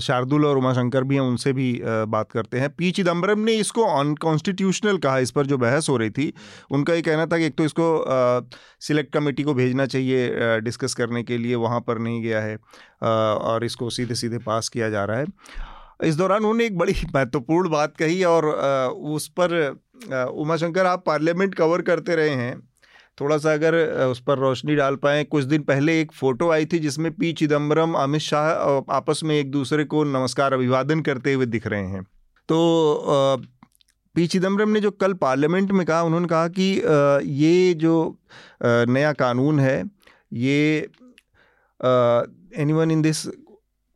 शार्दुल 0.00 0.44
और 0.46 0.58
उमाशंकर 0.58 1.04
भी 1.04 1.14
हैं 1.14 1.22
उनसे 1.22 1.52
भी 1.52 1.80
आ, 1.80 2.04
बात 2.04 2.30
करते 2.32 2.58
हैं। 2.58 2.68
पी 2.70 2.90
चिदम्बरम 2.90 3.40
ने 3.40 3.52
इसको 3.52 3.84
अनकॉन्स्टिट्यूशनल 3.84 4.98
कहा 4.98 5.18
इस 5.18 5.30
पर 5.30 5.46
जो 5.46 5.58
बहस 5.58 5.88
हो 5.88 5.96
रही 5.96 6.10
थी 6.10 6.32
उनका 6.70 6.94
ये 6.94 7.02
कहना 7.02 7.26
था 7.26 7.38
कि 7.38 7.44
एक 7.44 7.56
तो 7.58 7.64
इसको 7.64 7.88
सिलेक्ट 8.80 9.12
कमेटी 9.14 9.42
को 9.42 9.54
भेजना 9.54 9.86
चाहिए 9.86 10.60
डिस्कस 10.60 10.94
करने 10.94 11.22
के 11.22 11.38
लिए 11.38 11.54
वहाँ 11.54 11.80
पर 11.80 11.98
नहीं 11.98 12.22
गया 12.22 12.40
है 12.40 12.54
आ, 13.02 13.08
और 13.08 13.64
इसको 13.64 13.90
सीधे 13.90 14.14
सीधे 14.14 14.38
पास 14.38 14.68
किया 14.68 14.90
जा 14.90 15.04
रहा 15.04 15.18
है। 15.18 15.26
इस 16.04 16.16
दौरान 16.16 16.38
उन्होंने 16.38 16.66
एक 16.66 16.78
बड़ी 16.78 16.94
महत्वपूर्ण 17.14 17.68
बात 17.68 17.96
कही 17.96 18.24
और 18.24 18.46
उस 19.14 19.28
पर 19.40 19.78
उमाशंकर 20.34 20.86
आप 20.86 21.02
पार्लियामेंट 21.06 21.54
कवर 21.54 21.82
करते 21.82 22.16
रहे 22.16 22.28
हैं 22.28 22.69
थोड़ा 23.20 23.36
सा 23.38 23.52
अगर 23.52 23.74
उस 24.04 24.20
पर 24.20 24.38
रोशनी 24.38 24.74
डाल 24.76 24.96
पाएँ, 24.96 25.24
कुछ 25.24 25.44
दिन 25.44 25.62
पहले 25.62 26.00
एक 26.00 26.12
फ़ोटो 26.12 26.50
आई 26.50 26.66
थी 26.66 26.78
जिसमें 26.78 27.12
पी 27.12 27.32
चिदम्बरम 27.32 27.94
अमित 27.94 28.20
शाह 28.20 28.48
आपस 28.94 29.20
में 29.24 29.34
एक 29.36 29.50
दूसरे 29.50 29.84
को 29.84 30.04
नमस्कार, 30.06 30.52
अभिवादन 30.52 31.00
करते 31.02 31.32
हुए 31.32 31.46
दिख 31.46 31.66
रहे 31.66 31.86
हैं। 31.86 32.02
तो 32.48 33.36
पी 34.14 34.26
चिदम्बरम 34.26 34.70
ने 34.70 34.80
जो 34.80 34.90
कल 34.92 35.12
पार्लियामेंट 35.16 35.72
में 35.72 35.84
कहा, 35.86 36.02
उन्होंने 36.02 36.28
कहा 36.28 36.48
कि 36.48 36.72
ये 37.32 37.74
जो 37.74 38.16
नया 38.64 39.12
कानून 39.12 39.60
है, 39.60 39.84
ये 40.32 40.88
any 42.56 42.72
one 42.72 42.90
in 42.90 43.02
this 43.02 43.26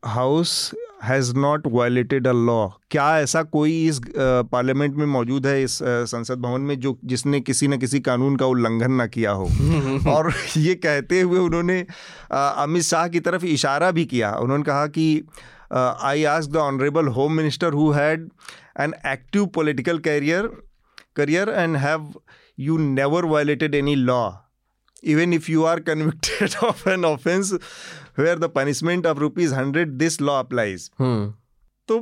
house 0.03 0.71
has 1.05 1.35
not 1.35 1.67
violated 1.67 2.27
a 2.27 2.33
law 2.33 2.69
क्या 2.91 3.19
ऐसा 3.21 3.43
कोई 3.43 3.87
इस 3.89 4.01
पार्लियामेंट 4.53 4.95
में 4.95 5.07
मौजूद 5.07 5.47
है 5.47 5.63
इस 5.63 5.79
संसद 5.83 6.39
भवन 6.39 6.61
में 6.61 6.79
जो 6.81 6.99
जिसने 7.05 7.41
किसी 7.41 7.69
न 7.69 7.79
किसी 7.79 8.01
कानून 8.01 8.37
का 8.37 8.47
उल्लंघन 8.47 8.93
ना 8.93 9.07
किया 9.07 9.31
हो? 9.31 9.45
और 10.11 10.33
ये 10.57 10.75
कहते 10.75 11.21
हुए 11.21 11.39
उन्होंने 11.39 11.81
अमित 12.33 12.83
शाह 12.83 13.09
की 13.09 13.21
तरफ़ 13.21 13.45
इशारा 13.45 13.91
भी 13.91 14.05
किया। 14.05 14.33
उन्होंने 14.33 14.65
कहा 14.65 14.87
कि 14.87 15.07
I 15.73 16.25
ask 16.25 16.51
the 16.51 16.57
honourable 16.57 17.09
home 17.09 17.33
minister 17.33 17.73
who 17.73 17.91
had 17.91 18.29
an 18.81 18.95
active 19.07 19.47
political 19.47 19.99
career 19.99 20.49
career 21.17 21.49
and 21.49 21.77
have 21.77 22.13
you 22.59 22.79
never 22.79 23.25
violated 23.25 23.75
any 23.75 23.95
law 23.95 24.31
even 25.05 25.33
if 25.33 25.51
you 25.51 25.65
are 25.65 25.81
convicted 25.81 26.65
of 26.65 26.89
an 26.89 27.03
offense 27.07 27.55
where 28.19 28.39
the 28.39 28.51
punishment 28.55 29.07
of 29.07 29.19
rupees 29.19 29.55
hundred 29.55 29.93
this 29.99 30.21
law 30.21 30.39
applies 30.39 30.91
तो 31.89 31.99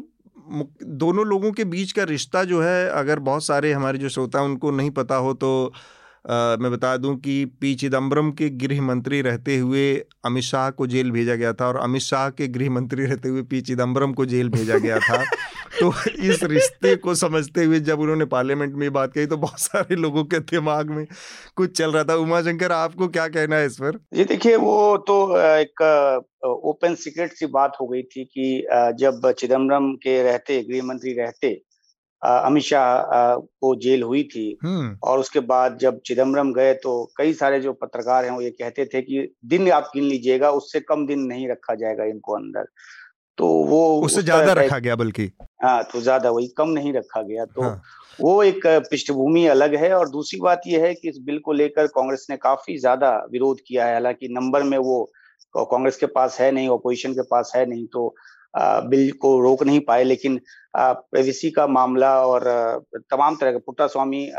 दोनों 1.03 1.27
लोगों 1.27 1.53
के 1.53 1.65
बीच 1.65 1.93
का 1.93 2.05
रिश्ता 2.05 2.45
जो 2.45 2.63
है 2.63 2.89
अगर 2.91 3.19
बहुत 3.19 3.45
सारे 3.45 3.73
हमारे 3.73 3.99
जो 3.99 4.09
श्रोता 4.09 4.43
उनको 4.43 4.71
नहीं 4.71 4.91
पता 4.91 5.17
हो 5.17 5.35
तो 5.35 5.51
आ, 6.31 6.57
मैं 6.57 6.71
बता 6.73 6.97
दूँ 6.97 7.17
कि 7.21 7.45
पी. 7.61 7.75
चिदम्बरम 7.75 8.31
के 8.33 8.49
गृह 8.59 8.81
मंत्री 8.83 9.21
रहते 9.23 9.57
हुए 9.59 9.95
अमित 10.25 10.45
शाह 10.45 10.69
को 10.71 10.87
जेल 10.87 11.11
भेजा 11.11 11.35
गया 11.35 11.53
था 11.53 11.67
और 11.69 11.77
अमित 11.77 12.03
शाह 12.03 12.29
के 12.31 12.47
गृह 12.49 12.71
मंत्री 12.71 13.05
रहते 13.07 13.29
हुए 13.29 13.43
पी. 13.43 13.61
चिदम्बरम 13.61 14.13
को 14.13 14.27
जेल 14.27 14.49
भेजा 14.49 14.79
गया 14.79 14.99
था। 14.99 15.23
तो 15.81 15.93
इस 16.23 16.43
रिश्ते 16.45 16.95
को 16.97 17.15
समझते 17.15 17.65
हुए 17.65 17.81
जब 17.81 18.01
उन्होंने 18.01 18.25
पार्लियामेंट 18.25 18.75
में 18.75 18.93
बात 18.93 19.13
कही 19.13 19.27
तो 19.27 19.37
बहुत 19.37 19.61
सारे 19.61 19.97
लोगों 19.97 20.25
के 20.25 20.39
दिमाग 20.39 20.91
में 20.91 21.07
कुछ 21.57 21.77
चल 21.79 21.93
रहा 21.93 22.05
था। 22.05 22.15
उमा 22.15 22.41
शंकर 22.43 22.73
आपको 22.73 23.09
क्या 23.09 23.27
कहना 23.29 23.57
है 23.57 23.67
इस 23.67 23.77
पर? 23.77 23.99
जी 24.15 24.25
देखिए 24.25 24.57
वो 24.57 24.97
तो 24.99 25.19
एक 25.39 25.83
ओपन 26.45 26.95
सीक्रेट 26.95 27.33
सी 27.33 27.47
बात 27.47 27.77
हो 27.81 27.87
गई 27.89 28.03
थी 28.03 28.25
कि 28.25 28.67
जब 28.99 29.31
चिदम्बरम 29.33 29.93
के 29.95 30.23
रहते 30.23 30.63
गृह 30.63 30.83
मंत्री 30.85 31.13
रहते 31.13 31.55
अमित 32.23 32.63
शाह 32.63 33.37
को 33.37 33.75
जेल 33.77 34.03
हुई 34.03 34.23
थी। 34.25 34.47
हम्म। 34.65 34.97
और 35.03 35.19
उसके 35.19 35.41
बाद 35.43 35.79
जब 35.79 36.01
चिदम्बरम 36.07 36.53
गए 36.53 36.75
तो 36.75 36.93
कई 37.17 37.33
सारे 37.35 37.61
जो 37.61 37.73
पत्रकार 37.73 38.25
हैं 38.25 38.33
वो 38.33 38.41
ये 38.41 38.51
कहते 38.53 38.85
थे 38.85 39.03
कि 39.03 39.29
दिन 39.47 39.71
आप 39.73 39.91
गिन 39.95 40.05
लीजिएगा 40.05 40.51
उससे 40.53 40.81
कम 40.83 41.07
दिन 41.07 41.21
नहीं 41.27 41.49
रखा 41.49 41.75
जाएगा 41.75 42.05
इनको 42.05 42.35
अंदर। 42.35 42.67
तो 43.39 43.47
वो 43.67 43.81
उससे 44.01 44.19
उस 44.19 44.25
ज़्यादा 44.25 44.53
रखा 44.53 44.79
गया 44.79 44.97
बल्कि। 44.97 45.31
हाँ 45.65 45.83
तो 45.85 46.01
ज़्यादा 46.01 46.31
वही 46.31 46.47
कम 46.57 46.69
नहीं 46.69 46.93
रखा 46.93 47.23
गया। 47.23 47.45
तो 47.45 47.63
हाँ। 47.63 47.83
वो 48.19 48.43
एक 48.43 48.67
पृष्ठभूमि 48.67 49.47
अलग 49.47 49.75
है 49.75 49.93
और 49.95 50.09
दूसरी 50.09 50.41
बात 50.41 50.63
यह 50.67 50.85
है 50.85 50.95
कि 50.95 51.09
इस 51.09 51.19
बिल 51.19 51.39
को 51.39 51.53
लेकर 51.53 51.87
कांग्रेस 51.87 52.27
ने 52.31 52.37
काफ़ी 52.37 52.77
ज़्यादा 52.79 53.11
विरोध 53.33 53.61
किया 53.67 53.87
है। 53.87 53.93
हालाँकि 53.93 54.29
नंबर 54.29 54.63
में 54.63 54.77
वो 54.79 55.03
कांग्रेस 55.55 55.97
के 55.97 56.07
पास 56.09 56.41
है 56.41 56.51
नहीं 56.53 56.69
ऑपोजिशन 56.69 57.13
के 57.13 57.23
पास 57.23 57.53
है 57.57 57.65
नहीं 57.67 57.87
तो 57.87 58.15
बिल 58.55 59.11
को 59.13 59.41
रोक 59.41 59.63
नहीं 59.63 59.81
पाए 59.81 60.05
लेकिन 60.05 60.41
प्रेविसी 60.77 61.51
का 61.51 61.67
मामला 61.67 62.15
और 62.27 62.45
तमाम 63.13 63.37
तरह 63.37 63.53
के 63.53 63.59
पुट्टा 63.59 63.87
स्वामी 63.87 64.31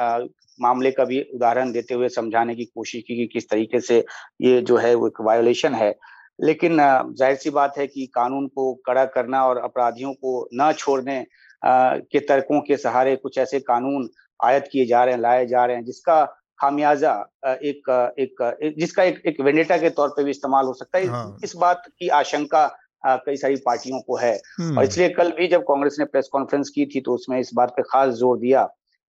मामले 0.59 0.91
का 0.91 1.05
भी 1.05 1.22
उदाहरण 1.36 1.72
देते 1.72 1.93
हुए 1.93 2.09
समझाने 2.09 2.55
की 2.55 2.66
कोशिश 2.66 3.03
की 3.07 3.16
कि 3.16 3.26
किस 3.34 3.49
तरीके 3.49 3.80
से 3.80 4.03
ये 4.41 4.61
जो 4.61 4.78
है 4.78 4.93
वो 4.95 5.07
एक 5.07 5.22
वायोलेशन 5.22 5.76
है 5.76 5.93
लेकिन 6.41 6.78
ज़ाहिर 6.78 7.36
सी 7.36 7.49
बात 7.49 7.78
है 7.78 7.88
कि 7.88 8.05
कानून 8.16 8.47
को 8.47 8.74
कड़ा 8.86 9.05
करना 9.05 9.45
और 9.45 9.57
अपराधियों 9.57 10.14
को 10.14 10.49
न 10.53 10.72
छोड़ने 10.72 11.26
के 11.61 12.20
तर्कों 12.20 12.61
के 12.61 12.78
सहारे 12.78 13.16
कुछ 13.16 13.38
ऐसे 13.38 13.59
कानून 13.61 14.09
आयत 14.39 14.70
किए 14.72 14.86
जा 14.86 15.03
रहे 15.03 15.14
हैं 15.14 15.22
लाए 15.22 15.45
जा 15.45 15.66
रहे 15.66 15.76
हैं 15.76 15.84
जिसका 15.86 16.24
खामियाजा 16.59 17.14
एक 17.45 17.89
एक, 18.20 18.41
एक 18.59 18.76
जिसका 18.80 19.03
एक 19.03 19.22
एक 19.26 19.41
वेंडेटा 19.41 19.78
के 19.78 19.89
तौर 19.89 20.09
पे 20.09 20.24
भी 20.24 20.32
इस्तेमाल 20.32 20.66
हो 20.66 20.74
सकता 20.74 20.97
है 20.97 21.05
हाँ। 21.05 21.38
इस 21.43 21.55
बात 21.55 21.84
की 21.89 22.07
आशंका 22.18 22.66
कई 23.06 23.36
सारी 23.38 23.56
पार्टियों 23.66 23.99
को 23.99 24.18
है। 24.18 24.34
हम्म। 24.60 24.78
और 24.78 24.84
इसलिए 24.84 25.10
कल 25.10 25.32
भी 25.32 25.47
जब 25.47 25.62
कांग्रेस 25.64 25.95
ने 25.99 26.06
प्रेस 26.06 26.30
कॉन्फ्रेंस 26.34 26.70
की 26.70 26.86
थी 26.86 27.01
तो 27.01 27.14
उसमें 27.14 27.39
इस 27.39 27.51
बात 27.56 27.74
पे 27.78 27.84
खास 27.84 28.14
ज़ोर 28.16 28.38
दिया 28.39 28.64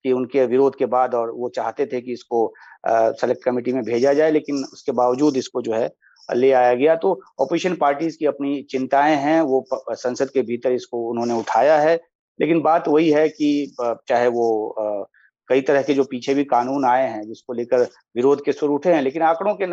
कि 0.05 0.12
उनके 0.12 0.45
विरोध 0.47 0.76
के 0.78 0.86
बाद 0.88 1.14
और 1.14 1.30
वो 1.32 1.49
चाहते 1.49 1.86
थे 1.86 2.01
कि 2.01 2.12
इसको 2.12 2.53
सेलेक्ट 2.88 3.45
कमेटी 3.45 3.72
में 3.72 3.82
भेजा 3.84 4.12
जाए 4.12 4.30
लेकिन 4.30 4.64
उसके 4.64 4.92
बावजूद 4.95 5.36
इसको 5.36 5.62
जो 5.62 5.74
है 5.74 5.90
ले 6.28 6.51
आया 6.53 6.74
गया। 6.74 6.95
तो 6.97 7.20
ऑपोजिशन 7.40 7.74
पार्टीज़ 7.76 8.16
की 8.18 8.26
अपनी 8.26 8.61
चिंताएँ 8.70 9.16
हैं 9.18 9.40
वो 9.42 9.64
संसद 9.72 10.30
के 10.30 10.42
भीतर 10.42 10.72
इसको 10.72 11.09
उन्होंने 11.11 11.34
उठाया 11.34 11.78
है। 11.80 11.95
लेकिन 12.38 12.61
बात 12.61 12.88
वही 12.88 13.11
है 13.11 13.28
कि 13.28 13.74
चाहे 13.80 14.28
वो 14.28 14.47
कई 15.49 15.61
तरह 15.61 15.82
के 15.82 15.95
जो 15.95 16.05
पीछे 16.05 16.34
भी 16.34 16.45
कानून 16.45 16.84
आए 16.84 17.09
हैं 17.09 17.22
जिसको 17.22 17.53
लेकर 17.53 17.82
विरोध 18.16 18.45
के 18.45 18.53
सुर 18.53 18.70
उठे 18.70 18.92
हैं 18.92 19.03
लेकिन 19.03 19.22
आंकड़ों 19.22 19.55
के 19.55 19.64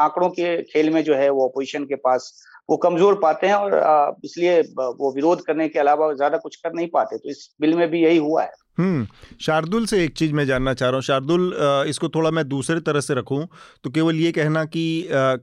आंकड़ों 0.00 0.28
के 0.30 0.56
खेल 0.62 0.90
में 0.90 1.02
जो 1.04 1.14
है 1.14 1.28
वो 1.30 1.48
अपोजिशन 1.48 1.84
के 1.84 1.94
पास 2.00 2.32
वो 2.68 2.76
कमज़ोर 2.76 3.18
पाते 3.22 3.46
हैं 3.46 3.54
और 3.54 4.16
इसलिए 4.24 4.60
वो 4.78 5.12
विरोध 5.14 5.44
करने 5.44 5.68
के 5.68 5.78
अलावा 5.78 6.12
ज़्यादा 6.14 6.38
कुछ 6.38 6.56
कर 6.56 6.72
नहीं 6.72 6.88
पाते। 6.88 7.18
तो 7.18 7.30
इस 7.30 7.48
बिल 7.60 7.74
में 7.74 7.88
भी 7.90 8.02
यही 8.02 8.18
हुआ 8.18 8.42
है। 8.42 8.50
हम्म 8.78 9.06
शार्दुल 9.40 9.84
से 9.86 10.02
एक 10.04 10.12
चीज़ 10.12 10.32
मैं 10.34 10.44
जानना 10.46 10.72
चाह 10.74 10.88
रहा 10.88 10.96
हूँ। 10.96 11.02
शार्दुल 11.02 11.52
इसको 11.88 12.08
थोड़ा 12.08 12.30
मैं 12.30 12.46
दूसरे 12.48 12.80
तरह 12.80 13.00
से 13.00 13.14
रखूँ 13.14 13.46
तो 13.84 13.90
केवल 13.90 14.16
ये 14.16 14.32
कहना 14.32 14.64
कि 14.66 14.84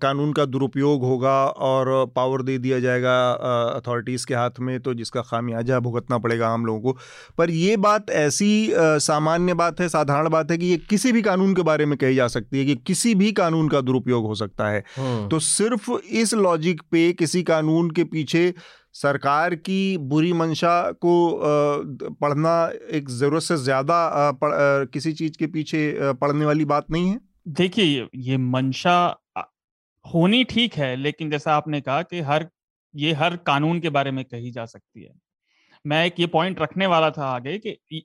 कानून 0.02 0.34
का 0.34 0.46
दुरुपयोग 0.46 1.04
होगा 1.04 1.36
और 1.68 2.06
पावर 2.16 2.42
दे 2.42 2.58
दिया 2.58 2.80
जाएगा 2.80 3.14
अथॉरिटीज़ 3.76 4.26
के 4.28 4.36
हाथ 4.36 4.60
में 4.60 4.80
तो 4.80 4.94
जिसका 4.94 5.22
खामियाजा 5.22 5.80
भुगतना 5.80 6.18
पड़ेगा 6.18 6.50
आम 6.50 6.66
लोगों 6.66 6.94
को। 6.94 6.98
पर 7.38 7.50
ये 7.52 7.78
बात 7.78 8.10
ऐसी 8.10 8.52
सामान्य 8.74 9.54
बात 9.54 9.80
है 9.82 9.90
साधारण 9.90 10.30
बात 10.30 10.52
है 10.52 10.58
कि 10.58 10.66
ये 10.66 10.78
किसी 10.90 11.12
भी 11.12 11.22
कानून 11.22 11.54
के 11.56 11.62
बारे 11.64 11.86
में 11.86 11.98
कही 11.98 12.16
जा 12.16 12.28
सकती 12.28 12.60
है 12.60 12.66
कि 12.66 12.76
किसी 12.88 13.16
भी 13.16 13.32
कानून 13.32 13.70
का 13.70 13.82
दुरुपयोग 13.82 14.26
हो 14.26 14.36
सकता 14.36 14.70
है। 14.70 14.84
हाँ। 14.98 15.28
तो 15.30 15.40
सिर्फ़ 15.42 15.92
इस 16.12 16.34
लॉजिक 16.34 16.82
पे 16.92 17.12
किसी 17.14 17.44
कानून 17.44 17.92
के 17.92 18.04
पीछे 18.06 18.54
सरकार 18.96 19.56
की 19.58 19.98
बुरी 20.06 20.32
मंशा 20.34 20.76
को 21.06 21.14
पढ़ना 22.14 22.54
एक 22.92 23.10
ज़रूरत 23.10 23.44
से 23.44 23.58
ज़्यादा 23.60 24.00
किसी 24.44 25.14
चीज़ 25.14 25.38
के 25.38 25.48
पीछे 25.48 26.14
पढ़ने 26.14 26.46
वाली 26.46 26.66
बात 26.66 26.92
नहीं 26.92 27.10
है? 27.10 27.20
देखिए 27.50 28.08
ये 28.18 28.38
मंशा 28.38 28.98
होनी 30.06 30.44
ठीक 30.44 30.74
है 30.76 30.96
लेकिन 30.96 31.30
जैसा 31.32 31.56
आपने 31.56 31.82
कहा 31.82 32.02
कि 32.04 32.20
हर 32.22 32.48
ये 32.94 33.14
हर 33.14 33.36
कानून 33.46 33.80
के 33.80 33.90
बारे 33.92 34.12
में 34.12 34.24
कही 34.26 34.52
जा 34.52 34.66
सकती 34.68 35.04
है। 35.04 35.14
मैं 35.86 36.06
एक 36.06 36.20
ये 36.20 36.28
पॉइंट 36.30 36.62
रखने 36.62 36.88
वाला 36.88 37.10
था 37.12 37.26
आगे 37.28 37.58
कि 37.58 38.04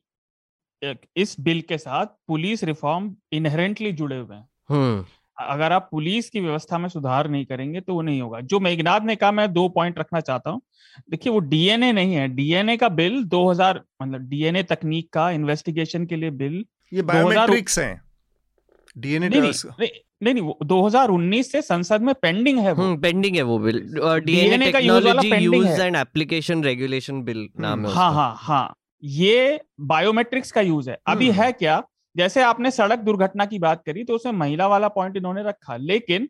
इस 1.16 1.34
बिल 1.40 1.60
के 1.68 1.78
साथ 1.78 2.06
पुलिस 2.28 2.62
रिफॉर्म 2.64 3.14
इनहेरेंटली 3.32 3.92
जुड़े 3.92 4.18
हुए 4.18 4.36
हैं। 4.36 4.48
हम्म। 4.68 5.04
अगर 5.38 5.72
आप 5.72 5.88
पुलिस 5.90 6.30
की 6.30 6.40
व्यवस्था 6.40 6.78
में 6.78 6.88
सुधार 6.88 7.28
नहीं 7.30 7.44
करेंगे 7.44 7.80
तो 7.80 7.94
वो 7.94 8.02
नहीं 8.02 8.20
होगा। 8.22 8.40
जो 8.40 8.60
मेघनाथ 8.60 9.00
ने 9.00 9.16
कहा 9.16 9.32
मैं 9.32 9.52
दो 9.52 9.68
पॉइंट 9.68 9.98
रखना 9.98 10.20
चाहता 10.20 10.50
हूँ। 10.50 10.60
देखिए 11.10 11.32
वो 11.32 11.38
डीएनए 11.38 11.92
नहीं 11.92 12.14
है। 12.14 12.28
डीएनए 12.28 12.76
का 12.76 12.88
बिल 12.88 13.24
2000 13.24 13.82
मतलब 14.02 14.20
डीएनए 14.20 14.62
तकनीक 14.62 15.12
का 15.12 15.30
इन्वेस्टिगेशन 15.30 16.06
के 16.06 16.16
लिए 16.16 16.30
बिल 16.30 16.64
ये 16.92 17.02
बायोमेट्रिक्स 17.02 17.78
हैं। 17.78 18.00
डीएनए 18.98 19.28
नहीं, 19.28 19.40
नहीं, 19.40 19.88
नहीं 20.22 20.34
नहीं 20.34 20.42
वो 20.42 20.58
2019 20.62 21.52
से 21.52 21.62
संसद 21.62 22.02
में 22.02 22.14
पेंडिंग 22.14 22.58
है 22.58 22.72
वो। 22.72 22.96
पेंडिंग 22.96 23.24
हम्म, 23.24 23.36
है 23.36 23.42
वो 23.42 23.58
बिल। 23.58 23.80
डीएनए 24.24 24.72
का 24.72 24.78
यूज़ 24.78 25.04
वाला 25.04 25.22
पेंडिंग 25.22 25.64
है। 25.64 25.86
एंड 25.86 25.96
एप्लीकेशन 25.96 26.64
रेगुलेशन 26.64 27.22
बिल 27.22 27.48
नाम 27.60 27.86
है 27.86 27.92
हाँ 27.92 28.12
हाँ 28.12 28.34
हाँ। 28.36 28.74
ये 29.04 29.60
बायोमेट्रिक्स 29.80 30.52
का 30.52 30.60
यूज़ 30.60 30.90
है। 30.90 30.98
अभी 31.06 31.30
हम्म। 31.30 31.42
है 31.42 31.52
क्या? 31.52 31.82
जैसे 32.16 32.42
आपने 32.42 32.70
सड़क 32.70 32.98
दुर्घटना 32.98 33.46
की 33.46 33.58
बात 33.58 33.82
करी 33.86 34.04
तो 34.04 34.14
उसमें 34.14 34.32
महिला 34.32 34.66
वाला 34.66 34.88
पॉइंट 34.88 35.16
इन्होंने 35.16 35.42
रखा। 35.42 35.76
लेकिन 35.76 36.28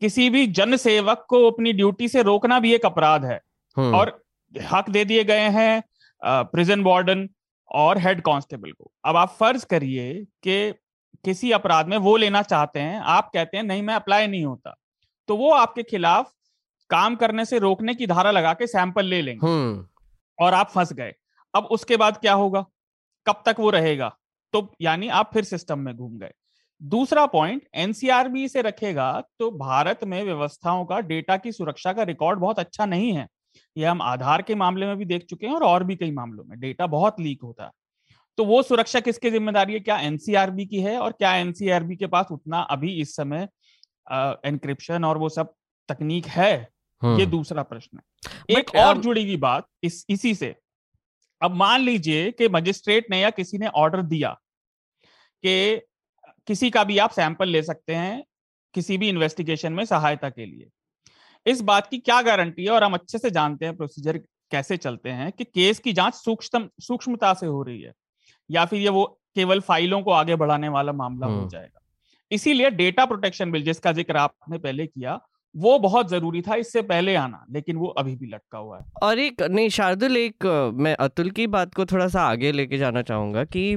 किसी 0.00 0.28
भी 0.30 0.46
जन 0.46 0.76
सेवक 0.76 1.24
को 1.28 1.50
अपनी 1.50 1.72
ड्यूटी 1.72 2.08
से 2.08 2.22
रोकना 2.22 2.58
भी 2.60 2.74
एक 2.74 2.86
अपराध 2.86 3.24
है। 3.24 3.40
हम्म। 3.76 3.94
और 3.94 4.22
हक 4.54 4.90
दे 4.90 5.04
दिए 5.04 5.24
गए 5.24 5.48
हैं 5.50 5.82
प्रिजन 6.22 6.82
वार्डन 6.82 7.28
और 7.70 7.98
हेड 7.98 8.20
कांस्टेबल 8.22 8.70
को। 8.70 8.90
अब 9.04 9.16
आप 9.16 9.28
फ़र्ज़ 9.30 9.66
करिए 9.66 10.14
कि 10.42 10.72
किसी 11.24 11.50
अपराध 11.52 11.88
में 11.88 11.96
वो 11.96 12.16
लेना 12.16 12.42
चाहते 12.42 12.80
हैं 12.80 13.00
आप 13.00 13.30
कहते 13.34 13.56
हैं 13.56 13.64
नहीं 13.64 13.82
मैं 13.82 13.94
अप्लाई 13.94 14.26
नहीं 14.26 14.44
होता। 14.44 14.74
तो 15.28 15.36
वो 15.36 15.50
आपके 15.50 15.82
खिलाफ 15.82 16.32
काम 16.90 17.16
करने 17.16 17.44
से 17.44 17.58
रोकने 17.58 17.94
की 17.94 18.06
धारा 18.06 18.30
लगा 18.30 18.52
के 18.54 18.66
सैंपल 18.66 19.04
ले 19.04 19.22
लेंगे। 19.22 19.46
हम्म। 19.46 19.86
और 20.38 20.54
आप 20.54 20.70
फंस 20.70 20.92
गए। 20.92 21.14
अब 21.54 21.64
उसके 21.64 21.96
बाद 21.96 22.16
क्या 22.16 22.32
होगा? 22.32 22.64
कब 23.26 23.42
तक 23.46 23.56
वो 23.58 23.70
रहेगा? 23.70 24.16
तो 24.54 24.72
यानी 24.80 25.08
आप 25.10 25.30
फिर 25.34 25.44
सिस्टम 25.44 25.78
में 25.78 25.94
घूम 25.96 26.18
गए। 26.18 26.32
दूसरा 26.80 27.24
पॉइंट 27.26 27.62
एनसीआरबी 27.76 28.48
से 28.48 28.62
रखेगा 28.62 29.10
तो 29.38 29.50
भारत 29.58 30.04
में 30.04 30.22
व्यवस्थाओं 30.24 30.84
का 30.84 30.98
डेटा 31.02 31.36
की 31.36 31.52
सुरक्षा 31.52 31.92
का 31.92 32.02
रिकॉर्ड 32.02 32.40
बहुत 32.40 32.58
अच्छा 32.58 32.86
नहीं 32.86 33.12
है। 33.12 33.26
यह 33.76 33.90
हम 33.90 34.02
आधार 34.02 34.42
के 34.42 34.54
मामले 34.54 34.86
में 34.86 34.96
भी 34.96 35.04
देख 35.04 35.24
चुके 35.24 35.46
हैं 35.46 35.54
और 35.54 35.62
और 35.64 35.84
भी 35.84 35.96
कई 35.96 36.10
मामलों 36.12 36.44
में 36.44 36.58
डेटा 36.60 36.86
बहुत 36.88 37.20
लीक 37.20 37.42
होता 37.42 37.64
है। 37.64 37.70
तो 38.38 38.44
वो 38.44 38.62
सुरक्षा 38.62 39.00
किसकी 39.00 39.30
ज़िम्मेदारी 39.30 39.72
है? 39.72 39.80
क्या 39.80 39.98
एनसीआरबी 40.00 40.66
की 40.66 40.80
है? 40.80 40.98
और 40.98 41.12
क्या 41.12 41.34
एनसीआरबी 41.36 41.96
के 41.96 42.06
पास 42.06 42.26
उतना 42.30 42.60
अभी 42.70 42.92
इस 43.00 43.14
समय 43.16 43.48
एनक्रिप्शन 44.46 45.04
और 45.04 45.18
वो 45.18 45.28
सब 45.30 45.52
तकनीक 45.88 46.26
है? 46.28 46.52
ये 46.52 47.08
हम्म। 47.08 47.24
दूसरा 47.26 47.62
प्रश्न 47.64 47.98
है। 47.98 48.58
एक 48.58 48.74
और 48.76 48.98
जुड़ी 48.98 49.22
हुई 49.22 49.36
बात 49.38 49.66
इस 49.82 50.04
इसी 50.10 50.34
से। 50.34 50.54
अब 51.40 51.54
मान 51.54 51.80
लीजिए 51.80 52.30
कि 52.30 52.48
मजिस्ट्रेट 52.48 53.10
ने 53.10 53.20
या 53.20 53.30
किसी 53.32 53.58
ने 53.58 53.66
ऑर्डर 53.76 54.02
दिया 54.04 54.36
कि 55.46 55.80
किसी 56.48 56.70
का 56.70 56.84
भी 56.84 56.98
आप 56.98 57.10
सैंपल 57.12 57.48
ले 57.48 57.62
सकते 57.62 57.94
हैं 57.94 58.22
किसी 58.74 58.98
भी 58.98 59.08
इन्वेस्टिगेशन 59.08 59.72
में 59.72 59.84
सहायता 59.84 60.28
के 60.30 60.46
लिए। 60.46 60.66
इस 61.46 61.60
बात 61.62 61.86
की 61.86 61.98
क्या 61.98 62.20
गारंटी 62.22 62.64
है 62.64 62.70
और 62.70 62.84
हम 62.84 62.94
अच्छे 62.94 63.18
से 63.18 63.30
जानते 63.30 63.66
हैं 63.66 63.76
प्रोसीजर 63.76 64.18
कैसे 64.50 64.76
चलते 64.76 65.10
हैं 65.10 65.30
कि 65.32 65.44
केस 65.44 65.78
की 65.78 65.92
जाँच 65.92 66.14
सूक्ष्म 66.14 66.68
सूक्ष्मता 66.80 67.32
से 67.34 67.46
हो 67.46 67.62
रही 67.62 67.80
है 67.80 67.92
या 68.50 68.64
फिर 68.64 68.80
ये 68.80 68.88
वो 68.88 69.04
केवल 69.34 69.60
फाइलों 69.60 70.00
को 70.02 70.10
आगे 70.12 70.36
बढ़ाने 70.36 70.68
वाला 70.68 70.92
मामला 70.92 71.26
हो 71.26 71.32
हम्म। 71.32 71.48
जाएगा। 71.48 71.80
इसीलिए 72.30 72.70
डेटा 72.72 73.04
प्रोटेक्शन 73.06 73.50
बिल 73.52 73.62
जिसका 73.62 73.92
ज़िक्र 73.92 74.16
आपने 74.16 74.58
पहले 74.58 74.86
किया 74.86 75.18
वो 75.54 75.78
बहुत 75.78 76.08
ज़रूरी 76.08 76.40
था 76.42 76.54
इससे 76.56 76.82
पहले 76.82 77.14
आना 77.14 77.44
लेकिन 77.52 77.76
वो 77.76 77.86
अभी 77.88 78.14
भी 78.16 78.26
लटका 78.26 78.58
हुआ 78.58 78.78
है। 78.78 78.84
और 79.02 79.18
एक 79.18 79.42
नहीं 79.42 79.68
शार्दुल 79.70 80.16
एक 80.16 80.46
मैं 80.76 80.94
अतुल 81.00 81.30
की 81.30 81.46
बात 81.48 81.74
को 81.74 81.84
थोड़ा 81.86 82.08
सा 82.08 82.22
आगे 82.22 82.52
लेके 82.52 82.78
जाना 82.78 83.02
चाहूँगा 83.02 83.44
कि 83.46 83.74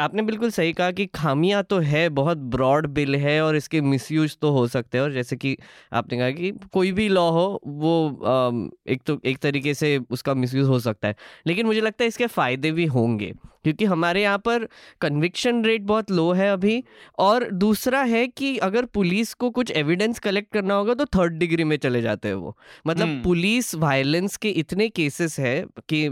आपने 0.00 0.22
बिल्कुल 0.22 0.50
सही 0.50 0.72
कहा 0.72 0.90
कि 0.90 1.06
खामियाँ 1.06 1.62
तो 1.62 1.78
है, 1.78 2.08
बहुत 2.08 2.38
ब्रॉड 2.38 2.86
बिल 2.86 3.16
है 3.16 3.40
और 3.42 3.56
इसके 3.56 3.80
मिसयूज 3.80 4.36
तो 4.40 4.50
हो 4.50 4.66
सकते 4.66 4.98
हैं। 4.98 5.02
और 5.04 5.12
जैसे 5.12 5.36
कि 5.36 5.56
आपने 5.92 6.18
कहा 6.18 6.30
कि 6.30 6.50
कोई 6.72 6.92
भी 6.92 7.08
लॉ 7.08 7.28
हो, 7.30 7.60
वो 7.66 8.72
एक 8.88 9.02
तो 9.06 9.18
एक 9.24 9.38
तरीके 9.38 9.74
से 9.74 9.96
उसका 10.10 10.34
मिसयूज 10.34 10.68
हो 10.68 10.78
सकता 10.80 11.08
है। 11.08 11.16
लेकिन 11.46 11.66
मुझे 11.66 11.80
लगता 11.80 12.04
है 12.04 12.08
इसके 12.08 12.26
फ़ायदे 12.26 12.72
भी 12.72 12.86
होंगे। 12.86 13.32
क्योंकि 13.66 13.84
हमारे 13.84 14.22
यहाँ 14.22 14.38
पर 14.38 14.66
कन्विक्शन 15.00 15.64
रेट 15.64 15.82
बहुत 15.84 16.10
लो 16.10 16.30
है 16.32 16.48
अभी। 16.50 16.82
और 17.18 17.48
दूसरा 17.52 18.02
है 18.04 18.26
कि 18.28 18.56
अगर 18.62 18.84
पुलिस 18.94 19.32
को 19.34 19.50
कुछ 19.50 19.70
एविडेंस 19.76 20.18
कलेक्ट 20.18 20.52
करना 20.52 20.74
होगा 20.74 20.94
तो 20.94 21.04
थर्ड 21.16 21.32
डिग्री 21.38 21.64
में 21.64 21.76
चले 21.76 22.02
जाते 22.02 22.28
हैं 22.28 22.34
वो। 22.36 22.56
मतलब 22.86 23.06
हम्म। 23.06 23.22
पुलिस 23.22 23.74
वायलेंस 23.76 24.36
के 24.36 24.50
इतने 24.60 24.88
केसेस 24.90 25.38
है 25.40 25.54
कि 25.88 26.08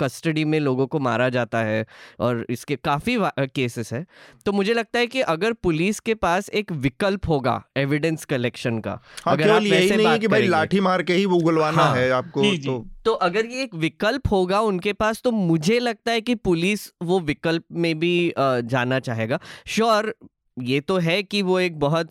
कस्टडी 0.00 0.44
में 0.44 0.58
लोगों 0.60 0.86
को 0.86 0.98
मारा 1.00 1.28
जाता 1.28 1.62
है 1.62 1.84
और 2.20 2.44
इसके 2.50 2.76
काफ़ी 2.84 3.18
केसेस 3.54 3.92
है। 3.92 4.04
तो 4.46 4.52
मुझे 4.52 4.74
लगता 4.74 4.98
है 4.98 5.06
कि 5.06 5.20
अगर 5.28 5.52
पुलिस 5.62 6.00
के 6.00 6.14
पास 6.16 6.48
एक 6.54 6.72
विकल्प 6.72 7.28
होगा 7.28 7.62
एविडेंस 7.76 8.24
कलेक्शन 8.24 8.78
का 8.78 8.90
हाँ, 8.90 9.34
अगर 9.34 9.50
आप 9.50 9.62
यही 9.62 9.96
नहीं 9.96 10.18
कि 10.18 10.28
भाई 10.28 10.46
लाठी 10.48 10.80
मार 10.80 11.02
के 11.02 11.14
ही 11.14 11.26
वो 11.26 11.36
उगलवाना 11.36 11.82
हाँ, 11.82 11.96
है 11.96 12.10
आपको 12.12 12.42
तो 12.66 12.78
तो 13.04 13.12
अगर 13.12 13.46
ये 13.46 13.62
एक 13.62 13.74
विकल्प 13.74 14.28
होगा 14.30 14.60
उनके 14.60 14.92
पास 14.92 15.20
तो 15.22 15.30
मुझे 15.30 15.78
लगता 15.78 16.12
है 16.12 16.20
कि 16.20 16.34
पुलिस 16.34 16.88
वो 17.02 17.20
विकल्प 17.20 17.64
में 17.72 17.98
भी 17.98 18.32
जाना 18.38 19.00
चाहेगा। 19.00 19.38
श्योर 19.66 20.14
ये 20.56 20.80
तो 20.80 20.96
है 20.98 21.22
कि 21.22 21.40
वो 21.42 21.58
एक 21.60 21.78
बहुत 21.78 22.10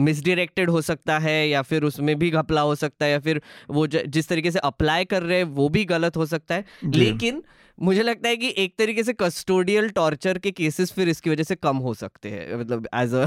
मिसडिरेक्टेड 0.00 0.70
हो 0.70 0.80
सकता 0.80 1.18
है 1.18 1.48
या 1.48 1.62
फिर 1.62 1.82
उसमें 1.84 2.14
भी 2.18 2.30
घपला 2.30 2.60
हो 2.60 2.74
सकता 2.74 3.04
है 3.04 3.10
या 3.12 3.18
फिर 3.18 3.40
वो 3.70 3.86
जिस 3.86 4.28
तरीके 4.28 4.50
से 4.50 4.58
अप्लाई 4.58 5.04
कर 5.04 5.22
रहे 5.22 5.38
हैं 5.38 5.44
वो 5.44 5.68
भी 5.68 5.84
गलत 5.84 6.16
हो 6.16 6.26
सकता 6.26 6.54
है। 6.54 6.64
लेकिन 6.94 7.42
मुझे 7.78 8.02
लगता 8.02 8.28
है 8.28 8.36
कि 8.36 8.54
एक 8.58 8.74
तरीके 8.78 9.04
से 9.04 9.12
कस्टोडियल 9.12 9.88
टॉर्चर 9.90 10.38
के 10.38 10.50
केसेस 10.50 10.92
फिर 10.92 11.08
इसकी 11.08 11.30
वजह 11.30 11.42
से 11.42 11.54
कम 11.54 11.76
हो 11.76 11.94
सकते 11.94 12.28
हैं 12.28 12.56
मतलब 12.56 12.88
as 12.94 13.14
a 13.14 13.26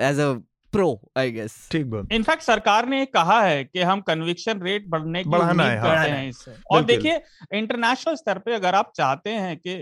as 0.00 0.20
a 0.20 0.32
pro 0.74 0.88
I 1.16 1.30
guess 1.30 1.56
ठीक 1.72 1.86
बात। 1.86 2.12
इनफैक्ट 2.12 2.42
सरकार 2.42 2.88
ने 2.88 3.04
कहा 3.06 3.40
है 3.42 3.64
कि 3.64 3.82
हम 3.82 4.00
कन्विक्शन 4.00 4.62
रेट 4.62 4.84
बढ़ने 4.88 5.22
की 5.24 5.30
बढ़ाना 5.30 5.64
है, 5.64 5.78
हाँ, 5.78 5.96
है 5.96 6.28
इससे। 6.28 6.54
और 6.70 6.84
देखिए 6.84 7.20
इंटरनेशनल 7.54 8.14
स्तर 8.14 8.38
पे 8.38 8.54
अगर 8.54 8.74
आप 8.74 8.92
चाहते 8.96 9.30
हैं 9.30 9.56
कि 9.56 9.74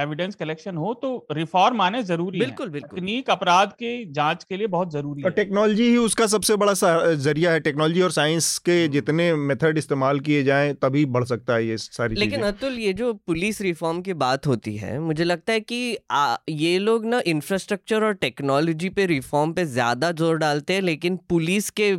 एविडेंस 0.00 0.34
कलेक्शन 0.36 0.76
हो 0.76 0.92
तो 0.96 1.10
रिफॉर्म 1.32 1.80
आने 1.80 2.02
ज़रूरी 2.04 2.38
बिल्कुल 2.38 2.66
है। 2.66 2.72
बिल्कुल 2.72 2.98
तकनीक 2.98 3.30
अपराध 3.30 3.72
के 3.74 3.90
जाँच 4.12 4.44
के 4.44 4.56
लिए 4.56 4.66
बहुत 4.68 4.92
ज़रूरी 4.92 5.22
है। 5.22 5.30
टेक्नोलॉजी 5.32 5.88
ही 5.90 5.96
उसका 5.98 6.26
सबसे 6.28 6.56
बड़ा 6.56 6.72
ज़रिया 7.16 7.52
है। 7.52 7.60
टेक्नोलॉजी 7.60 8.00
और 8.00 8.10
साइंस 8.12 8.56
के 8.60 8.76
जितने 8.90 9.32
मेथड 9.36 9.78
इस्तेमाल 9.78 10.20
किए 10.20 10.42
जाएँ 10.44 10.72
तभी 10.82 11.04
बढ़ 11.08 11.24
सकता 11.26 11.54
है 11.54 11.66
ये 11.66 11.76
सारी 11.78 12.14
लेकिन 12.16 12.42
अतुल 12.44 12.78
ये 12.78 12.92
जो 12.92 13.12
पुलिस 13.26 13.60
रिफॉर्म 13.62 14.00
की 14.02 14.14
बात 14.16 14.46
होती 14.46 14.76
है 14.76 14.98
मुझे 15.00 15.24
लगता 15.24 15.52
है 15.52 15.60
कि 15.62 15.96
आ, 16.10 16.36
ये 16.50 16.78
लोग 16.80 17.04
ना 17.06 17.20
इंफ्रास्ट्रक्चर 17.26 18.04
और 18.04 18.14
टेक्नोलॉजी 18.22 18.88
पे 18.90 19.06
रिफॉर्म 19.06 19.52
पे 19.52 19.64
ज़्यादा 19.66 20.12
ज़ोर 20.14 20.36
डालते 20.38 20.74
हैं 20.74 20.82
लेकिन 20.82 21.16
पुलिस 21.28 21.70
के 21.72 21.94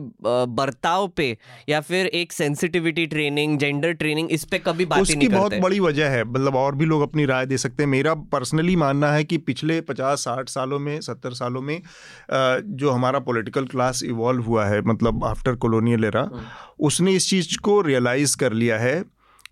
बर्ताव 0.55 1.07
पे 1.17 1.29
या 1.69 1.81
फिर 1.81 2.05
एक 2.15 2.31
सेंसिटिविटी 2.33 3.05
ट्रेनिंग 3.07 3.57
जेंडर 3.59 3.91
ट्रेनिंग 3.93 4.31
इस 4.31 4.43
पे 4.45 4.59
कभी 4.61 4.85
बात 4.85 4.99
नहीं 4.99 5.15
करते। 5.19 5.27
बहुत 5.29 5.53
बड़ी 5.61 5.79
वजह 5.81 6.09
है। 6.09 6.23
मतलब 6.25 6.55
और 6.55 6.75
भी 6.75 6.85
लोग 6.85 7.01
अपनी 7.01 7.25
राय 7.25 7.45
दे 7.45 7.57
सकते 7.59 7.83
हैं। 7.83 7.89
मेरा 7.91 8.13
पर्सनली 8.33 8.75
मानना 8.75 9.11
है 9.11 9.23
कि 9.23 9.37
पिछले 9.43 9.79
पचास 9.81 10.23
साठ 10.23 10.49
सालों 10.49 10.79
में 10.79 10.99
सत्तर 11.01 11.33
सालों 11.33 11.61
में 11.61 11.81
जो 12.75 12.89
हमारा 12.89 13.19
पॉलिटिकल 13.21 13.65
क्लास 13.67 14.03
इवॉल्व 14.03 14.43
हुआ 14.43 14.65
है 14.65 14.81
मतलब 14.87 15.25
आफ्टर 15.25 15.55
कॉलोनियल 15.55 16.05
एरा 16.05 16.29
उसने 16.81 17.13
इस 17.13 17.29
चीज़ 17.29 17.57
को 17.59 17.79
रियलाइज़ 17.81 18.37
कर 18.37 18.53
लिया 18.53 18.77
है 18.79 18.99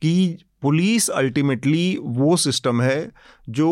कि 0.01 0.13
पुलिस 0.61 1.09
अल्टीमेटली 1.09 1.97
वो 2.01 2.35
सिस्टम 2.37 2.81
है 2.81 2.99
जो 3.49 3.69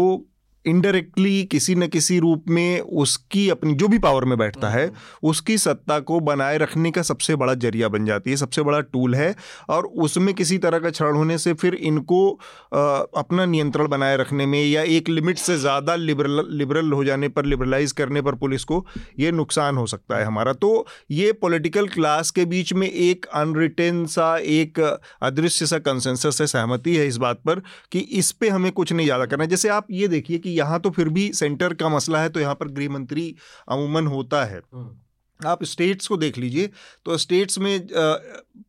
इनडायरेक्टली 0.67 1.43
किसी 1.47 1.75
न 1.75 1.87
किसी 1.89 2.17
रूप 2.19 2.49
में 2.49 2.79
उसकी 2.97 3.47
अपनी 3.49 3.73
जो 3.75 3.87
भी 3.87 3.97
पावर 3.99 4.25
में 4.25 4.37
बैठता 4.37 4.69
है 4.69 4.85
हम्म। 4.85 5.29
उसकी 5.29 5.57
सत्ता 5.57 5.99
को 6.01 6.19
बनाए 6.21 6.57
रखने 6.57 6.91
का 6.91 7.01
सबसे 7.03 7.35
बड़ा 7.35 7.53
ज़रिया 7.55 7.87
बन 7.89 8.05
जाती 8.05 8.29
है 8.29 8.37
सबसे 8.37 8.61
बड़ा 8.61 8.79
टूल 8.87 9.15
है 9.15 9.33
और 9.69 9.85
उसमें 9.99 10.33
किसी 10.35 10.57
तरह 10.57 10.79
का 10.79 10.89
क्षरण 10.89 11.15
होने 11.15 11.37
से 11.37 11.53
फिर 11.55 11.75
इनको 11.83 12.19
आ, 12.31 12.79
अपना 13.17 13.45
नियंत्रण 13.47 13.87
बनाए 13.87 14.17
रखने 14.17 14.45
में 14.45 14.61
या 14.61 14.81
एक 14.91 15.09
लिमिट 15.09 15.37
से 15.39 15.57
ज़्यादा 15.57 15.95
लिबरल 15.97 16.45
लिबरल 16.53 16.91
हो 16.93 17.03
जाने 17.03 17.27
पर 17.29 17.45
लिबरलाइज 17.45 17.91
करने 17.93 18.21
पर 18.21 18.35
पुलिस 18.37 18.63
को 18.63 18.85
ये 19.19 19.31
नुकसान 19.33 19.77
हो 19.77 19.85
सकता 19.87 20.17
है 20.17 20.25
हमारा 20.25 20.53
तो 20.57 20.71
ये 21.11 21.31
पॉलिटिकल 21.41 21.87
क्लास 21.89 22.31
के 22.31 22.45
बीच 22.47 22.73
में 22.73 22.87
एक 22.89 23.25
अनरिटेन 23.35 24.05
सा 24.07 24.35
एक 24.53 24.79
अदृश्य 24.79 25.65
सा 25.65 25.79
कंसेंसस 25.81 26.41
है 26.41 26.47
सहमति 26.47 26.95
है 26.95 27.07
इस 27.07 27.17
बात 27.19 27.41
पर 27.41 27.61
कि 27.91 27.99
इस 28.15 28.31
पर 28.33 28.49
हमें 28.49 28.71
कुछ 28.73 28.93
नहीं 28.93 29.05
ज़्यादा 29.05 29.25
करना 29.27 29.45
जैसे 29.47 29.69
आप 29.71 29.87
ये 29.91 30.07
देखिए 30.09 30.37
कि 30.39 30.56
यहाँ 30.57 30.79
तो 30.79 30.89
फिर 30.89 31.09
भी 31.09 31.31
सेंटर 31.33 31.73
का 31.73 31.89
मसला 31.89 32.21
है 32.21 32.29
तो 32.29 32.39
यहाँ 32.39 32.55
पर 32.55 32.67
गृह 32.69 32.89
मंत्री 32.89 33.33
अमूमन 33.67 34.07
होता 34.07 34.43
है 34.45 34.61
हम्म। 34.73 34.95
आप 35.39 35.63
स्टेट्स 35.63 36.07
को 36.07 36.17
देख 36.17 36.37
लीजिए 36.37 36.69
तो 37.05 37.17
स्टेट्स 37.17 37.59
में 37.59 37.87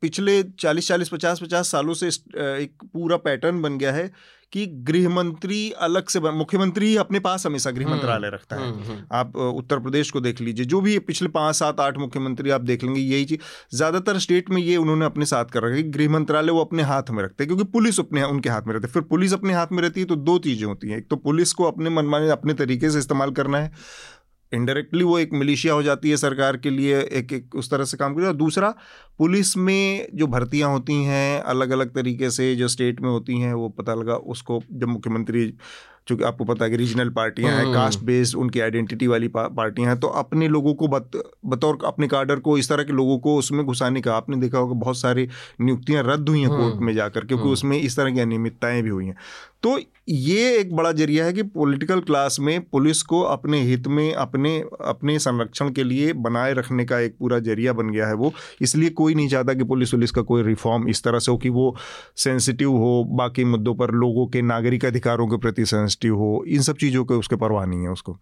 पिछले 0.01 0.43
40 0.43 0.89
40 0.89 1.13
50 1.13 1.43
50 1.43 1.63
सालों 1.67 1.95
से 1.95 2.09
एक 2.09 2.85
पूरा 2.85 3.17
पैटर्न 3.19 3.63
बन 3.63 3.79
गया 3.79 3.93
है 3.93 4.11
कि 4.53 4.65
गृह 4.83 5.09
मंत्री 5.09 5.71
अलग 5.79 6.09
से 6.09 6.21
मुख्यमंत्री 6.21 6.95
अपने 6.97 7.21
पास 7.21 7.45
हमेशा 7.47 7.71
गृह 7.71 7.85
हम्म, 7.85 7.95
मंत्रालय 7.95 8.31
रखता 8.31 8.57
है 8.57 8.63
हम्म, 8.63 8.83
हम्म। 8.83 9.05
आप 9.13 9.37
उत्तर 9.37 9.79
प्रदेश 9.79 10.11
को 10.11 10.21
देख 10.21 10.41
लीजिए 10.41 10.65
जो 10.65 10.81
भी 10.81 10.99
पिछले 11.01 11.29
पाँच 11.29 11.57
सात 11.57 11.81
आठ 11.81 11.99
मुख्यमंत्री 11.99 12.51
आप 12.51 12.61
देख 12.63 12.85
लेंगे 12.85 13.01
यही 13.01 13.25
चीज़ 13.25 13.77
ज़्यादातर 13.77 14.19
स्टेट 14.19 14.51
में 14.51 14.61
ये 14.63 14.77
उन्होंने 14.77 15.05
अपने 15.05 15.27
साथ 15.27 15.45
कर 15.45 15.63
रखा 15.63 15.75
है 15.75 15.83
गृह 15.91 16.11
मंत्रालय 16.11 16.53
वो 16.53 16.65
अपने 16.65 16.83
हाथ 16.85 17.11
में 17.11 17.23
रखते 17.25 17.45
हैं 17.45 17.49
क्योंकि 17.49 17.71
पुलिस 17.73 18.01
अपने 18.01 18.23
उनके 18.25 18.49
हाथ 18.49 18.63
में 18.63 18.73
रहती 18.75 18.87
है 18.87 18.93
फिर 18.93 19.03
पुलिस 19.07 19.33
अपने 19.33 19.53
हाथ 19.53 19.73
में 19.73 19.83
रहती 19.83 20.01
है 20.01 20.07
तो 20.07 20.17
दो 20.23 20.39
चीज़ें 20.41 20.67
होती 20.67 20.91
हैं 20.91 20.99
एक 20.99 21.09
तो 21.11 21.17
पुलिस 21.19 21.53
को 21.53 21.65
अपने 21.65 21.91
मनमाने 21.93 22.31
अपने 22.31 22.55
तरीके 22.55 22.91
से 22.91 22.99
इस्तेमाल 22.99 23.31
करना 23.33 23.59
है 23.59 23.73
इनडायरेक्टली 24.55 25.05
वो 25.05 25.19
एक 25.19 25.33
मिलिशिया 25.33 25.75
हो 25.75 25.83
जाती 25.83 26.11
है 26.11 26.17
सरकार 26.17 26.57
के 26.57 26.71
लिए, 26.71 27.01
एक 27.01 27.33
एक 27.33 27.55
उस 27.55 27.71
तरह 27.71 27.85
से 27.85 27.97
काम 27.97 28.13
करती 28.13 28.23
है। 28.23 28.29
और 28.29 28.37
दूसरा, 28.37 28.75
पुलिस 29.19 29.57
में 29.57 30.09
जो 30.15 30.27
भर्तियाँ 30.27 30.71
होती 30.71 31.05
हैं 31.05 31.41
अलग 31.41 31.71
अलग 31.71 31.95
तरीके 31.95 32.31
से 32.31 32.55
जो 32.57 32.69
स्टेट 32.69 33.01
में 33.01 33.09
होती 33.11 33.41
हैं, 33.41 33.53
वो 33.55 33.69
पता 33.69 33.95
लगा 33.95 34.15
उसको 34.15 34.63
जब 34.73 34.89
मुख्यमंत्री 34.89 35.55
चूँकि 36.09 36.25
आपको 36.25 36.45
पता 36.45 36.65
है 36.65 36.71
कि 36.71 36.77
रीजनल 36.77 37.09
पार्टियाँ 37.11 37.53
हैं 37.53 37.73
कास्ट 37.73 37.99
हम्म। 37.99 38.07
बेस्ड 38.07 38.37
उनकी 38.37 38.61
आइडेंटिटी 38.61 39.07
वाली 39.07 39.29
पार्टियाँ 39.31 39.89
हैं 39.89 39.99
तो 40.01 40.09
अपने 40.19 40.49
लोगों 40.49 40.75
को 40.75 40.89
बत, 40.89 41.11
बतौर 41.47 41.79
अपने 41.87 42.09
कार्डर 42.09 42.39
को 42.41 42.57
इस 42.59 42.69
तरह 42.69 42.85
के 42.85 42.93
लोगों 42.93 43.19
को 43.19 43.37
उसमें 43.37 43.65
घुसाने 43.67 44.01
का 44.01 44.15
आपने 44.15 44.37
देखा 44.37 44.59
होगा 44.59 44.75
बहुत 44.75 44.99
सारी 44.99 45.29
नियुक्तियाँ 45.61 46.03
रद्द 46.07 46.29
हुई 46.29 46.41
हैं 46.41 46.51
कोर्ट 46.51 46.75
हम्म। 46.75 46.85
में 46.85 46.95
जाकर 46.95 47.21
क्योंकि 47.21 47.43
हम्म। 47.43 47.53
उसमें 47.53 47.79
इस 47.79 47.97
तरह 47.97 48.11
की 48.11 48.21
अनियमितताएँ 48.21 48.83
भी 48.83 48.91
हुई 48.91 49.07
हैं 49.07 49.17
तो 49.63 49.79
ये 50.09 50.57
एक 50.59 50.75
बड़ा 50.77 50.91
ज़रिया 50.93 51.25
है 51.25 51.33
कि 51.33 51.43
पॉलिटिकल 51.45 52.01
क्लास 52.01 52.37
में 52.41 52.61
पुलिस 52.63 53.03
को 53.03 53.21
अपने 53.23 53.61
हित 53.61 53.87
में 53.87 54.13
अपने 54.15 54.59
अपने 54.83 55.19
संरक्षण 55.19 55.71
के 55.71 55.85
लिए 55.85 56.13
बनाए 56.19 56.53
रखने 56.55 56.85
का 56.85 56.99
एक 56.99 57.17
पूरा 57.19 57.39
ज़रिया 57.39 57.73
बन 57.73 57.91
गया 57.91 58.07
है 58.07 58.15
वो 58.15 58.33
इसलिए 58.63 58.91
कोई 58.91 59.15
नहीं 59.15 59.29
चाहता 59.29 59.55
कि 59.55 59.65
पुलिस 59.65 59.95
वुलिस 59.95 60.11
का 60.11 60.23
कोई 60.23 60.43
रिफॉर्म 60.43 60.89
इस 60.89 61.03
तरह 61.03 61.19
से 61.19 61.33
हो 61.33 61.39
कि 61.39 61.49
वो 61.49 61.75
सेंसिटिव 62.17 62.71
हो 62.73 63.05
बाकी 63.13 63.45
मुद्दों 63.45 63.75
पर 63.75 63.91
लोगों 63.95 64.27
के 64.27 64.43
नागरिक 64.43 64.85
अधिकारों 64.85 65.27
के 65.27 65.37
प्रति 65.37 65.67
सेंसिटिव 65.67 65.98
हो 66.07 66.45
इन 66.49 66.63
सब 66.63 66.77
चीज़ों 66.77 67.05
के 67.05 67.15
उसके 67.15 67.37
परवाह 67.37 67.67
नहीं 67.67 67.83
है 67.83 67.91
उसको। 67.91 68.17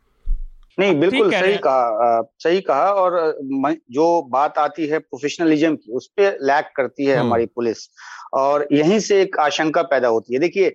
नहीं 0.79 0.99
बिल्कुल 1.01 1.31
सही 1.33 1.57
कहा 1.57 2.22
सही 2.39 2.61
कहा 2.61 2.91
और 2.93 3.39
जो 3.91 4.22
बात 4.22 4.59
आती 4.59 4.87
है 4.87 4.99
प्रोफेशनलिज्म 4.99 5.77
की 5.77 5.93
उस 5.93 6.07
पर 6.07 6.39
लैक 6.43 6.70
करती 6.77 7.05
है 7.05 7.16
हम्म। 7.16 7.27
हमारी 7.27 7.47
पुलिस। 7.47 7.89
और 8.35 8.66
यहीं 8.72 8.99
से 9.01 9.22
एक 9.22 9.39
आशंका 9.39 9.83
पैदा 9.83 10.09
होती 10.09 10.35
है। 10.35 10.41
देखिए 10.41 10.74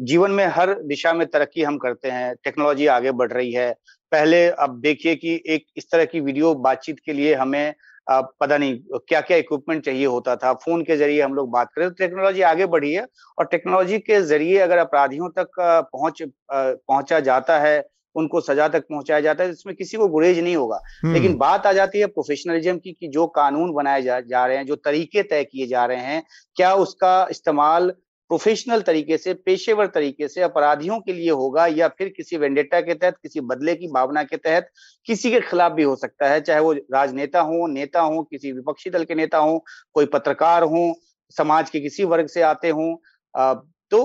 जीवन 0.00 0.30
में 0.30 0.46
हर 0.46 0.74
दिशा 0.74 1.12
में 1.12 1.26
तरक्की 1.26 1.62
हम 1.62 1.78
करते 1.78 2.10
हैं 2.10 2.34
टेक्नोलॉजी 2.44 2.86
आगे 2.86 3.10
बढ़ 3.10 3.32
रही 3.32 3.52
है। 3.52 3.72
पहले 4.12 4.48
अब 4.48 4.80
देखिए 4.80 5.14
कि 5.16 5.42
एक 5.46 5.66
इस 5.76 5.90
तरह 5.92 6.04
की 6.04 6.20
वीडियो 6.20 6.54
बातचीत 6.54 7.00
के 7.06 7.12
लिए 7.12 7.34
हमें 7.34 7.74
पता 8.10 8.56
नहीं 8.56 8.78
क्या 9.08 9.20
क्या 9.20 9.36
इक्विपमेंट 9.36 9.84
चाहिए 9.84 10.06
होता 10.06 10.34
था। 10.36 10.52
फ़ोन 10.54 10.82
के 10.84 10.96
ज़रिए 10.96 11.20
हम 11.22 11.34
लोग 11.34 11.50
बात 11.50 11.68
करें 11.74 11.88
तो 11.88 11.94
टेक्नोलॉजी 11.98 12.42
आगे 12.42 12.66
बढ़ी 12.66 12.92
है 12.92 13.06
और 13.38 13.46
टेक्नोलॉजी 13.46 13.98
के 14.00 14.20
ज़रिए 14.22 14.58
अगर 14.58 14.78
अपराधियों 14.78 15.28
तक 15.38 15.48
पहुँच 15.60 16.22
पहुँचा 16.52 17.20
जाता 17.20 17.58
है 17.58 17.82
उनको 18.16 18.40
सजा 18.40 18.66
तक 18.68 18.82
पहुँचाया 18.82 19.20
जाता 19.20 19.44
है 19.44 19.50
इसमें 19.50 19.74
किसी 19.76 19.96
को 19.96 20.08
गुरेज 20.08 20.38
नहीं 20.38 20.56
होगा। 20.56 20.80
लेकिन 21.04 21.26
हम्म। 21.26 21.38
बात 21.38 21.66
आ 21.66 21.72
जाती 21.72 21.98
है 22.00 22.06
प्रोफेशनलिज्म 22.08 22.76
की 22.78 22.92
कि 22.92 23.08
जो 23.08 23.26
कानून 23.28 23.72
बनाए 23.72 24.02
जा, 24.02 24.20
जा 24.20 24.46
रहे 24.46 24.56
हैं 24.56 24.66
जो 24.66 24.76
तरीके 24.76 25.22
तय 25.22 25.44
किए 25.44 25.66
जा 25.66 25.84
रहे 25.86 25.98
हैं 25.98 26.22
क्या 26.56 26.72
उसका 26.76 27.26
इस्तेमाल 27.30 27.92
प्रोफेशनल 28.30 28.82
तरीके 28.82 29.16
से, 29.18 29.34
पेशेवर 29.34 29.86
तरीके 29.86 30.28
से 30.28 30.42
अपराधियों 30.42 31.00
के 31.00 31.12
लिए 31.12 31.30
होगा 31.30 31.66
या 31.66 31.88
फिर 31.88 32.08
किसी 32.08 32.36
वेंडेटा 32.36 32.80
के 32.80 32.94
तहत, 32.94 33.16
किसी 33.22 33.40
बदले 33.40 33.74
की 33.74 33.88
भावना 33.88 34.22
के 34.24 34.36
तहत 34.36 34.70
किसी 35.06 35.30
के 35.30 35.40
खिलाफ 35.40 35.72
भी 35.72 35.82
हो 35.82 35.96
सकता 35.96 36.28
है, 36.28 36.40
चाहे 36.40 36.60
वो 36.60 36.72
राजनेता 36.72 37.40
हो, 37.40 37.66
नेता 37.66 38.00
हो, 38.00 38.22
किसी 38.22 38.52
विपक्षी 38.52 38.90
दल 38.90 39.04
के 39.04 39.14
नेता 39.14 39.38
हो, 39.38 39.64
कोई 39.94 40.06
पत्रकार 40.06 40.62
हो, 40.62 40.94
समाज 41.30 41.70
के 41.70 41.80
किसी 41.80 42.04
वर्ग 42.04 42.26
से 42.26 42.42
आते 42.42 42.70
हों 42.70 42.94
तो 43.92 44.00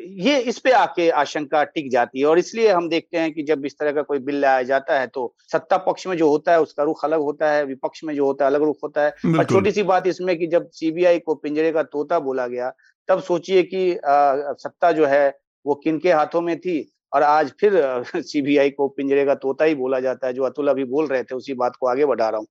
ये 0.00 0.38
इस 0.38 0.58
पे 0.58 0.70
आके 0.70 1.08
आशंका 1.10 1.62
टिक 1.64 1.90
जाती 1.90 2.20
है 2.20 2.26
और 2.26 2.38
इसलिए 2.38 2.70
हम 2.72 2.88
देखते 2.88 3.18
हैं 3.18 3.32
कि 3.32 3.42
जब 3.42 3.66
इस 3.66 3.78
तरह 3.78 3.92
का 3.92 4.02
कोई 4.02 4.18
बिल 4.18 4.40
लाया 4.40 4.62
जाता 4.62 4.98
है 5.00 5.06
तो 5.06 5.34
सत्ता 5.52 5.76
पक्ष 5.76 6.06
में 6.06 6.16
जो 6.16 6.28
होता 6.28 6.52
है 6.52 6.60
उसका 6.60 6.82
रुख 6.82 7.04
अलग 7.04 7.20
होता 7.20 7.50
है 7.52 7.64
विपक्ष 7.64 8.04
में 8.04 8.14
जो 8.14 8.26
होता 8.26 8.44
है 8.44 8.50
अलग 8.50 8.62
रुख 8.62 8.76
होता 8.82 9.04
है। 9.04 9.10
और 9.38 9.44
छोटी 9.44 9.70
सी 9.72 9.82
बात 9.82 10.06
इसमें 10.06 10.36
कि 10.38 10.46
जब 10.46 10.68
सीबीआई 10.70 11.18
को 11.18 11.34
पिंजरे 11.34 11.72
का 11.72 11.82
तोता 11.82 12.18
बोला 12.20 12.46
गया 12.46 12.72
तब 13.08 13.20
सोचिए 13.22 13.62
कि 13.62 13.98
सत्ता 14.04 14.92
जो 14.92 15.06
है 15.06 15.28
वो 15.66 15.74
किन 15.74 15.98
के 15.98 16.12
हाथों 16.12 16.40
में 16.40 16.58
थी? 16.60 16.90
और 17.12 17.22
आज 17.22 17.52
फिर 17.60 17.72
सीबीआई 18.22 18.70
को 18.70 18.88
पिंजरे 18.88 19.24
का 19.24 19.34
तोता 19.34 19.64
ही 19.64 19.74
बोला 19.74 20.00
जाता 20.00 20.26
है 20.26 20.32
जो 20.32 20.42
अतुल 20.42 20.68
अभी 20.68 20.84
बोल 20.84 21.06
रहे 21.06 21.22
थे 21.22 21.34
उसी 21.34 21.54
बात 21.54 21.76
को 21.80 21.86
आगे 21.86 22.06
बढ़ा 22.06 22.28
रहा 22.28 22.38
हूँ। 22.38 22.46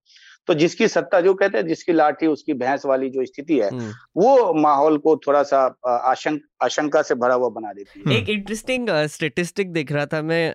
तो 0.47 0.53
जिसकी 0.53 0.87
सत्ता 0.87 1.19
जो 1.21 1.33
कहते 1.33 1.57
हैं 1.57 1.67
जिसकी 1.67 1.93
लाठी 1.93 2.27
उसकी 2.27 2.53
भैंस 2.53 2.85
वाली 2.85 3.09
जो 3.09 3.25
स्थिति 3.25 3.59
है 3.59 3.69
हम्म। 3.69 3.91
वो 4.17 4.53
माहौल 4.53 4.97
को 4.97 5.15
थोड़ा 5.17 5.43
सा 5.43 5.59
आशंक 5.87 6.41
आशंका 6.61 7.01
से 7.01 7.15
भरा 7.15 7.33
हुआ 7.33 7.49
बना 7.49 7.73
देती 7.73 8.03
है। 8.07 8.17
एक 8.17 8.29
इंटरेस्टिंग 8.29 8.89
स्टेटिस्टिक 9.07 9.71
देख 9.73 9.91
रहा 9.91 10.05
था 10.05 10.21
मैं 10.21 10.53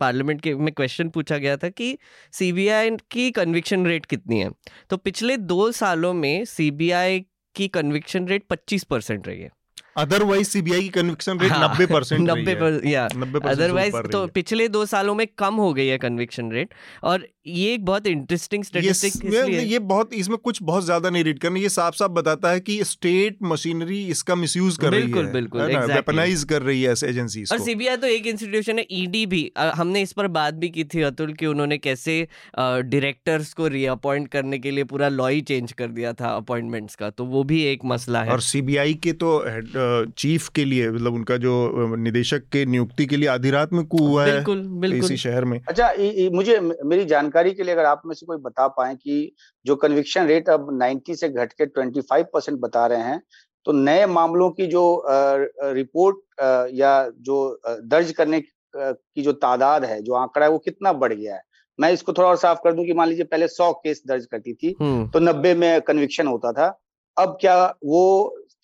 पार्लियामेंट 0.00 0.40
के 0.40 0.54
में 0.54 0.72
क्वेश्चन 0.74 1.08
पूछा 1.08 1.38
गया 1.38 1.56
था 1.56 1.68
कि 1.68 1.98
सीबीआई 2.32 2.90
की 3.10 3.30
कन्विक्शन 3.30 3.86
रेट 3.86 4.06
कितनी 4.06 4.40
है? 4.40 4.50
तो 4.90 4.96
पिछले 4.96 5.36
दो 5.36 5.70
सालों 5.72 6.12
में 6.14 6.44
सीबीआई 6.44 7.24
की 7.54 7.68
कन्विक्शन 7.68 8.28
रेट 8.28 8.44
25 8.50 8.84
परसेंट 8.84 9.28
रही 9.28 9.40
है। 9.40 9.50
अदरवाइज़ 9.98 10.48
सीबीआई 10.48 10.80
की 10.80 10.88
कन्विक्शन 10.90 11.38
रेट 11.40 11.52
नब्बे 11.54 11.86
परसेंट 11.88 12.20
नब्बे 12.22 12.90
या 12.90 13.04
अदरवाइज़ 13.46 13.96
तो 14.08 14.26
पिछले 14.34 14.68
दो 14.70 14.84
सालों 14.86 15.14
में 15.14 15.26
कम 15.38 15.54
हो 15.56 15.72
गई 15.74 15.86
है 15.86 15.98
कन्विक्शन 15.98 16.52
रेट 16.52 16.74
और 17.04 17.26
ये 17.48 17.72
एक 17.74 17.84
बहुत 17.84 18.06
इंटरेस्टिंग 18.06 18.64
स्टेटिस्टिक 18.64 19.24
ये, 19.24 19.62
ये 19.62 19.78
बहुत 19.80 20.12
इसमें 20.14 20.36
कुछ 20.38 20.62
बहुत 20.62 20.84
ज़्यादा 20.84 21.10
नहीं 21.10 21.24
रीड 21.24 21.38
करना। 21.38 21.58
ये 21.58 21.68
साफ़ 21.68 21.94
साफ़ 21.96 22.12
बताता 22.12 22.50
है 22.50 22.60
कि 22.60 22.78
स्टेट 22.84 23.36
मशीनरी 23.44 24.00
इसका 24.08 24.34
मिसयूज 24.36 24.76
कर 24.76 24.92
रही 24.92 25.10
है 25.10 25.32
बिल्कुल 25.32 25.62
वेपनाइज 25.62 26.44
कर 26.50 26.62
रही 26.62 26.82
है 26.82 26.92
एजेंसी 27.04 27.44
और 27.52 27.58
सीबीआई 27.60 27.96
तो 27.96 28.06
एक 28.08 28.26
इंस्टीट्यूशन 28.26 28.78
है 28.78 28.86
ईडी 28.92 29.24
e 29.24 29.28
भी। 29.28 29.40
हमने 29.76 30.02
इस 30.02 30.12
पर 30.12 30.26
बात 30.30 30.54
भी 30.54 30.68
की 30.70 30.84
थी 30.86 31.02
अतुल 31.02 31.32
कि 31.34 31.46
उन्होंने 31.46 31.78
कैसे 31.78 32.16
डायरेक्टर्स 32.58 33.52
को 33.54 33.68
रीअपॉइंट 33.68 34.28
करने 34.28 34.58
के 34.58 34.70
लिए 34.70 34.84
पूरा 34.86 35.08
लॉ 35.10 35.28
ही 35.28 35.40
चेंज 35.42 35.72
कर 35.72 35.88
दिया 35.90 36.12
था 36.12 36.34
अपॉइंटमेंट्स 36.36 36.94
का। 36.94 37.10
तो 37.10 37.24
वो 37.26 37.44
भी 37.44 37.62
एक 37.64 37.84
मसला 37.86 38.22
है। 38.22 38.32
और 38.32 38.40
सीबीआई 38.42 38.94
के 39.02 39.12
तो 39.14 39.32
चीफ 40.18 40.48
के 40.48 40.64
लिए 40.64 40.90
मतलब 40.90 41.14
उनका 41.14 41.36
जो 41.36 41.52
निदेशक 41.96 42.42
के 42.52 42.64
नियुक्ति 42.66 43.06
के 43.06 43.16
लिए 43.16 43.28
आधी 43.28 43.50
रात 43.50 43.72
में 43.72 43.86
कू 43.86 43.98
हुआ 43.98 44.26
है 44.26 44.32
बिल्कुल 44.34 44.62
बिल्कुल। 44.62 45.04
इसी 45.04 45.16
शहर 45.16 45.44
में। 45.44 45.60
अच्छा 45.68 45.90
इ, 45.90 46.08
इ, 46.08 46.30
मुझे 46.30 46.60
मेरी 46.60 47.04
जानकारी 47.04 47.50
के 47.50 47.62
लिए 47.62 47.74
अगर 47.74 47.84
आप 47.84 48.02
में 48.06 48.14
से 48.14 48.26
कोई 48.26 48.36
बता 48.36 48.68
पाए 48.68 48.94
कि 48.94 49.34
जो 49.66 49.76
कन्विक्शन 49.76 50.26
रेट 50.26 50.48
अब 50.48 50.78
90 50.78 51.16
से 51.16 51.28
घट 51.28 51.52
के 51.52 51.66
25 51.66 52.24
परसेंट 52.34 52.58
बता 52.58 52.86
रहे 52.86 53.02
हैं 53.02 53.22
तो 53.64 53.72
नए 53.72 54.06
मामलों 54.06 54.50
की 54.50 54.66
जो 54.66 55.04
रिपोर्ट 55.62 56.16
या 56.74 57.10
जो 57.20 57.60
दर्ज 57.66 58.12
करने 58.12 58.42
की 58.76 59.22
जो 59.22 59.32
तादाद 59.32 59.84
है 59.84 60.02
जो 60.02 60.14
आंकड़ा 60.14 60.46
है 60.46 60.52
वो 60.52 60.58
कितना 60.58 60.92
बढ़ 60.92 61.12
गया 61.12 61.34
है? 61.34 61.42
मैं 61.80 61.92
इसको 61.92 62.12
थोड़ा 62.12 62.28
और 62.28 62.36
साफ़ 62.36 62.58
कर 62.64 62.72
दूँ 62.72 62.84
कि 62.84 62.92
मान 62.92 63.08
लीजिए 63.08 63.24
पहले 63.24 63.48
सौ 63.48 63.72
केस 63.72 64.02
दर्ज 64.08 64.26
करती 64.26 64.54
थी 64.54 64.76
हम्म। 64.80 65.08
तो 65.08 65.18
नब्बे 65.20 65.54
में 65.54 65.80
कन्विक्शन 65.80 66.26
होता 66.26 66.52
था 66.52 66.80
अब 67.18 67.38
क्या 67.40 67.74
वो 67.84 68.02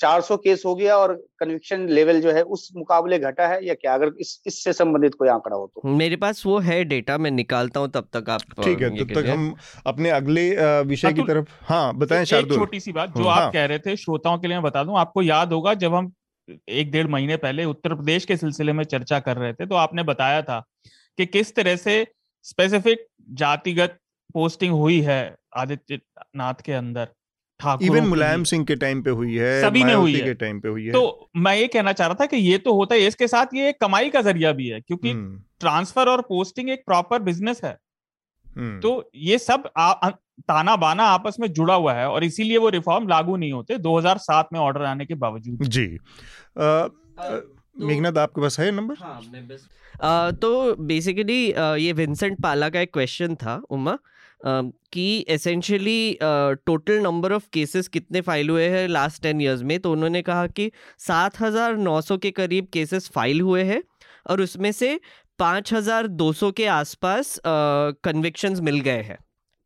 400 0.05 0.37
केस 0.39 0.63
हो 0.67 0.75
गया 0.75 0.97
और 0.97 1.13
कन्विक्शन 1.39 1.87
लेवल 1.91 2.21
जो 2.21 2.31
है 2.33 2.43
उस 2.57 2.69
मुकाबले 2.77 3.19
घटा 3.21 3.47
है 3.49 3.65
या 3.67 3.75
क्या? 3.75 3.95
अगर 3.95 4.13
इस 4.21 4.43
इससे 4.47 4.73
संबंधित 4.73 5.15
कोई 5.15 5.29
आंकड़ा 5.29 5.57
हो 5.57 5.67
तो। 5.67 5.89
मेरे 5.97 6.17
पास 6.17 6.43
वो 6.47 6.59
है 6.61 6.83
डेटा 6.85 7.19
मैं 7.19 7.31
निकालता 7.31 7.81
हूँ 7.81 7.91
तब 7.91 8.09
तक 8.13 8.31
आप 8.31 8.41
ठीक 8.63 8.83
है 8.83 8.91
तब 8.99 9.15
तक 9.15 9.29
हम 9.29 9.55
अपने 9.87 10.11
अगले 10.11 10.45
विषय 10.85 11.13
की 11.13 11.23
तरफ़ 11.23 11.49
हाँ 11.63 11.97
बताएँ 11.97 12.25
शार्दुल। 12.25 12.59
छोटी 12.59 12.81
सी 12.81 12.93
बात 12.93 13.17
जो 13.17 13.25
हाँ। 13.25 13.41
आप 13.41 13.53
कह 13.53 13.65
रहे 13.65 13.79
थे 13.79 13.97
श्रोताओं 13.97 14.39
के 14.39 14.49
लिए 14.49 14.57
मैं 14.57 14.65
बता 14.65 14.85
दूँ 14.85 14.99
आपको 14.99 15.23
याद 15.23 15.53
होगा 15.53 15.75
जब 15.75 15.95
हम 15.95 16.13
एक 16.69 16.91
डेढ़ 16.91 17.07
महीने 17.07 17.37
पहले 17.37 17.65
उत्तर 17.65 17.95
प्रदेश 17.95 18.25
के 18.25 18.37
सिलसिले 18.37 18.73
में 18.73 18.85
चर्चा 18.85 19.21
कर 19.21 19.37
रहे 19.37 19.53
थे 19.53 19.67
तो 19.67 19.75
आपने 19.75 20.03
बताया 20.03 20.43
था 20.43 20.59
कि 21.19 21.27
किस 21.27 21.55
तरह 21.55 21.77
से 21.77 21.97
स्पेसिफिक 22.45 23.07
जातिगत 23.35 23.99
पोस्टिंग 24.35 24.73
हुई 24.73 25.01
है 25.01 25.21
आदित्य 25.57 25.99
नाथ 26.37 26.61
के 26.65 26.73
अंदर। 26.73 27.09
इवन 27.83 28.07
मुलायम 28.07 28.45
सिंह 28.45 28.65
के 28.65 28.77
टाइम 28.77 29.03
पे 29.03 29.11
हुई 29.11 29.35
है 29.35 29.61
सभी 29.63 29.85
में 29.85 29.95
हुई 29.95 30.15
है। 30.15 30.21
के 30.21 30.35
टाइम 30.35 30.61
पे 30.61 30.69
हुई 30.69 30.85
है। 30.87 30.93
तो 30.93 31.31
मैं 31.37 31.57
ये 31.57 31.67
कहना 31.67 31.93
चाह 31.93 32.07
रहा 32.09 32.17
था 32.21 32.27
कि 32.27 32.37
ये 32.37 32.59
तो 32.59 32.73
होता 32.75 32.95
है 32.95 33.07
इसके 33.07 33.29
साथ 33.29 33.55
ये 33.55 33.73
कमाई 33.73 34.11
का 34.11 34.23
ज़रिया 34.23 34.53
भी 34.53 34.69
है 34.69 34.81
क्योंकि 34.81 35.13
ट्रांसफ़र 35.61 36.03
हम्म। 36.03 36.13
और 36.13 36.23
पोस्टिंग 36.23 36.71
एक 36.71 36.83
प्रॉपर 36.87 37.23
बिज़नेस 37.23 37.61
है। 37.65 37.77
हम्म। 38.57 38.81
तो 38.81 39.11
ये 39.15 39.39
सब 39.39 39.71
आ, 39.77 40.11
ताना 40.49 40.77
बाना 40.77 41.05
आपस 41.05 41.37
में 41.41 41.53
जुड़ा 41.53 41.75
हुआ 41.75 41.93
है 41.95 42.09
और 42.09 42.25
इसीलिए 42.25 42.59
वो 42.59 42.69
रिफॉर्म 42.69 43.09
लागू 43.09 43.37
नहीं 43.37 43.53
होते 43.53 43.79
2007 43.79 44.49
में 44.53 44.61
ऑर्डर 44.61 44.83
आने 44.83 45.07
के 45.07 45.15
बावजूद। 45.15 45.63
जी। 45.63 45.87
मेघनाथ 47.87 48.19
आपके 48.19 48.41
पास 48.41 48.59
है 48.61 48.71
नंबर 48.71 48.95
हाँ, 49.01 49.21
आ, 50.03 50.31
तो 50.31 50.75
बेसिकली 50.75 51.55
ये 51.85 51.93
विंसेंट 51.93 52.41
पाला 52.43 52.69
का 52.69 52.81
एक 52.81 52.93
क्वेश्चन 52.93 53.35
था 53.35 53.63
उमा। 53.71 53.99
कि 54.45 55.25
essentially 55.29 56.19
total 56.23 57.01
number 57.03 57.33
of 57.33 57.49
cases 57.53 57.89
कितने 57.89 58.21
फ़ाइल 58.21 58.51
हुए 58.51 58.69
हैं 58.69 58.87
लास्ट 58.89 59.23
टेन 59.23 59.41
ईयर्स 59.41 59.63
में? 59.63 59.79
तो 59.81 59.93
उन्होंने 59.93 60.23
कहा 60.23 60.47
कि 60.47 60.71
सात 60.99 61.41
हज़ार 61.41 61.77
नौ 61.79 62.01
सौ 62.01 62.17
के 62.19 62.31
करीब 62.31 62.69
केसेस 62.73 63.09
फ़ाइल 63.15 63.41
हुए 63.41 63.63
हैं 63.65 63.83
और 64.31 64.41
उसमें 64.41 64.71
से 64.73 64.99
पाँच 65.39 65.73
हज़ार 65.73 66.07
दो 66.09 66.33
सौ 66.33 66.51
के 66.53 66.67
आसपास 66.67 67.39
कन्विक्शंस 67.47 68.61
मिल 68.61 68.81
गए 68.81 69.03
हैं 69.03 69.19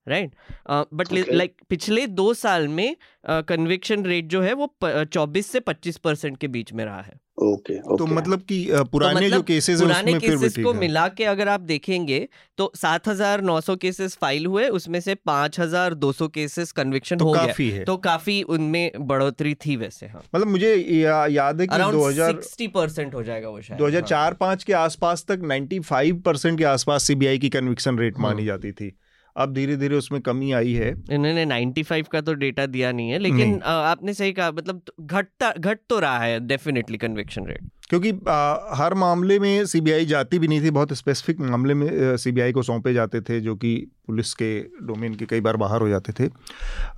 राइट 0.07 0.35
बट 0.70 1.12
लाइक 1.12 1.57
पिछले 1.68 2.07
दो 2.07 2.33
साल 2.35 2.68
में 2.68 2.97
कन्विक्शन 3.29 4.01
uh, 4.01 4.07
रेट 4.07 4.26
जो 4.26 4.41
है 4.43 4.53
वो 4.53 4.74
चौबीस 4.85 5.47
से 5.47 5.61
पच्चीस 5.61 5.97
परसेंट 5.99 6.39
के 6.39 6.49
बीच 6.49 6.72
में 6.72 6.85
रहा 6.85 7.01
है। 7.01 7.18
ओके 7.43 7.74
तो 7.97 8.07
मतलब 8.07 8.41
कि 8.41 8.68
पुराने 8.72 9.20
जो 9.20 9.26
मतलब 9.26 9.45
केसेस 9.45 9.80
पुराने 9.80 10.12
उसमें 10.12 10.18
फिर 10.20 10.36
भी 10.36 10.49
केसेस 10.49 10.64
को 10.64 10.72
मिला 10.74 11.09
के 11.09 11.24
अगर 11.24 11.49
आप 11.49 11.61
देखेंगे 11.61 12.28
तो 12.59 12.72
7,900 12.76 13.76
केसेस 13.76 14.16
फ़ाइल 14.20 14.47
हुए 14.47 14.68
उसमें 14.68 15.01
से 15.01 15.14
5,200 15.14 16.28
केसेस 16.28 16.72
कन्विक्शन 16.72 17.16
तो 17.16 17.24
हो 17.24 17.32
गया। 17.32 17.47
काफ़ी 17.47 17.70
है। 17.70 17.84
तो 17.84 17.97
काफ़ी 17.97 18.43
उनमें 18.43 18.91
बढ़ोतरी 19.01 19.55
थी 19.55 19.76
वैसे 19.76 20.07
हाँ। 20.07 20.22
मतलब 20.34 20.47
मुझे 20.47 20.74
या, 20.74 21.26
याद 21.26 21.61
है 21.61 21.66
कि 21.66 21.74
अराउंड 21.74 21.97
2000 21.97 22.32
सिक्सटी 22.32 22.68
परसेंट 22.68 23.14
हो 23.14 23.22
जाएगा 23.22 23.49
वो 23.49 23.61
शायद 23.61 23.80
2004-5 23.80 24.64
के 24.64 24.72
आसपास 24.72 25.24
तक 25.28 25.41
95 25.41 26.22
परसेंट 26.22 26.59
के 26.59 26.64
आसपास 26.64 27.03
सीबीआई 27.03 27.39
की 27.39 27.49
कन्विक्शन 27.49 27.99
रेट 27.99 28.18
मानी 28.18 28.34
हम्म। 28.34 28.47
जाती 28.47 28.72
थी। 28.72 28.99
अब 29.39 29.53
धीरे 29.55 29.76
धीरे 29.76 29.97
उसमें 29.97 30.20
कमी 30.20 30.53
आई 30.53 30.72
है। 30.72 30.91
इन्होंने 31.11 31.45
95 31.47 32.09
का 32.09 32.20
तो 32.20 32.34
डेटा 32.34 32.66
दिया 32.66 32.93
नहीं 32.93 33.11
है 33.11 33.18
लेकिन 33.18 33.49
नहीं। 33.49 33.61
आपने 33.62 34.14
सही 34.14 34.32
कहा 34.32 34.51
मतलब 34.51 34.82
घटता 35.01 35.53
घट 35.59 35.78
तो 35.89 35.99
रहा 35.99 36.18
है 36.18 36.41
डेफिनेटली 36.47 36.99
कन्विक्शन 36.99 37.47
रेट 37.47 37.78
क्योंकि 37.91 38.12
आ, 38.28 38.74
हर 38.74 38.95
मामले 38.95 39.39
में 39.39 39.66
सीबीआई 39.66 40.07
जाती 40.07 40.39
भी 40.39 40.49
नहीं 40.49 40.62
थी 40.62 40.70
बहुत 40.70 40.93
स्पेसिफिक 40.93 41.41
मामले 41.41 41.74
में 41.74 42.16
सीबीआई 42.16 42.53
को 42.53 42.62
सौंपे 42.62 42.93
जाते 42.95 43.20
थे 43.20 43.41
जो 43.41 43.55
कि 43.57 43.76
पुलिस 44.07 44.32
के 44.34 44.59
डोमेन 44.86 45.14
के 45.14 45.26
कई 45.26 45.41
बार 45.41 45.57
बाहर 45.57 45.80
हो 45.80 45.89
जाते 45.89 46.12
थे। 46.12 46.28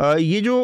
आ, 0.01 0.15
ये 0.15 0.41
जो 0.41 0.57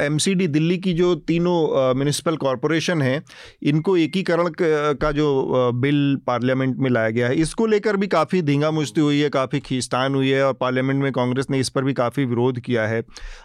एमसीडी 0.00 0.46
दिल्ली 0.48 0.78
की 0.78 0.92
जो 0.92 1.14
तीनों 1.26 1.94
म्यूनिसिपल 1.94 2.36
कॉरपोरेशन 2.36 3.02
हैं 3.02 3.22
इनको 3.62 3.96
एकीकरण 3.96 4.48
का 4.60 5.12
जो 5.12 5.28
आ, 5.52 5.70
बिल 5.70 6.16
पार्लियामेंट 6.26 6.76
में 6.76 6.90
लाया 6.90 7.10
गया 7.10 7.28
है 7.28 7.36
इसको 7.36 7.66
लेकर 7.66 7.96
भी 7.96 8.06
काफ़ी 8.08 8.42
धींगा 8.42 8.70
मुश्ती 8.70 9.00
हुई 9.00 9.20
है 9.20 9.28
काफ़ी 9.30 9.60
खींचतान 9.60 10.14
हुई 10.14 10.30
है 10.30 10.46
और 10.46 10.52
पार्लियामेंट 10.60 11.02
में 11.02 11.12
कांग्रेस 11.12 11.50
ने 11.50 11.60
इस 11.60 11.68
पर 11.68 11.84
भी 11.84 11.92
काफ़ी 11.94 12.24
विरोध 12.24 12.60
किया 12.60 12.86
है। 12.86 13.02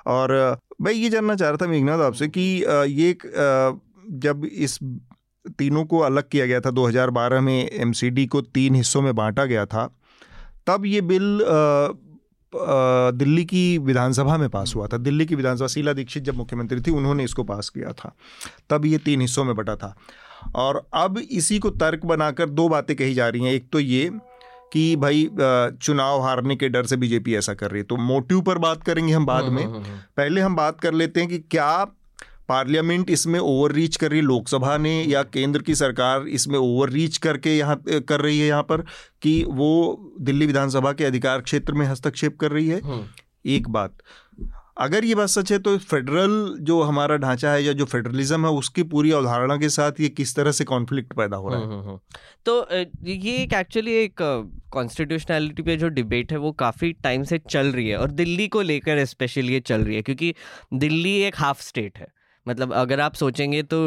और 0.07 0.35
भाई 0.81 0.93
ये 0.93 1.09
जानना 1.09 1.35
चाह 1.35 1.49
रहा 1.49 1.65
था 1.65 1.69
मेघनाथ 1.69 1.99
आपसे 1.99 2.27
कि 2.27 2.41
ये 2.91 3.17
जब 4.19 4.45
इस 4.45 4.79
तीनों 5.49 5.83
को 5.85 5.99
अलग 5.99 6.29
किया 6.29 6.45
गया 6.45 6.59
था 6.59 6.71
2012 6.71 7.41
में 7.41 7.69
एमसीडी 7.69 8.25
को 8.25 8.41
तीन 8.41 8.75
हिस्सों 8.75 9.01
में 9.01 9.15
बांटा 9.15 9.45
गया 9.45 9.65
था। 9.65 9.89
तब 10.67 10.85
ये 10.85 11.01
बिल 11.01 11.39
दिल्ली 12.53 13.43
की 13.45 13.77
विधानसभा 13.77 14.37
में 14.37 14.49
पास 14.49 14.73
हुआ 14.75 14.87
था। 14.87 14.97
दिल्ली 14.97 15.25
की 15.25 15.35
विधानसभा 15.35 15.67
शीला 15.67 15.93
दीक्षित 15.93 16.23
जब 16.23 16.35
मुख्यमंत्री 16.35 16.81
थी 16.81 16.91
उन्होंने 16.91 17.23
इसको 17.23 17.43
पास 17.43 17.69
किया 17.69 17.91
था। 17.93 18.13
तब 18.69 18.85
ये 18.85 18.97
तीन 18.97 19.21
हिस्सों 19.21 19.43
में 19.45 19.55
बटा 19.55 19.75
था। 19.75 19.95
और 20.55 20.87
अब 20.93 21.17
इसी 21.17 21.59
को 21.59 21.69
तर्क 21.69 22.05
बनाकर 22.05 22.49
दो 22.49 22.67
बातें 22.69 22.95
कही 22.95 23.13
जा 23.13 23.27
रही 23.27 23.43
हैं। 23.43 23.53
एक 23.53 23.69
तो 23.71 23.79
ये 23.79 24.09
कि 24.73 24.95
भाई 24.95 25.29
चुनाव 25.81 26.21
हारने 26.21 26.55
के 26.55 26.69
डर 26.69 26.85
से 26.85 26.97
बीजेपी 26.97 27.35
ऐसा 27.35 27.53
कर 27.53 27.71
रही 27.71 27.79
है। 27.79 27.85
तो 27.85 27.97
मोटिव 27.97 28.41
पर 28.41 28.57
बात 28.57 28.83
करेंगे 28.83 29.13
हम 29.13 29.25
बाद 29.25 29.45
में। 29.45 29.67
पहले 30.17 30.41
हम 30.41 30.55
बात 30.55 30.79
कर 30.79 30.93
लेते 30.93 31.19
हैं 31.19 31.29
कि 31.29 31.39
क्या 31.39 31.85
पार्लियामेंट 32.49 33.09
इसमें 33.09 33.39
ओवर 33.39 33.71
रीच 33.71 33.95
कर 33.95 34.09
रही 34.09 34.19
है 34.19 34.25
लोकसभा 34.25 34.77
ने 34.77 35.01
या 35.03 35.23
केंद्र 35.29 35.61
की 35.61 35.75
सरकार 35.75 36.27
इसमें 36.31 36.57
ओवर 36.59 36.89
रीच 36.89 37.17
करके 37.19 37.57
यहाँ 37.57 37.81
कर 37.87 38.21
रही 38.21 38.39
है 38.39 38.47
यहाँ 38.47 38.63
पर 38.63 38.83
कि 39.21 39.43
वो 39.51 39.71
दिल्ली 40.21 40.45
विधानसभा 40.45 40.93
के 40.93 41.05
अधिकार 41.05 41.41
क्षेत्र 41.41 41.73
में 41.73 41.85
हस्तक्षेप 41.87 42.37
कर 42.39 42.51
रही 42.51 42.67
है 42.67 42.79
हम्म। 42.81 43.03
एक 43.47 43.69
बात 43.69 43.97
अगर 44.79 45.05
ये 45.05 45.15
बात 45.15 45.29
सच 45.29 45.51
है 45.51 45.57
तो 45.59 45.77
फेडरल 45.81 46.33
जो 46.61 46.81
हमारा 46.81 47.15
ढांचा 47.17 47.51
है 47.51 47.63
या 47.63 47.71
जो 47.73 47.85
फेडरलिज्म 47.85 48.45
है 48.45 48.51
उसकी 48.53 48.83
पूरी 48.85 49.11
अवधारणा 49.11 49.55
के 49.57 49.69
साथ 49.69 49.99
ये 49.99 50.09
किस 50.09 50.35
तरह 50.35 50.51
से 50.51 50.63
कॉन्फ्लिक्ट 50.63 51.13
पैदा 51.13 51.37
हो 51.37 51.49
रहा 51.49 51.59
है 51.59 51.65
हम्म, 51.65 51.79
हम्म। 51.79 51.99
तो 52.45 52.67
ये 53.05 53.35
एक 53.35 53.53
एक्चुअली 53.53 53.93
एक 53.93 54.21
कॉन्स्टिट्यूशनैलिटी 54.71 55.63
पे 55.63 55.77
जो 55.77 55.87
डिबेट 55.91 56.31
है 56.31 56.37
वो 56.37 56.51
काफ़ी 56.59 56.91
टाइम 57.03 57.23
से 57.23 57.39
चल 57.39 57.71
रही 57.71 57.87
है 57.87 57.97
और 57.97 58.11
दिल्ली 58.13 58.47
को 58.47 58.61
लेकर 58.63 59.03
स्पेशली 59.07 59.53
ये 59.53 59.59
चल 59.61 59.83
रही 59.83 59.95
है 59.95 60.01
क्योंकि 60.01 60.33
दिल्ली 60.75 61.15
एक 61.21 61.35
हाफ़ 61.37 61.61
स्टेट 61.61 61.97
है 61.97 62.07
मतलब 62.47 62.73
अगर 62.73 62.99
आप 62.99 63.13
सोचेंगे 63.13 63.61
तो 63.63 63.79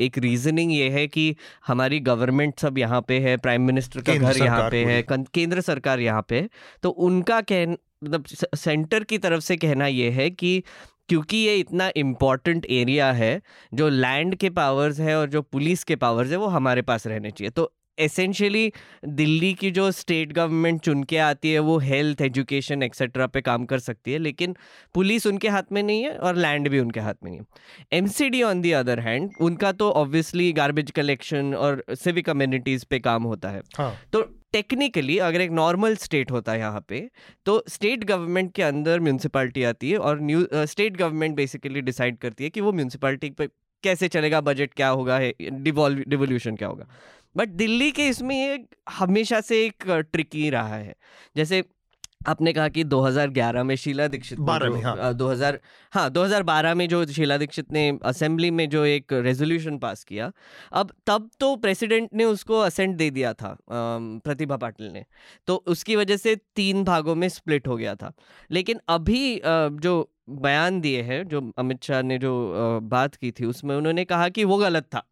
एक 0.00 0.18
रीजनिंग 0.18 0.72
ये 0.72 0.88
है 0.90 1.06
कि 1.08 1.34
हमारी 1.66 2.00
गवर्नमेंट 2.00 2.58
सब 2.60 2.78
यहाँ 2.78 3.00
पे 3.08 3.18
है 3.18 3.36
प्राइम 3.36 3.62
मिनिस्टर 3.62 4.00
का 4.00 4.14
घर 4.14 4.36
यहाँ 4.38 4.70
पे 4.70 4.84
है 4.84 5.02
केंद्र 5.10 5.60
सरकार 5.60 6.00
यहाँ 6.00 6.24
पे 6.28 6.48
तो 6.82 6.90
उनका 7.06 7.40
कह 7.40 7.66
मतलब 7.66 8.24
सेंटर 8.54 9.04
की 9.04 9.18
तरफ़ 9.18 9.40
से 9.40 9.56
कहना 9.56 9.86
ये 9.86 10.10
है 10.10 10.30
कि 10.30 10.62
क्योंकि 11.08 11.36
ये 11.36 11.56
इतना 11.56 11.90
इम्पोर्टेंट 11.96 12.66
एरिया 12.70 13.12
है 13.12 13.40
जो 13.74 13.88
लैंड 13.88 14.34
के 14.34 14.50
पावर्स 14.50 15.00
है 15.00 15.16
और 15.18 15.28
जो 15.28 15.42
पुलिस 15.42 15.84
के 15.84 15.96
पावर्स 15.96 16.30
है 16.30 16.36
वो 16.36 16.46
हमारे 16.46 16.82
पास 16.82 17.06
रहने 17.06 17.30
चाहिए। 17.30 17.50
तो 17.50 17.72
एसेंशियली 17.98 18.72
दिल्ली 19.06 19.52
की 19.54 19.70
जो 19.70 19.90
स्टेट 19.92 20.32
गवर्नमेंट 20.32 20.80
चुन 20.80 21.02
के 21.04 21.18
आती 21.18 21.52
है 21.52 21.58
वो 21.60 21.78
हेल्थ 21.78 22.20
एजुकेशन 22.22 22.82
एक्सेट्रा 22.82 23.26
पे 23.26 23.40
काम 23.40 23.64
कर 23.64 23.78
सकती 23.78 24.12
है 24.12 24.18
लेकिन 24.18 24.56
पुलिस 24.94 25.26
उनके 25.26 25.48
हाथ 25.48 25.72
में 25.72 25.82
नहीं 25.82 26.02
है 26.02 26.16
और 26.18 26.36
लैंड 26.36 26.68
भी 26.68 26.80
उनके 26.80 27.00
हाथ 27.00 27.14
में 27.24 27.30
नहीं 27.30 27.40
है। 27.40 27.98
M 27.98 28.06
C 28.08 28.28
D 28.30 28.42
on 28.42 28.60
the 28.60 28.72
other 28.72 29.00
hand 29.00 29.30
उनका 29.40 29.72
तो 29.72 29.90
ऑब्वियसली 29.92 30.52
गार्बेज 30.52 30.90
कलेक्शन 30.90 31.54
और 31.54 31.84
सिविक 31.94 32.26
कम्युनिटीज़ 32.26 32.84
पे 32.90 32.98
काम 33.00 33.22
होता 33.22 33.50
है। 33.50 33.62
हाँ। 33.78 33.94
तो 34.12 34.22
टेक्निकली 34.52 35.16
अगर 35.20 35.40
एक 35.40 35.50
नॉर्मल 35.50 35.94
स्टेट 35.96 36.30
होता 36.30 36.52
है 36.52 36.58
यहाँ 36.58 36.84
पे 36.88 37.00
तो 37.46 37.62
स्टेट 37.68 38.04
गवर्नमेंट 38.04 38.52
के 38.54 38.62
अंदर 38.62 39.00
म्यूनसिपालिटी 39.00 39.62
आती 39.64 39.90
है 39.90 39.98
और 39.98 40.20
new 40.20 40.46
state 40.54 40.96
government 40.96 41.36
basically 41.36 41.80
decide 41.80 42.18
करती 42.18 42.44
है 42.44 42.50
कि 42.50 42.60
वो 42.60 42.72
म्यूनसिपालिटी 42.72 43.30
पे 43.30 43.46
कैसे 43.84 44.08
चलेगा 44.08 44.40
बजट 44.40 44.74
क्या 44.74 44.88
होगा 44.88 45.18
डिवोल्यूशन 45.40 46.56
क्या 46.56 46.68
होगा? 46.68 46.86
बट 47.36 47.48
दिल्ली 47.48 47.90
के 47.92 48.06
इसमें 48.08 48.36
ये 48.36 48.64
हमेशा 48.90 49.40
से 49.40 49.64
एक 49.66 49.84
ट्रिकी 50.12 50.48
रहा 50.50 50.76
है। 50.76 50.94
जैसे 51.36 51.62
आपने 52.26 52.52
कहा 52.52 52.68
कि 52.68 52.84
2011 52.84 53.62
में 53.64 53.74
शीला 53.76 54.06
दीक्षित 54.08 54.38
बारह 54.38 54.58
12 54.58 54.68
जो, 54.68 54.74
में, 54.74 54.82
हाँ। 54.82 54.96
अ, 54.96 55.12
2000 55.12 55.60
हाँ 55.92 56.10
2012 56.10 56.74
में 56.74 56.88
जो 56.88 57.04
शीला 57.06 57.36
दीक्षित 57.36 57.72
ने 57.72 57.98
असेंबली 58.04 58.50
में 58.50 58.68
जो 58.68 58.84
एक 58.84 59.12
रेजोल्यूशन 59.12 59.78
पास 59.78 60.04
किया 60.04 60.32
अब 60.72 60.92
तब 61.06 61.30
तो 61.40 61.54
प्रेसिडेंट 61.56 62.08
ने 62.14 62.24
उसको 62.24 62.58
असेंट 62.60 62.96
दे 62.96 63.10
दिया 63.10 63.32
था 63.32 63.56
प्रतिभा 63.70 64.56
पाटिल 64.56 64.86
ने। 64.86 65.04
तो 65.46 65.56
उसकी 65.66 65.96
वजह 65.96 66.16
से 66.16 66.36
तीन 66.56 66.84
भागों 66.84 67.14
में 67.14 67.28
स्प्लिट 67.28 67.68
हो 67.68 67.76
गया 67.76 67.94
था। 67.94 68.12
लेकिन 68.50 68.80
अभी 68.88 69.40
जो 69.46 70.10
बयान 70.30 70.80
दिए 70.80 71.02
हैं 71.02 71.28
जो 71.28 71.50
अमित 71.58 71.82
शाह 71.84 72.02
ने 72.02 72.18
जो 72.18 72.80
बात 72.82 73.14
की 73.14 73.30
थी 73.30 73.46
उसमें 73.46 73.76
उन्होंने 73.76 74.04
कहा 74.04 74.28
कि 74.28 74.44
वो 74.44 74.56
गलत 74.58 74.84
था। 74.84 75.08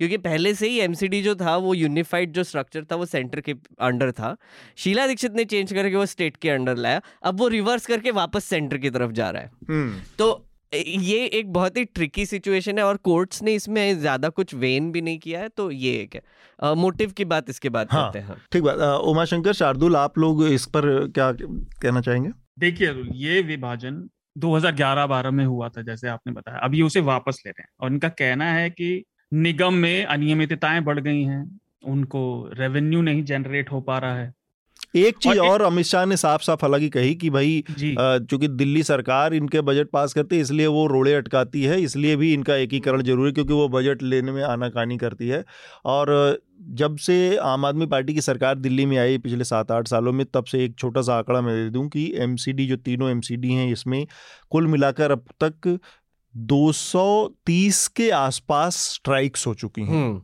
क्योंकि 0.00 0.16
पहले 0.18 0.54
से 0.54 0.68
ही 0.68 0.78
एमसीडी 0.80 1.22
जो 1.22 1.34
था 1.34 1.56
वो 1.56 1.74
यूनिफाइड 1.74 2.32
जो 2.32 2.44
स्ट्रक्चर 2.44 2.84
था 2.84 2.96
वो 2.96 3.06
सेंटर 3.06 3.40
के 3.40 3.54
अंडर 3.80 4.12
था। 4.12 4.36
शीला 4.76 5.06
दीक्षित 5.06 5.34
ने 5.34 5.44
चेंज 5.44 5.72
करके 5.72 5.96
वो 5.96 6.06
स्टेट 6.06 6.36
के 6.36 6.50
अंडर 6.50 6.76
लाया। 6.76 7.00
अब 7.22 7.38
वो 7.38 7.48
रिवर्स 7.48 7.86
करके 7.86 8.10
वापस 8.12 8.44
सेंटर 8.44 8.78
की 8.78 8.90
तरफ़ 8.90 9.12
जा 9.12 9.30
रहा 9.30 9.42
है। 9.42 9.50
हम्म। 9.68 10.00
तो 10.18 10.44
ये 10.72 11.24
एक 11.28 11.52
बहुत 11.52 11.76
ही 11.76 11.84
ट्रिकी 11.84 12.24
सिचुएशन 12.26 12.78
है 12.78 12.84
और 12.84 12.96
कोर्ट्स 13.04 13.42
ने 13.42 13.54
इसमें 13.54 13.98
ज़्यादा 14.00 14.28
कुछ 14.28 14.54
वेन 14.54 14.90
भी 14.92 15.00
नहीं 15.00 15.18
किया 15.18 15.40
है 15.40 15.48
तो 15.48 15.70
ये 15.70 15.92
एक 15.94 16.14
है। 16.14 16.74
मोटिव 16.74 17.10
की 17.10 17.24
बात 17.24 17.50
इसके 17.50 17.68
बाद 17.68 17.88
हाँ। 17.92 18.04
करते 18.04 18.18
हैं 18.18 18.26
हाँ। 18.26 18.36
ठीक 18.52 18.62
बात। 18.62 18.78
अ, 18.78 18.94
उमाशंकर 19.04 19.52
शार्दुल 19.52 19.96
आप 19.96 20.18
लोग 20.18 20.44
इस 20.46 20.66
पर 20.66 20.86
क्या 21.10 21.30
कहना 21.32 22.00
चाहेंगे? 22.00 22.30
देखिए 22.58 22.88
अरुण, 22.88 23.08
ये 23.14 23.40
विभाजन 23.42 24.02
2011-12 24.38 25.30
में 25.30 25.44
हुआ 25.44 25.68
था 25.68 25.82
जैसे 25.82 26.08
आपने 26.08 26.32
बताया। 26.32 26.58
अब 26.58 26.74
ये 26.74 26.82
उसे 26.82 27.00
वापस 27.02 27.42
ले 27.46 27.50
रहे 27.50 27.62
हैं 27.62 27.68
और 27.80 27.92
इनका 27.92 28.08
कहना 28.10 28.52
है 28.52 28.68
कि 28.70 29.04
निगम 29.32 29.74
में 29.74 30.04
अनियमितताएँ 30.04 30.80
बढ़ 30.80 31.00
गई 31.00 31.22
हैं 31.22 31.44
उनको 31.84 32.50
रेवेन्यू 32.52 33.02
नहीं 33.02 33.24
जनरेट 33.24 33.72
हो 33.72 33.80
पा 33.80 33.98
रहा 33.98 34.16
है। 34.16 34.32
एक 34.96 35.16
चीज़ 35.18 35.38
और 35.38 35.48
और 35.48 35.62
अमित 35.62 35.86
शाह 35.86 36.04
ने 36.06 36.16
साफ़ 36.16 36.42
साफ़ 36.42 36.64
अलग 36.64 36.80
ही 36.80 36.88
कही 36.88 37.14
कि 37.14 37.28
भाई 37.30 37.62
चूँकि 37.70 38.48
दिल्ली 38.48 38.82
सरकार 38.82 39.34
इनके 39.34 39.60
बजट 39.60 39.88
पास 39.92 40.12
करती 40.12 40.36
है 40.36 40.42
इसलिए 40.42 40.66
वो 40.66 40.86
रोड़े 40.86 41.14
अटकाती 41.14 41.62
है 41.62 41.80
इसलिए 41.82 42.16
भी 42.16 42.32
इनका 42.34 42.56
एकीकरण 42.56 43.02
ज़रूरी 43.02 43.28
है 43.28 43.32
क्योंकि 43.32 43.52
वो 43.52 43.68
बजट 43.68 44.02
लेने 44.02 44.32
में 44.32 44.42
आनाकानी 44.42 44.98
करती 44.98 45.28
है। 45.28 45.44
और 45.84 46.40
जब 46.72 46.96
से 46.96 47.36
आम 47.36 47.64
आदमी 47.64 47.86
पार्टी 47.86 48.14
की 48.14 48.20
सरकार 48.20 48.58
दिल्ली 48.58 48.86
में 48.86 48.96
आई 48.98 49.18
पिछले 49.18 49.44
सात 49.44 49.70
आठ 49.72 49.88
सालों 49.88 50.12
में 50.12 50.24
तब 50.34 50.44
से 50.44 50.64
एक 50.64 50.74
छोटा 50.78 51.02
सा 51.02 51.14
आंकड़ा 51.14 51.40
मैं 51.40 51.54
दे 51.56 51.70
दूँ 51.70 51.88
कि 51.88 52.12
एमसीडी 52.18 52.66
जो 52.66 52.76
तीनों 52.76 53.10
एमसीडी 53.10 53.52
हैं 53.52 53.70
इसमें 53.72 54.06
कुल 54.50 54.66
मिलाकर 54.66 55.10
अब 55.10 55.24
तक 55.42 55.78
230 56.36 57.88
के 57.88 58.10
आसपास 58.10 58.76
स्ट्राइक्स 58.76 59.46
हो 59.46 59.54
चुकी 59.54 59.82
हैं। 59.82 59.88
हम्म। 59.88 60.22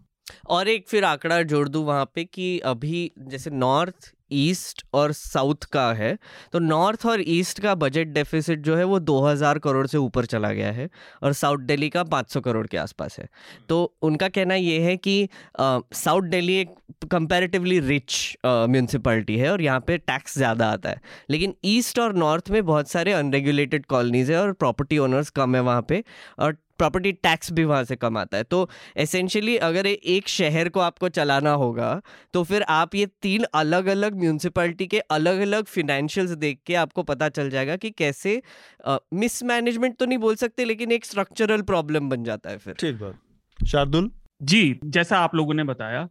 और 0.48 0.68
एक 0.68 0.88
फिर 0.88 1.04
आंकड़ा 1.04 1.42
जोड़ 1.42 1.68
दूँ 1.68 1.84
वहाँ 1.84 2.10
पे 2.14 2.24
कि 2.24 2.58
अभी 2.58 3.12
जैसे 3.18 3.50
नॉर्थ 3.50 4.14
ईस्ट 4.32 4.84
और 4.94 5.12
साउथ 5.12 5.64
का 5.72 5.92
है 5.92 6.16
तो 6.52 6.58
नॉर्थ 6.58 7.06
और 7.06 7.22
ईस्ट 7.28 7.60
का 7.60 7.74
बजट 7.76 8.08
डेफिसिट 8.08 8.60
जो 8.60 8.76
है 8.76 8.84
वो 8.84 8.98
2000 9.02 9.58
करोड़ 9.58 9.86
से 9.86 9.98
ऊपर 9.98 10.26
चला 10.26 10.52
गया 10.52 10.72
है 10.72 10.88
और 11.22 11.32
साउथ 11.32 11.58
दिल्ली 11.66 11.88
का 11.88 12.04
500 12.06 12.40
करोड़ 12.40 12.66
के 12.66 12.76
आसपास 12.76 13.18
है। 13.18 13.28
तो 13.68 13.82
उनका 14.02 14.28
कहना 14.28 14.54
ये 14.54 14.78
है 14.80 14.96
कि 14.98 15.28
साउथ 15.60 16.28
दिल्ली 16.30 16.56
एक 16.56 16.74
कंपैरेटिवली 17.10 17.78
रिच 17.80 18.36
म्यूनसिपैलिटी 18.46 19.36
है 19.38 19.50
और 19.52 19.62
यहाँ 19.62 19.80
पे 19.80 19.98
टैक्स 19.98 20.36
ज़्यादा 20.38 20.68
आता 20.68 20.90
है। 20.90 21.00
लेकिन 21.30 21.54
ईस्ट 21.66 21.98
और 21.98 22.14
नॉर्थ 22.16 22.50
में 22.50 22.64
बहुत 22.66 22.90
सारे 22.90 23.12
अनरेगुलेटेड 23.12 23.86
कॉलोनीज 23.86 24.30
है 24.30 24.40
और 24.40 24.52
प्रॉपर्टी 24.54 24.98
ओनर्स 24.98 25.30
कम 25.30 25.56
है 25.56 25.60
वहाँ 25.62 25.82
पर 25.82 26.02
और 26.38 26.56
प्रॉपर्टी 26.78 27.12
टैक्स 27.14 27.52
भी 27.52 27.64
वहाँ 27.64 27.84
से 27.84 27.96
कम 27.96 28.18
आता 28.18 28.36
है। 28.36 28.44
तो 28.44 28.68
एसेंशियली 28.96 29.56
अगर 29.64 29.86
एक 29.86 30.28
शहर 30.28 30.68
को 30.68 30.80
आपको 30.80 31.08
चलाना 31.10 31.52
होगा 31.54 31.90
तो 32.34 32.42
फिर 32.44 32.62
आप 32.70 32.94
ये 32.94 33.06
तीन 33.22 33.44
अलग 33.54 33.86
अलग 33.88 34.18
म्यूनसिपैलिटी 34.18 34.86
के 34.86 34.98
अलग 35.12 35.40
अलग 35.40 35.64
फिनेंशियल्स 35.66 36.30
देख 36.38 36.60
के 36.66 36.74
आपको 36.76 37.02
पता 37.04 37.28
चल 37.30 37.50
जाएगा 37.50 37.76
कि 37.76 37.90
कैसे 37.92 38.40
मिसमैनेजमेंट 38.86 39.92
uh, 39.92 39.98
तो 39.98 40.06
नहीं 40.06 40.18
बोल 40.18 40.34
सकते 40.36 40.64
लेकिन 40.64 40.92
एक 40.92 41.04
स्ट्रक्चरल 41.04 41.62
प्रॉब्लम 41.64 42.08
बन 42.08 42.24
जाता 42.24 42.50
है 42.50 42.58
फिर। 42.58 42.74
ठीक 42.74 42.98
बात। 42.98 43.66
शार्दुल? 43.66 44.10
जी 44.40 44.80
जैसा 44.86 45.18
आप 45.18 45.34
लोगों 45.34 45.54
ने 45.54 45.64
बताया 45.64 46.08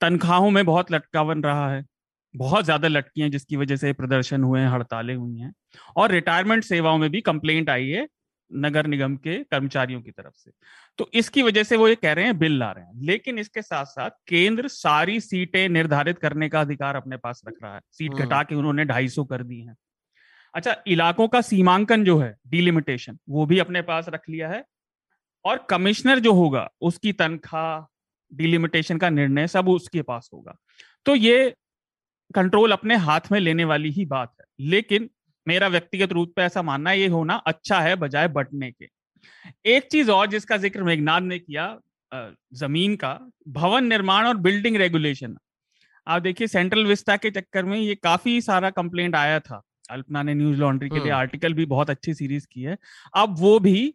तनख्वाहों 0.00 0.50
में 0.50 0.64
बहुत 0.66 0.92
लटका 0.92 1.22
बन 1.24 1.42
रहा 1.42 1.70
है। 1.70 1.84
बहुत 2.34 2.64
ज़्यादा 2.64 2.88
लटकी 2.88 3.20
हैं 3.20 3.30
जिसकी 3.30 3.56
वजह 3.56 3.76
से 3.76 3.92
प्रदर्शन 3.94 4.42
हुए 4.42 4.60
हैं 4.60 4.68
हड़तालें 4.68 5.14
हुई 5.14 5.38
हैं। 5.38 5.52
और 5.96 6.10
रिटायरमेंट 6.12 6.64
सेवाओं 6.64 6.98
में 6.98 7.08
भी 7.10 7.20
कंप्लेंट 7.22 7.70
आई 7.70 7.88
है 7.88 8.06
नगर 8.52 8.86
निगम 8.86 9.16
के 9.16 9.44
कर्मचारियों 9.44 10.02
की 10.02 10.10
तरफ़ 10.10 10.34
से। 10.34 10.50
तो 10.98 11.10
इसकी 11.14 11.42
वजह 11.42 11.62
से 11.62 11.76
वो 11.76 11.88
ये 11.88 11.94
कह 11.94 12.12
रहे 12.12 12.24
हैं 12.24 12.38
बिल 12.38 12.58
ला 12.58 12.72
रहे 12.72 12.84
हैं। 12.84 12.92
लेकिन 12.96 13.38
इसके 13.38 13.62
साथ 13.62 13.84
साथ 13.84 14.10
केंद्र 14.28 14.68
सारी 14.68 15.20
सीटें 15.20 15.68
निर्धारित 15.68 16.18
करने 16.18 16.48
का 16.48 16.60
अधिकार 16.60 16.96
अपने 16.96 17.16
पास 17.16 17.42
रख 17.48 17.54
रहा 17.62 17.74
है। 17.74 17.80
सीट। 17.92 18.14
घटा 18.14 18.42
के 18.42 18.54
उन्होंने 18.54 18.84
ढाई 18.84 19.08
सौ 19.08 19.24
कर 19.24 19.42
दी 19.42 19.60
है। 19.60 19.74
अच्छा 20.54 20.82
इलाकों 20.86 21.28
का 21.28 21.40
सीमांकन 21.40 22.04
जो 22.04 22.18
है 22.18 22.36
डिलिमिटेशन 22.46 23.18
वो 23.28 23.46
भी 23.46 23.58
अपने 23.58 23.82
पास 23.82 24.08
रख 24.08 24.28
लिया 24.28 24.48
है। 24.48 24.64
और 25.44 25.66
कमिश्नर 25.70 26.18
जो 26.18 26.32
होगा 26.32 26.70
उसकी 26.80 27.12
तनख्वाह 27.12 27.92
डिलिमिटेशन 28.34 28.98
का 28.98 29.10
निर्णय 29.10 29.46
सब 29.46 29.68
उसके 29.68 30.02
पास 30.02 30.30
होगा। 30.34 30.56
तो 31.06 31.14
ये 31.14 31.54
कंट्रोल 32.34 32.72
अपने 32.72 32.96
हाथ 32.96 33.20
में 33.32 33.40
लेने 33.40 33.64
वाली 33.64 33.90
ही 33.90 34.04
बात 34.04 34.34
है। 34.40 34.46
लेकिन 34.60 35.10
मेरा 35.48 35.68
व्यक्तिगत 35.68 36.12
रूप 36.12 36.32
पे 36.36 36.42
ऐसा 36.42 36.62
मानना 36.62 36.92
ये 36.92 37.06
होना 37.08 37.34
अच्छा 37.46 37.80
है 37.80 37.96
बजाय 37.96 38.28
बटने 38.28 38.70
के। 38.72 38.88
एक 39.66 39.88
चीज़ 39.92 40.10
और 40.10 40.26
जिसका 40.26 40.56
ज़िक्र 40.56 40.82
मेघनाथ 40.82 41.20
ने 41.20 41.38
किया 41.38 41.76
ज़मीन 42.54 42.96
का 42.96 43.18
भवन 43.48 43.84
निर्माण 43.84 44.26
और 44.26 44.36
बिल्डिंग 44.38 44.76
रेगुलेशन। 44.76 45.36
आप 46.06 46.22
देखिए 46.22 46.46
सेंट्रल 46.46 46.84
विस्टा 46.86 47.16
के 47.16 47.30
चक्कर 47.30 47.64
में 47.64 47.78
ये 47.78 47.94
काफ़ी 47.94 48.40
सारा 48.40 48.70
कंप्लेंट 48.70 49.16
आया 49.16 49.40
था। 49.40 49.62
अल्पना 49.90 50.22
ने 50.22 50.34
न्यूज़ 50.34 50.58
लॉन्ड्री 50.60 50.88
के 50.88 51.00
लिए 51.00 51.10
आर्टिकल 51.12 51.48
हम्म। 51.48 51.56
भी 51.56 51.66
बहुत 51.66 51.90
अच्छी 51.90 52.14
सीरीज़ 52.14 52.46
की 52.52 52.62
है। 52.62 52.76
अब 53.14 53.34
वो 53.38 53.58
भी 53.60 53.94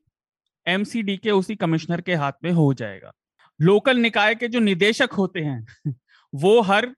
एमसीडी 0.67 1.17
के 1.17 1.31
उसी 1.31 1.55
कमिश्नर 1.55 2.01
के 2.01 2.15
हाथ 2.15 2.33
में 2.43 2.51
हो 2.51 2.73
जाएगा। 2.73 3.11
लोकल 3.59 3.97
निकाय 3.97 4.35
के 4.35 4.47
जो 4.47 4.59
निदेशक 4.59 5.13
होते 5.13 5.39
हैं 5.39 5.65
वो 6.33 6.59
हर 6.61 6.93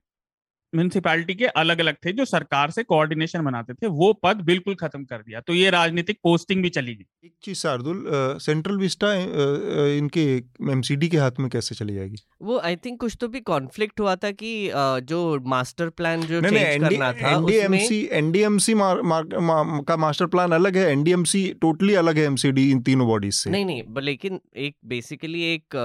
म्यूनसिपैलिटी 0.74 1.34
के 1.34 1.46
अलग 1.56 1.78
अलग 1.80 1.94
थे 2.04 2.12
जो 2.12 2.24
सरकार 2.26 2.70
से 2.70 2.82
कोऑर्डिनेशन 2.84 3.44
बनाते 3.44 3.74
थे 3.74 3.86
वो 3.88 4.12
पद 4.22 4.40
बिल्कुल 4.44 4.74
खत्म 4.76 5.04
कर 5.04 5.16
दिया। 5.18 5.40
तो 5.40 5.54
ये 5.54 5.70
राजनीतिक 5.70 6.18
पोस्टिंग 6.24 6.62
भी 6.62 6.68
चली 6.70 6.94
गई। 6.94 7.06
एक 7.24 7.32
चीज़ 7.42 7.58
शार्दुल 7.58 8.04
सेंट्रल 8.40 8.76
विस्टा 8.78 9.12
इनके 9.14 10.24
एमसीडी 10.72 11.08
के 11.08 11.18
हाथ 11.18 11.40
में 11.40 11.48
कैसे 11.50 11.74
चली 11.74 11.94
जाएगी? 11.94 12.16
वो 12.42 12.58
आई 12.60 12.76
थिंक 12.76 13.00
कुछ 13.00 13.16
तो 13.20 13.28
भी 13.28 13.40
कॉन्फ्लिक्ट 13.42 14.00
हुआ 14.00 14.14
था 14.16 14.30
कि 14.32 14.70
जो 15.04 15.20
मास्टर 15.48 15.88
प्लान 15.90 16.20
जो 16.22 16.40
चेंज 16.40 16.52
नहीं, 16.52 16.78
करना 16.80 17.12
था 17.12 17.30
एनडीएमसी 17.30 18.00
एनडीएमसी 18.12 18.74
का 18.76 19.96
मास्टर 19.96 20.26
प्लान 20.26 20.52
अलग 20.52 20.76
है 20.76 20.90
एनडीएमसी 20.92 21.42
टोटली 21.60 21.94
अलग 21.96 22.18
है 22.18 22.24
एमसीडी 22.24 22.70
इन 22.70 22.80
तीनों 22.82 23.06
बॉडीज 23.08 23.34
से। 23.34 23.50
नहीं 23.50 23.64
नहीं 23.64 24.02
लेकिन 24.02 24.40
एक 24.56 24.76
बेसिकली 24.86 25.42
एक 25.44 25.76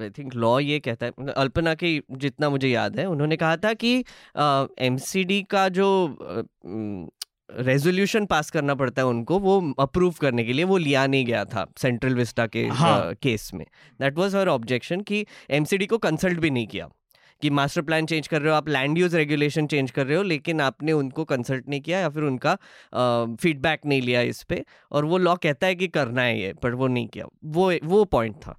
आई 0.00 0.10
थिंक 0.18 0.34
लॉ 0.36 0.58
ये 0.60 0.78
कहता 0.80 1.06
है 1.06 1.12
मतलब 1.18 1.34
अल्पना 1.36 1.74
के 1.74 1.98
जितना 2.18 2.50
मुझे 2.50 2.68
याद 2.68 2.98
है 2.98 3.06
उन्होंने 3.06 3.36
कहा 3.36 3.56
था 3.56 3.72
कि 3.74 4.01
एमसीडी 4.80 5.42
का 5.42 5.68
जो 5.68 5.88
रेजोल्यूशन 7.50 8.26
पास 8.26 8.50
करना 8.50 8.74
पड़ता 8.74 9.02
है 9.02 9.08
उनको 9.08 9.38
वो 9.38 9.60
अप्रूव 9.78 10.14
करने 10.20 10.44
के 10.44 10.52
लिए 10.52 10.64
वो 10.64 10.76
लिया 10.78 11.06
नहीं 11.06 11.24
गया 11.26 11.44
था 11.44 11.66
सेंट्रल 11.78 12.14
विस्टा 12.14 12.46
के 12.46 12.66
हाँ. 12.66 13.14
केस 13.14 13.50
में। 13.54 13.64
दैट 14.00 14.18
वाज 14.18 14.34
हर 14.34 14.48
ऑब्जेक्शन 14.48 15.00
कि 15.00 15.24
एमसीडी 15.50 15.86
को 15.86 15.98
कंसल्ट 15.98 16.38
भी 16.38 16.50
नहीं 16.50 16.66
किया। 16.66 16.88
कि 17.42 17.50
मास्टर 17.50 17.82
प्लान 17.82 18.06
चेंज 18.06 18.26
कर 18.28 18.40
रहे 18.42 18.50
हो 18.50 18.56
आप 18.56 18.68
लैंड 18.68 18.98
यूज़ 18.98 19.16
रेगुलेशन 19.16 19.66
चेंज 19.66 19.90
कर 19.90 20.06
रहे 20.06 20.16
हो 20.16 20.22
लेकिन 20.22 20.60
आपने 20.60 20.92
उनको 20.92 21.24
कंसल्ट 21.24 21.68
नहीं 21.68 21.80
किया 21.80 21.98
या 21.98 22.08
फिर 22.08 22.22
उनका 22.22 22.54
फीडबैक 23.40 23.80
नहीं 23.86 24.02
लिया 24.02 24.20
इस 24.20 24.42
पर 24.42 24.62
और 24.90 25.04
वो 25.04 25.18
लॉ 25.18 25.34
कहता 25.36 25.66
है 25.66 25.74
कि 25.74 25.88
करना 25.88 26.22
है 26.22 26.40
ये 26.40 26.52
पर 26.52 26.74
वो 26.74 26.86
नहीं 26.86 27.08
किया। 27.08 27.26
वो 27.44 27.72
वो 27.84 28.04
पॉइंट 28.04 28.36
था। 28.36 28.58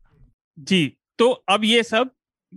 जी 0.60 0.86
तो 1.20 1.30
अब 1.50 1.64
ये 1.64 1.84
सब 1.84 2.10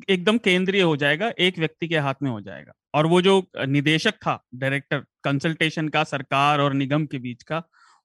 एकदम 0.09 0.39
केंद्रीय 0.39 0.83
हो 0.83 0.97
जाएगा 0.97 1.31
एक 1.39 1.59
व्यक्ति 1.59 1.89
के 1.89 1.99
हाथ 1.99 2.15
में 2.23 2.31
हो 2.31 2.41
जाएगा। 2.41 2.73
और 2.95 3.07
वो 3.07 3.21
जो 3.23 3.43
निदेशक 3.59 4.15
था 4.17 4.39
डायरेक्टर 4.55 5.05
कंसल्टेशन 5.25 5.89
का 5.89 6.05
सरकार 6.07 6.61
और 6.61 6.75
निगम 6.75 7.07
के 7.07 7.19
बीच 7.19 7.43
का 7.43 7.63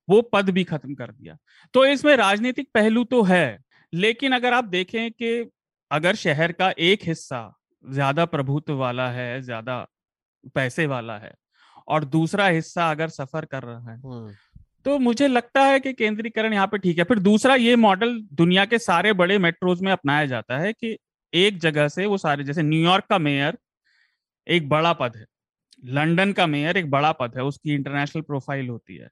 वो 0.07 0.21
पद 0.33 0.49
भी 0.49 0.63
खत्म 0.65 0.93
कर 0.95 1.11
दिया। 1.11 1.37
तो 1.73 1.85
इसमें 1.85 2.15
राजनीतिक 2.17 2.67
पहलू 2.73 3.03
तो 3.05 3.21
है 3.23 3.59
लेकिन 3.93 4.31
अगर 4.31 4.53
आप 4.53 4.65
देखें 4.65 5.11
कि 5.11 5.49
अगर 5.91 6.15
शहर 6.17 6.51
का 6.51 6.73
एक 6.79 7.03
हिस्सा 7.03 7.41
ज़्यादा 7.83 8.25
प्रभुत्व 8.27 8.73
वाला 8.75 9.09
है 9.11 9.41
ज़्यादा 9.41 9.85
पैसे 10.55 10.85
वाला 10.87 11.17
है 11.17 11.33
और 11.87 12.05
दूसरा 12.07 12.47
हिस्सा 12.47 12.89
अगर 12.91 13.09
सफ़र 13.09 13.45
कर 13.45 13.63
रहा 13.63 13.91
है। 13.91 14.33
तो 14.85 14.97
मुझे 14.99 15.27
लगता 15.27 15.63
है 15.63 15.79
कि 15.79 15.93
केंद्रीकरण 15.93 16.53
यहाँ 16.53 16.67
पे 16.67 16.77
ठीक 16.77 16.97
है। 16.97 17.03
फिर 17.03 17.19
दूसरा 17.19 17.55
ये 17.55 17.75
मॉडल 17.77 18.17
दुनिया 18.33 18.65
के 18.65 18.79
सारे 18.79 19.13
बड़े 19.13 19.37
मेट्रोज 19.39 19.81
में 19.81 19.91
अपनाया 19.91 20.25
जाता 20.25 20.57
है 20.57 20.71
कि 20.73 20.97
एक 21.34 21.59
जगह 21.59 21.88
से 21.88 22.05
वो 22.05 22.17
सारे 22.17 22.43
जैसे 22.43 22.63
न्यूयॉर्क 22.63 23.05
का 23.09 23.17
मेयर 23.17 23.57
एक 24.47 24.69
बड़ा 24.69 24.93
पद 24.93 25.11
है 25.15 25.25
लंदन 25.86 26.32
का 26.32 26.47
मेयर 26.47 26.77
एक 26.77 26.89
बड़ा 26.91 27.11
पद 27.11 27.32
है 27.38 27.43
उसकी 27.43 27.73
इंटरनेशनल 27.73 28.21
प्रोफ़ाइल 28.21 28.69
होती 28.69 28.95
है। 28.95 29.09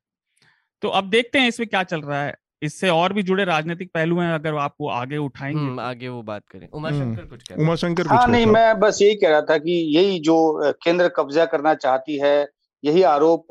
तो 0.82 0.90
अब 0.90 1.10
देखते 1.10 1.40
हैं 1.40 1.48
इसमें 1.48 1.70
क्या 1.70 1.84
चल 1.84 2.02
रहा 2.02 2.24
है। 2.24 2.36
इससे 2.62 2.90
और 2.90 3.14
भी 3.14 3.24
जुड़े 3.24 3.44
राजनीतिक 3.46 3.92
पहलू 3.94 4.20
हैं 4.20 4.34
अगर 4.34 4.56
आप 4.56 4.76
वो 4.82 4.90
आगे 4.90 5.18
उठाएँगे। 5.18 5.60
हम्म, 5.60 5.80
आगे 5.80 6.08
वो 6.08 6.22
बात 6.22 6.44
करें। 6.52 6.68
उमाशंकर 6.70 7.26
कुछ 7.26 7.44
कह 7.44 7.56
उमाशंकर 7.56 8.08
हाँ 8.08 8.28
नहीं 8.28 8.46
मैं 8.46 8.80
बस 8.80 9.00
यही 9.02 9.16
कह 9.16 9.30
रहा 9.30 9.42
था 9.42 9.58
कि 9.58 9.72
यही 9.98 10.20
जो 10.20 10.38
केंद्र 10.84 11.08
कब्जा 11.08 11.46
करना 11.46 11.74
चाहती 11.76 12.18
है 12.18 12.50
यही 12.84 13.02
आरोप 13.04 13.48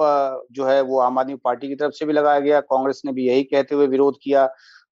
जो 0.52 0.66
है 0.66 0.80
वो 0.80 0.98
आम 1.00 1.18
आदमी 1.18 1.34
पार्टी 1.34 1.68
की 1.68 1.74
तरफ़ 1.74 1.92
से 1.92 2.06
भी 2.06 2.12
लगाया 2.12 2.40
गया 2.40 2.60
कांग्रेस 2.60 3.02
ने 3.06 3.12
भी 3.12 3.26
यही 3.26 3.42
कहते 3.44 3.74
हुए 3.74 3.86
विरोध 3.86 4.14
किया। 4.22 4.46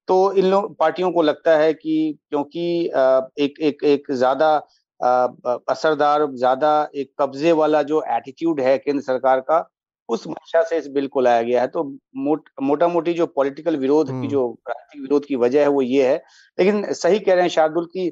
तो 0.07 0.33
इन 0.33 0.45
लोग 0.45 0.75
पार्टियों 0.77 1.11
को 1.11 1.21
लगता 1.21 1.57
है 1.57 1.73
कि 1.73 2.17
क्योंकि 2.29 2.67
एक 3.39 3.59
एक 3.61 3.83
एक 3.85 4.11
ज़्यादा 4.11 4.55
असरदार 4.99 6.25
ज़्यादा 6.33 6.71
एक 6.95 7.11
कब्जे 7.19 7.51
वाला 7.53 7.81
जो 7.83 8.03
एटीट्यूड 8.09 8.61
है 8.61 8.77
केंद्र 8.77 9.01
सरकार 9.01 9.39
का 9.41 9.67
उस 10.09 10.27
मंशा 10.27 10.61
से 10.63 10.77
इस 10.77 10.87
बिल 10.87 11.07
को 11.07 11.21
लाया 11.21 11.41
गया 11.41 11.61
है 11.61 11.67
तो 11.67 11.83
मोट 12.17 12.49
मोटा 12.61 12.87
मोटी 12.87 13.13
जो 13.13 13.25
पॉलिटिकल 13.29 13.75
विरोध 13.77 14.07
की 14.07 14.13
हम्म। 14.13 14.27
जो 14.27 14.45
राजनीतिक 14.69 15.01
विरोध 15.01 15.25
की 15.25 15.35
वजह 15.35 15.61
है 15.61 15.67
वो 15.67 15.81
ये 15.81 16.07
है 16.07 16.15
लेकिन 16.57 16.93
सही 16.93 17.19
कह 17.19 17.33
रहे 17.33 17.41
हैं 17.41 17.49
शार्दुल 17.49 17.85
की 17.87 18.09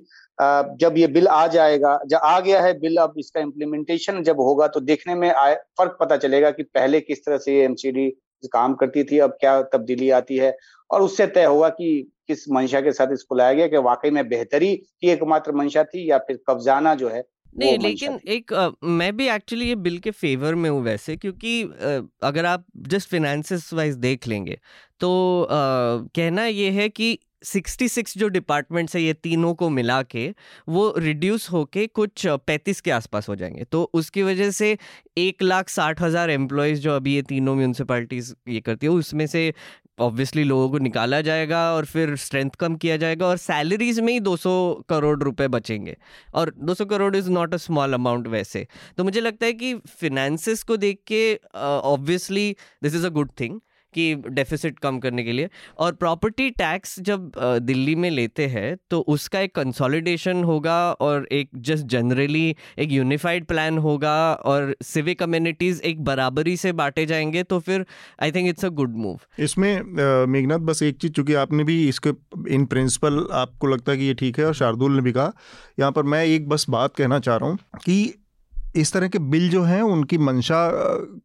जब 0.79 0.97
ये 0.97 1.07
बिल 1.07 1.27
आ 1.27 1.45
जाएगा 1.47 1.97
जब 2.07 2.19
आ 2.23 2.39
गया 2.39 2.61
है 2.61 2.77
बिल 2.79 2.97
अब 2.97 3.13
इसका 3.17 3.41
इम्प्लीमेंटेशन 3.41 4.21
जब 4.23 4.39
होगा 4.39 4.67
तो 4.67 4.79
देखने 4.81 5.15
में 5.15 5.29
आए 5.31 5.55
फ़र्क 5.77 5.97
पता 5.99 6.17
चलेगा 6.17 6.51
कि 6.51 6.63
पहले 6.65 6.99
किस 7.01 7.25
तरह 7.25 7.37
से 7.37 7.55
ये 7.55 7.63
एमसीडी 7.65 8.11
काम 8.53 8.73
करती 8.73 9.03
थी 9.03 9.19
अब 9.19 9.37
क्या 9.39 9.61
तब्दीली 9.61 10.09
आती 10.09 10.37
है? 10.37 10.57
और 10.91 11.01
उससे 11.01 11.27
तय 11.27 11.45
हुआ 11.45 11.69
कि 11.69 12.11
किस 12.27 12.49
मंशा 12.49 12.81
के 12.81 12.91
साथ 12.91 13.13
इसको 13.13 13.35
लाया 13.35 13.53
गया 13.53 13.67
कि 13.67 13.77
वाकई 13.77 14.09
में 14.09 14.27
बेहतरी 14.29 14.75
की 14.75 15.09
एकमात्र 15.09 15.51
मंशा 15.51 15.83
थी 15.83 16.09
या 16.11 16.17
फिर 16.17 16.39
कब्जाना 16.49 16.95
जो 16.95 17.09
है 17.09 17.23
नहीं 17.57 17.77
लेकिन 17.79 18.19
एक 18.27 18.53
आ, 18.53 18.69
मैं 18.83 19.17
भी 19.17 19.27
एक्चुअली 19.29 19.67
ये 19.67 19.75
बिल 19.75 19.97
के 19.99 20.11
फेवर 20.11 20.55
में 20.55 20.69
हूँ 20.69 20.81
वैसे 20.83 21.15
क्योंकि 21.17 21.63
आ, 21.63 22.27
अगर 22.27 22.45
आप 22.45 22.65
जस्ट 22.77 23.09
फिनेंसिस 23.09 23.73
वाइज 23.73 23.95
देख 23.95 24.27
लेंगे 24.27 24.59
तो 24.99 25.43
आ, 25.43 25.47
कहना 26.15 26.45
ये 26.45 26.69
है 26.71 26.89
कि 26.89 27.17
66 27.45 28.17
जो 28.17 28.27
डिपार्टमेंट्स 28.29 28.95
है, 28.95 29.01
ये 29.01 29.13
तीनों 29.13 29.53
को 29.55 29.69
मिला 29.69 30.01
के 30.03 30.27
वो 30.69 30.93
रिड्यूस 30.97 31.49
होके 31.51 31.85
कुछ 31.89 32.27
35 32.47 32.81
के 32.81 32.91
आसपास 32.91 33.29
हो 33.29 33.35
जाएँगे। 33.35 33.63
तो 33.63 33.89
उसकी 33.93 34.23
वजह 34.23 34.51
से 34.51 34.77
एक 35.17 35.43
लाख 35.43 35.69
साठ 35.69 36.01
हज़ार 36.01 36.29
एम्प्लॉयज़ 36.29 36.79
जो 36.81 36.95
अभी 36.95 37.15
ये 37.15 37.21
तीनों 37.23 37.55
म्यूनसिपैलिटीज़ 37.55 38.33
ये 38.49 38.61
करती 38.61 38.85
है, 38.85 38.91
उसमें 38.93 39.27
से 39.27 39.53
ऑब्वियसली 39.99 40.43
लोगों 40.43 40.69
को 40.69 40.77
निकाला 40.77 41.19
जाएगा 41.21 41.59
और 41.73 41.85
फिर 41.85 42.15
स्ट्रेंथ 42.15 42.49
कम 42.59 42.75
किया 42.75 42.95
जाएगा 42.97 43.25
और 43.27 43.37
सैलरीज 43.37 43.99
में 43.99 44.11
ही 44.13 44.19
200 44.19 44.53
करोड़ 44.89 45.17
रुपए 45.23 45.47
बचेंगे। 45.47 45.95
और 46.33 46.53
200 46.59 46.85
crore 46.85 47.15
is 47.15 47.29
not 47.29 47.53
a 47.53 47.57
small 47.57 47.93
amount 47.93 48.27
वैसे। 48.27 48.65
तो 48.97 49.03
मुझे 49.03 49.21
लगता 49.21 49.45
है 49.45 49.53
कि 49.53 49.73
फिनेंसिस 49.89 50.63
को 50.63 50.77
देख 50.77 50.99
के 51.07 51.23
obviously 51.55 52.55
this 52.83 52.95
is 52.95 53.05
a 53.05 53.09
good 53.09 53.29
thing 53.39 53.59
कि 53.95 54.13
डेफिसिट 54.29 54.79
कम 54.79 54.99
करने 54.99 55.23
के 55.23 55.31
लिए। 55.31 55.49
और 55.79 55.93
प्रॉपर्टी 55.95 56.49
टैक्स 56.57 56.99
जब 57.01 57.31
दिल्ली 57.61 57.95
में 57.95 58.09
लेते 58.11 58.47
हैं 58.47 58.75
तो 58.89 58.99
उसका 59.09 59.39
एक 59.39 59.55
कंसोलिडेशन 59.55 60.43
होगा 60.43 60.75
और 61.01 61.27
एक 61.31 61.49
जस्ट 61.61 61.85
जनरली 61.87 62.55
एक 62.79 62.91
यूनिफाइड 62.91 63.45
प्लान 63.45 63.77
होगा 63.77 64.15
और 64.45 64.75
सिविक 64.83 65.19
कम्युनिटीज़ 65.19 65.81
एक 65.83 66.03
बराबरी 66.03 66.55
से 66.57 66.71
बांटे 66.73 67.05
जाएँगे 67.05 67.43
तो 67.45 67.59
फिर 67.59 67.85
I 68.21 68.31
think 68.31 68.49
it's 68.49 68.65
a 68.65 68.69
good 68.71 68.95
move 68.97 69.19
इसमें 69.39 69.81
मेघनाथ, 70.27 70.59
बस 70.59 70.83
एक 70.83 70.97
चीज़, 70.97 71.11
चूँकि 71.11 71.33
आपने 71.35 71.63
भी 71.63 71.87
इसके 71.89 72.09
इन 72.53 72.65
प्रिंसिपल 72.65 73.27
आपको 73.33 73.67
लगता 73.67 73.91
है 73.91 73.97
कि 73.97 74.05
ये 74.05 74.13
ठीक 74.15 74.39
है 74.39 74.45
और 74.45 74.53
शार्दुल 74.55 74.95
ने 74.95 75.01
भी 75.01 75.11
कहा, 75.11 75.31
यहाँ 75.79 75.91
पर 75.91 76.03
मैं 76.05 76.23
एक 76.25 76.47
बस 76.49 76.65
बात 76.69 76.95
कहना 76.95 77.19
चाह 77.19 77.35
रहा 77.37 77.49
हूँ 77.49 77.57
कि 77.85 78.13
इस 78.75 78.91
तरह 78.93 79.07
के 79.07 79.19
बिल 79.25 79.49
जो 79.49 79.61
हैं 79.63 79.81
उनकी 79.83 80.17
मंशा 80.19 80.59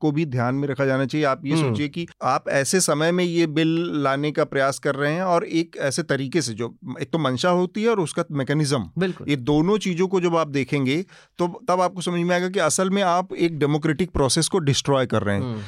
को 0.00 0.10
भी 0.12 0.24
ध्यान 0.26 0.54
में 0.54 0.66
रखा 0.68 0.84
जाना 0.84 1.06
चाहिए। 1.06 1.24
आप 1.26 1.46
ये 1.46 1.52
हम्म। 1.52 1.68
सोचिए 1.68 1.88
कि 1.88 2.06
आप 2.24 2.48
ऐसे 2.50 2.80
समय 2.80 3.12
में 3.12 3.24
ये 3.24 3.46
बिल 3.48 3.74
लाने 4.02 4.30
का 4.32 4.44
प्रयास 4.44 4.78
कर 4.78 4.94
रहे 4.94 5.12
हैं 5.12 5.22
और 5.24 5.44
एक 5.44 5.76
ऐसे 5.82 6.02
तरीके 6.04 6.42
से 6.42 6.54
जो 6.54 6.74
एक 7.00 7.10
तो 7.12 7.18
मंशा 7.18 7.50
होती 7.50 7.82
है 7.82 7.90
और 7.90 8.00
उसका 8.00 8.24
मैकेनिज्म 8.32 9.04
ये 9.28 9.36
दोनों 9.36 9.78
चीज़ों 9.78 10.08
को 10.08 10.20
जब 10.20 10.36
आप 10.36 10.48
देखेंगे 10.50 11.02
तो 11.38 11.48
तब 11.68 11.80
आपको 11.80 12.00
समझ 12.00 12.20
में 12.20 12.34
आएगा 12.34 12.48
कि 12.48 12.58
असल 12.60 12.90
में 12.90 13.02
आप 13.02 13.34
एक 13.34 13.58
डेमोक्रेटिक 13.58 14.10
प्रोसेस 14.10 14.48
को 14.48 14.58
डिस्ट्रॉय 14.60 15.06
कर 15.06 15.22
रहे 15.22 15.36
हैं। 15.36 15.42
हम्म, 15.42 15.62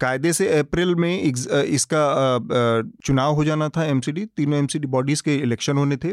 कायदे 0.00 0.32
से 0.32 0.48
अप्रैल 0.58 0.94
में 0.94 1.22
इसका 1.22 2.04
चुनाव 3.04 3.34
हो 3.34 3.44
जाना 3.44 3.68
था 3.68 3.84
एमसीडी 3.86 4.24
तीनों 4.36 4.58
एमसीडी 4.58 4.86
बॉडीज 4.88 5.20
के 5.20 5.36
इलेक्शन 5.36 5.76
होने 5.76 5.96
थे। 5.96 6.12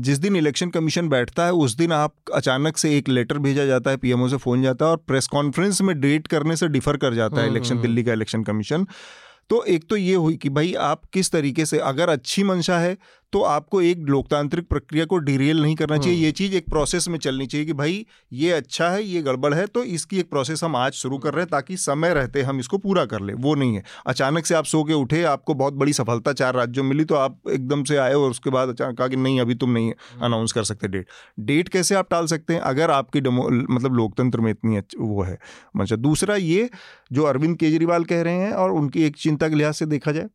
जिस 0.00 0.18
दिन 0.18 0.36
इलेक्शन 0.36 0.70
कमीशन 0.70 1.08
बैठता 1.08 1.44
है 1.44 1.52
उस 1.54 1.76
दिन 1.76 1.92
आप 1.92 2.14
अचानक 2.34 2.76
से 2.76 2.96
एक 2.98 3.08
लेटर 3.08 3.38
भेजा 3.38 3.64
जाता 3.66 3.90
है 3.90 3.96
पीएमओ 3.96 4.28
से 4.28 4.36
फ़ोन 4.36 4.62
जाता 4.62 4.84
है 4.84 4.90
और 4.90 4.96
प्रेस 5.06 5.26
कॉन्फ्रेंस 5.26 5.80
में 5.82 5.98
डेट 6.00 6.26
करने 6.26 6.56
से 6.56 6.68
डिफर 6.68 6.96
कर 6.96 7.14
जाता 7.14 7.36
है 7.36 7.42
हम्म, 7.42 7.52
इलेक्शन 7.52 7.74
हम्म, 7.74 7.82
दिल्ली 7.82 8.02
का 8.02 8.12
इलेक्शन 8.12 8.42
कमीशन 8.42 8.86
तो 9.50 9.62
एक 9.64 9.84
तो 9.88 9.96
ये 9.96 10.14
हुई 10.14 10.36
कि 10.36 10.48
भाई 10.48 10.72
आप 10.80 11.02
किस 11.12 11.30
तरीके 11.30 11.64
से 11.66 11.78
अगर 11.84 12.08
अच्छी 12.08 12.42
मंशा 12.44 12.78
है 12.78 12.96
तो 13.32 13.42
आपको 13.42 13.80
एक 13.82 13.98
लोकतांत्रिक 13.98 14.68
प्रक्रिया 14.68 15.04
को 15.04 15.18
डिरेल 15.18 15.62
नहीं 15.62 15.74
करना 15.76 15.98
चाहिए। 15.98 16.14
हम्म। 16.14 16.24
ये 16.24 16.32
चीज़ 16.32 16.54
एक 16.54 16.64
प्रोसेस 16.68 17.08
में 17.08 17.18
चलनी 17.18 17.46
चाहिए 17.46 17.66
कि 17.66 17.72
भाई 17.72 18.06
ये 18.32 18.52
अच्छा 18.52 18.88
है 18.90 19.02
ये 19.02 19.22
गड़बड़ 19.22 19.54
है 19.54 19.66
तो 19.66 19.84
इसकी 19.84 20.18
एक 20.18 20.30
प्रोसेस 20.30 20.64
हम 20.64 20.76
आज 20.76 20.92
शुरू 20.92 21.18
कर 21.18 21.34
रहे 21.34 21.42
हैं 21.42 21.48
ताकि 21.50 21.76
समय 21.76 22.14
रहते 22.14 22.42
हम 22.42 22.58
इसको 22.58 22.78
पूरा 22.78 23.04
कर 23.04 23.20
ले। 23.20 23.32
वो 23.32 23.54
नहीं 23.54 23.74
है। 23.74 23.82
अचानक 24.06 24.46
से 24.46 24.54
आप 24.54 24.64
सो 24.64 24.84
के 24.84 24.94
उठे 24.94 25.22
आपको 25.22 25.54
बहुत 25.54 25.74
बड़ी 25.74 25.92
सफलता 25.92 26.32
चार 26.32 26.54
राज्यों 26.54 26.84
मिली 26.84 27.04
तो 27.04 27.14
आप 27.14 27.40
एकदम 27.50 27.84
से 27.84 27.96
आए 27.96 28.14
और 28.14 28.30
उसके 28.30 28.50
बाद 28.50 28.68
अचानक 28.68 28.98
कहा 28.98 29.08
कि 29.08 29.16
नहीं 29.16 29.40
अभी 29.40 29.54
तुम 29.54 29.70
नहीं 29.70 29.92
अनाउंस 30.22 30.52
कर 30.52 30.64
सकते 30.64 30.88
डेट 30.88 31.06
डेट 31.40 31.68
कैसे 31.68 31.94
आप 31.94 32.08
टाल 32.10 32.26
सकते 32.26 32.54
हैं? 32.54 32.60
अगर 32.60 32.90
आपकी 32.90 33.20
डेमो 33.20 33.48
मतलब 33.74 33.94
लोकतंत्र 33.94 34.40
में 34.40 34.50
इतनी 34.50 34.76
अच्छ- 34.76 35.00
वो 35.00 35.22
है। 35.22 35.38
मंशा 35.76 35.96
दूसरा 35.96 36.36
ये 36.36 36.70
जो 37.12 37.24
अरविंद 37.24 37.56
केजरीवाल 37.56 38.04
कह 38.04 38.22
रहे 38.22 38.34
हैं 38.34 38.52
और 38.52 38.70
उनकी 38.70 39.02
एक 39.02 39.16
चिंता 39.16 39.48
के 39.48 39.54
लिहाज 39.54 39.74
से 39.74 39.86
देखा 39.86 40.12
जाए 40.12 40.26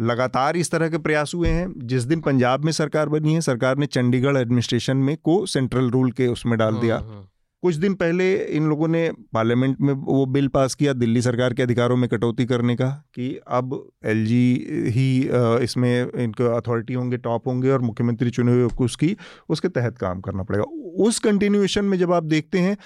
लगातार 0.00 0.56
इस 0.56 0.70
तरह 0.70 0.88
के 0.88 0.98
प्रयास 0.98 1.32
हुए 1.34 1.48
हैं। 1.48 1.72
जिस 1.76 2.02
दिन 2.02 2.20
पंजाब 2.20 2.64
में 2.64 2.72
सरकार 2.72 3.08
बनी 3.08 3.34
है 3.34 3.40
सरकार 3.40 3.78
ने 3.78 3.86
चंडीगढ़ 3.86 4.36
एडमिनिस्ट्रेशन 4.36 4.96
में 4.96 5.16
को 5.16 5.44
सेंट्रल 5.46 5.90
रूल 5.90 6.12
के 6.12 6.26
उसमें 6.26 6.58
डाल 6.58 6.74
दिया। 6.74 6.96
हम्म, 6.98 7.10
हम्म, 7.10 7.24
कुछ 7.62 7.74
दिन 7.74 7.94
पहले 7.94 8.34
इन 8.36 8.68
लोगों 8.68 8.88
ने 8.88 9.12
पार्लियामेंट 9.32 9.80
में 9.80 9.92
वो 9.94 10.26
बिल 10.26 10.48
पास 10.48 10.74
किया 10.74 10.92
दिल्ली 10.92 11.22
सरकार 11.22 11.54
के 11.54 11.62
अधिकारों 11.62 11.96
में 11.96 12.08
कटौती 12.08 12.46
करने 12.46 12.76
का 12.76 12.88
कि 13.14 13.40
अब 13.48 13.88
एलजी 14.04 14.66
ही 14.88 15.30
इसमें 15.64 16.12
इनके 16.18 16.44
अथॉरिटी 16.56 16.94
होंगे 16.94 17.16
टॉप 17.16 17.48
होंगे 17.48 17.70
और 17.70 17.80
मुख्यमंत्री 17.80 18.30
चुने 18.30 18.52
हुए 18.52 18.68
उसकी 18.80 19.16
उसके 19.48 19.68
तहत 19.68 19.98
काम 19.98 20.20
करना 20.20 20.42
पड़ेगा। 20.42 20.64
उस 21.04 21.18
कंटिन्यूएशन 21.18 21.84
में 21.84 21.98
जब 21.98 22.12
आप 22.12 22.24
देखते 22.24 22.58
हैं 22.58 22.76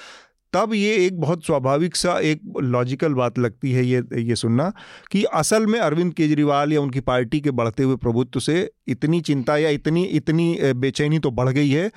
तब 0.55 0.75
ये 0.75 0.95
एक 1.07 1.21
बहुत 1.21 1.45
स्वाभाविक 1.47 1.97
सा 1.97 2.19
एक 2.25 2.41
लॉजिकल 2.63 3.15
बात 3.15 3.39
लगती 3.39 3.73
है 3.73 3.85
ये 3.87 4.03
ये 4.23 4.35
सुनना 4.37 4.73
कि 5.13 5.23
असल 5.35 5.67
में 5.67 5.79
अरविंद 5.81 6.13
केजरीवाल 6.15 6.73
या 6.73 6.81
उनकी 6.81 7.01
पार्टी 7.09 7.41
के 7.41 7.51
बढ़ते 7.61 7.83
हुए 7.83 7.97
प्रभुत्व 7.97 8.41
से 8.41 8.71
इतनी 8.89 9.21
चिंता 9.21 9.57
या 9.57 9.71
इतनी 9.71 10.05
इतनी 10.21 10.47
बेचैनी 10.77 11.19
तो 11.19 11.31
बढ़ 11.31 11.49
गई 11.49 11.71
है 11.71 11.91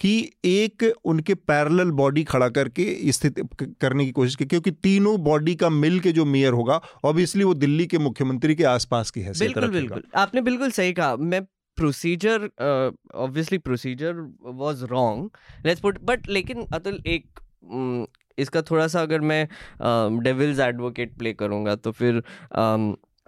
कि 0.00 0.12
एक 0.44 0.84
उनके 1.04 1.34
पैरेलल 1.34 1.90
बॉडी 1.98 2.24
खड़ा 2.24 2.48
करके 2.48 3.12
स्थिति 3.12 3.42
करने 3.80 4.04
की 4.04 4.12
कोशिश 4.12 4.34
की 4.36 4.44
क्योंकि 4.44 4.70
तीनों 4.82 5.16
बॉडी 5.24 5.54
का 5.54 5.68
मिल 5.70 5.98
के 6.00 6.12
जो 6.12 6.24
मेयर 6.24 6.52
होगा 6.52 6.80
ऑब्वियसली 7.04 7.44
वो 7.44 7.54
दिल्ली 7.54 7.86
के 7.86 7.98
मुख्यमंत्री 7.98 8.54
के 8.54 8.64
आसपास 8.64 9.10
की 9.10 9.20
है 9.20 9.32
बिल्कुल 9.38 9.68
बिल्कुल। 9.70 10.02
आपने 10.16 10.40
बिल्कुल 10.40 10.70
सही 10.70 10.92
कहा। 10.92 11.16
मैं 11.16 11.42
procedure 11.78 12.48
obviously 13.14 13.58
procedure 13.58 14.14
was 14.56 14.82
wrong 14.90 15.30
let's 15.66 15.80
put 15.80 15.98
but 16.02 16.28
लेकिन 16.28 16.66
अतुल 16.72 17.00
एक 17.06 17.40
इसका 18.38 18.62
थोड़ा 18.62 18.86
सा 18.88 19.02
अगर 19.02 19.20
मैं 19.20 19.48
डेविल्स 20.22 20.58
एडवोकेट 20.58 21.16
प्ले 21.18 21.32
करूँगा 21.32 21.74
तो 21.74 21.92
फिर 21.92 22.22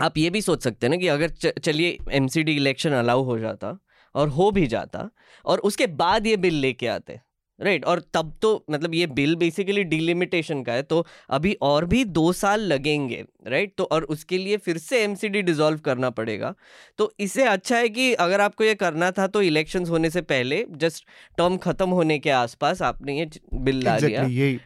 आप 0.00 0.18
ये 0.18 0.30
भी 0.30 0.40
सोच 0.42 0.62
सकते 0.62 0.86
हैं 0.86 0.90
ना 0.90 0.96
कि 0.96 1.08
अगर 1.08 1.28
चलिए 1.58 1.98
एमसीडी 2.10 2.56
इलेक्शन 2.56 2.92
अलाउ 2.92 3.22
हो 3.22 3.38
जाता 3.38 3.78
और 4.14 4.28
हो 4.28 4.50
भी 4.50 4.66
जाता 4.66 5.08
और 5.44 5.58
उसके 5.58 5.86
बाद 5.86 6.26
ये 6.26 6.36
बिल 6.36 6.54
लेके 6.54 6.86
आते। 6.86 7.20
राइट 7.58 7.84
और 7.84 8.02
तब 8.14 8.32
तो 8.42 8.64
मतलब 8.70 8.94
ये 8.94 9.06
बिल 9.06 9.34
बेसिकली 9.36 9.84
डिलिमिटेशन 9.84 10.62
का 10.62 10.72
है 10.72 10.82
तो 10.82 11.04
अभी 11.30 11.52
और 11.62 11.84
भी 11.84 12.04
दो 12.04 12.32
साल 12.32 12.60
लगेंगे 12.62 13.22
राइट 13.46 13.72
तो 13.78 13.84
और 13.84 14.04
उसके 14.06 14.38
लिए 14.38 14.56
फिर 14.56 14.78
से 14.78 15.02
एमसीडी 15.04 15.42
डिसॉल्व 15.42 15.78
करना 15.78 16.10
पड़ेगा। 16.10 16.54
तो 16.98 17.12
इससे 17.20 17.44
अच्छा 17.44 17.76
है 17.76 17.88
कि 17.88 18.12
अगर 18.14 18.40
आपको 18.40 18.64
ये 18.64 18.74
करना 18.74 19.10
था 19.10 19.26
तो 19.26 19.42
इलेक्शन 19.42 19.86
होने 19.86 20.10
से 20.10 20.22
पहले 20.24 20.64
जस्ट 20.76 21.04
टर्म 21.38 21.56
खत्म 21.56 21.88
होने 21.90 22.18
के 22.18 22.30
आसपास 22.32 22.82
आपने 22.82 23.18
ये 23.18 23.28
बिल 23.54 23.82
ला 23.84 23.98
दिया। 24.00 24.22
यही। 24.22 24.58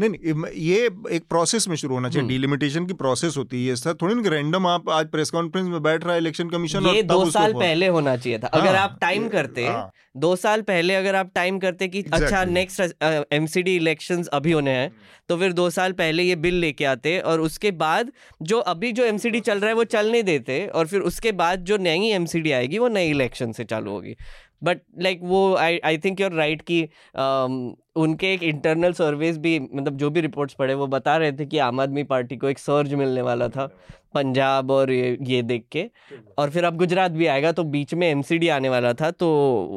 नहीं 0.00 0.10
नहीं 0.10 0.52
ये 0.62 0.88
एक 1.12 1.24
प्रोसेस 1.30 1.68
में 1.68 1.76
शुरू 1.76 1.94
होना 1.94 2.08
चाहिए। 2.08 2.20
हम्म। 2.20 2.28
डिलिमिटेशन 2.28 2.86
की 2.86 2.94
प्रोसेस 2.94 3.36
होती 3.36 3.66
है 3.66 3.76
सर 3.76 3.94
थोड़ी 4.02 4.14
ना 4.14 4.30
रैंडम 4.30 4.66
आप 4.66 4.88
आज 4.90 5.10
प्रेस 5.10 5.30
कॉन्फ्रेंस 5.30 5.68
में 5.68 5.82
बैठ 5.82 6.04
रहा 6.04 6.14
है 6.14 6.20
इलेक्शन 6.20 6.48
कमीशन 6.50 6.86
ये 6.86 7.02
दो 7.04 7.24
साल 7.30 7.52
पहले 7.54 7.86
होना 7.88 8.16
चाहिए 8.16 8.38
था। 8.38 8.46
अगर 8.48 8.74
हाँ, 8.76 8.82
आप 8.82 8.98
टाइम 9.00 9.28
करते 9.28 9.66
हाँ, 9.66 9.90
दो 10.16 10.34
साल 10.36 10.62
पहले 10.62 10.94
अगर 10.94 11.14
आप 11.14 11.30
टाइम 11.34 11.58
करते 11.58 11.88
कि 11.88 12.04
अच्छा 12.12 12.44
नेक्स्ट 12.44 13.04
एमसीडी 13.32 13.76
इलेक्शंस 13.76 14.26
अभी 14.32 14.52
होने 14.52 14.70
हैं 14.70 14.90
तो 15.28 15.36
फिर 15.38 15.52
दो 15.52 15.68
साल 15.70 15.92
पहले 15.92 16.22
ये 16.22 16.36
बिल 16.36 16.54
लेके 16.54 16.84
आते 16.84 17.18
और 17.20 17.40
उसके 17.40 17.70
बाद 17.78 18.12
जो 18.42 18.58
अभी 18.72 18.92
जो 18.92 19.04
एमसीडी 19.04 19.40
चल 19.40 19.58
रहा 19.58 19.68
है 19.68 19.74
वो 19.74 19.84
चलने 19.86 20.22
देते 20.22 20.66
और 20.66 20.86
फिर 20.86 21.00
उसके 21.02 21.32
बाद 21.32 21.64
जो 21.64 21.76
नई 21.78 22.10
एमसीडी 22.12 22.52
आएगी 22.52 22.78
वो 22.78 22.88
नई 22.88 23.10
इलेक्शन 23.10 23.52
से 23.52 23.64
चालू 23.64 23.90
होगी। 23.90 24.16
बट 24.64 24.80
लाइक 24.98 25.18
like, 25.18 25.30
वो 25.30 25.54
I 25.56 25.78
I 25.78 25.98
think 25.98 26.20
you're 26.20 26.32
right 26.32 26.62
कि 26.62 26.82
um, 26.82 27.76
उनके 27.96 28.32
एक 28.34 28.42
इंटरनल 28.42 28.92
सर्वेस 28.92 29.38
भी 29.38 29.58
मतलब 29.60 29.96
जो 29.96 30.10
भी 30.10 30.20
रिपोर्ट्स 30.20 30.54
पढ़े 30.54 30.74
वो 30.74 30.86
बता 30.86 31.16
रहे 31.16 31.32
थे 31.32 31.46
कि 31.46 31.58
आम 31.58 31.80
आदमी 31.80 32.04
पार्टी 32.04 32.36
को 32.36 32.48
एक 32.48 32.58
सर्ज 32.58 32.94
मिलने 32.94 33.22
वाला 33.22 33.48
था 33.48 33.66
पंजाब 34.14 34.70
और 34.70 34.90
ये, 34.90 35.18
ये 35.22 35.42
देख 35.42 35.66
के। 35.72 35.90
और 36.38 36.50
फिर 36.50 36.64
अब 36.64 36.76
गुजरात 36.76 37.10
भी 37.10 37.26
आएगा 37.26 37.52
तो 37.52 37.64
बीच 37.64 37.94
में 37.94 38.08
एमसीडी 38.08 38.48
आने 38.48 38.68
वाला 38.68 38.92
था 38.92 39.10
तो 39.10 39.30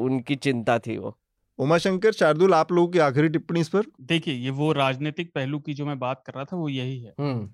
उनकी 0.04 0.36
चिंता 0.36 0.80
थी 0.80 0.98
वो। 0.98 1.18
उमाशंकर 1.60 2.12
शार्दुल 2.12 2.54
आप 2.54 2.72
लोगों 2.72 2.88
की 2.92 3.00
आखिरी 3.00 3.30
टिप्पणी 3.30 3.60
इस 3.60 3.70
पर? 3.70 3.84
देखिए 4.02 4.34
ये 4.34 4.50
वो 4.50 4.72
राजनीतिक 4.72 5.32
पहलू 5.36 5.60
की 5.60 5.74
जो 5.74 5.86
मैं 5.86 6.00
बात 6.00 6.24
कर 6.28 6.34
रहा 6.34 6.44
था 6.44 6.58
वो 6.58 6.70
यही 6.70 7.00
है 7.00 7.14
हम्म। 7.20 7.46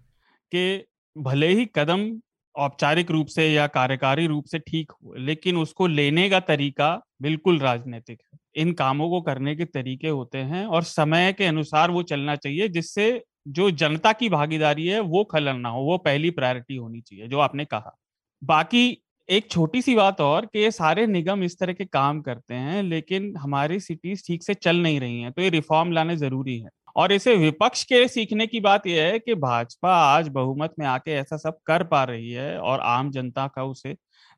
कि 0.51 0.85
भले 1.15 1.47
ही 1.47 1.65
कदम 1.75 2.09
औपचारिक 2.55 3.11
रूप 3.11 3.27
से 3.29 3.47
या 3.47 3.65
कार्यकारी 3.69 4.25
रूप 4.27 4.45
से 4.45 4.59
ठीक 4.61 4.91
हो 4.93 5.13
लेकिन 5.19 5.57
उसको 5.57 5.87
लेने 5.87 6.29
का 6.29 6.39
तरीका 6.41 6.89
बिल्कुल 7.21 7.59
राजनीतिक 7.59 8.17
है। 8.23 8.39
इन 8.57 8.71
कामों 8.73 9.09
को 9.09 9.21
करने 9.21 9.55
के 9.55 9.65
तरीके 9.67 10.07
होते 10.09 10.37
हैं 10.39 10.65
और 10.67 10.83
समय 10.85 11.33
के 11.33 11.45
अनुसार 11.45 11.91
वो 11.91 12.03
चलना 12.03 12.35
चाहिए, 12.37 12.67
जिससे 12.69 13.21
जो 13.49 13.69
जनता 13.73 14.11
की 14.13 14.29
भागीदारी 14.29 14.87
है 14.87 14.99
वो 15.01 15.23
खलन 15.25 15.59
ना 15.59 15.69
हो, 15.69 15.81
वो 15.81 15.97
पहली 15.99 16.29
प्रायोरिटी 16.31 16.75
होनी 16.75 17.01
चाहिए, 17.01 17.27
जो 17.27 17.39
आपने 17.39 17.65
कहा। 17.65 17.95
बाकी 18.41 18.97
एक 19.29 19.49
छोटी 19.51 19.81
सी 19.81 19.95
बात 19.95 20.21
और 20.21 20.45
कि 20.47 20.59
ये 20.59 20.69
सारे 20.71 21.05
निगम 21.07 21.43
इस 21.43 21.57
तरह 21.59 21.73
के 21.73 21.85
काम 21.87 22.21
करते 22.21 22.53
हैं, 22.55 22.81
लेकिन 22.83 23.33
हमारी 23.37 23.79
सिटीज़ 23.81 24.23
ठीक 24.27 24.43
से 24.43 24.53
चल 24.55 24.77
नहीं 24.77 24.99
रही 24.99 25.21
हैं 25.21 25.31
तो 25.31 25.41
ये 25.41 25.49
रिफॉर्म 25.51 25.91
लाने 25.91 26.15
ज़रूरी 26.17 26.57
है। 26.59 26.69
और 26.95 27.11
इसे 27.11 27.35
विपक्ष 27.35 27.83
के 27.83 28.07
सीखने 28.07 28.47
की 28.47 28.59
बात 28.59 28.87
यह 28.87 29.03
है 29.03 29.19
कि 29.19 29.35
भाजपा 29.35 29.95
आज 29.95 30.27
बहुमत 30.27 30.73
में 30.79 30.85
आके 30.85 31.11
ऐसा 31.11 31.37
सब 31.37 31.57
कर 31.65 31.83
पा 31.83 32.03
रही 32.03 32.31
है 32.31 32.57
और 32.59 32.79
आम 32.79 33.11
जनता 33.11 33.47
का 33.47 33.63
उसे 33.63 33.95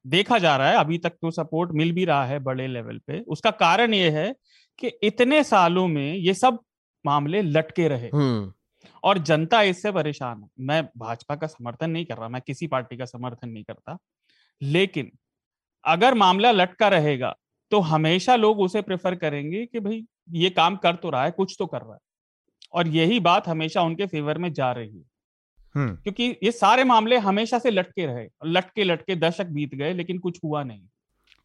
देखा 0.07 0.37
जा 0.37 0.57
रहा 0.57 0.69
है। 0.69 0.77
अभी 0.77 0.97
तक 0.97 1.09
तो 1.09 1.31
सपोर्ट 1.31 1.71
मिल 1.71 1.91
भी 1.91 2.05
रहा 2.05 2.25
है 2.25 2.39
बड़े 2.39 2.67
लेवल 2.67 2.97
पे। 2.97 3.19
उसका 3.19 3.51
कारण 3.51 3.93
यह 3.93 4.17
है 4.17 4.35
कि 4.79 4.87
इतने 4.87 5.43
सालों 5.43 5.87
में 5.87 6.13
ये 6.15 6.33
सब 6.33 6.59
मामले 7.05 7.41
लटके 7.41 7.87
रहे। 7.87 8.09
हम्म। 8.13 8.53
और 9.03 9.17
जनता 9.17 9.61
इससे 9.61 9.91
परेशान 9.91 10.41
है। 10.41 10.49
मैं 10.59 10.83
भाजपा 10.97 11.35
का 11.35 11.47
समर्थन 11.47 11.91
नहीं 11.91 12.05
कर 12.05 12.17
रहा 12.17 12.27
मैं 12.29 12.41
किसी 12.47 12.67
पार्टी 12.67 12.97
का 12.97 13.05
समर्थन 13.05 13.49
नहीं 13.49 13.63
करता। 13.63 13.97
लेकिन 14.61 15.11
अगर 15.85 16.13
मामला 16.13 16.51
लटका 16.51 16.87
रहेगा 16.87 17.35
तो 17.71 17.79
हमेशा 17.79 18.35
लोग 18.35 18.59
उसे 18.59 18.81
प्रेफर 18.81 19.15
करेंगे 19.15 19.65
कि 19.65 19.79
भाई 19.79 20.05
ये 20.31 20.49
काम 20.49 20.75
कर 20.75 20.95
तो 20.95 21.09
रहा 21.09 21.23
है 21.23 21.31
कुछ 21.31 21.55
तो 21.59 21.65
कर 21.65 21.81
रहा 21.81 21.93
है। 21.93 21.99
और 22.73 22.87
यही 22.87 23.19
बात 23.19 23.47
हमेशा 23.47 23.81
उनके 23.81 24.05
फेवर 24.05 24.37
में 24.37 24.51
जा 24.53 24.71
रही 24.71 24.97
है। 24.97 25.05
क्योंकि 25.75 26.23
ये 26.43 26.51
सारे 26.51 26.83
मामले 26.83 27.17
हमेशा 27.17 27.59
से 27.59 27.71
लटके 27.71 28.05
रहे 28.05 28.27
लटके 28.45 28.83
लटके 28.83 29.15
दशक 29.15 29.45
बीत 29.45 29.75
गए 29.75 29.93
लेकिन 29.93 30.17
कुछ 30.17 30.39
हुआ 30.43 30.63
नहीं। 30.63 30.81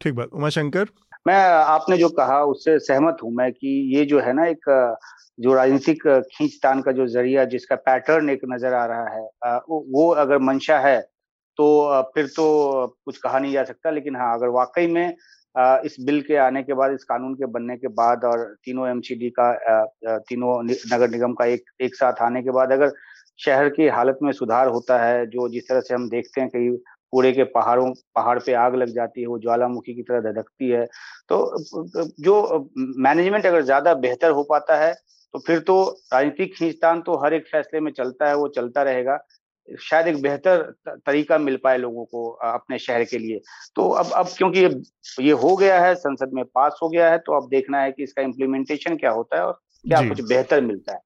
ठीक 0.00 0.14
बात। 0.14 0.28
उमाशंकर? 0.28 0.88
मैं 1.26 1.40
आपने 1.50 1.96
जो 1.98 2.08
कहा 2.08 2.42
उससे 2.44 2.78
सहमत 2.78 3.16
हूँ 3.22 3.32
मैं 3.34 3.52
कि 3.52 3.68
ये 3.96 4.04
जो 4.04 4.20
है 4.20 4.32
ना 4.32 4.46
एक 4.46 4.96
जो 5.40 5.54
राजनीतिक 5.54 6.02
खींचतान 6.32 6.80
का 6.82 6.92
जो 6.92 7.06
ज़रिया 7.06 7.44
जिसका 7.44 7.76
पैटर्न 7.76 8.30
एक 8.30 8.40
नज़र 8.44 8.74
आ 8.74 8.84
रहा 8.86 9.08
है 9.08 9.58
वो 9.68 10.08
अगर 10.10 10.38
मंशा 10.38 10.78
है 10.78 11.00
तो 11.58 12.02
फिर 12.14 12.26
तो 12.26 12.46
कुछ 13.04 13.16
कहा 13.18 13.38
नहीं 13.38 13.52
जा 13.52 13.64
सकता 13.64 13.90
लेकिन 13.90 14.16
हाँ 14.16 14.34
अगर 14.34 14.48
वाकई 14.48 14.86
में 14.86 15.16
इस 15.84 15.96
बिल 16.00 16.20
के 16.22 16.36
आने 16.38 16.62
के 16.62 16.74
बाद, 16.74 16.92
इस 16.92 17.04
कानून 17.04 17.34
के 17.34 17.46
बनने 17.48 17.76
के 17.76 17.88
बाद 17.94 18.24
और 18.24 18.44
तीनों 18.64 18.88
एमसीडी 18.88 19.30
का 19.38 20.18
तीनों 20.20 20.62
नगर 20.64 21.10
निगम 21.10 21.32
का 21.34 21.44
एक 21.46 21.64
एक 21.80 21.94
साथ 21.96 22.22
आने 22.22 22.42
के 22.42 22.50
बाद 22.52 22.72
अगर 22.72 22.92
शहर 23.40 23.68
की 23.70 23.86
हालत 23.88 24.18
में 24.22 24.30
सुधार 24.34 24.68
होता 24.68 24.98
है, 24.98 25.26
जो 25.26 25.48
जिस 25.48 25.68
तरह 25.68 25.80
से 25.80 25.94
हम 25.94 26.08
देखते 26.10 26.40
हैं 26.40 26.50
कई 26.50 26.70
पूरे 27.12 27.32
के 27.32 27.44
पहाड़ों, 27.46 27.92
पहाड़ 28.14 28.38
पे 28.38 28.52
आग 28.56 28.74
लग 28.76 28.88
जाती 28.94 29.20
है, 29.20 29.26
वो 29.26 29.38
ज्वालामुखी 29.40 29.94
की 29.94 30.02
तरह 30.02 30.20
धधकती 30.22 30.68
है 30.70 30.84
तो 31.30 31.56
जो 32.20 32.68
मैनेजमेंट 32.98 33.46
अगर 33.46 33.62
ज़्यादा 33.62 33.94
बेहतर 33.96 34.30
हो 34.30 34.42
पाता 34.50 34.76
है 34.76 34.92
तो 35.34 35.38
फिर 35.46 35.58
तो 35.60 35.82
राजनीतिक 36.12 36.54
खींचतान 36.56 37.00
तो 37.02 37.16
हर 37.24 37.34
एक 37.34 37.46
फैसले 37.46 37.80
में 37.80 37.90
चलता 37.92 38.28
है, 38.28 38.36
वो 38.36 38.48
चलता 38.50 38.82
रहेगा। 38.82 39.16
शायद 39.80 40.06
एक 40.08 40.20
बेहतर 40.22 40.62
तरीका 40.88 41.38
मिल 41.38 41.58
पाए 41.64 41.78
लोगों 41.78 42.04
को 42.04 42.28
अपने 42.46 42.78
शहर 42.78 43.04
के 43.04 43.18
लिए। 43.18 43.40
तो 43.76 43.88
अब 43.94 44.12
अब 44.16 44.28
क्योंकि 44.38 44.64
ये 45.20 45.32
हो 45.34 45.56
गया 45.56 45.80
है 45.80 45.94
संसद 45.96 46.30
में 46.34 46.44
पास 46.46 46.78
हो 46.82 46.88
गया 46.88 47.10
है 47.10 47.18
तो 47.18 47.36
अब 47.36 47.48
देखना 47.50 47.82
है 47.82 47.92
कि 47.92 48.02
इसका 48.02 48.22
इम्प्लीमेंटेशन 48.22 48.96
क्या 48.96 49.10
होता 49.10 49.36
है 49.36 49.42
और 49.42 49.60
क्या 49.84 50.08
कुछ 50.08 50.20
बेहतर 50.22 50.60
मिलता 50.62 50.92
है। 50.92 51.00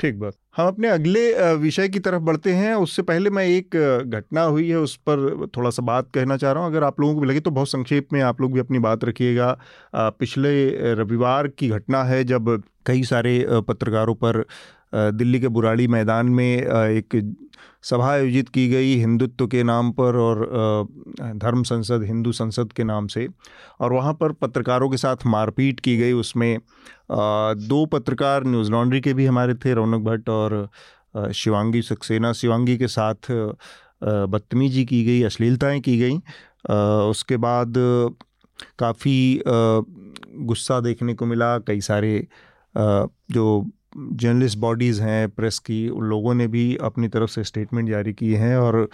ठीक 0.00 0.18
बात। 0.18 0.34
हम 0.56 0.66
अपने 0.68 0.88
अगले 0.88 1.54
विषय 1.56 1.88
की 1.88 1.98
तरफ़ 1.98 2.22
बढ़ते 2.22 2.52
हैं। 2.52 2.74
उससे 2.76 3.02
पहले 3.02 3.30
मैं 3.30 3.44
एक 3.46 3.76
घटना 4.06 4.42
हुई 4.42 4.68
है 4.68 4.78
उस 4.78 4.96
पर 5.08 5.46
थोड़ा 5.56 5.70
सा 5.70 5.82
बात 5.82 6.10
कहना 6.14 6.36
चाह 6.36 6.52
रहा 6.52 6.62
हूँ। 6.62 6.70
अगर 6.70 6.84
आप 6.84 7.00
लोगों 7.00 7.14
को 7.14 7.20
भी 7.20 7.26
लगे 7.26 7.40
तो 7.40 7.50
बहुत 7.50 7.68
संक्षेप 7.68 8.12
में 8.12 8.20
आप 8.22 8.40
लोग 8.40 8.52
भी 8.52 8.60
अपनी 8.60 8.78
बात 8.78 9.04
रखिएगा। 9.04 9.56
पिछले 9.94 10.94
रविवार 10.94 11.48
की 11.48 11.68
घटना 11.68 12.02
है 12.04 12.22
जब 12.24 12.62
कई 12.86 13.02
सारे 13.04 13.44
पत्रकारों 13.68 14.14
पर 14.14 14.44
दिल्ली 14.96 15.40
के 15.40 15.48
बुराड़ी 15.48 15.86
मैदान 15.88 16.26
में 16.26 16.56
एक 16.56 17.34
सभा 17.82 18.10
आयोजित 18.10 18.48
की 18.48 18.68
गई 18.68 18.94
हिंदुत्व 18.96 19.46
के 19.46 19.62
नाम 19.62 19.90
पर 19.92 20.16
और 20.16 20.46
धर्म 21.36 21.62
संसद, 21.62 22.02
हिंदू 22.06 22.32
संसद 22.32 22.72
के 22.72 22.84
नाम 22.84 23.06
से। 23.06 23.26
और 23.80 23.92
वहाँ 23.92 24.12
पर 24.14 24.32
पत्रकारों 24.32 24.88
के 24.90 24.96
साथ 24.96 25.26
मारपीट 25.26 25.80
की 25.80 25.96
गई, 25.96 26.12
उसमें 26.12 26.58
दो 27.10 27.84
पत्रकार 27.86 28.44
न्यूज़ 28.46 28.70
लॉन्ड्री 28.70 29.00
के 29.00 29.14
भी 29.14 29.26
हमारे 29.26 29.54
थे, 29.54 29.74
रौनक 29.74 30.04
भट्ट 30.04 30.28
और 30.28 30.68
शिवांगी 31.34 31.82
सक्सेना। 31.82 32.32
शिवांगी 32.32 32.76
के 32.78 32.88
साथ 32.88 33.30
बदतमीजी 34.02 34.84
की 34.84 35.04
गई, 35.04 35.22
अश्लीलताएँ 35.22 35.80
की 35.80 35.98
गई। 35.98 36.16
उसके 37.10 37.36
बाद 37.36 37.74
काफ़ी 38.78 39.42
गुस्सा 39.46 40.80
देखने 40.80 41.14
को 41.14 41.26
मिला, 41.26 41.56
कई 41.58 41.80
सारे 41.80 42.26
जो 42.74 43.64
जर्नलिस्ट 43.96 44.58
बॉडीज़ 44.58 45.02
हैं 45.02 45.28
प्रेस 45.30 45.58
की 45.58 45.88
उन 45.88 46.04
लोगों 46.04 46.34
ने 46.34 46.46
भी 46.46 46.76
अपनी 46.76 47.08
तरफ़ 47.08 47.30
से 47.30 47.44
स्टेटमेंट 47.44 47.88
जारी 47.88 48.12
किए 48.12 48.36
हैं 48.36 48.56
और 48.56 48.88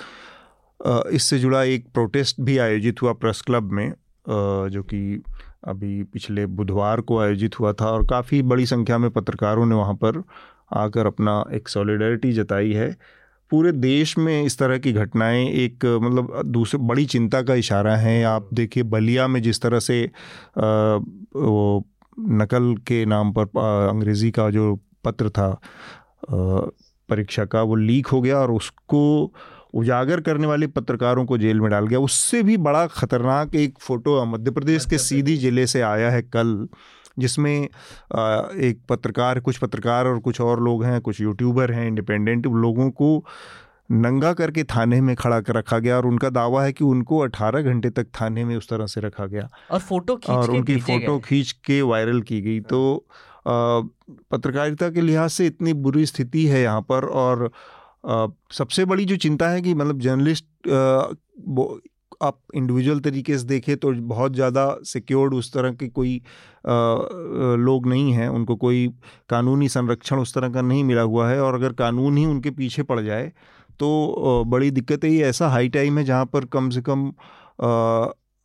इससे 1.13 1.39
जुड़ा 1.39 1.63
एक 1.63 1.87
प्रोटेस्ट 1.95 2.41
भी 2.41 2.59
आयोजित 2.59 3.03
हुआ 3.03 3.13
प्रेस 3.13 3.43
क्लब 3.47 3.73
में 3.73 3.93
जो 4.71 4.83
कि 4.83 5.23
अभी 5.69 6.03
पिछले 6.03 6.47
बुधवार 6.47 7.01
को 7.01 7.19
आयोजित 7.19 7.59
हुआ 7.61 7.73
था 7.73 7.87
और 7.87 8.07
काफ़ी 8.07 8.43
बड़ी 8.43 8.67
संख्या 8.67 8.99
में 8.99 9.11
पत्रकारों 9.11 9.67
ने 9.67 9.75
वहाँ 9.75 9.95
पर 9.95 10.23
आकर 10.73 11.07
अपना 11.07 11.45
एक 11.53 11.69
सॉलिडरिटी 11.69 12.33
जताई 12.33 12.73
है। 12.73 12.97
पूरे 13.51 13.73
देश 13.73 14.17
में 14.19 14.43
इस 14.43 14.59
तरह 14.59 14.79
की 14.79 14.93
घटनाएँ 14.93 15.49
एक 15.49 15.85
मतलब 16.03 16.43
दूसरे 16.47 16.81
बड़ी 16.81 17.05
चिंता 17.07 17.43
का 17.43 17.55
इशारा 17.55 17.97
है। 17.97 18.23
आप 18.25 18.49
देखिए 18.55 18.83
बलिया 18.83 19.27
में 19.29 19.43
जिस 19.43 19.61
तरह 19.63 19.81
से 19.81 20.05
आ, 20.05 20.11
वो 20.57 21.87
नकल 22.21 22.75
के 22.87 23.05
नाम 23.07 23.33
पर 23.39 23.59
अंग्रेज़ी 23.91 24.31
का 24.31 24.51
जो 24.51 24.75
पत्र 25.05 25.31
था 25.31 25.61
परीक्षा 27.09 27.45
का 27.45 27.63
वो 27.63 27.75
लीक 27.75 28.07
हो 28.07 28.21
गया 28.21 28.39
और 28.39 28.51
उसको 28.53 29.33
उजागर 29.75 30.21
करने 30.21 30.47
वाले 30.47 30.67
पत्रकारों 30.67 31.25
को 31.27 31.39
जेल 31.39 31.61
में 31.61 31.71
डाल 31.71 31.87
गया। 31.87 31.99
उससे 31.99 32.43
भी 32.43 32.57
बड़ा 32.57 32.87
खतरनाक 32.87 33.55
एक 33.55 33.79
फ़ोटो 33.79 34.25
मध्य 34.25 34.51
प्रदेश 34.51 34.87
के 34.87 34.99
सीधी 34.99 35.37
ज़िले 35.37 35.67
से 35.67 35.81
आया 35.81 36.11
है 36.11 36.23
कल 36.23 36.69
जिसमें 37.19 37.55
एक 37.55 38.79
पत्रकार 38.89 39.41
कुछ 39.41 39.59
पत्रकार 39.59 40.07
और 40.07 40.19
कुछ 40.19 40.41
और 40.41 40.63
लोग 40.63 40.85
हैं 40.85 41.01
कुछ 41.01 41.21
यूट्यूबर 41.21 41.73
हैं 41.73 41.87
इंडिपेंडेंट 41.87 42.47
लोगों 42.47 42.91
को 42.91 43.25
नंगा 43.91 44.33
करके 44.33 44.65
थाने 44.65 45.01
में 45.01 45.15
खड़ा 45.17 45.41
कर 45.41 45.55
रखा 45.55 45.79
गया 45.79 45.97
और 45.97 46.07
उनका 46.07 46.31
दावा 46.31 46.63
है 46.65 46.73
कि 46.73 46.85
उनको 46.85 47.19
18 47.19 47.63
घंटे 47.63 47.91
तक 47.91 48.07
थाने 48.21 48.45
में 48.45 48.57
उस 48.57 48.69
तरह 48.69 48.87
से 48.87 49.01
रखा 49.01 49.27
गया। 49.27 49.49
और 49.71 49.79
फ़ोटो 49.81 50.17
खींच 50.17 50.37
और 50.37 50.51
उनकी 50.51 50.77
फ़ोटो 50.81 51.19
खींच 51.19 51.53
के 51.67 51.81
वायरल 51.83 52.21
की 52.23 52.41
गई। 52.41 52.61
तो 52.61 53.07
पत्रकारिता 53.47 54.89
के 54.91 55.01
लिहाज 55.01 55.31
से 55.31 55.47
इतनी 55.47 55.73
बुरी 55.75 56.07
स्थिति 56.07 56.47
है 56.47 56.63
यहाँ 56.63 56.83
पर 56.83 57.05
और 57.05 57.51
आ, 58.07 58.27
सबसे 58.53 58.85
बड़ी 58.85 59.05
जो 59.05 59.17
चिंता 59.17 59.49
है 59.49 59.61
कि 59.63 59.75
मतलब 59.75 60.01
जर्नलिस्ट 60.01 60.69
आप 62.23 62.39
इंडिविजुअल 62.55 62.99
तरीके 63.01 63.37
से 63.39 63.47
देखें 63.47 63.77
तो 63.77 63.93
बहुत 64.09 64.35
ज़्यादा 64.35 64.65
सिक्योर्ड 64.85 65.35
उस 65.35 65.53
तरह 65.53 65.73
के 65.73 65.89
कोई 65.89 66.17
आ, 66.17 66.73
लोग 67.59 67.87
नहीं 67.87 68.13
हैं। 68.13 68.29
उनको 68.29 68.57
कोई 68.57 68.87
कानूनी 69.31 69.69
संरक्षण 69.69 70.19
उस 70.19 70.35
तरह 70.35 70.49
का 70.49 70.63
नहीं 70.63 70.85
मिला 70.85 71.03
हुआ 71.03 71.29
है 71.31 71.41
और 71.43 71.55
अगर 71.55 71.73
कानून 71.73 72.17
ही 72.17 72.27
उनके 72.27 72.51
पीछे 72.51 72.83
पड़ 72.83 73.01
जाए 73.01 73.33
तो 73.83 74.45
बड़ी 74.47 74.71
दिक्कत 74.71 75.05
है 75.05 75.11
ये 75.11 75.25
ऐसा 75.25 75.49
हाई 75.49 75.69
टाइम 75.69 75.99
है 75.99 76.05
जहाँ 76.05 76.27
पर 76.27 76.45
कम 76.45 76.71
से 76.71 76.83
कम 76.83 77.13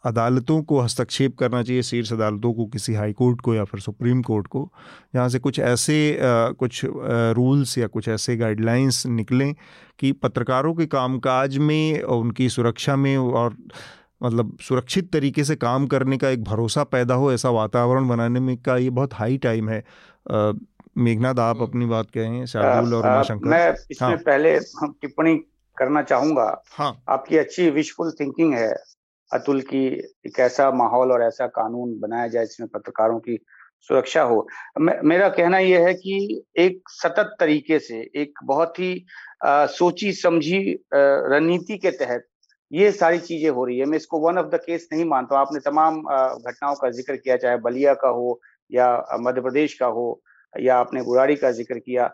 अदालतों 0.04 0.62
को 0.64 0.80
हस्तक्षेप 0.82 1.38
करना 1.38 1.64
चाहिए 1.64 1.82
शीर्ष 1.82 2.14
अदालतों 2.14 2.54
को 2.54 2.66
किसी 2.66 2.94
हाई 2.94 3.14
कोर्ट 3.14 3.42
को 3.42 3.54
या 3.56 3.64
फिर 3.64 3.80
सुप्रीम 3.80 4.22
कोर्ट 4.22 4.48
को 4.48 4.72
जहाँ 5.14 5.30
से 5.30 5.40
कुछ 5.40 5.60
ऐसे 5.60 5.98
आ, 6.18 6.50
कुछ 6.52 6.82
रूल्स 7.38 7.78
या 7.78 7.88
कुछ 7.88 8.08
ऐसे 8.08 8.38
गाइडलाइंस 8.38 9.06
निकलें 9.08 9.54
कि 10.00 10.12
पत्रकारों 10.12 10.74
के 10.76 10.86
कामकाज 10.86 11.58
में 11.58 12.02
उनकी 12.02 12.50
सुरक्षा 12.50 12.96
में 12.96 13.18
और 13.18 13.58
मतलब 14.24 14.58
सुरक्षित 14.62 15.12
तरीके 15.14 15.44
से 15.44 15.56
काम 15.56 15.88
करने 15.88 16.18
का 16.18 16.30
एक 16.30 16.44
भरोसा 16.44 16.84
पैदा 16.84 17.16
हो 17.16 17.32
ऐसा 17.34 17.50
वातावरण 17.50 18.08
बनाने 18.08 18.40
में 18.40 18.58
का 18.58 18.78
ये 18.78 18.90
बहुत 18.90 19.14
हाई 19.14 19.38
टाइम 19.38 19.70
है। 19.70 19.84
मेघनाथ 20.98 21.39
आप 21.39 21.62
अपनी 21.62 21.86
बात 21.86 22.10
कहें 22.12 22.45
शार्दुल 22.45 22.93
और 22.93 23.06
उमाशंकर 23.06 23.50
मैं 23.50 23.74
इसमें 23.91 24.08
हाँ। 24.10 24.18
पहले 24.18 24.58
टिप्पणी 25.02 25.36
करना 25.78 26.02
चाहूँगा। 26.02 26.64
हाँ। 26.72 27.04
आपकी 27.10 27.38
अच्छी 27.38 27.70
विशफुल 27.70 28.12
थिंकिंग 28.12 28.54
है 28.54 28.74
अतुल 29.32 29.62
की 29.62 29.86
एक 30.28 30.39
ऐसा 30.39 30.72
माहौल 30.72 31.12
और 31.12 31.24
ऐसा 31.24 31.48
कानून 31.48 32.00
बनाया 32.00 32.28
जाए 32.28 32.45
जिसमें 32.45 32.70
पत्रकारों 32.74 33.20
की 33.20 33.38
सुरक्षा 33.89 34.22
हो। 34.22 34.48
मेरा 34.80 35.28
कहना 35.30 35.58
यह 35.60 35.86
है 35.88 35.93
कि 35.93 36.43
एक 36.60 36.89
सतत 36.89 37.36
तरीके 37.39 37.80
से 37.80 38.00
एक 38.16 38.39
बहुत 38.43 38.80
ही 38.80 39.06
आ, 39.45 39.66
सोची 39.66 40.12
समझी 40.14 40.60
रणनीति 40.93 41.78
के 41.78 41.91
तहत 41.91 42.26
ये 42.72 42.91
सारी 42.91 43.20
चीज़ें 43.20 43.50
हो 43.50 43.66
रही 43.66 43.78
है। 43.80 43.86
मैं 43.86 43.98
इसको 43.98 44.20
वन 44.20 44.38
ऑफ़ 44.38 44.48
द 44.48 44.56
केस 44.56 44.88
नहीं 44.93 45.06
मानता। 45.06 45.39
आपने 45.39 45.60
तमाम 45.60 46.00
घटनाओं 46.02 46.76
का 46.76 46.89
ज़िक्र 46.91 47.16
किया 47.16 47.38
चाहे 47.38 47.58
बलिया 47.58 47.93
का 47.93 48.10
हो 48.10 48.39
या 48.72 48.88
मध्य 49.20 49.41
प्रदेश 49.41 49.74
का 49.74 49.86
हो। 49.86 50.22
या 50.60 50.78
आपने 50.78 51.01
बुराड़ी 51.01 51.36
का 51.36 51.51
ज़िक्र 51.51 51.80
किया। 51.80 52.10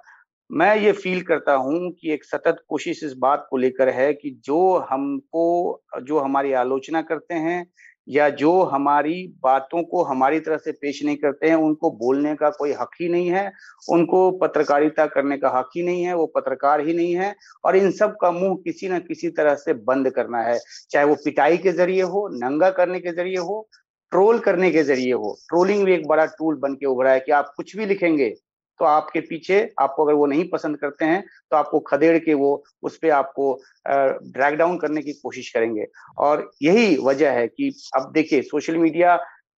मैं 0.49 0.75
ये 0.77 0.91
फील 0.93 1.21
करता 1.21 1.53
हूँ 1.55 1.91
कि 1.91 2.11
एक 2.13 2.23
सतत 2.25 2.63
कोशिश 2.69 3.03
इस 3.03 3.13
बात 3.19 3.47
को 3.49 3.57
लेकर 3.57 3.89
है 3.89 4.13
कि 4.13 4.39
जो 4.45 4.77
हमको, 4.89 5.81
जो 6.01 6.19
हमारी 6.19 6.53
आलोचना 6.53 7.01
करते 7.01 7.33
हैं 7.35 7.65
या 8.07 8.27
जो 8.31 8.51
हमारी 8.63 9.15
बातों 9.43 9.81
को 9.83 10.03
हमारी 10.03 10.39
तरह 10.39 10.57
से 10.57 10.71
पेश 10.71 11.03
नहीं 11.05 11.15
करते 11.17 11.49
हैं, 11.49 11.55
उनको 11.55 11.91
बोलने 11.91 12.33
का 12.35 12.49
कोई 12.49 12.71
हक 12.71 12.89
ही 13.01 13.07
नहीं 13.09 13.29
है, 13.29 13.51
उनको 13.91 14.29
पत्रकारिता 14.39 15.05
करने 15.05 15.37
का 15.37 15.49
हक 15.49 15.69
ही 15.75 15.83
नहीं 15.83 16.03
है, 16.03 16.13
वो 16.13 16.25
पत्रकार 16.27 16.81
ही 16.87 16.93
नहीं 16.93 17.15
है 17.15 17.33
और 17.65 17.75
इन 17.75 17.91
सब 17.91 18.15
का 18.21 18.31
मुँह 18.31 18.55
किसी 18.65 18.89
न 18.89 18.99
किसी 18.99 19.29
तरह 19.29 19.55
से 19.55 19.73
बंद 19.83 20.09
करना 20.09 20.41
है। 20.41 20.59
चाहे 20.91 21.05
वो 21.05 21.15
पिटाई 21.25 21.57
के 21.57 21.71
ज़रिए 21.71 22.01
हो, 22.03 22.27
नंगा 22.35 22.69
करने 22.71 22.99
के 22.99 23.11
ज़रिए 23.13 23.37
हो 23.39 23.67
ट्रोल 24.14 24.39
करने 24.39 24.70
के 24.72 24.82
ज़रिए 24.84 25.14
हो। 25.14 25.38
ट्रोलिंग 25.49 25.84
भी 25.86 25.93
एक 25.93 26.07
बड़ा 26.07 26.26
टूल 26.32 26.55
बन 26.59 26.74
के 26.76 26.86
उभरा 26.86 27.11
है 27.11 27.20
कि 27.20 27.32
आप 27.34 27.53
कुछ 27.57 27.76
भी 27.78 27.86
लिखेंगे 27.86 28.30
तो 28.80 28.86
आपके 28.86 29.20
पीछे 29.22 29.57
आपको 29.82 30.03
अगर 30.05 30.14
वो 30.14 30.26
नहीं 30.26 30.47
पसंद 30.49 30.78
करते 30.78 31.05
हैं 31.05 31.22
तो 31.51 31.57
आपको 31.57 31.80
खदेड़ 31.82 32.18
के 32.20 32.34
वो, 32.34 32.64
उस 32.84 32.97
पर 32.97 33.09
आपको 33.11 33.53
ड्रैग 33.88 34.55
डाउन 34.55 34.78
करने 34.78 35.01
की 35.01 35.14
कोशिश 35.14 35.49
करेंगे। 35.51 35.86
और 36.18 36.49
यही 36.64 36.95
वजह 37.03 37.32
है 37.32 37.47
कि, 37.47 37.72
अब 37.95 38.11
देखिए 38.14 38.41
सोशल 38.43 38.78
मीडिया 38.78 39.18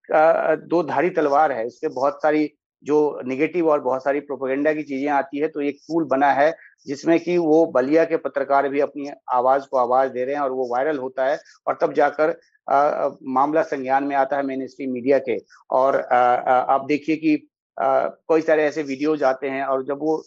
दो 0.09 0.83
धारी 0.83 1.09
तलवार 1.09 1.51
है 1.51 1.65
इससे 1.67 1.87
बहुत 1.89 2.21
सारी 2.23 2.45
जो 2.85 2.97
निगेटिव 3.27 3.69
और 3.69 3.79
बहुत 3.81 4.03
सारी 4.03 4.19
प्रोपोगेंडा 4.21 4.73
की 4.73 4.83
चीज़ें 4.83 5.09
आती 5.11 5.39
है 5.39 5.47
तो 5.47 5.61
एक 5.61 5.79
टूल 5.87 6.03
बना 6.07 6.31
है 6.33 6.53
जिसमें 6.87 7.19
कि 7.19 7.37
वो 7.37 7.65
बलिया 7.75 8.03
के 8.05 8.17
पत्रकार 8.17 8.69
भी 8.69 8.79
अपनी 8.79 9.09
आवाज़ 9.33 9.63
को 9.71 9.77
आवाज़ 9.77 10.11
दे 10.11 10.25
रहे 10.25 10.35
हैं 10.35 10.41
और 10.41 10.51
वो 10.51 10.67
वायरल 10.71 10.97
होता 10.97 11.25
है 11.25 11.39
और 11.67 11.77
तब 11.81 11.93
जाकर 11.93 12.37
आ, 12.67 13.09
मामला 13.23 13.61
संज्ञान 13.63 14.03
में 14.03 14.15
आता 14.15 14.37
है 14.37 14.45
मेन 14.45 14.65
स्ट्रीम 14.67 14.91
मीडिया 14.93 15.17
के। 15.19 15.37
और 15.71 15.99
आ, 16.01 16.17
आ, 16.17 16.59
आप 16.73 16.85
देखिए 16.87 17.15
कि 17.15 17.37
कई 17.77 18.41
सारे 18.41 18.63
ऐसे 18.63 18.83
वीडियोज़ 18.83 19.23
आते 19.23 19.49
हैं 19.49 19.63
और 19.63 19.83
जब 19.85 19.99
वो 20.01 20.21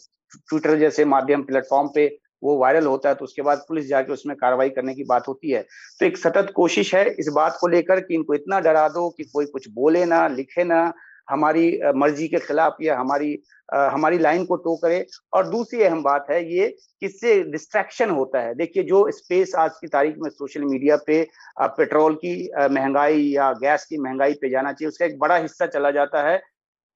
ट्विटर 0.49 0.77
जैसे 0.79 1.05
माध्यम 1.05 1.43
प्लेटफॉर्म 1.43 1.87
पे 1.95 2.07
वो 2.43 2.57
वायरल 2.57 2.85
होता 2.85 3.09
है 3.09 3.15
तो 3.15 3.25
उसके 3.25 3.41
बाद 3.41 3.63
पुलिस 3.67 3.87
जाके 3.87 4.13
उसमें 4.13 4.35
कार्रवाई 4.37 4.69
करने 4.69 4.93
की 4.95 5.03
बात 5.03 5.27
होती 5.27 5.51
है। 5.51 5.61
तो 5.99 6.05
एक 6.05 6.17
सतत 6.17 6.51
कोशिश 6.55 6.93
है 6.95 7.05
इस 7.19 7.29
बात 7.35 7.57
को 7.61 7.67
लेकर 7.67 7.99
कि 7.99 8.13
इनको 8.15 8.33
इतना 8.33 8.59
डरा 8.59 8.87
दो 8.89 9.09
कि 9.09 9.23
कोई 9.23 9.45
कुछ 9.45 9.67
बोले 9.73 10.05
ना 10.05 10.27
लिखे 10.27 10.63
ना 10.63 10.91
हमारी 11.29 11.79
मर्ज़ी 11.95 12.27
के 12.27 12.39
खिलाफ 12.39 12.77
या 12.81 12.97
हमारी 12.99 13.37
हमारी 13.69 14.17
लाइन 14.17 14.45
को 14.45 14.55
टो 14.55 14.75
करे। 14.75 15.05
और 15.33 15.47
दूसरी 15.47 15.81
अहम 15.83 16.01
बात 16.03 16.27
है, 16.31 16.43
ये 16.53 16.67
किससे 17.01 17.41
डिस्ट्रैक्शन 17.51 18.09
होता 18.09 18.41
है? 18.41 18.53
देखिए, 18.55 18.83
जो 18.83 19.09
स्पेस 19.11 19.53
आज 19.57 19.71
की 19.81 19.87
तारीख 19.87 20.15
में 20.19 20.29
सोशल 20.29 20.63
मीडिया 20.63 20.95
पे 21.07 21.21
पेट्रोल 21.61 22.15
की 22.15 22.49
महँगाई 22.71 23.21
या 23.25 23.51
गैस 23.55 23.85
की 23.85 23.97
महँगाई 23.97 24.33
पे 24.33 24.49
जाना 24.49 24.71
चाहिए, 24.73 24.87
उसका 24.87 25.05
एक 25.05 25.19
बड़ा 25.19 25.35
हिस्सा 25.37 25.65
चला 25.67 25.91
जाता 25.91 26.29
है 26.29 26.41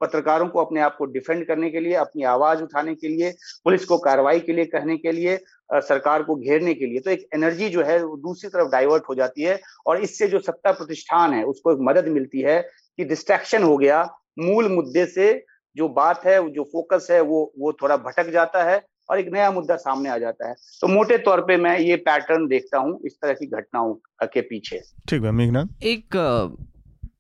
पत्रकारों 0.01 0.47
को 0.47 0.59
अपने 0.59 0.81
आप 0.81 0.95
को 0.97 1.05
डिफेंड 1.05 1.45
करने 1.47 1.69
के 1.69 1.79
लिए, 1.79 1.93
अपनी 1.95 2.23
आवाज़ 2.25 2.63
उठाने 2.63 2.95
के 2.95 3.07
लिए, 3.07 3.31
पुलिस 3.63 3.85
को 3.85 3.97
कार्रवाई 3.99 4.39
के 4.39 4.53
लिए 4.53 4.65
कहने 4.65 4.97
के 4.97 5.11
लिए 5.11 5.37
सरकार 5.69 6.23
को 6.23 6.35
घेरने 6.35 6.73
के 6.73 6.85
लिए। 6.85 6.99
तो 6.99 7.11
एक 7.11 7.27
एनर्जी 7.35 7.69
जो 7.69 7.83
है, 7.83 8.03
वो 8.03 8.17
दूसरी 8.17 8.49
तरफ़ 8.49 8.71
डाइवर्ट 8.71 9.03
हो 9.09 9.15
जाती 9.15 9.43
है 9.43 9.59
और 9.87 10.01
इससे 10.01 10.27
जो 10.27 10.39
सत्ता 10.41 10.71
प्रतिष्ठान 10.71 11.33
है, 11.33 11.43
उसको 11.43 11.73
एक 11.73 11.79
मदद 11.81 12.07
मिलती 12.09 12.41
है 12.41 12.59
कि 12.99 13.05
डिस्ट्रैक्शन 13.05 13.63
हो 13.63 13.77
गया 13.77 14.03
मूल 14.39 14.67
मुद्दे 14.69 15.05
से 15.05 15.45
जो 15.75 15.87
बात 15.89 16.25
है 16.25 16.37
जो 16.51 16.63
फोकस 16.63 17.07
है 17.11 17.21
वो 17.21 17.53
वो 17.59 17.73
थोड़ा 17.73 17.97
भटक 17.97 18.29
जाता 18.29 18.63
है 18.63 18.81
और 19.09 19.19
एक 19.19 19.29
नया 19.33 19.51
मुद्दा 19.51 19.75
सामने 19.75 20.09
आ 20.09 20.17
जाता 20.17 20.47
है। 20.49 20.55
तो 20.81 20.87
मोटे 20.87 21.17
तौर 21.17 21.41
पे 21.41 21.57
मैं 21.57 21.77
ये 21.79 21.95
पैटर्न 21.95 22.47
देखता 22.47 22.77
हूँ 22.77 22.99
इस 23.05 23.15
तरह 23.21 23.33
की 23.33 23.45
घटनाओं 23.45 23.93
के 24.23 24.41
पीछे। 24.41 24.81
ठीक 25.09 25.23
है 25.23 25.31
मेघनाथ। 25.31 25.83
एक 25.83 26.15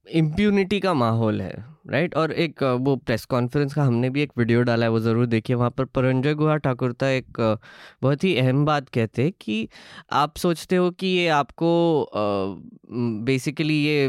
इम्प्यूनिटी 0.07 0.79
का 0.79 0.93
माहौल 0.93 1.41
है 1.41 1.53
राइट 1.89 2.15
और 2.15 2.31
एक 2.31 2.63
वो 2.63 2.95
प्रेस 2.95 3.23
कॉन्फ्रेंस 3.25 3.73
का 3.73 3.83
हमने 3.83 4.09
भी 4.09 4.21
एक 4.21 4.31
वीडियो 4.37 4.61
डाला 4.63 4.85
है, 4.85 4.89
वो 4.91 4.99
ज़रूर 4.99 5.25
देखिए, 5.25 5.55
वहाँ 5.55 5.69
पर 5.69 5.85
परंजय 5.85 6.33
गुहा 6.33 6.55
ठाकुर 6.57 6.91
ठाकुरता 6.91 7.09
एक 7.09 7.57
बहुत 8.01 8.23
ही 8.23 8.35
अहम 8.37 8.63
बात 8.65 8.87
कहते 8.89 9.23
हैं 9.23 9.31
कि 9.41 9.67
आप 10.13 10.37
सोचते 10.37 10.75
हो 10.75 10.89
कि 10.91 11.07
ये 11.07 11.27
आपको 11.29 12.09
बेसिकली 13.25 13.75
ये 13.75 14.05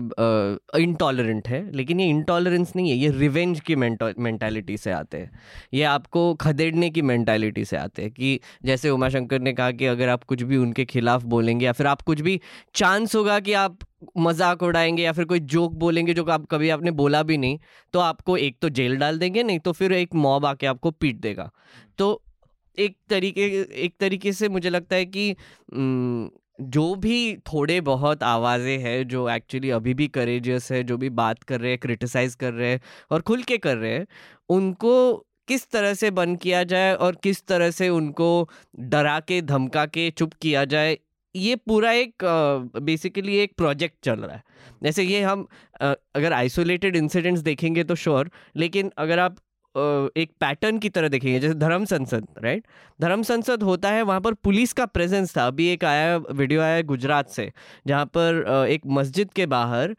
इंटॉलरेंट 0.83 1.49
है, 1.49 1.71
लेकिन 1.73 2.01
ये 2.01 2.07
इंटॉलरेंस 2.09 2.73
नहीं 2.77 2.91
है, 2.91 2.97
ये 2.97 3.11
रिवेंज 3.11 3.61
की 3.61 3.77
मेंटालिटी 3.77 4.77
से 4.77 4.91
आते 4.93 5.19
हैं। 5.19 5.31
ये 5.75 5.83
आपको 5.85 6.33
खदेड़ने 6.35 6.91
की 6.91 7.03
मेंटालिटी 7.03 7.65
से 7.65 7.77
आते 7.77 8.03
हैं 8.03 8.11
कि 8.13 8.39
जैसे 8.65 8.91
उमाशंकर 8.91 9.41
ने 9.41 9.53
कहा 9.53 9.71
कि 9.73 9.87
अगर 9.87 10.09
आप 10.09 10.25
कुछ 10.25 10.43
भी 10.43 10.57
उनके 10.57 10.85
खिलाफ 10.85 11.25
बोलेंगे 11.27 11.67
या 11.67 11.73
फिर 11.73 11.87
आप 11.87 12.03
कुछ 12.03 12.21
भी 12.21 12.41
चांस 12.75 13.15
होगा 13.15 13.41
कि 13.41 13.53
आप 13.55 13.79
मज़ाक 14.19 14.63
उड़ाएँगे 14.63 15.03
या 15.03 15.13
फिर 15.13 15.25
कोई 15.25 15.41
जोक 15.41 15.73
बोलेंगे 15.77 16.15
जो 16.15 16.25
आप 16.27 16.47
कभी 16.51 16.69
आपने 16.71 16.91
बोला 16.93 17.23
भी 17.23 17.39
नहीं 17.39 17.59
तो 17.95 17.99
आपको 18.01 18.37
एक 18.39 18.57
तो 18.63 18.69
जेल 18.71 18.97
डाल 18.97 19.19
देंगे, 19.19 19.43
नहीं 19.43 19.59
तो 19.59 19.73
फिर 19.73 19.93
एक 19.93 20.15
मॉब 20.17 20.47
आके 20.47 20.67
आपको 20.67 20.91
पीट 20.93 21.21
देगा। 21.21 21.51
तो 21.99 22.23
एक 22.79 22.97
तरीके 23.11 23.45
एक 23.85 23.95
तरीके 24.01 24.33
से 24.33 24.49
मुझे 24.49 24.71
लगता 24.71 24.97
है 24.97 25.05
कि 25.07 25.35
जो 26.61 26.95
भी 26.95 27.37
थोड़े 27.47 27.81
बहुत 27.83 28.23
आवाज़ें 28.23 28.79
हैं, 28.79 29.07
जो 29.09 29.29
एक्चुअली 29.31 29.71
अभी 29.71 29.95
भी 29.95 30.07
करेजियस 30.09 30.71
है, 30.73 30.83
जो 30.85 30.97
भी 30.97 31.11
बात 31.13 31.43
कर 31.43 31.61
रहे 31.61 31.71
हैं 31.71 31.79
क्रिटिसाइज 31.79 32.35
कर 32.35 32.53
रहे 32.53 32.71
हैं 32.71 32.81
और 33.11 33.23
खुल 33.23 33.43
के 33.43 33.59
कर 33.59 33.77
रहे 33.77 33.93
हैं, 33.93 34.07
उनको 34.49 35.15
किस 35.49 35.69
तरह 35.71 35.95
से 35.95 36.11
बंद 36.11 36.39
किया 36.39 36.63
जाए 36.65 36.95
और 36.97 37.17
किस 37.23 37.45
तरह 37.47 37.71
से 37.71 37.89
उनको 37.89 38.49
डरा 38.81 39.19
के, 39.21 39.41
धमका 39.43 39.85
के 39.87 40.11
चुप 40.11 40.33
किया 40.43 40.65
जाए 40.65 40.97
ये 41.35 41.57
पूरा 41.57 41.93
एक 41.93 42.25
बेसिकली 42.83 43.37
एक 43.37 43.53
प्रोजेक्ट 43.57 43.97
चल 44.05 44.21
रहा 44.21 44.37
है। 44.37 44.43
जैसे 44.83 45.03
ये 45.03 45.23
हम 45.23 45.47
अगर 45.81 46.33
आइसोलेटेड 46.33 46.97
इंसिडेंट्स 46.97 47.43
देखेंगे 47.43 47.85
तो 47.85 47.95
श्योर 47.95 48.31
लेकिन 48.57 48.93
अगर 48.99 49.19
आप 49.19 49.37
एक 49.75 50.31
पैटर्न 50.41 50.79
की 50.79 50.89
तरह 50.89 51.09
देखेंगे 51.09 51.39
जैसे 51.41 51.55
धर्म 51.55 51.85
संसद 51.85 52.27
राइट 52.43 52.67
धर्म 53.01 53.23
संसद 53.23 53.63
होता 53.63 53.91
है, 53.91 54.03
वहाँ 54.03 54.21
पर 54.21 54.35
पुलिस 54.35 54.73
का 54.73 54.85
प्रेजेंस 54.87 55.37
था। 55.37 55.47
अभी 55.47 55.67
एक 55.69 55.85
आया 55.85 56.17
वीडियो 56.17 56.61
आया 56.61 56.83
गुजरात 56.83 57.29
से, 57.29 57.51
जहाँ 57.87 58.05
पर 58.07 58.67
एक 58.71 58.83
मस्जिद 58.89 59.33
के 59.33 59.47
बाहर 59.47 59.95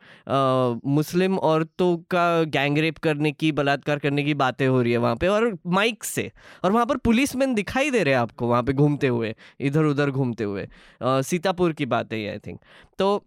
मुस्लिम 0.88 1.38
औरतों 1.40 1.96
का 2.12 2.44
गैंग 2.46 2.78
रेप 2.78 2.98
करने 3.00 3.32
की, 3.32 3.52
बलात्कार 3.52 4.00
करने 4.00 4.24
की 4.24 4.34
बातें 4.36 4.68
हो 4.68 4.82
रही 4.82 4.92
है 4.92 4.98
वहाँ 4.98 5.16
पे, 5.16 5.28
और 5.28 5.58
माइक 5.68 6.04
से, 6.04 6.32
और 6.64 6.72
वहाँ 6.72 6.86
पर 6.86 6.98
पुलिस 7.00 7.36
मैन 7.36 7.54
दिखाई 7.54 7.92
दे 7.92 8.04
रहे 8.04 8.14
हैं 8.14 8.22
आपको 8.22 8.48
वहाँ 8.48 8.64
पे 8.64 8.74
घूमते 8.74 9.08
हुए 9.08 9.34
इधर 9.62 9.84
उधर 9.86 10.12
घूमते 10.12 10.44
हुए। 10.44 10.68
सीतापुर 11.02 11.74
की 11.74 11.86
बात 11.88 12.14
है 12.14 12.28
आई 12.30 12.40
थिंक 12.40 12.60
तो 13.00 13.26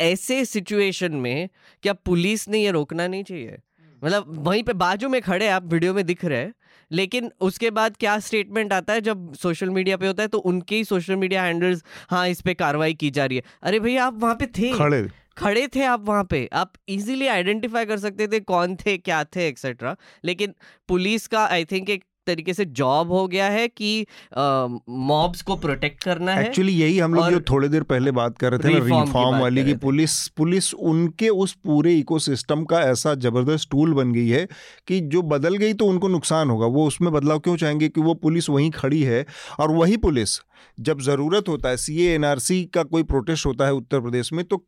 ऐसे 0.00 0.44
सिचुएशन 0.44 1.14
में 1.16 1.48
क्या 1.82 1.92
पुलिस 1.94 2.48
ने 2.48 2.58
ये 2.58 2.70
रोकना 2.70 3.06
नहीं 3.06 3.24
चाहिए? 3.24 3.58
मतलब 4.04 4.24
वहीं 4.46 4.62
पे 4.62 4.72
बाजू 4.72 5.08
में 5.08 5.20
खड़े 5.22 5.48
आप 5.48 5.72
वीडियो 5.72 5.94
में 5.94 6.04
दिख 6.06 6.24
रहे 6.24 6.38
हैं। 6.38 6.54
लेकिन 6.90 7.30
उसके 7.40 7.70
बाद 7.70 7.96
क्या 7.96 8.18
स्टेटमेंट 8.18 8.72
आता 8.72 8.92
है 8.92 9.00
जब 9.00 9.32
सोशल 9.34 9.70
मीडिया 9.70 9.96
पे 9.96 10.06
होता 10.06 10.22
है 10.22 10.28
तो 10.28 10.38
उनके 10.38 10.76
ही 10.76 10.84
सोशल 10.84 11.16
मीडिया 11.16 11.42
हैंडल्स 11.42 11.82
हाँ 12.10 12.28
इस 12.28 12.40
पे 12.40 12.54
कार्रवाई 12.54 12.94
की 12.94 13.10
जा 13.10 13.24
रही 13.26 13.36
है। 13.36 13.42
अरे 13.62 13.80
भैया 13.80 14.04
आप 14.06 14.20
वहाँ 14.22 14.34
पे 14.34 14.46
थे। 14.58 14.72
खड़े 14.78 15.08
खड़े 15.38 15.66
थे 15.74 15.82
आप 15.84 16.04
वहाँ 16.04 16.24
पे। 16.24 16.48
आप 16.52 16.72
इजीली 16.88 17.26
आइडेंटिफाई 17.26 17.84
कर 17.86 17.98
सकते 17.98 18.26
थे 18.28 18.40
कौन 18.42 18.74
थे 18.76 18.96
क्या 18.98 19.22
थे 19.26 19.46
एक्सेट्रा 19.48 19.94
लेकिन 20.24 20.54
पुलिस 20.88 21.26
का 21.26 21.44
आई 21.46 21.64
थिंक 21.64 21.90
एक 21.90 22.04
तरीके 22.28 22.54
से 22.54 22.64
जॉब 22.80 23.12
हो 23.12 23.26
गया 23.28 23.48
है 23.48 23.66
कि 23.68 23.90
मॉब्स 25.08 25.42
को 25.42 25.56
प्रोटेक्ट 25.58 26.02
करना 26.04 26.32
है 26.32 26.46
एक्चुअली 26.46 26.72
यही 26.72 26.98
हम 26.98 27.14
लोग 27.14 27.30
जो 27.30 27.40
थोड़ी 27.50 27.68
देर 27.68 27.82
पहले 27.92 28.10
बात 28.12 28.38
कर 28.38 28.52
रहे 28.52 28.68
थे 28.68 28.78
ना 28.78 28.84
रिफॉर्म 29.02 29.38
वाली 29.40 29.64
की 29.64 29.74
पुलिस 29.78 30.16
पुलिस 30.36 30.72
उनके 30.74 31.28
उस 31.44 31.52
पूरे 31.64 31.94
इकोसिस्टम 31.96 32.64
का 32.64 32.80
ऐसा 32.82 33.14
ज़बरदस्त 33.18 33.68
टूल 33.70 33.94
बन 33.94 34.12
गई 34.12 34.28
है 34.28 34.46
कि 34.88 35.00
जो 35.08 35.22
बदल 35.28 35.56
गई 35.56 35.72
तो 35.74 35.86
उनको 35.86 36.08
नुकसान 36.08 36.50
होगा। 36.50 36.66
वो 36.68 36.86
उसमें 36.86 37.12
बदलाव 37.12 37.38
क्यों 37.38 37.56
चाहेंगे 37.56 37.88
कि 37.88 38.00
वो 38.00 38.14
पुलिस 38.22 38.50
वहीं 38.50 38.70
खड़ी 38.70 39.02
है 39.02 39.24
और 39.60 39.70
वही 39.70 39.96
पुलिस 39.96 40.38
जब 40.80 41.00
ज़रूरत 41.00 41.48
होता 41.48 41.68
है 41.68 41.76
सी 41.76 42.04
एनआरसी 42.04 42.64
का 42.64 42.82
कोई 42.82 43.02
प्रोटेस्ट 43.02 43.46
होता 43.46 43.66
है 43.66 43.72
उत्तर 43.72 44.00
प्रदेश 44.00 44.32
में 44.32 44.44
तो 44.44 44.66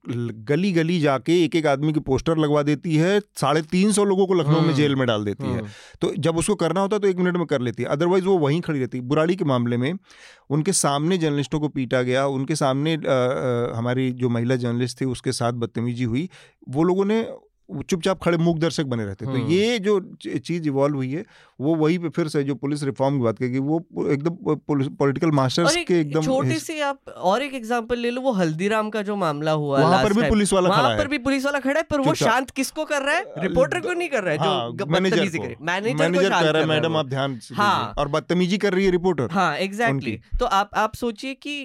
गली 0.49 0.73
गली 0.73 1.01
जाके 1.01 1.45
एक 1.45 1.57
एक 1.57 1.67
आदमी 1.67 1.93
की 1.93 2.01
पोस्टर 2.01 2.39
लगवा 2.39 2.62
देती 2.62 2.97
है 2.97 3.21
साढ़े 3.21 3.62
तीन 3.62 3.93
सौ 3.93 4.05
लोगों 4.05 4.27
को 4.27 4.35
लखनऊ 4.35 4.53
में 4.53 4.61
हम्म, 4.61 4.73
जेल 4.73 4.97
में 4.97 5.07
डाल 5.07 5.25
देती 5.25 5.45
है। 5.45 5.59
हम्म। 5.59 5.69
तो 6.01 6.12
जब 6.19 6.37
उसको 6.37 6.55
करना 6.55 6.81
होता 6.81 6.97
है 6.97 7.01
तो 7.01 7.09
एक 7.09 7.17
मिनट 7.17 7.37
में 7.37 7.47
कर 7.47 7.61
लेती 7.61 7.83
है। 7.83 7.89
अदरवाइज़ 7.89 8.25
वो 8.25 8.39
वहीं 8.39 8.61
खड़ी 8.61 8.81
रहती 8.81 8.99
है। 8.99 9.05
बुराड़ी 9.05 9.37
के 9.37 9.45
मामले 9.45 9.77
में 9.77 9.93
उनके 10.51 10.73
सामने 10.73 11.19
जर्नलिस्टों 11.19 11.61
को 11.61 11.69
पीटा 11.69 12.03
गया 12.03 12.27
उनके 12.27 12.57
सामने 12.57 12.95
आ, 12.95 12.97
आ, 12.97 13.79
हमारी 13.79 14.11
जो 14.12 14.29
महिला 14.29 14.57
जर्नलिस्ट 14.57 15.01
थी 15.01 15.05
उसके 15.05 15.33
साथ 15.33 15.53
बदतमीजी 15.53 16.05
हुई। 16.05 16.29
वो 16.69 16.83
लोगों 16.83 17.05
ने 17.05 17.27
चुपचाप 17.90 18.20
खड़े 18.22 18.36
मूक 18.38 18.59
दर्शक 18.59 18.84
बने 18.84 19.05
रहते। 19.05 19.24
तो 19.24 19.30
हम्म। 19.30 19.51
ये 19.51 19.78
जो 19.78 19.98
चीज़ 20.22 20.66
इवॉल्व 20.68 20.97
हुई 20.97 21.10
है 21.12 21.24
वो 21.60 21.74
वही 21.74 21.98
पे 21.98 22.09
फिर 22.09 22.28
से 22.28 22.42
जो 22.44 22.55
पुलिस 22.55 22.82
रिफॉर्म 22.82 23.16
की 23.18 23.22
बात 23.24 23.38
करेगी 23.38 23.59
वो 23.59 23.78
एकदम 24.12 24.55
पॉलिटिकल 24.97 25.30
मास्टर्स 25.30 25.76
के 25.88 26.01
एकदम 26.01 26.22
छोटी 26.22 26.59
सी 26.59 26.78
आप 26.80 27.09
और 27.30 27.42
एक 27.42 27.55
एग्जांपल 27.55 27.98
ले 27.98 28.10
लो 28.10 28.20
वो 28.20 28.32
हल्दीराम 28.32 28.90
का 28.90 29.02
जो 29.02 29.16
मामला 29.16 29.52
हुआ 29.52 29.80
वहाँ 29.80 30.02
पर 30.05 30.12
भी 30.12 30.28
पुलिस 30.28 30.52
वाला 30.52 30.70
खड़ा 30.70 30.88
है। 30.88 30.98
पर 30.98 31.09
भी 31.09 31.18
पुलिस 31.18 31.44
वाला 31.44 31.60
खड़ा 31.60 31.76
है 31.76 31.86
पर 31.90 32.01
वो 32.01 32.14
शांत 32.14 32.51
किसको 32.51 32.84
कर 32.84 33.02
रहा 33.02 33.16
है? 33.16 33.24
रिपोर्टर 33.38 33.80
को 33.80 33.92
नहीं 33.92 34.09
कर 34.09 34.24
रहा 34.24 34.32
है? 34.32 34.38
जो 34.38 34.44
हाँ, 34.44 34.86
मैनेजर 34.90 35.56
मैनेजर 35.62 36.30
कर। 36.30 36.30
रहा 36.30 36.60
है 36.60 36.66
मैडम 36.66 36.97
आप 36.97 37.06
ध्यान 37.06 37.38
हाँ। 37.52 37.94
और 37.98 38.09
बदतमीजी 38.09 38.59
कर 38.59 38.74
रही 38.74 38.84
है 38.84 38.90
रिपोर्टर 38.90 39.30
हाँ 39.30 39.56
एग्जैक्टली 39.59 40.18
तो 40.40 40.47
आप 40.47 40.70
आप 40.74 40.94
सोचिए 40.94 41.34
कि 41.47 41.62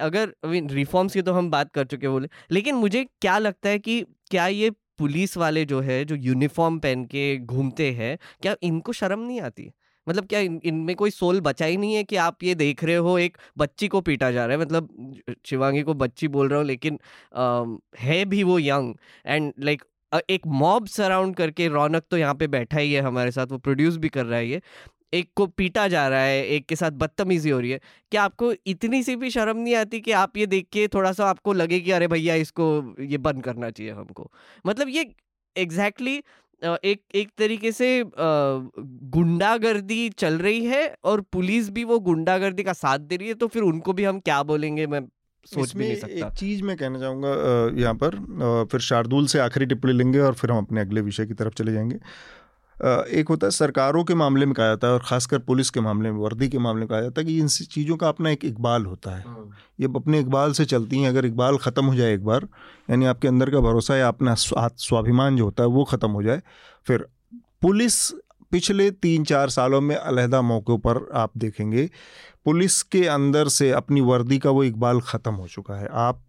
अगर 0.00 0.32
रिफॉर्म्स 0.74 1.12
की 1.12 1.22
तो 1.22 1.32
हम 1.32 1.50
बात 1.50 1.70
कर 1.74 1.84
चुके 1.84 2.08
बोले 2.08 2.28
लेकिन 2.50 2.74
मुझे 2.74 3.04
क्या 3.20 3.38
लगता 3.38 3.68
है 3.68 3.78
कि 3.78 4.00
क्या 4.30 4.46
ये 4.46 4.70
पुलिस 5.00 5.36
वाले 5.36 5.64
जो 5.66 5.80
है 5.82 6.04
जो 6.04 6.16
यूनिफॉर्म 6.20 6.78
पहन 6.78 7.04
के 7.06 7.36
घूमते 7.38 7.90
हैं 7.94 8.16
क्या 8.42 8.56
इनको 8.62 8.92
शर्म 8.94 9.20
नहीं 9.20 9.40
आती? 9.42 9.70
मतलब 10.06 10.26
क्या 10.26 10.40
इन 10.40 10.60
इनमें 10.64 10.94
कोई 10.96 11.10
सोल 11.10 11.40
बचा 11.40 11.66
ही 11.66 11.76
नहीं 11.76 11.94
है 11.94 12.04
कि 12.04 12.16
आप 12.18 12.42
ये 12.44 12.54
देख 12.54 12.84
रहे 12.84 12.96
हो 12.98 13.18
एक 13.18 13.36
बच्ची 13.58 13.88
को 13.88 14.00
पीटा 14.00 14.30
जा 14.30 14.46
रहा 14.46 14.56
है? 14.56 14.62
मतलब 14.62 14.88
शिवांगी 15.46 15.82
को 15.82 15.94
बच्ची 15.96 16.28
बोल 16.28 16.48
रहा 16.48 16.58
हूँ 16.58 16.66
लेकिन 16.66 16.98
आ, 17.36 17.64
है 17.98 18.24
भी 18.24 18.42
वो 18.44 18.58
यंग 18.58 18.94
एंड 19.26 19.52
लाइक 19.60 19.84
एक 20.30 20.46
मॉब 20.60 20.86
सराउंड 20.88 21.34
करके 21.36 21.68
रौनक 21.68 22.04
तो 22.10 22.16
यहाँ 22.18 22.34
पे 22.34 22.46
बैठा 22.48 22.78
ही 22.78 22.92
है 22.92 23.00
हमारे 23.02 23.30
साथ 23.30 23.46
वो 23.46 23.58
प्रोड्यूस 23.58 23.96
भी 23.96 24.08
कर 24.08 24.26
रहा 24.26 24.38
है 24.38 24.48
ये। 24.48 24.60
एक 25.12 25.30
को 25.36 25.46
पीटा 25.46 25.86
जा 25.88 26.06
रहा 26.08 26.20
है 26.20 26.44
एक 26.46 26.66
के 26.66 26.76
साथ 26.76 26.90
बदतमीजी 26.90 27.50
हो 27.50 27.60
रही 27.60 27.70
है। 27.70 27.80
क्या 28.12 28.22
आपको 28.22 28.52
इतनी 28.66 29.02
सी 29.02 29.16
भी 29.16 29.30
शर्म 29.30 29.58
नहीं 29.58 29.74
आती 29.74 30.00
कि 30.00 30.12
आप 30.14 30.36
ये 30.36 30.46
देख 30.46 30.66
के 30.72 30.86
थोड़ा 30.88 31.12
सा 31.12 31.26
आपको 31.26 31.52
लगे 31.52 31.80
कि 31.80 31.90
अरे 31.90 32.08
भैया 32.08 32.34
इसको 32.36 32.66
ये 33.00 33.18
बंद 33.18 33.42
करना 33.44 33.70
चाहिए 33.70 33.92
हमको? 33.92 34.30
मतलब 34.66 34.88
ये 34.88 35.10
एग्जैक्टली 35.56 36.16
exactly 36.16 36.78
एक 36.84 37.00
एक 37.14 37.28
तरीके 37.38 37.72
से 37.72 37.86
गुंडागर्दी 39.10 40.08
चल 40.08 40.34
रही 40.38 40.64
है 40.64 40.82
और 41.04 41.20
पुलिस 41.32 41.70
भी 41.70 41.84
वो 41.84 41.98
गुंडागर्दी 42.00 42.62
का 42.62 42.72
साथ 42.72 42.98
दे 42.98 43.16
रही 43.16 43.28
है 43.28 43.34
तो 43.34 43.46
फिर 43.46 43.62
उनको 43.62 43.92
भी 43.92 44.04
हम 44.04 44.18
क्या 44.20 44.42
बोलेंगे? 44.42 44.86
मैं 44.86 45.00
सोच 45.46 45.74
भी 45.76 45.84
नहीं 45.84 45.96
सकता। 45.96 46.26
एक 46.26 46.34
चीज़ 46.38 46.62
मैं 46.62 46.76
कहना 46.76 46.98
चाहूँगा 46.98 47.80
यहाँ 47.80 47.94
पर 47.94 48.16
फिर 48.72 48.80
शार्दुल 48.80 49.26
से 49.26 49.38
आखिरी 49.38 49.66
टिप्पणी 49.66 49.92
लेंगे 49.92 50.18
और 50.18 50.34
फिर 50.34 50.50
हम 50.50 50.58
अपने 50.58 50.80
अगले 50.80 51.00
विषय 51.00 51.26
की 51.26 51.34
तरफ़ 51.34 51.54
चले 51.54 51.72
जाएँगे। 51.72 51.98
एक 52.80 53.28
होता 53.28 53.46
है 53.46 53.50
सरकारों 53.50 54.02
के 54.04 54.14
मामले 54.14 54.46
में 54.46 54.54
कहा 54.54 54.66
जाता 54.66 54.86
है 54.86 54.92
और 54.92 55.02
ख़ासकर 55.04 55.38
पुलिस 55.40 55.70
के 55.70 55.80
मामले 55.80 56.10
में 56.10 56.18
वर्दी 56.18 56.48
के 56.48 56.58
मामले 56.58 56.80
में 56.80 56.88
कहा 56.88 57.00
जाता 57.00 57.20
है 57.20 57.26
कि 57.26 57.38
इन 57.38 57.48
चीज़ों 57.48 57.96
का 57.96 58.08
अपना 58.08 58.30
एक 58.30 58.44
इकबाल 58.44 58.86
होता 58.86 59.16
है 59.16 59.22
हाँ। 59.22 59.50
ये 59.80 59.88
अपने 59.96 60.20
इकबाल 60.20 60.52
से 60.52 60.64
चलती 60.66 61.00
हैं 61.00 61.08
अगर 61.08 61.26
इकबाल 61.26 61.56
ख़त्म 61.58 61.84
हो 61.84 61.94
जाए 61.94 62.14
एक 62.14 62.24
बार 62.24 62.46
यानी 62.90 63.06
आपके 63.06 63.28
अंदर 63.28 63.50
का 63.50 63.60
भरोसा 63.60 63.96
या 63.96 64.08
अपना 64.08 64.34
स्वाभिमान 64.34 65.36
जो 65.36 65.44
होता 65.44 65.62
है 65.62 65.68
वो 65.68 65.84
ख़त्म 65.84 66.10
हो 66.10 66.22
जाए 66.22 66.42
फिर 66.86 67.06
पुलिस 67.62 68.00
पिछले 68.52 68.90
तीन 68.92 69.24
चार 69.24 69.50
सालों 69.50 69.80
में 69.80 69.94
अलहदा 69.96 70.40
मौक़ों 70.42 70.78
पर 70.78 71.06
आप 71.14 71.36
देखेंगे 71.38 71.88
पुलिस 72.44 72.82
के 72.84 73.06
अंदर 73.08 73.48
से 73.48 73.70
अपनी 73.72 74.00
वर्दी 74.02 74.38
का 74.38 74.50
वो 74.50 74.64
इकबाल 74.64 75.00
ख़त्म 75.00 75.32
हो 75.32 75.46
चुका 75.48 75.74
है 75.74 75.88
आप 76.00 76.20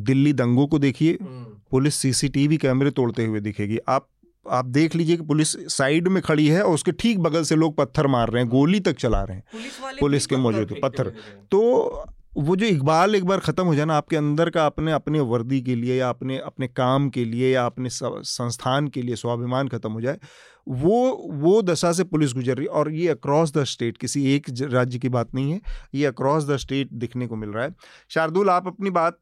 दिल्ली 0.00 0.32
दंगों 0.32 0.66
को 0.66 0.78
देखिए 0.78 1.18
हम्म। 1.20 1.44
पुलिस 1.70 1.94
सीसीटीवी 1.94 2.56
कैमरे 2.56 2.90
तोड़ते 2.90 3.24
हुए 3.24 3.40
दिखेगी 3.40 3.78
आप 3.88 4.06
आप 4.50 4.64
देख 4.64 4.94
लीजिए 4.94 5.16
कि 5.16 5.22
पुलिस 5.22 5.76
साइड 5.76 6.08
में 6.08 6.22
खड़ी 6.22 6.48
है 6.48 6.62
और 6.62 6.74
उसके 6.74 6.92
ठीक 6.92 7.18
बगल 7.18 7.42
से 7.42 7.54
लोग 7.54 7.76
पत्थर 7.76 8.06
मार 8.06 8.30
रहे 8.30 8.42
हैं 8.42 8.50
गोली 8.50 8.80
तक 8.80 8.92
चला 8.92 9.22
रहे 9.22 9.36
हैं। 9.36 9.44
पुलिस, 9.52 9.98
पुलिस 10.00 10.26
के 10.26 10.36
मौजूद 10.36 10.74
पत्थर। 10.82 11.08
तो 11.50 11.88
वो 12.32 12.54
जो 12.56 12.66
इकबाल 12.66 13.14
एक 13.14 13.24
बार 13.24 13.40
ख़त्म 13.40 13.64
हो 13.64 13.74
जाए 13.74 13.86
ना, 13.86 13.96
आपके 13.96 14.16
अंदर 14.16 14.50
का 14.50 14.64
अपने 14.66 14.92
अपने 14.92 15.20
वर्दी 15.22 15.60
के 15.62 15.74
लिए 15.74 15.96
या 15.96 16.08
अपने 16.08 16.38
अपने 16.40 16.66
काम 16.68 17.08
के 17.10 17.24
लिए 17.24 17.52
या 17.52 17.64
अपने 17.66 17.88
संस्थान 17.90 18.88
के 18.88 19.02
लिए 19.02 19.16
स्वाभिमान 19.16 19.68
ख़त्म 19.68 19.90
हो 19.92 20.00
जाए, 20.00 20.18
वो 20.66 21.28
वो 21.34 21.60
दशा 21.62 21.92
से 21.92 22.04
पुलिस 22.04 22.32
गुजर 22.34 22.56
रही 22.56 22.66
और 22.68 22.90
ये 22.92 23.08
अक्रॉस 23.08 23.52
द 23.52 23.64
स्टेट 23.64 23.98
किसी 23.98 24.24
एक 24.34 24.46
राज्य 24.62 24.98
की 24.98 25.08
बात 25.08 25.34
नहीं 25.34 25.52
है। 25.52 25.60
ये 25.94 26.06
अक्रॉस 26.06 26.44
द 26.46 26.56
स्टेट 26.56 26.88
दिखने 26.94 27.26
को 27.26 27.36
मिल 27.36 27.50
रहा 27.50 27.64
है। 27.64 27.74
शार्दुल, 28.10 28.50
आप 28.50 28.66
अपनी 28.66 28.90
बात 28.92 29.18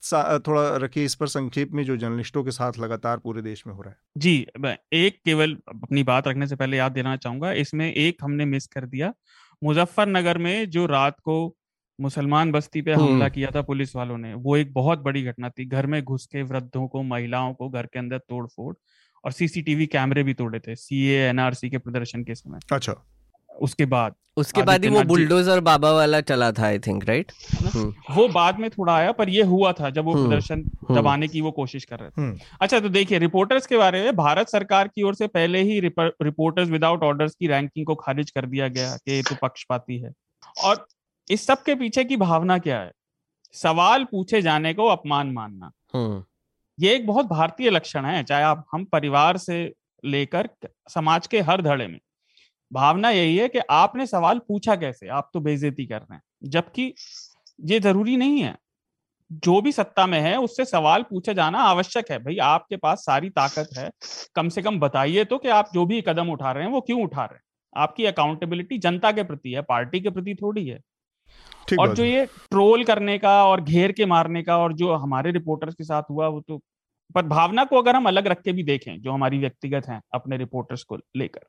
थोड़ा 0.47 0.77
रखिए 0.77 1.05
इस 1.05 1.15
पर 1.15 1.27
संक्षेप 1.29 1.73
में, 1.73 1.85
जो 1.85 1.97
जर्नलिस्टों 1.97 2.45
के 2.45 2.51
साथ 2.53 2.79
लगातार 2.79 3.19
पूरे 3.19 3.43
देश 3.43 3.67
में 3.67 3.75
हो 3.75 3.83
रहा 3.83 3.91
है। 3.91 3.97
जी 4.17 4.37
एक 4.95 5.21
केवल 5.25 5.57
अपनी 5.71 6.03
बात 6.05 6.29
रखने 6.29 6.47
से 6.47 6.57
पहले 6.57 6.77
याद 6.77 6.93
देना 6.93 7.17
चाहूँगा। 7.19 7.53
इसमें 7.55 7.93
एक 7.93 8.17
हमने 8.23 8.45
मिस 8.47 8.67
कर 8.69 8.87
दिया। 8.87 9.13
मुजफ्फरनगर 9.63 10.39
में 10.39 10.69
जो 10.71 10.87
रात 10.89 11.17
को 11.21 11.57
मुसलमान 12.01 12.53
बस्ती 12.53 12.83
पे 12.83 12.93
हमला 12.93 13.29
किया 13.29 13.51
था 13.55 13.63
पुलिस 13.63 13.95
वालों 13.97 14.19
ने। 14.19 14.33
वो 14.35 14.57
एक 14.57 14.73
बहुत 14.75 14.99
बड़ी 14.99 15.23
घटना 15.23 15.49
थी। 15.49 15.65
घर 15.67 15.87
में 15.87 16.03
घुस 16.03 16.27
के 16.27 16.43
वृद्धों 16.43 16.87
को 16.89 17.03
महिलाओं 17.05 17.53
को 17.55 17.69
घर 17.69 17.87
के 17.87 17.99
अंदर 17.99 18.19
तोड़ 18.19 18.47
फोड़ 18.47 18.75
और 19.25 19.33
सीसीटीवी 19.33 19.87
कैमरे 19.87 20.23
भी 20.23 20.35
तोड़े 20.35 20.59
थे 20.59 20.75
सी 20.77 21.07
एनआरसी 21.09 21.71
के 21.71 21.79
प्रदर्शन 21.79 22.25
के 22.25 22.35
समय। 22.35 22.61
अच्छा। 22.73 22.95
उसके 23.51 23.85
बाद 23.87 24.15
उसके 24.37 24.63
बाद 24.63 24.85
ही 24.85 24.91
वो 24.91 25.03
बुलडोजर 25.05 25.61
बाबा 25.61 25.91
वाला 25.93 26.21
चला 26.21 26.51
था 26.53 26.65
आई 26.67 26.79
थिंक 26.79 27.05
राइट 27.09 27.33
वो 28.11 28.27
बाद 28.29 28.59
में 28.59 28.69
थोड़ा 28.71 28.95
आया 28.97 29.13
पर 29.13 29.29
ये 29.29 29.43
हुआ 29.43 29.73
था 29.73 29.91
जब 29.91 30.05
वो 30.05 30.13
हम्म, 30.13 30.29
प्रदर्शन 30.29 30.63
हम्म। 30.81 30.97
दबाने 30.97 31.29
की 31.29 31.41
वो 31.41 31.51
कोशिश 31.51 31.85
कर 31.85 31.99
रहे 31.99 32.11
थे। 32.11 32.21
हम्म। 32.21 32.39
अच्छा 32.61 32.81
तो 32.81 32.89
देखिए 32.89 33.19
रिपोर्टर्स 33.19 33.67
के 33.67 33.77
बारे 33.77 34.03
में 34.05 34.17
भारत 34.17 34.49
सरकार 34.49 34.89
की 34.89 35.03
ओर 35.03 35.15
से 35.15 35.27
पहले 35.27 35.63
ही 35.63 35.79
रिपोर्टर्स 35.81 36.69
विदाउट 36.69 37.03
ऑर्डर्स 37.03 37.35
की 37.35 37.47
रैंकिंग 37.47 37.87
को 37.87 37.95
खारिज 37.95 38.31
कर 38.31 38.47
दिया 38.47 38.69
गया 38.69 38.97
कि 38.97 39.13
ये 39.13 39.23
तो 39.23 39.35
पक्षपाती 39.43 39.99
है। 39.99 40.13
और 40.65 40.87
इस 41.31 41.47
सब 41.47 41.63
के 41.63 41.75
पीछे 41.75 42.05
की 42.05 42.17
भावना 42.17 42.59
क्या 42.59 42.81
है? 42.81 42.93
सवाल 43.53 44.05
पूछे 44.05 44.43
जाने 44.43 44.75
को 44.75 44.87
अपमान 44.87 45.33
मानना। 45.33 45.73
हम्म। 45.95 46.25
ये 46.81 46.95
एक 46.95 47.07
बहुत 47.07 47.27
भारतीय 47.27 47.71
लक्षण 47.71 48.05
है 48.05 48.25
चाहे 48.25 48.43
आप 48.43 48.67
हम 48.73 48.85
परिवार 48.85 49.37
से 49.37 49.75
लेकर 50.05 50.49
समाज 50.89 51.27
के 51.27 51.41
हर 51.41 51.63
धड़े 51.63 51.87
में। 51.87 52.01
भावना 52.73 53.11
यही 53.11 53.37
है 53.37 53.49
कि 53.49 53.59
आपने 53.71 54.07
सवाल 54.07 54.39
पूछा 54.39 54.77
कैसे? 54.77 55.09
आप 55.09 55.31
तो 55.35 55.41
बेइज्जती 55.41 55.87
कर 55.87 55.99
रहे 55.99 56.15
हैं। 56.15 56.23
जबकि 56.45 56.95
ये 57.61 57.81
ज़रूरी 57.81 58.17
नहीं 58.17 58.43
है। 58.43 58.57
जो 59.33 59.61
भी 59.61 59.73
सत्ता 59.73 60.07
में 60.07 60.21
है 60.21 60.37
उससे 60.37 60.65
सवाल 60.65 61.03
पूछे 61.03 61.35
जाना 61.35 61.59
आवश्यक 61.59 62.11
है। 62.11 62.19
भाई 62.19 62.37
आपके 62.37 62.77
पास 62.77 62.99
सारी 62.99 63.31
ताकत 63.31 63.69
है। 63.79 63.91
कम 64.35 64.49
से 64.49 64.63
कम 64.63 64.81
बताइए 64.81 65.25
तो 65.25 65.39
कि 65.39 65.49
आप 65.49 65.71
जो 65.75 65.87
भी 65.87 66.03
कदम 66.03 66.31
उठा 66.31 66.53
रहे 66.53 66.65
हैं 66.65 66.71
वो 66.71 66.81
क्यों 66.81 67.03
उठा 67.03 67.25
रहे 67.25 67.35
हैं? 67.35 67.43
आपकी 67.77 68.05
अकाउंटेबिलिटी 68.05 68.79
जनता 68.79 69.13
के 69.13 69.23
प्रति 69.23 69.53
है 69.53 69.63
पार्टी 69.63 70.01
के 70.01 70.11
प्रति 70.11 70.35
थोड़ी 70.35 70.67
है। 70.67 70.81
और 71.81 71.95
जो 71.95 72.05
ये 72.05 72.27
ट्रोल 72.27 72.85
करने 72.85 73.19
का 73.19 73.45
और 73.45 73.61
घेर 73.61 73.93
के 73.93 74.07
मारने 74.07 74.43
का 74.43 74.59
और 74.59 74.73
जो 74.73 74.93
हमारे 74.93 75.31
रिपोर्टर्स 75.31 75.75
के 75.75 75.85
साथ 75.85 76.03
हुआ 76.11 76.29
वो 76.29 76.41
तो 76.41 76.61
पर 77.15 77.23
भावना 77.23 77.65
को 77.65 77.79
अगर 77.79 77.97
हम 77.97 78.07
अलग 78.07 78.27
रख 78.27 78.43
के 78.43 78.53
भी 78.53 78.63
देखें 78.63 79.01
जो 79.01 79.13
हमारी 79.13 79.39
व्यक्तिगत 79.39 79.89
है 79.89 80.01
अपने 80.15 80.37
रिपोर्टर्स 80.37 80.83
को 80.83 80.97
लेकर 81.17 81.41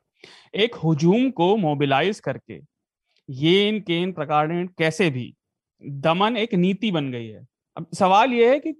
एक 0.54 0.74
हुजूम 0.74 1.30
को 1.30 1.56
मोबिलाइज 1.56 2.20
करके 2.20 2.60
ये 3.28 3.68
इन 3.68 3.80
के 3.80 4.02
इन 4.02 4.12
प्रकार 4.12 4.48
कैसे 4.78 5.10
भी 5.10 5.34
दमन 5.82 6.36
एक 6.36 6.54
नीति 6.54 6.90
बन 6.90 7.10
गई 7.12 7.26
है। 7.26 7.46
अब 7.76 7.86
सवाल 7.98 8.32
यह 8.32 8.50
है 8.50 8.58
कि 8.58 8.72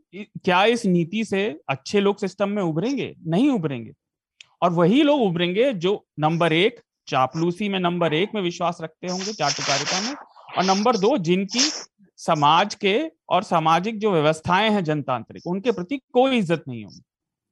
क्या 0.44 0.64
इस 0.64 0.84
नीति 0.86 1.24
से 1.24 1.60
अच्छे 1.68 2.00
लोग 2.00 2.18
सिस्टम 2.18 2.48
में 2.48 2.62
उभरेंगे? 2.62 3.14
नहीं 3.26 3.50
उभरेंगे। 3.50 3.92
और 4.62 4.70
वही 4.70 5.02
लोग 5.02 5.22
उभरेंगे 5.22 5.72
जो 5.72 6.06
नंबर 6.18 6.52
एक 6.52 6.80
चापलूसी 7.08 7.68
में 7.68 7.78
नंबर 7.80 8.14
एक 8.14 8.34
में 8.34 8.42
विश्वास 8.42 8.78
रखते 8.82 9.06
होंगे 9.06 9.32
चाटुकारिता 9.32 10.00
में 10.00 10.14
और 10.58 10.64
नंबर 10.64 10.96
दो 10.96 11.16
जिनकी 11.18 11.60
समाज 12.18 12.74
के 12.74 13.00
और 13.28 13.42
सामाजिक 13.42 13.98
जो 13.98 14.12
व्यवस्थाएँ 14.12 14.70
हैं 14.70 14.84
जनतांत्रिक 14.84 15.46
उनके 15.46 15.72
प्रति 15.72 16.00
कोई 16.12 16.38
इज़्ज़त 16.38 16.64
नहीं 16.68 16.84
होगी। 16.84 17.02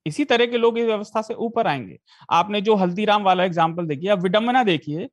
इसी 0.06 0.24
तरह 0.24 0.46
के 0.46 0.58
लोग 0.58 0.78
इस 0.78 0.84
व्यवस्था 0.84 1.22
से 1.22 1.34
ऊपर 1.34 1.66
आएँगे। 1.66 1.98
आपने 2.30 2.60
जो 2.60 2.74
हल्दीराम 2.74 3.22
वाला 3.22 3.44
एग्ज़ाम्पल 3.44 3.86
देखिए 3.86 4.10
अब 4.10 4.22
विडम्बना 4.22 4.62
देखिए 4.64 5.08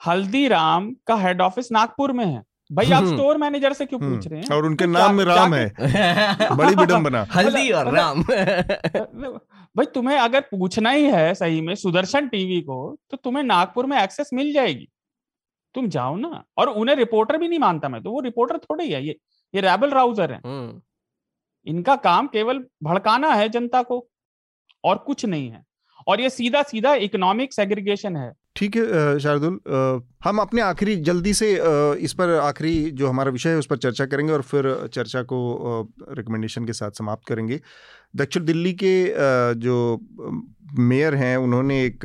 हल्दीराम 0.00 0.90
का 1.06 1.16
हेड 1.16 1.40
ऑफ़िस 1.40 1.72
नागपुर 1.72 2.12
में 2.12 2.24
है। 2.24 2.42
भाई 2.70 2.90
आप 2.90 3.04
स्टोर 3.04 3.34
हम्म। 3.34 3.40
मैनेजर 3.40 3.72
से 3.72 3.86
क्यों 3.86 4.00
हम्म। 4.02 4.14
पूछ 4.14 4.26
रहे 4.28 4.40
हैं? 4.40 4.48
और 4.56 4.66
उनके 4.66 4.84
तो 4.84 4.90
नाम 4.90 5.14
में 5.14 5.24
राम 5.24 5.54
है। 5.54 5.68
बड़ी 6.56 6.74
विडम्बना 6.74 7.26
हल्दी 7.34 7.70
और 7.70 7.92
राम। 7.94 8.22
भाई 9.76 9.84
तुम्हें 9.84 10.16
अगर 10.18 10.40
पूछना 10.40 10.90
ही 10.90 11.04
है 11.04 11.34
सही 11.34 11.60
में 11.60 11.74
सुदर्शन 11.74 12.28
टीवी 12.28 12.60
को 12.60 12.98
तो 13.10 13.16
तुम्हें 13.16 13.44
नागपुर 13.44 13.86
में 13.86 13.96
एक्सेस 13.98 14.30
मिल 14.34 14.52
जाएगी। 14.52 14.88
तुम 15.74 15.88
जाओ 15.88 16.16
ना। 16.16 16.44
और 16.58 16.68
उन्हें 16.70 16.96
रिपोर्टर 16.96 17.38
भी 17.38 17.48
नहीं 17.48 17.58
मानता 17.58 17.88
मैं 17.88 18.02
तो 18.02 18.10
वो 18.10 18.20
रिपोर्टर 18.20 18.58
थोड़े 18.60 18.84
ही 18.84 18.92
है 18.92 19.04
ये 19.06 19.16
ये 19.54 19.60
रैबल 19.60 19.90
राउजर 19.90 20.32
है। 20.32 20.40
हम्म। 20.46 20.80
इनका 21.66 21.96
काम 21.98 22.26
केवल 22.26 22.64
भड़काना 22.82 23.32
है 23.32 23.48
जनता 23.48 23.82
को 23.82 24.06
और 24.84 24.96
कुछ 25.06 25.24
नहीं 25.26 25.50
है। 25.50 25.64
और 26.06 26.20
ये 26.20 26.30
सीधा 26.30 26.62
सीधा 26.62 26.94
इकोनॉमिक 26.96 27.52
सेग्रीगेशन 27.52 28.16
है। 28.16 28.32
ठीक 28.56 28.76
है 28.76 29.18
शारदुल 29.18 29.60
हम 30.24 30.38
अपने 30.38 30.62
आखिरी 30.62 30.96
जल्दी 30.98 31.32
से 31.34 31.50
इस 31.98 32.12
पर 32.12 32.34
आखिरी 32.38 32.90
जो 32.92 33.08
हमारा 33.08 33.30
विषय 33.30 33.50
है 33.50 33.56
उस 33.56 33.66
पर 33.66 33.76
चर्चा 33.76 34.06
करेंगे 34.06 34.32
और 34.32 34.42
फिर 34.42 34.66
चर्चा 34.94 35.22
को 35.22 35.38
रिकमेंडेशन 36.10 36.66
के 36.66 36.72
साथ 36.72 36.98
समाप्त 36.98 37.26
करेंगे। 37.26 37.60
दक्षिण 38.16 38.44
दिल्ली 38.44 38.72
के 38.82 38.94
जो 39.60 39.76
मेयर 40.80 41.14
हैं 41.14 41.36
उन्होंने 41.38 41.82
एक 41.84 42.04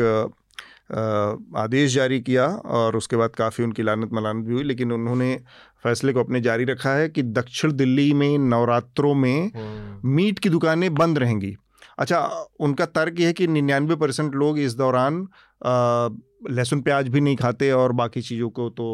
आदेश 0.89 1.93
जारी 1.93 2.19
किया 2.21 2.45
और 2.47 2.95
उसके 2.95 3.15
बाद 3.15 3.35
काफ़ी 3.35 3.63
उनकी 3.63 3.83
लानत 3.83 4.13
मलानत 4.13 4.45
भी 4.45 4.53
हुई 4.53 4.63
लेकिन 4.63 4.91
उन्होंने 4.91 5.35
फैसले 5.83 6.13
को 6.13 6.19
अपने 6.19 6.41
जारी 6.41 6.63
रखा 6.63 6.93
है 6.93 7.09
कि 7.09 7.23
दक्षिण 7.23 7.71
दिल्ली 7.73 8.11
में 8.13 8.37
नवरात्रों 8.39 9.13
में 9.13 9.51
हम्म। 9.55 10.09
मीट 10.09 10.39
की 10.39 10.49
दुकानें 10.49 10.93
बंद 10.93 11.19
रहेंगी 11.19 11.55
अच्छा 11.97 12.19
उनका 12.59 12.85
तर्क 12.85 13.19
यह 13.19 13.27
है 13.27 13.33
कि 13.33 13.47
निन्यानवे 13.47 13.95
परसेंट 13.95 14.35
लोग 14.35 14.59
इस 14.59 14.73
दौरान 14.73 15.27
लहसुन 15.61 16.81
प्याज 16.81 17.07
भी 17.07 17.21
नहीं 17.21 17.35
खाते 17.35 17.71
और 17.71 17.91
बाकी 17.91 18.21
चीज़ों 18.21 18.49
को 18.49 18.69
तो 18.69 18.93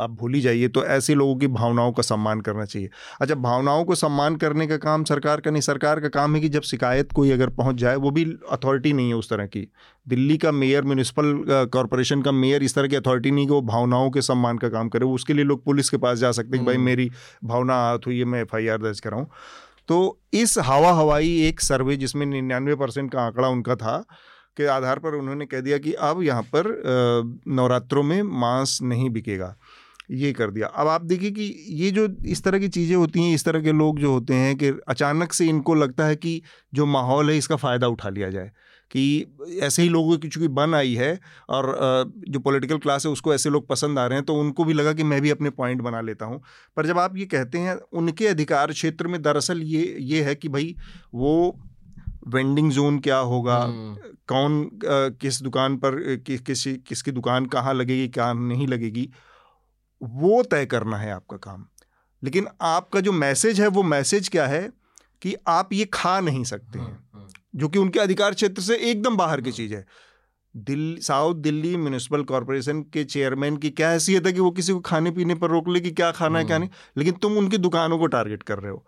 आप 0.00 0.10
भूल 0.10 0.34
ही 0.34 0.40
जाइए। 0.40 0.68
तो 0.68 0.84
ऐसे 0.86 1.14
लोगों 1.14 1.36
की 1.36 1.46
भावनाओं 1.46 1.92
का 1.92 2.02
सम्मान 2.02 2.40
करना 2.40 2.64
चाहिए। 2.64 2.90
अच्छा 3.20 3.34
भावनाओं 3.34 3.84
को 3.84 3.94
सम्मान 3.94 4.36
करने 4.36 4.66
का 4.66 4.76
काम 4.76 5.04
सरकार 5.04 5.40
का 5.40 5.50
नहीं। 5.50 5.62
सरकार 5.62 6.00
का 6.00 6.08
काम 6.08 6.34
है 6.34 6.40
कि 6.40 6.48
जब 6.48 6.62
शिकायत 6.62 7.12
कोई 7.12 7.30
अगर 7.30 7.48
पहुँच 7.50 7.76
जाए 7.76 7.96
वो 7.96 8.10
भी 8.10 8.24
अथॉरिटी 8.52 8.92
नहीं 8.92 9.08
है 9.08 9.14
उस 9.14 9.30
तरह 9.30 9.46
की। 9.46 9.66
दिल्ली 10.06 10.36
का 10.38 10.52
मेयर 10.52 10.84
म्यूनिसिपल 10.84 11.44
कॉरपोरेशन 11.72 12.22
का 12.22 12.32
मेयर 12.32 12.62
इस 12.62 12.74
तरह 12.74 12.88
की 12.88 12.96
अथॉरिटी 12.96 13.30
नहीं 13.30 13.46
कि 13.46 13.52
वो 13.52 13.60
भावनाओं 13.62 14.10
के 14.10 14.22
सम्मान 14.22 14.58
का 14.58 14.68
काम 14.68 14.88
करे। 14.88 15.06
उसके 15.06 15.34
लिए 15.34 15.44
लोग 15.44 15.64
पुलिस 15.64 15.90
के 15.90 15.96
पास 15.96 16.18
जा 16.18 16.32
सकते 16.32 16.56
हैं 16.56 16.60
कि 16.60 16.66
भाई 16.66 16.74
हम्म। 16.74 16.86
मेरी 16.86 17.10
भावना 17.44 17.76
आहत 17.80 18.06
हुई 18.06 18.18
है 18.18 18.24
मैं 18.24 18.42
एफआईआर 18.42 18.82
दर्ज 18.82 19.00
कराऊँ। 19.00 19.26
तो 19.88 20.18
इस 20.32 20.58
हवा 20.58 20.92
हवाई 20.92 21.36
एक 21.42 21.60
सर्वे 21.60 21.96
जिसमें 21.96 22.24
निन्यानवे 22.26 22.74
परसेंट 22.74 23.12
का 23.12 23.22
आंकड़ा 23.22 23.48
उनका 23.48 23.76
था 23.76 24.04
के 24.56 24.66
आधार 24.68 24.98
पर 24.98 25.14
उन्होंने 25.14 25.46
कह 25.46 25.60
दिया 25.60 25.78
कि 25.78 25.92
अब 25.92 26.22
यहाँ 26.22 26.42
पर 26.54 26.72
नवरात्रों 27.48 28.02
में 28.02 28.22
मांस 28.22 28.78
नहीं 28.82 29.10
बिकेगा। 29.10 29.54
ये 30.12 30.32
कर 30.32 30.50
दिया। 30.50 30.66
अब 30.68 30.88
आप 30.88 31.02
देखिए 31.02 31.30
कि 31.30 31.42
ये 31.74 31.90
जो 31.90 32.06
इस 32.26 32.42
तरह 32.44 32.58
की 32.58 32.68
चीज़ें 32.68 32.96
होती 32.96 33.22
हैं, 33.22 33.34
इस 33.34 33.44
तरह 33.44 33.62
के 33.62 33.72
लोग 33.72 33.98
जो 34.00 34.12
होते 34.12 34.34
हैं 34.34 34.56
कि 34.56 34.72
अचानक 34.88 35.32
से 35.32 35.46
इनको 35.46 35.74
लगता 35.74 36.06
है 36.06 36.16
कि 36.16 36.40
जो 36.72 36.86
माहौल 36.86 37.30
है 37.30 37.36
इसका 37.38 37.56
फ़ायदा 37.56 37.88
उठा 37.88 38.08
लिया 38.08 38.30
जाए, 38.30 38.50
कि 38.90 39.58
ऐसे 39.62 39.82
ही 39.82 39.88
लोगों 39.88 40.16
की 40.18 40.28
चूँकि 40.28 40.48
बन 40.50 40.74
आई 40.74 40.94
है 40.94 41.18
और 41.50 42.12
जो 42.28 42.40
पॉलिटिकल 42.40 42.78
क्लास 42.78 43.06
है 43.06 43.12
उसको 43.12 43.34
ऐसे 43.34 43.50
लोग 43.50 43.66
पसंद 43.68 43.98
आ 43.98 44.06
रहे 44.06 44.18
हैं 44.18 44.24
तो 44.26 44.34
उनको 44.34 44.64
भी 44.64 44.72
लगा 44.72 44.92
कि 44.92 45.02
मैं 45.04 45.20
भी 45.22 45.30
अपने 45.30 45.50
पॉइंट 45.52 45.80
बना 45.82 46.00
लेता 46.00 46.26
हूँ। 46.26 46.42
पर 46.76 46.86
जब 46.86 46.98
आप 46.98 47.16
ये 47.16 47.26
कहते 47.26 47.58
हैं, 47.58 47.76
उनके 47.92 48.26
अधिकार 48.28 48.72
क्षेत्र 48.72 49.08
में 49.08 49.20
दरअसल 49.22 49.62
ये 49.64 49.96
ये 50.00 50.22
है 50.22 50.34
कि 50.34 50.48
भाई 50.48 50.74
वो 51.14 51.58
वेंडिंग 52.26 52.70
जोन 52.70 52.98
क्या 52.98 53.16
होगा? 53.16 53.56
हम्म। 53.56 53.94
कौन 54.28 54.70
किस 55.20 55.42
दुकान 55.42 55.76
पर 55.76 56.16
कि, 56.16 56.38
किसी 56.38 56.74
किसकी 56.76 57.10
दुकान 57.10 57.46
कहाँ 57.46 57.74
लगेगी 57.74 58.08
क्या 58.08 58.32
नहीं 58.32 58.66
लगेगी 58.66 59.08
वो 60.02 60.42
तय 60.42 60.66
करना 60.66 60.96
है 60.96 61.12
आपका 61.12 61.36
काम। 61.36 61.66
लेकिन 62.22 62.46
आपका 62.62 63.00
जो 63.00 63.12
मैसेज 63.12 63.60
है 63.60 63.68
वो 63.68 63.82
मैसेज 63.82 64.28
क्या 64.28 64.46
है 64.46 64.62
कि 65.22 65.34
आप 65.48 65.72
ये 65.72 65.84
खा 65.84 66.18
नहीं 66.20 66.44
सकते 66.44 66.78
हैं 66.78 66.86
हम्म, 66.86 67.18
हम्म। 67.18 67.28
जो 67.54 67.68
कि 67.68 67.78
उनके 67.78 68.00
अधिकार 68.00 68.34
क्षेत्र 68.34 68.62
से 68.62 68.76
एकदम 68.90 69.16
बाहर 69.16 69.40
की 69.40 69.52
चीज़ 69.52 69.74
है। 69.74 69.84
Delhi 70.54 71.00
south 71.00 71.34
Delhi 71.34 71.76
municipal 71.76 72.22
corporation 72.22 72.82
के 72.82 73.04
चेयरमैन 73.04 73.56
की 73.56 73.70
क्या 73.70 73.88
हैसियत 73.90 74.26
है 74.26 74.32
कि 74.32 74.40
वो 74.40 74.50
किसी 74.50 74.72
को 74.72 74.80
खाने 74.80 75.10
पीने 75.10 75.34
पर 75.34 75.50
रोक 75.50 75.68
ले 75.68 75.80
कि 75.80 75.90
क्या 75.90 76.10
खाना 76.10 76.38
है 76.38 76.44
क्या 76.44 76.58
नहीं? 76.58 76.70
लेकिन 76.96 77.14
तुम 77.14 77.38
उनकी 77.38 77.58
दुकानों 77.58 77.98
को 77.98 78.06
टारगेट 78.06 78.42
कर 78.42 78.58
रहे 78.58 78.72
हो। 78.72 78.84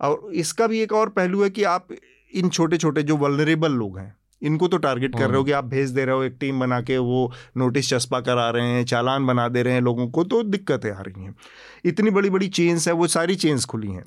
और 0.00 0.34
इसका 0.34 0.66
भी 0.66 0.80
एक 0.80 0.92
और 0.92 1.08
पहलू 1.08 1.42
है 1.42 1.50
कि 1.50 1.62
आप 1.62 1.88
इन 2.34 2.48
छोटे 2.48 2.76
छोटे 2.76 3.02
जो 3.02 3.16
वलरेबल 3.16 3.72
लोग 3.72 3.98
हैं 3.98 4.16
इनको 4.42 4.68
तो 4.68 4.76
टारगेट 4.76 5.18
कर 5.18 5.28
रहे 5.28 5.36
हो 5.36 5.44
कि 5.44 5.52
आप 5.52 5.64
भेज 5.64 5.90
दे 5.90 6.04
रहे 6.04 6.14
हो 6.14 6.22
एक 6.22 6.36
टीम 6.40 6.60
बना 6.60 6.80
के 6.80 6.98
वो 6.98 7.32
नोटिस 7.56 7.88
चस्पा 7.88 8.20
करा 8.20 8.50
रहे 8.50 8.66
हैं 8.66 8.84
चालान 8.84 9.26
बना 9.26 9.48
दे 9.48 9.62
रहे 9.62 9.74
हैं 9.74 9.80
लोगों 9.80 10.08
को 10.08 10.24
तो 10.24 10.42
दिक्कतें 10.42 10.90
आ 10.90 11.00
रही 11.00 11.24
हैं। 11.24 11.34
इतनी 11.84 12.10
बड़ी 12.10 12.30
बड़ी 12.30 12.48
चेन्स 12.48 12.88
है 12.88 12.94
वो 12.94 13.06
सारी 13.06 13.34
चेन्स 13.34 13.64
खुली 13.64 13.88
हैं। 13.88 14.04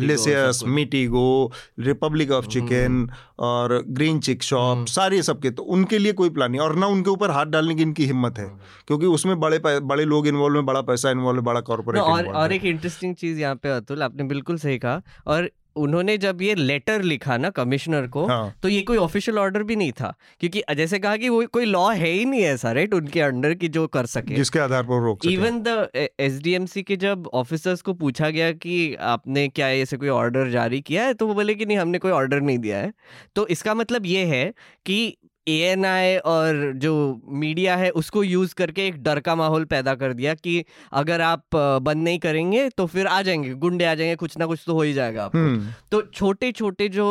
Licious 0.00 0.62
Meatigo 0.66 1.52
Republic 1.78 2.30
of 2.30 2.46
Chicken 2.46 3.10
और 3.38 3.84
ग्रीन 3.88 4.20
चिक 4.20 4.42
शॉप 4.42 4.86
सारे 4.86 5.22
सबके 5.22 5.50
तो 5.50 5.62
उनके 5.62 5.98
लिए 5.98 6.12
कोई 6.12 6.30
प्लान 6.30 6.50
नहीं 6.50 6.60
और 6.60 6.76
ना 6.76 6.86
उनके 6.86 7.10
ऊपर 7.10 7.30
हाथ 7.30 7.46
डालने 7.46 7.74
की 7.74 7.82
इनकी 7.82 8.06
हिम्मत 8.06 8.38
है 8.38 8.46
क्योंकि 8.86 9.06
उसमें 9.06 9.40
बड़े 9.40 9.58
बड़े 9.80 10.04
लोग 10.04 10.26
इन्वॉल्व 10.26 10.56
है 10.56 10.62
बड़ा 10.62 10.80
पैसा 10.80 11.10
इन्वॉल्व 11.10 11.38
है 11.38 11.44
बड़ा 11.44 11.60
कॉर्पोरेट 11.60 12.02
और 12.34 12.52
एक 12.52 12.64
इंटरेस्टिंग 12.64 13.14
चीज़ 13.14 13.40
यहाँ 13.40 13.56
पे 13.56 13.68
अतुल 13.68 14.02
आपने 14.02 14.24
बिल्कुल 14.24 14.58
सही 14.58 14.78
कहा 14.78 15.02
और 15.26 15.50
उन्होंने 15.76 16.16
जब 16.18 16.42
ये 16.42 16.54
लेटर 16.54 17.02
लिखा 17.02 17.36
ना 17.36 17.50
कमिश्नर 17.50 18.06
को 18.06 18.26
हाँ. 18.26 18.54
तो 18.62 18.68
ये 18.68 18.80
कोई 18.82 18.96
ऑफिशियल 18.96 19.38
ऑर्डर 19.38 19.62
भी 19.62 19.76
नहीं 19.76 19.92
था। 19.92 20.14
क्योंकि 20.40 20.62
जैसे 20.76 20.98
कहा 20.98 21.16
कि 21.16 21.28
वो 21.28 21.42
कोई 21.52 21.64
लॉ 21.64 21.88
है 21.92 22.08
ही 22.08 22.24
नहीं 22.24 22.42
ऐसा 22.44 22.72
राइट 22.72 22.94
उनके 22.94 23.20
अंडर 23.20 23.54
की 23.54 23.68
जो 23.68 23.86
कर 23.88 24.06
सके। 24.06 24.34
जिसके 24.34 24.58
आधार 24.58 24.82
पर 24.82 25.02
रोक 25.04 25.26
इवन 25.26 25.62
द 25.62 25.88
एसडीएमसी 26.20 26.82
के 26.82 26.96
जब 26.96 27.26
ऑफिसर्स 27.34 27.82
को 27.82 27.92
पूछा 27.94 28.30
गया 28.30 28.50
कि 28.54 28.94
आपने 28.94 29.46
क्या 29.48 29.68
ऐसे 29.72 29.96
कोई 29.96 30.08
ऑर्डर 30.08 30.50
जारी 30.50 30.80
किया 30.80 31.04
है 31.04 31.14
तो 31.14 31.26
वो 31.26 31.34
बोले 31.34 31.54
कि 31.54 31.66
नहीं 31.66 31.78
हमने 31.78 31.98
कोई 31.98 32.12
ऑर्डर 32.12 32.40
नहीं 32.40 32.58
दिया 32.58 32.78
है। 32.78 32.92
तो 33.36 33.46
इसका 33.46 33.74
मतलब 33.74 34.06
ये 34.06 34.24
है 34.26 34.44
कि 34.86 35.16
ए 35.46 36.20
और 36.24 36.72
जो 36.76 36.92
मीडिया 37.34 37.76
है 37.76 37.90
उसको 37.92 38.22
यूज़ 38.22 38.54
करके 38.54 38.86
एक 38.86 39.02
डर 39.02 39.20
का 39.20 39.34
माहौल 39.34 39.64
पैदा 39.64 39.94
कर 39.94 40.12
दिया 40.12 40.34
कि 40.34 40.64
अगर 40.92 41.20
आप 41.20 41.56
बंद 41.56 42.02
नहीं 42.04 42.18
करेंगे 42.18 42.68
तो 42.68 42.86
फिर 42.86 43.06
आ 43.06 43.20
जाएँगे 43.22 43.54
गुंडे 43.54 43.84
आ 43.84 43.94
जाएँगे 43.94 44.16
कुछ 44.16 44.36
ना 44.38 44.46
कुछ 44.46 44.62
तो 44.66 44.74
हो 44.74 44.82
ही 44.82 44.92
जाएगा 44.92 45.24
आपको 45.24 45.38
हम्म। 45.38 45.72
तो 45.90 46.00
छोटे 46.02 46.50
छोटे 46.52 46.88
जो 46.88 47.06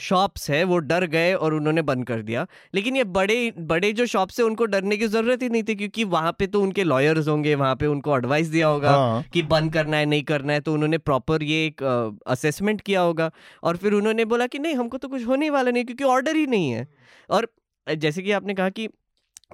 शॉप्स 0.00 0.50
है 0.50 0.62
वो 0.64 0.78
डर 0.78 1.06
गए 1.06 1.32
और 1.34 1.54
उन्होंने 1.54 1.82
बंद 1.82 2.06
कर 2.06 2.22
दिया 2.22 2.46
लेकिन 2.74 2.96
ये 2.96 3.04
बड़े 3.10 3.52
बड़े 3.58 3.92
जो 3.92 4.06
शॉप्स 4.06 4.40
है 4.40 4.46
उनको 4.46 4.66
डरने 4.66 4.96
की 4.96 5.06
ज़रूरत 5.06 5.42
ही 5.42 5.48
नहीं 5.48 5.62
थी 5.62 5.74
क्योंकि 5.74 6.04
वहाँ 6.06 6.32
पे 6.32 6.46
तो 6.46 6.62
उनके 6.62 6.84
लॉयर्स 6.84 7.28
होंगे 7.28 7.54
वहाँ 7.54 7.76
पे 7.76 7.86
उनको 7.86 8.16
एडवाइस 8.16 8.46
दिया 8.46 8.66
होगा 8.66 8.90
हाँ। 8.90 9.22
कि 9.32 9.42
बंद 9.44 9.72
करना 9.72 9.96
है 9.96 10.06
नहीं 10.06 10.22
करना 10.22 10.52
है 10.52 10.60
तो 10.60 10.74
उन्होंने 10.74 10.98
प्रॉपर 11.00 11.42
ये 11.42 11.64
एक 11.66 11.82
असेसमेंट 12.26 12.80
किया 12.80 13.00
होगा 13.00 13.30
और 13.62 13.76
फिर 13.76 13.92
उन्होंने 13.92 14.24
बोला 14.24 14.46
कि 14.46 14.58
नहीं 14.58 14.74
हमको 14.74 14.98
तो 14.98 15.08
कुछ 15.08 15.26
होने 15.26 15.50
वाला 15.50 15.70
नहीं 15.70 15.84
क्योंकि 15.84 16.04
ऑर्डर 16.04 16.36
ही 16.36 16.46
नहीं 16.46 16.70
है 16.70 16.79
है। 16.80 16.88
और 17.30 17.52
जैसे 17.86 18.22
कि 18.22 18.32
आपने 18.32 18.54
कहा 18.54 18.68
कि 18.70 18.88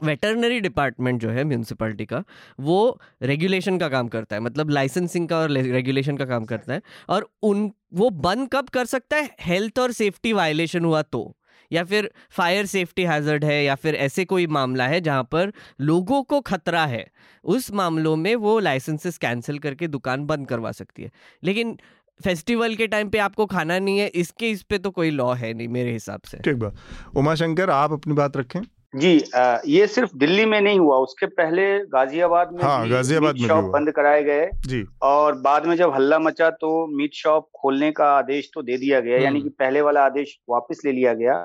वेटरनरी 0.05 0.61
डिपार्टमेंट 0.61 1.21
जो 1.21 1.31
है 1.31 1.45
म्यूनसिपैलिटी 1.45 2.05
का, 2.07 2.23
वो 2.61 3.01
रेगुलेशन 3.23 3.79
का 3.79 3.89
काम 3.89 4.09
करता 4.09 4.37
है 4.37 4.43
मतलब 4.43 4.71
लाइसेंसिंग 4.71 5.29
का 5.29 5.39
और 5.39 5.51
रेगुलेशन 5.51 6.17
का 6.17 6.25
काम 6.25 6.45
करता 6.45 6.75
है। 6.75 6.83
और 7.09 7.29
उन, 7.43 7.71
वो 7.95 8.11
बंद 8.11 8.49
कब 8.53 8.69
कर 8.69 8.85
सकता 8.87 9.17
है? 9.17 9.31
हेल्थ 9.41 9.79
और 9.79 9.93
सेफ्टी 9.93 10.33
वायलेशन 10.33 10.85
हुआ 10.85 11.03
तो 11.03 11.37
या 11.71 11.83
फिर 11.85 12.11
फायर 12.31 12.67
सेफ्टी 12.67 13.03
हैजर्ड 13.03 13.45
है, 13.45 13.63
या 13.65 13.75
फिर 13.75 13.95
ऐसे 13.97 14.25
कोई 14.25 14.47
मामला 14.49 14.87
है 14.87 15.01
जहाँ 15.01 15.23
पर 15.25 15.53
लोगों 15.81 16.23
को 16.23 16.41
खतरा 16.41 16.85
है, 16.87 17.07
उस 17.45 17.73
मामलों 17.73 18.15
में 18.17 18.35
वो 18.37 18.59
लाइसेंसेस 18.59 19.19
कैंसिल 19.19 19.59
करके 19.59 19.89
दुकान 19.89 20.27
बंद 20.27 20.49
करवा 20.49 20.73
सकती 20.73 21.03
है। 21.03 21.11
लेकिन 21.45 21.79
फेस्टिवल 22.21 22.75
के 22.75 22.87
टाइम 22.87 23.09
पे 23.11 23.19
आपको 23.19 23.47
खाना 23.47 23.79
नहीं 23.79 23.99
है 23.99 24.07
इसके 24.15 24.51
इस 24.51 24.63
पे 24.63 24.79
तो 24.79 24.91
कोई 24.91 25.11
लॉ 25.11 25.33
है 25.35 25.53
नहीं 25.55 25.69
मेरे 25.69 25.93
हिसाब 25.93 26.21
से। 26.27 26.39
ठीक 26.39 26.57
बात। 26.57 27.17
उमा 27.17 27.35
शंकर 27.35 27.71
आप 27.71 27.93
अपनी 27.93 28.15
बात 28.15 28.37
रखें। 28.37 28.61
जी 28.95 29.21
आ, 29.35 29.59
ये 29.67 29.87
सिर्फ़ 29.87 30.17
दिल्ली 30.17 30.45
में 30.45 30.61
नहीं 30.61 30.79
हुआ 30.79 30.97
उसके 30.99 31.27
पहले 31.27 31.63
गाजियाबाद 31.87 32.53
में 32.53 32.63
हाँ, 32.63 32.89
गाजियाबाद 32.89 33.39
में 33.39 33.49
शॉप 33.49 33.65
बंद 33.73 33.91
कराए 33.91 34.23
गए। 34.25 34.49
जी। 34.67 34.85
और 35.03 35.35
बाद 35.41 35.67
में 35.67 35.77
जब 35.77 35.93
हल्ला 35.95 36.19
मचा 36.19 36.51
तो 36.51 36.71
मीट 36.97 37.15
शॉप 37.15 37.49
खोलने 37.61 37.91
का 37.93 38.11
आदेश 38.17 38.51
तो 38.55 38.63
दे 38.63 38.77
दिया 38.79 39.01
गया 39.01 39.19
यानी 39.19 39.39
कि 39.39 39.49
हम्म। 39.49 39.55
पहले 39.59 39.81
वाला 39.81 40.05
आदेश 40.05 40.37
वापस 40.49 40.81
ले 40.85 40.93
लिया 40.93 41.15
गया। 41.15 41.39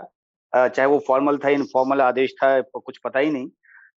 चाहे 0.54 0.86
वो 0.86 1.04
फॉर्मल 1.08 1.38
था 1.38 1.50
इनफॉर्मल 1.50 2.02
आदेश 2.02 2.34
था 2.34 2.60
कुछ 2.62 2.98
पता 2.98 3.20
ही 3.20 3.30
नहीं। 3.32 3.48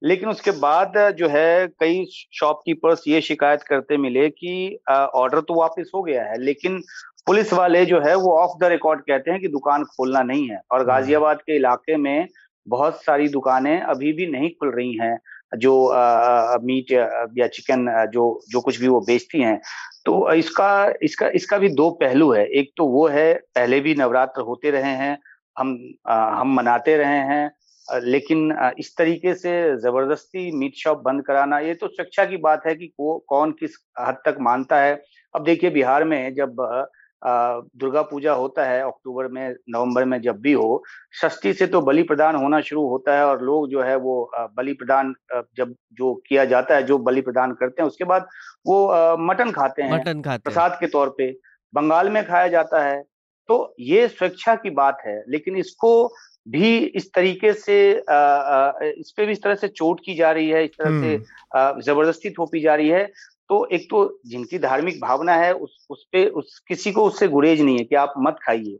लेकिन 0.02 0.28
उसके 0.28 0.50
बाद 0.58 0.92
जो 1.16 1.28
है 1.28 1.66
कई 1.80 2.04
शॉपकीपर्स 2.32 3.02
ये 3.06 3.20
शिकायत 3.22 3.62
करते 3.62 3.96
मिले 3.98 4.28
कि 4.30 4.54
ऑर्डर 4.90 5.40
तो 5.40 5.54
वापस 5.54 5.90
हो 5.94 6.02
गया 6.02 6.24
है 6.24 6.40
लेकिन 6.40 6.80
पुलिस 7.26 7.52
वाले 7.52 7.84
जो 7.86 8.00
है 8.00 8.14
वो 8.16 8.36
ऑफ़ 8.38 8.58
द 8.60 8.68
रिकॉर्ड 8.70 9.00
कहते 9.02 9.30
हैं 9.30 9.40
कि 9.40 9.48
दुकान 9.48 9.84
खोलना 9.86 10.22
नहीं 10.22 10.48
है 10.48 10.60
और 10.62 10.78
हम्म। 10.78 10.88
गाजियाबाद 10.88 11.40
के 11.42 11.56
इलाके 11.56 11.96
में 11.98 12.28
बहुत 12.66 13.02
सारी 13.04 13.28
दुकानें 13.28 13.80
अभी 13.82 14.12
भी 14.12 14.26
नहीं 14.26 14.50
खुल 14.50 14.74
रही 14.74 14.96
हैं 14.96 15.18
जो 15.56 15.86
आ, 15.86 16.56
मीट 16.62 16.92
या 17.38 17.46
चिकन 17.48 17.86
जो 18.12 18.24
जो 18.50 18.60
कुछ 18.60 18.80
भी 18.80 18.88
वो 18.88 19.00
बेचती 19.02 19.40
हैं 19.40 19.60
तो 20.06 20.32
इसका 20.34 20.70
इसका 21.02 21.28
इसका 21.34 21.58
भी 21.58 21.68
दो 21.74 21.90
पहलू 22.00 22.32
है 22.32 22.46
एक 22.52 22.72
तो 22.76 22.86
वो 22.88 23.06
है 23.08 23.32
पहले 23.54 23.80
भी 23.80 23.94
नवरात्र 23.94 24.42
होते 24.42 24.70
रहे 24.70 24.94
हैं 24.96 25.18
हम 25.56 25.78
आ, 26.08 26.14
हम 26.30 26.54
मनाते 26.54 26.96
रहे 26.96 27.20
हैं 27.26 27.50
लेकिन 27.89 28.52
इस 28.78 28.94
तरीके 28.98 29.35
से 29.35 29.51
ज़बरदस्ती 29.78 30.51
मीट 30.59 30.74
शॉप 30.77 31.02
बंद 31.05 31.23
कराना 31.24 31.59
ये 31.61 31.74
तो 31.74 31.89
शिक्षा 31.89 32.24
की 32.24 32.36
बात 32.39 32.66
है 32.66 32.74
कि 32.74 32.86
को, 32.89 33.19
कौन 33.19 33.52
किस 33.52 33.77
हद 34.01 34.23
तक 34.27 34.36
मानता 34.40 34.81
है। 34.81 35.02
अब 35.35 35.44
देखिए 35.44 35.70
बिहार 35.70 36.05
में 36.05 36.35
जब 36.35 36.56
दुर्गा 37.23 38.01
पूजा 38.02 38.32
होता 38.32 38.65
है 38.66 38.81
अक्टूबर 38.82 39.28
में 39.28 39.55
नवंबर 39.70 40.05
में 40.05 40.20
जब 40.23 40.40
भी 40.40 40.52
हो 40.52 40.82
षष्ठी 41.20 41.52
से 41.52 41.66
तो 41.66 41.81
बलि 41.81 42.02
प्रदान 42.02 42.36
होना 42.36 42.61
शुरू 42.61 42.86
होता 42.89 43.16
है 43.16 43.24
और 43.27 43.43
लोग 43.43 43.69
जो 43.70 43.82
है 43.82 43.97
वो 43.98 44.31
बलि 44.56 44.73
प्रदान 44.73 45.15
जब 45.56 45.74
जो 45.93 46.15
किया 46.28 46.44
जाता 46.44 46.74
है 46.74 46.82
जो 46.82 46.98
बलि 47.01 47.20
प्रदान 47.20 47.52
करते 47.52 47.82
हैं 47.82 47.89
उसके 47.89 48.05
बाद 48.05 48.27
वो 48.66 49.16
मटन 49.20 49.51
खाते 49.52 49.82
हैं। 49.82 49.93
मटन 49.93 50.23
खाते 50.23 50.43
प्रसाद 50.43 50.77
के 50.81 50.86
तौर 50.86 51.15
पे। 51.19 51.31
बंगाल 51.74 52.11
में 52.11 52.24
खाया 52.27 52.48
जाता 52.48 52.85
है। 52.85 53.02
तो 53.48 53.74
ये 53.81 54.06
स्वेच्छा 54.09 54.55
की 54.56 54.70
बात 54.73 54.98
है 55.06 55.23
लेकिन 55.28 55.56
इसको 55.56 55.90
भी 56.46 56.76
इस 56.96 57.12
तरीके 57.14 57.52
से 57.52 57.76
इस 57.92 59.12
पे 59.16 59.26
भी 59.26 59.32
इस 59.32 59.42
तरह 59.42 59.54
से 59.54 59.68
चोट 59.68 60.00
की 60.04 60.14
जा 60.14 60.32
रही 60.32 60.48
है 60.48 60.64
इस 60.64 60.70
तरह 60.70 61.00
से 61.00 61.14
हम्म। 61.14 61.80
ज़बरदस्ती 61.80 62.30
थोपी 62.30 62.60
जा 62.60 62.74
रही 62.74 62.88
है 62.88 63.04
तो 63.48 63.66
एक 63.72 63.86
तो 63.90 64.02
जिनकी 64.26 64.58
धार्मिक 64.58 65.00
भावना 65.00 65.34
है 65.34 65.52
उस 65.54 65.86
उस 65.90 66.06
पे 66.12 66.26
उस 66.32 66.58
किसी 66.68 66.92
को 66.92 67.04
उससे 67.04 67.28
गुरेज 67.28 67.60
नहीं 67.60 67.78
है 67.78 67.84
कि 67.84 67.94
आप 67.96 68.14
मत 68.18 68.36
खाइए 68.42 68.78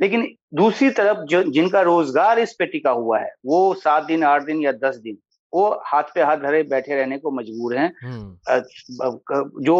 लेकिन 0.00 0.26
दूसरी 0.54 0.90
तरफ़ 0.90 1.24
जो 1.26 1.42
जिनका 1.50 1.80
रोज़गार 1.82 2.38
इस 2.38 2.52
पे 2.52 2.66
टिका 2.66 2.90
हुआ 2.92 3.18
है 3.18 3.32
वो 3.46 3.62
सात 3.74 4.04
दिन 4.04 4.24
आठ 4.24 4.44
दिन 4.44 4.62
या 4.62 4.72
दस 4.74 4.96
दिन 4.96 5.18
वो 5.52 5.68
हाथ 5.86 6.02
पे 6.14 6.22
हाथ 6.22 6.36
धरे 6.36 6.62
बैठे 6.62 6.94
रहने 6.94 7.18
को 7.18 7.30
मजबूर 7.30 7.76
हैं 7.76 7.92
हम्म। 8.02 9.62
जो 9.64 9.76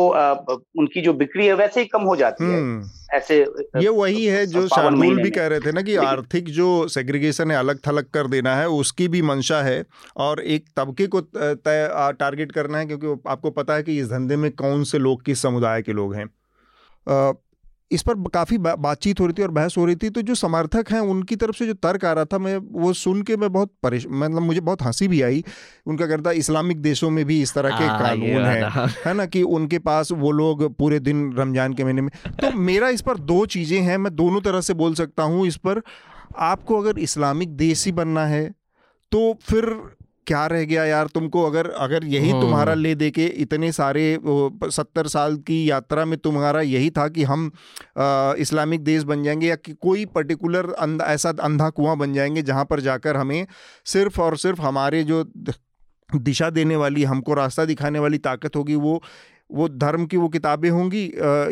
उनकी 0.78 1.00
जो 1.00 1.12
बिक्री 1.14 1.46
है 1.46 1.54
वैसे 1.54 1.80
ही 1.80 1.86
कम 1.86 2.02
हो 2.02 2.14
जाती 2.16 2.44
है 2.44 2.58
हम्म। 2.58 2.82
ऐसे 3.16 3.38
ये 3.76 3.88
वही 3.88 4.24
है 4.26 4.46
जो 4.46 4.66
शार्दुल 4.68 5.22
भी 5.22 5.30
कह 5.30 5.46
रहे 5.46 5.60
थे 5.60 5.72
ना 5.72 5.82
कि 5.82 5.96
आर्थिक 5.96 6.48
जो 6.48 6.88
सेग्रीगेशन 6.88 7.50
है 7.50 7.56
अलग 7.56 7.78
थलग 7.86 8.04
कर 8.04 8.26
देना 8.26 8.56
है 8.56 8.68
उसकी 8.68 9.08
भी 9.08 9.22
मंशा 9.22 9.62
है 9.62 9.84
और 10.16 10.40
एक 10.40 10.64
तबके 10.76 11.06
को 11.06 11.20
तय 11.20 11.88
टारगेट 12.18 12.52
करना 12.52 12.78
है 12.78 12.86
क्योंकि 12.86 13.30
आपको 13.30 13.50
पता 13.50 13.74
है 13.74 13.82
कि 13.82 13.98
इस 13.98 14.06
धंधे 14.06 14.36
में 14.36 14.50
कौन 14.52 14.84
से 14.84 14.98
लोग 14.98 15.24
किस 15.24 15.42
समुदाय 15.42 15.82
के 15.82 15.92
लोग 15.92 16.14
हैं। 16.14 16.26
इस 17.90 18.02
पर 18.02 18.14
काफ़ी 18.30 18.58
बा, 18.58 18.74
बातचीत 18.76 19.20
हो 19.20 19.26
रही 19.26 19.34
थी 19.38 19.42
और 19.42 19.50
बहस 19.50 19.74
हो 19.78 19.84
रही 19.84 19.96
थी। 19.96 20.10
तो 20.10 20.22
जो 20.22 20.34
समर्थक 20.34 20.90
हैं 20.92 21.00
उनकी 21.00 21.36
तरफ़ 21.36 21.56
से 21.56 21.66
जो 21.66 21.74
तर्क 21.74 22.04
आ 22.04 22.12
रहा 22.12 22.24
था 22.24 22.38
मैं 22.38 22.56
वो 22.56 22.92
सुन 22.92 23.22
के 23.22 23.36
मैं 23.36 23.52
बहुत 23.52 23.72
परेश 23.82 24.06
मतलब 24.08 24.42
मुझे 24.42 24.60
बहुत 24.60 24.82
हँसी 24.82 25.08
भी 25.08 25.22
आई। 25.22 25.44
उनका 25.86 26.06
कहता 26.06 26.30
इस्लामिक 26.32 26.80
देशों 26.82 27.10
में 27.10 27.24
भी 27.24 27.40
इस 27.42 27.54
तरह 27.54 27.78
के 27.78 27.84
हाँ, 27.84 27.98
कानून 28.00 28.44
हैं। 28.44 28.88
है 29.06 29.14
ना 29.14 29.26
कि 29.26 29.42
उनके 29.42 29.78
पास 29.78 30.12
वो 30.12 30.30
लोग 30.32 30.64
पूरे 30.76 31.00
दिन 31.00 31.32
रमज़ान 31.32 31.74
के 31.74 31.84
महीने 31.84 32.02
में। 32.02 32.10
तो 32.40 32.52
मेरा 32.52 32.88
इस 32.88 33.00
पर 33.00 33.18
दो 33.18 33.44
चीज़ें 33.46 33.80
हैं 33.80 33.98
मैं 33.98 34.14
दोनों 34.16 34.40
तरह 34.40 34.60
से 34.60 34.74
बोल 34.74 34.94
सकता 34.94 35.22
हूँ 35.22 35.46
इस 35.46 35.56
पर। 35.56 35.82
आपको 36.38 36.80
अगर 36.80 36.98
इस्लामिक 36.98 37.56
देश 37.56 37.84
ही 37.86 37.92
बनना 37.92 38.26
है 38.26 38.44
तो 39.12 39.32
फिर 39.42 39.64
क्या 40.26 40.46
रह 40.46 40.64
गया 40.64 40.84
यार 40.84 41.06
तुमको 41.06 41.42
अगर 41.42 41.70
अगर 41.70 42.04
यही 42.04 42.30
हाँ। 42.30 42.40
तुम्हारा 42.40 42.74
ले 42.74 42.94
दे 42.94 43.10
के 43.10 43.26
इतने 43.26 43.72
सारे 43.72 44.18
सत्तर 44.64 45.06
साल 45.06 45.36
की 45.36 45.70
यात्रा 45.70 46.04
में 46.04 46.18
तुम्हारा 46.18 46.60
यही 46.60 46.90
था 46.90 47.08
कि 47.08 47.22
हम 47.22 47.52
आ, 47.98 48.34
इस्लामिक 48.38 48.84
देश 48.84 49.02
बन 49.02 49.22
जाएँगे 49.22 49.46
या 49.46 49.56
कि 49.56 49.72
कोई 49.72 50.04
पर्टिकुलर 50.04 50.70
अंधा 50.72 51.04
ऐसा 51.04 51.32
अंधा 51.42 51.70
कुआँ 51.70 51.96
बन 51.96 52.12
जाएँगे 52.12 52.42
जहाँ 52.42 52.64
पर 52.64 52.80
जाकर 52.80 53.16
हमें 53.16 53.46
सिर्फ़ 53.84 54.20
और 54.20 54.36
सिर्फ़ 54.36 54.60
हमारे 54.60 55.02
जो 55.04 55.24
दिशा 56.16 56.50
देने 56.50 56.76
वाली 56.76 57.04
हमको 57.04 57.34
रास्ता 57.34 57.64
दिखाने 57.64 57.98
वाली 57.98 58.18
ताकत 58.18 58.56
होगी 58.56 58.74
वो 58.74 59.02
वो 59.50 59.68
धर्म 59.68 60.06
की 60.06 60.16
वो 60.16 60.28
किताबें 60.28 60.68
होंगी 60.70 61.04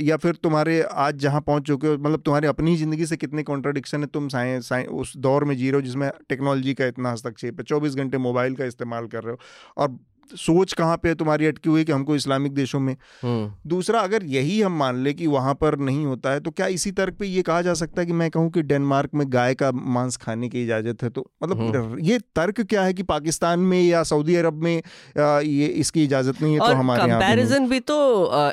या 0.02 0.16
फिर 0.16 0.34
तुम्हारे 0.42 0.80
आज 0.82 1.18
जहाँ 1.18 1.40
पहुँच 1.40 1.62
चुके 1.62 1.86
हो 1.86 1.94
मतलब 1.94 2.22
तुम्हारी 2.22 2.46
अपनी 2.46 2.76
ज़िंदगी 2.76 3.06
से 3.06 3.16
कितने 3.16 3.42
कॉन्ट्राडिक्शन 3.42 4.00
है, 4.00 4.06
तुम 4.06 4.28
साइंस 4.28 4.68
साइंस 4.68 4.88
उस 4.90 5.16
दौर 5.18 5.44
में 5.44 5.56
जी 5.56 5.70
रहे 5.70 5.80
हो 5.80 5.82
जिसमें 5.82 6.10
टेक्नोलॉजी 6.28 6.74
का 6.74 6.86
इतना 6.86 7.12
हस्तक्षेप 7.12 7.60
है, 7.60 7.64
चौबीस 7.64 7.94
घंटे 7.94 8.18
मोबाइल 8.18 8.54
का 8.56 8.64
इस्तेमाल 8.64 9.06
कर 9.06 9.22
रहे 9.24 9.32
हो, 9.32 9.38
और 9.76 9.98
सोच 10.36 10.72
कहाँ 10.72 10.96
पे 10.96 11.08
है 11.08 11.14
तुम्हारी 11.14 11.46
अटकी 11.46 11.70
हुई 11.70 11.84
कि 11.84 11.92
हमको 11.92 12.16
इस्लामिक 12.16 12.54
देशों 12.54 12.80
में? 12.80 12.96
हम्म। 13.22 13.68
दूसरा 13.68 14.00
अगर 14.00 14.24
यही 14.26 14.60
हम 14.60 14.78
मान 14.78 15.02
ले 15.04 15.12
कि 15.14 15.26
वहाँ 15.28 15.54
पर 15.54 15.78
नहीं 15.80 16.04
होता 16.06 16.32
है 16.32 16.40
तो 16.40 16.50
क्या 16.52 16.66
इसी 16.68 16.90
तर्क 16.92 17.16
पे 17.18 17.26
ये 17.26 17.42
कहा 17.42 17.60
जा 17.62 17.74
सकता 17.74 18.00
है 18.00 18.06
कि 18.06 18.12
मैं 18.14 18.30
कहूँ 18.30 18.50
कि 18.50 18.62
डेनमार्क 18.64 19.14
में 19.14 19.26
गाय 19.28 19.54
का 19.54 19.70
मांस 19.72 20.16
खाने 20.16 20.48
की 20.48 20.62
इजाज़त 20.62 21.02
है? 21.02 21.10
तो 21.10 21.26
मतलब 21.42 21.60
हम्म। 21.60 21.98
ये 22.00 22.18
तर्क 22.36 22.60
क्या 22.62 22.82
है 22.82 22.94
कि 22.94 23.02
पाकिस्तान 23.04 23.60
में 23.62 23.80
या 23.82 24.02
सऊदी 24.04 24.34
अरब 24.34 24.62
में 24.62 24.74
ये 25.16 25.66
इसकी 25.66 26.04
इजाज़त 26.04 26.42
नहीं 26.42 26.52
है 26.54 26.58
तो 26.60 26.74
हमारे 26.74 27.02
यहाँ 27.02 27.20
कंपैरिजन 27.20 27.68
भी 27.68 27.80
तो 27.82 27.96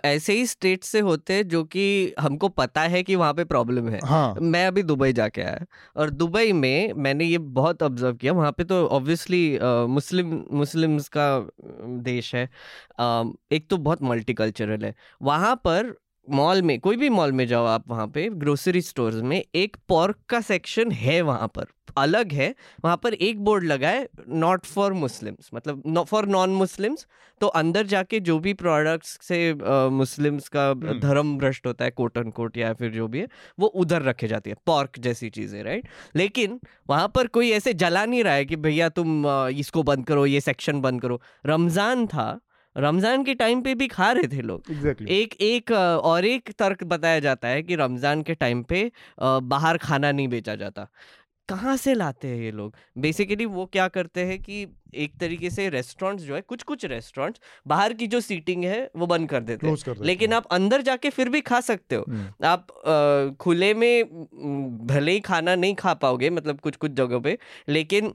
ऐसे 0.05 0.33
ही 0.33 0.45
स्टेट 0.47 0.83
से 0.83 0.99
होते 1.01 1.33
हैं 1.33 1.47
जो 1.47 1.63
कि 1.65 2.13
हमको 2.19 2.47
पता 2.51 2.81
है 2.83 3.03
कि 3.03 3.15
वहाँ 3.15 3.33
पे 3.33 3.43
प्रॉब्लम 3.45 3.89
है। 3.89 3.99
हाँ। 4.05 4.35
मैं 4.41 4.65
अभी 4.67 4.83
दुबई 4.83 5.13
जाके 5.13 5.41
आया 5.41 5.65
और 5.95 6.09
दुबई 6.11 6.51
में 6.53 6.93
मैंने 6.97 7.25
ये 7.25 7.37
बहुत 7.55 7.83
ऑब्ज़र्व 7.83 8.15
किया। 8.15 8.33
वहाँ 8.33 8.51
पे 8.51 8.63
तो 8.63 8.85
ऑब्वियसली 8.89 9.59
मुस्लिम 9.89 10.43
मुस्लिम्स 10.51 11.07
का 11.07 11.27
देश 11.63 12.33
है। 12.35 12.43
एक 13.51 13.67
तो 13.69 13.77
बहुत 13.77 14.01
मल्टीकल्चरल 14.03 14.85
है। 14.85 14.93
वहाँ 15.21 15.55
पर 15.55 15.93
मॉल 16.31 16.61
में 16.61 16.79
कोई 16.79 16.95
भी 16.97 17.09
मॉल 17.09 17.31
में 17.31 17.45
जाओ 17.47 17.65
आप 17.65 17.83
वहाँ 17.87 18.07
पे 18.07 18.29
ग्रोसरी 18.35 18.81
स्टोर्स 18.81 19.15
में 19.23 19.43
एक 19.55 19.77
पोर्क 19.89 20.17
का 20.29 20.41
सेक्शन 20.41 20.91
है 20.91 21.21
वहाँ 21.21 21.47
पर। 21.47 21.65
अलग 21.97 22.31
है 22.31 22.53
वहाँ 22.85 22.97
पर 22.97 23.13
एक 23.13 23.39
बोर्ड 23.43 23.63
लगा 23.63 23.89
है 23.89 24.07
नॉट 24.29 24.65
फॉर 24.65 24.93
मुस्लिम्स 24.93 25.49
मतलब 25.53 26.03
फॉर 26.09 26.25
नॉन 26.27 26.49
मुस्लिम्स 26.49 27.05
तो 27.41 27.47
अंदर 27.47 27.85
जाके 27.85 28.19
जो 28.19 28.37
भी 28.39 28.53
प्रोडक्ट्स 28.53 29.17
से 29.21 29.39
मुस्लिम्स 29.91 30.47
का 30.49 30.67
हम्म। 30.67 30.99
धर्म 30.99 31.37
भ्रष्ट 31.37 31.67
होता 31.67 31.85
है 31.85 31.91
कोट 31.91 32.17
एंड 32.17 32.31
कोट 32.33 32.57
या 32.57 32.73
फिर 32.73 32.91
जो 32.91 33.07
भी 33.07 33.19
है 33.19 33.27
वो 33.59 33.67
उधर 33.83 34.01
रखे 34.01 34.27
जाती 34.27 34.49
है 34.49 34.55
पॉर्क 34.65 34.99
जैसी 34.99 35.29
चीज़ें 35.29 35.61
राइट 35.63 35.87
लेकिन 36.15 36.59
वहाँ 36.89 37.11
पर 37.15 37.27
कोई 37.29 37.51
ऐसे 37.51 37.73
जला 37.75 38.05
नहीं 38.05 38.23
रहा 38.23 38.33
है 38.33 38.45
कि 38.45 38.55
भैया 38.57 38.89
तुम 38.91 39.27
इसको 39.55 39.83
बंद 39.83 40.05
करो 40.05 40.25
ये 40.25 40.41
सेक्शन 40.41 40.81
बंद 40.81 41.01
करो। 41.01 41.21
रमज़ान 41.45 42.07
था 42.07 42.29
रमज़ान 42.75 43.23
के 43.23 43.33
टाइम 43.35 43.61
पे 43.61 43.75
भी 43.75 43.87
खा 43.87 44.11
रहे 44.11 44.27
थे 44.27 44.41
लोग। 44.41 44.71
एग्जैक्टली 44.71 45.11
एक 45.13 45.33
एक 45.41 45.71
और 45.71 46.25
एक 46.25 46.51
तर्क 46.59 46.83
बताया 46.83 47.19
जाता 47.19 47.47
है 47.47 47.63
कि 47.63 47.75
रमज़ान 47.75 48.21
के 48.21 48.33
टाइम 48.35 48.63
पे 48.63 48.91
बाहर 49.21 49.77
खाना 49.77 50.11
नहीं 50.11 50.27
बेचा 50.27 50.55
जाता। 50.55 50.87
कहाँ 51.49 51.75
से 51.77 51.93
लाते 51.93 52.27
हैं 52.27 52.37
ये 52.37 52.51
लोग? 52.51 52.75
बेसिकली 52.97 53.45
वो 53.45 53.65
क्या 53.65 53.87
करते 53.87 54.23
हैं 54.25 54.37
कि 54.41 54.65
एक 54.95 55.17
तरीके 55.19 55.49
से 55.49 55.67
रेस्टोरेंट्स 55.69 56.23
जो 56.23 56.35
है 56.35 56.41
कुछ 56.41 56.63
कुछ 56.63 56.85
रेस्टोरेंट्स 56.85 57.39
बाहर 57.67 57.93
की 57.93 58.07
जो 58.07 58.19
सीटिंग 58.21 58.63
है 58.63 58.79
वो 58.95 59.07
बंद 59.07 59.29
कर 59.29 59.41
देते 59.41 59.67
हैं। 59.67 59.75
कर 59.75 59.91
देते 59.91 60.05
लेकिन 60.05 60.33
आप 60.33 60.45
अंदर 60.51 60.81
जाके 60.81 61.09
फिर 61.09 61.29
भी 61.29 61.41
खा 61.41 61.59
सकते 61.61 61.95
हो। 61.95 62.05
हम्म। 62.09 62.45
आप 62.47 62.67
अ, 62.71 63.35
खुले 63.39 63.73
में 63.73 64.03
भले 64.87 65.11
ही 65.11 65.19
खाना 65.19 65.55
नहीं 65.55 65.75
खा 65.75 65.93
पाओगे 65.93 66.29
मतलब 66.29 66.59
कुछ 66.59 66.75
कुछ 66.75 66.91
जगहों 66.91 67.21
पे 67.21 67.37
लेकिन 67.69 68.13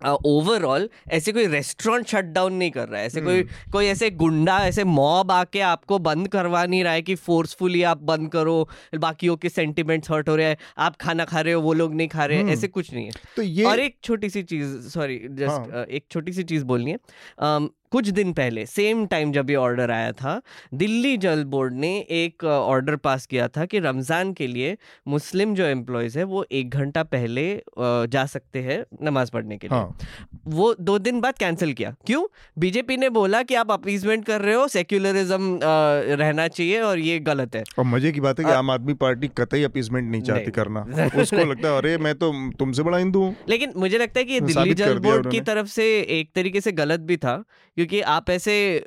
ओवरऑल 0.00 0.82
uh, 0.82 1.12
ऐसे 1.12 1.32
कोई 1.32 1.46
रेस्टोरेंट 1.46 2.06
शट 2.06 2.24
डाउन 2.32 2.52
नहीं 2.52 2.70
कर 2.70 2.88
रहा 2.88 3.00
है 3.00 3.06
ऐसे 3.06 3.20
hmm. 3.20 3.28
कोई 3.28 3.42
कोई 3.72 3.86
ऐसे 3.86 4.10
गुंडा 4.12 4.58
ऐसे 4.66 4.84
मॉब 4.84 5.30
आके 5.32 5.60
आपको 5.60 5.98
बंद 6.00 6.28
करवा 6.28 6.64
नहीं 6.66 6.82
रहा 6.84 6.92
है 6.92 7.02
कि 7.02 7.14
फोर्सफुली 7.14 7.82
आप 7.84 8.02
बंद 8.02 8.30
करो 8.32 8.56
बाकियों 8.96 9.36
के 9.36 9.48
सेंटिमेंट्स 9.48 10.10
हर्ट 10.10 10.28
हो 10.28 10.36
रहे 10.36 10.46
हैं 10.46 10.56
आप 10.78 10.96
खाना 10.96 11.24
खा 11.24 11.40
रहे 11.40 11.54
हो 11.54 11.60
वो 11.60 11.72
लोग 11.72 11.94
नहीं 11.94 12.08
खा 12.08 12.24
रहे 12.24 12.36
हैं 12.36 12.44
हम्म। 12.44 12.52
ऐसे 12.52 12.68
कुछ 12.68 12.92
नहीं 12.92 13.04
है 13.04 13.12
तो 13.36 13.42
ये 13.42 13.64
और 13.64 13.80
एक 13.80 13.96
छोटी 14.02 14.30
सी 14.30 14.42
चीज़ 14.44 14.76
सॉरी 14.88 15.18
जस्ट 15.30 15.72
हाँ। 15.72 15.84
एक 15.86 16.04
छोटी 16.10 16.32
सी 16.32 16.44
चीज़ 16.44 16.64
बोलनी 16.64 16.90
है 16.90 16.98
कुछ 17.96 18.08
दिन 18.08 18.32
पहले 18.32 18.66
सेम 18.66 19.06
टाइम 19.06 19.32
जब 19.32 19.50
ये 19.50 19.56
ऑर्डर 19.56 19.90
आया 19.90 20.12
था 20.12 20.40
दिल्ली 20.74 21.16
जल 21.16 21.44
बोर्ड 21.44 21.74
ने 21.74 21.90
एक 22.10 22.44
ऑर्डर 22.44 22.96
पास 22.96 23.26
किया 23.26 23.46
था 23.48 23.64
कि 23.64 23.78
रमज़ान 23.78 24.32
के 24.32 24.46
लिए 24.46 24.76
मुस्लिम 25.08 25.54
जो 25.54 25.64
एम्प्लॉयज़ 25.64 26.18
है 26.18 26.24
वो 26.24 26.44
एक 26.52 26.70
घंटा 26.70 27.02
पहले 27.02 27.44
जा 28.06 28.24
सकते 28.26 28.58
हैं 28.58 28.84
नमाज़ 29.02 29.30
पढ़ने 29.30 29.56
के 29.58 29.68
लिए। 29.68 29.78
हाँ। 29.78 29.96
वो 30.46 30.74
दो 30.80 30.98
दिन 30.98 31.20
बाद 31.20 31.38
कैंसिल 31.38 31.72
किया। 31.72 31.94
क्यों? 32.06 32.22
बीजेपी 32.58 32.96
ने 32.96 33.08
बोला 33.10 33.42
कि 33.42 33.54
आप 33.54 33.70
अपीजमेंट 33.70 34.24
कर 34.24 34.40
रहे 34.40 34.54
हो 34.54 34.68
सेक्युलरिज्म 34.68 35.58
रहना 35.62 36.48
चाहिए 36.48 36.80
और 36.80 36.98
ये 36.98 37.18
गलत 37.20 37.56
है। 37.56 37.64
और 37.78 37.84
मज़े 37.84 38.12
की 38.12 38.20
बात 38.20 38.40
है 38.40 38.44
कि 38.44 38.50
आम 38.50 38.70
आदमी 38.70 38.94
पार्टी 38.94 39.28
कतई 39.28 39.62
अपीसमेंट 39.62 40.10
नहीं 40.10 40.22
चाहती 40.22 40.42
नहीं। 40.42 40.52
करना। 40.52 40.80
उसको 41.22 41.44
लगता 41.52 41.68
है 41.68 41.78
अरे 41.78 41.96
मैं 41.98 42.14
तो 42.14 42.32
तुमसे 42.58 42.82
बड़ा 42.82 42.98
हिंदू 42.98 43.22
हूँ। 43.22 43.34
लेकिन 43.48 43.72
मुझे 43.76 43.98
लगता 43.98 44.20
है 44.20 44.24
कि 44.24 44.32
ये 44.32 44.40
दिल्ली 44.40 44.74
जल 44.74 44.98
बोर्ड 44.98 45.30
की 45.30 45.40
तरफ़ 45.40 45.66
से 45.66 45.84
एक 46.20 46.30
तरीके 46.34 46.60
से 46.60 46.72
गलत 46.72 47.00
भी 47.00 47.16
था 47.16 47.42
क्योंकि 47.86 48.00
आप 48.00 48.30
ऐसे 48.30 48.84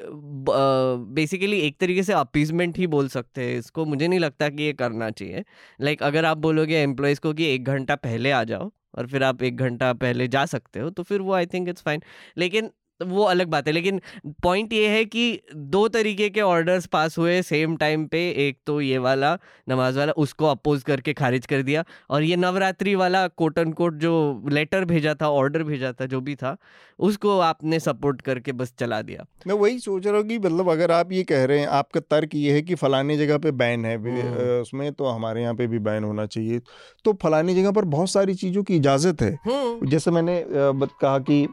बेसिकली 1.16 1.60
एक 1.60 1.78
तरीके 1.80 2.04
से 2.04 2.14
अपीजमेंट 2.14 2.78
ही 2.78 2.88
बोल 2.88 3.08
सकते 3.10 3.42
हैं 3.42 3.58
इसको। 3.60 3.86
मुझे 3.86 4.08
नहीं 4.08 4.20
लगता 4.20 4.50
कि 4.50 4.64
ये 4.64 4.74
करना 4.74 5.10
चाहिए। 5.10 5.44
लाइक 5.82 6.00
like, 6.00 6.08
अगर 6.08 6.26
आप 6.26 6.38
बोलोगे 6.38 6.76
एम्प्लॉयज़ 6.76 7.20
को 7.20 7.34
कि 7.34 7.46
एक 7.46 7.64
घंटा 7.64 7.96
पहले 7.96 8.32
आ 8.32 8.44
जाओ 8.44 8.72
और 8.98 9.08
फिर 9.08 9.24
आप 9.24 9.44
एक 9.44 9.58
घंटा 9.58 9.94
पहले 9.94 10.28
जा 10.28 10.46
सकते 10.46 10.80
हो 10.80 10.90
तो 10.90 11.04
फिर 11.04 11.22
वो 11.22 11.34
आई 11.34 11.46
थिंक 11.46 11.70
इट्स 11.70 11.82
फाइन 11.82 12.02
लेकिन 12.38 12.70
वो 13.02 13.24
अलग 13.24 13.48
बात 13.48 13.68
है 13.68 13.74
लेकिन 13.74 14.02
पॉइंट 14.44 14.74
ये 14.74 14.88
है 14.88 15.04
कि 15.06 15.42
दो 15.56 15.88
तरीके 15.88 16.30
के 16.30 16.42
ऑर्डर्स 16.42 16.86
पास 16.88 17.18
हुए 17.18 17.42
सेम 17.42 17.76
टाइम 17.78 18.06
पे 18.08 18.20
एक 18.48 18.58
तो 18.66 18.80
ये 18.82 18.98
वाला 18.98 19.38
नमाज़ 19.70 19.98
वाला 19.98 20.12
उसको 20.18 20.46
अपोज 20.46 20.84
करके 20.84 21.14
खारिज 21.14 21.46
कर 21.46 21.62
दिया 21.62 21.84
और 22.10 22.24
ये 22.24 22.36
नवरात्रि 22.36 22.96
वाला 22.96 23.28
कोट 23.28 23.58
एंड 23.58 23.74
कोट 23.74 23.98
जो 23.98 24.44
लेटर 24.50 24.86
भेजा 24.86 25.16
था 25.22 25.30
ऑर्डर 25.32 25.64
भेजा 25.64 25.92
था 25.94 26.06
जो 26.06 26.22
भी 26.22 26.36
था 26.36 26.56
उसको 27.00 27.38
आपने 27.40 27.80
सपोर्ट 27.80 28.22
करके 28.22 28.52
बस 28.52 28.74
चला 28.80 29.02
दिया। 29.02 29.26
मैं 29.48 29.56
वही 29.56 29.80
सोच 29.80 30.08
रहा 30.08 30.18
हूँ 30.18 30.28
कि 30.28 30.38
मतलब 30.40 30.70
अगर 30.70 30.92
आप 30.92 31.12
ये 31.12 31.24
कह 31.24 31.44
रहे 31.46 31.60
हैं 31.60 31.68
आपका 31.68 32.00
तर्क 32.00 32.36
ये 32.36 32.54
है 32.54 32.62
कि 32.62 32.76
फलाने 32.76 33.18
जगह 33.18 33.38
पे 33.38 33.52
बैन 33.54 33.86
है 33.86 33.96
हम्म। 33.98 34.60
उसमें 34.62 34.92
तो 34.94 35.06
हमारे 35.06 35.42
यहाँ 35.42 35.54
पे 35.56 35.68
भी 35.68 35.80
बैन 35.80 36.04
होना 36.04 36.26
चाहिए 36.26 36.62
तो 37.06 37.14
फलानी 37.24 37.56
जगह 37.56 37.72
पर 37.72 37.86
बहुत 37.88 38.10
सारी 38.10 38.34
चीज़ों 38.36 38.64
की 38.64 38.76
इजाज़त 38.76 39.22
है। 39.22 39.38
जैसे 39.86 40.12
मैंने 40.12 40.44
कहा 40.48 41.18
कि 41.20 41.48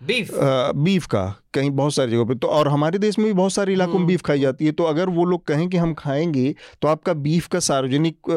बीफ 0.00 0.34
आ, 0.34 0.72
बीफ 0.74 1.06
का 1.06 1.24
कहीं 1.54 1.70
बहुत 1.70 1.94
सारी 1.94 2.10
जगहों 2.10 2.26
पे। 2.26 2.34
तो 2.34 2.48
और 2.48 2.68
हमारे 2.68 2.98
देश 2.98 3.18
में 3.18 3.26
भी 3.26 3.32
बहुत 3.32 3.52
सारे 3.52 3.72
इलाकों 3.72 3.92
में 3.92 3.98
हम्म। 3.98 4.08
बीफ 4.08 4.22
खाई 4.22 4.40
जाती 4.40 4.66
है। 4.66 4.72
तो 4.72 4.84
अगर 4.84 5.08
वो 5.08 5.24
लोग 5.24 5.46
कहें 5.46 5.68
कि 5.68 5.76
हम 5.76 5.94
खाएँगे 5.94 6.54
तो 6.82 6.88
आपका 6.88 7.12
बीफ 7.14 7.46
का 7.46 7.60
सार्वजनिक 7.60 8.28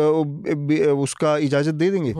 उसका 0.99 1.37
इजाज़त 1.39 1.73
दे 1.73 1.89
देंगे। 1.91 2.13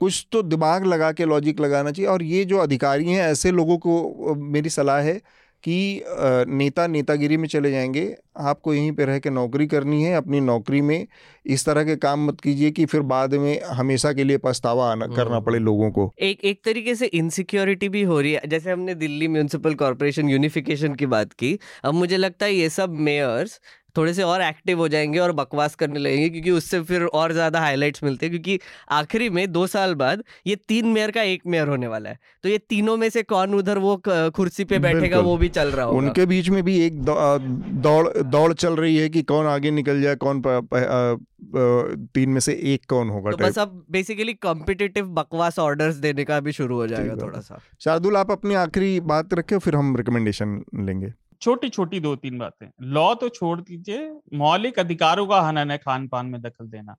कुछ 0.00 0.26
तो 0.32 0.42
दिमाग 0.42 0.84
लगा 0.86 1.10
के 1.12 1.24
लॉजिक 1.24 1.60
लगाना 1.60 1.90
चाहिए। 1.90 2.10
और 2.10 2.22
ये 2.22 2.44
जो 2.44 2.58
अधिकारी 2.58 3.04
हैं 3.04 3.22
ऐसे 3.22 3.50
लोगों 3.50 3.78
को 3.78 4.34
मेरी 4.36 4.70
सलाह 4.70 5.00
है 5.00 5.20
कि 5.64 6.02
नेता 6.48 6.86
नेतागिरी 6.86 7.36
में 7.36 7.48
चले 7.48 7.70
जाएँगे। 7.70 8.14
आपको 8.40 8.74
यहीं 8.74 8.92
पर 8.92 9.06
रह 9.06 9.18
के 9.18 9.30
नौकरी 9.30 9.66
करनी 9.66 10.02
है 10.02 10.14
अपनी 10.14 10.40
नौकरी 10.40 10.80
में 10.80 11.06
इस 11.46 11.64
तरह 11.66 11.84
के 11.84 11.96
काम 11.96 12.26
मत 12.26 12.40
कीजिए 12.40 12.70
कि 12.70 12.84
फिर 12.86 13.00
बाद 13.12 13.34
में 13.34 13.60
हमेशा 13.62 14.12
के 14.12 14.24
लिए 14.24 14.38
पछतावा 14.38 14.90
आना 14.92 15.06
करना 15.06 15.34
हम्म। 15.34 15.44
पड़े 15.44 15.58
लोगों 15.58 15.90
को। 15.90 16.12
एक 16.20 16.44
एक 16.44 16.60
तरीके 16.64 16.94
से 16.94 17.06
इनसिक्योरिटी 17.06 17.88
भी 17.88 18.02
हो 18.02 18.20
रही 18.20 18.32
है। 18.32 18.40
जैसे 18.46 18.70
हमने 18.70 18.94
दिल्ली 18.94 19.28
म्यूनसिपल 19.28 19.74
कॉरपोरेशन 19.74 20.28
यूनिफिकेशन 20.28 20.94
की 20.94 21.06
बात 21.06 21.32
की 21.32 21.58
अब 21.84 21.94
मुझे 21.94 22.16
लगता 22.16 22.46
है 22.46 22.54
ये 22.54 22.68
सब 22.70 22.94
मेयर्स 23.08 23.60
थोड़े 23.96 24.14
से 24.14 24.22
और 24.22 24.42
एक्टिव 24.42 24.78
हो 24.78 24.88
जाएँगे 24.88 25.18
और 25.18 25.32
बकवास 25.32 25.74
करने 25.74 25.98
लगेंगे 25.98 26.28
क्योंकि 26.28 26.50
उससे 26.50 26.80
फिर 26.80 27.02
और 27.02 27.32
ज़्यादा 27.32 27.60
हाइलाइट्स 27.60 28.04
मिलते 28.04 28.26
हैं 28.26 28.30
क्योंकि 28.32 28.58
आखिरी 28.90 29.28
में 29.30 29.50
दो 29.52 29.66
साल 29.66 29.94
बाद 29.94 30.22
ये 30.46 30.56
तीन 30.68 30.86
मेयर 30.88 31.10
का 31.10 31.22
एक 31.22 31.42
मेयर 31.46 31.68
होने 31.68 31.86
वाला 31.86 32.10
है। 32.10 32.18
तो 32.42 32.48
ये 32.48 32.58
तीनों 32.68 32.96
में 32.96 33.08
से 33.10 33.22
कौन 33.24 33.54
उधर 33.54 33.78
वो 33.78 34.00
कुर्सी 34.06 34.64
पे 34.64 34.78
बैठेगा 34.78 35.20
वो 35.20 35.36
भी 35.36 35.48
चल 35.50 35.68
रहा 35.68 35.86
होगा। 35.86 35.98
उनके 35.98 36.26
बीच 36.26 36.48
में 36.48 36.62
भी 36.62 36.78
एक 36.80 37.00
दौड़ 37.02 38.08
दौड़ 38.18 38.52
चल 38.54 38.76
रही 38.76 38.96
है 38.96 39.08
कि 39.08 39.22
कौन 39.24 39.46
आगे 39.46 39.70
निकल 39.70 40.02
जाए 40.02 40.14
कौन 40.16 40.42
प, 40.46 40.68
प, 40.72 40.76
अ, 40.76 42.06
तीन 42.14 42.30
में 42.30 42.40
से 42.40 42.52
एक 42.72 42.84
कौन 42.88 43.08
होगा 43.08 43.30
तो 43.30 43.36
बस 43.38 43.58
अब 43.58 43.84
बेसिकली 43.90 44.32
कॉम्पिटिटिव 44.42 45.06
बकवास 45.14 45.58
ऑर्डर्स 45.58 45.94
देने 45.96 46.24
का 46.24 46.40
भी 46.40 46.52
शुरू 46.52 46.76
हो 46.76 46.86
जाएगा 46.86 47.14
थोड़ा 47.16 47.40
सा। 47.40 47.60
शार्दुल 47.80 48.16
आप 48.16 48.30
अपनी 48.30 48.54
आखिरी 48.56 48.98
बात 49.06 49.34
रखे 49.34 49.58
फिर 49.58 49.76
हम 49.76 49.96
रिकमेंडेशन 49.96 50.62
लेंगे। 50.80 51.12
छोटी 51.42 51.68
छोटी 51.68 52.00
दो 52.00 52.14
तीन 52.16 52.38
बातें। 52.38 52.68
लॉ 52.82 53.14
तो 53.14 53.28
छोड़ 53.28 53.60
दीजिए 53.60 54.10
मौलिक 54.34 54.78
अधिकारों 54.78 55.26
का 55.26 55.40
हनन 55.40 55.70
है 55.70 55.78
खान 55.78 56.08
पान 56.08 56.26
में 56.26 56.40
दखल 56.42 56.66
देना। 56.66 56.96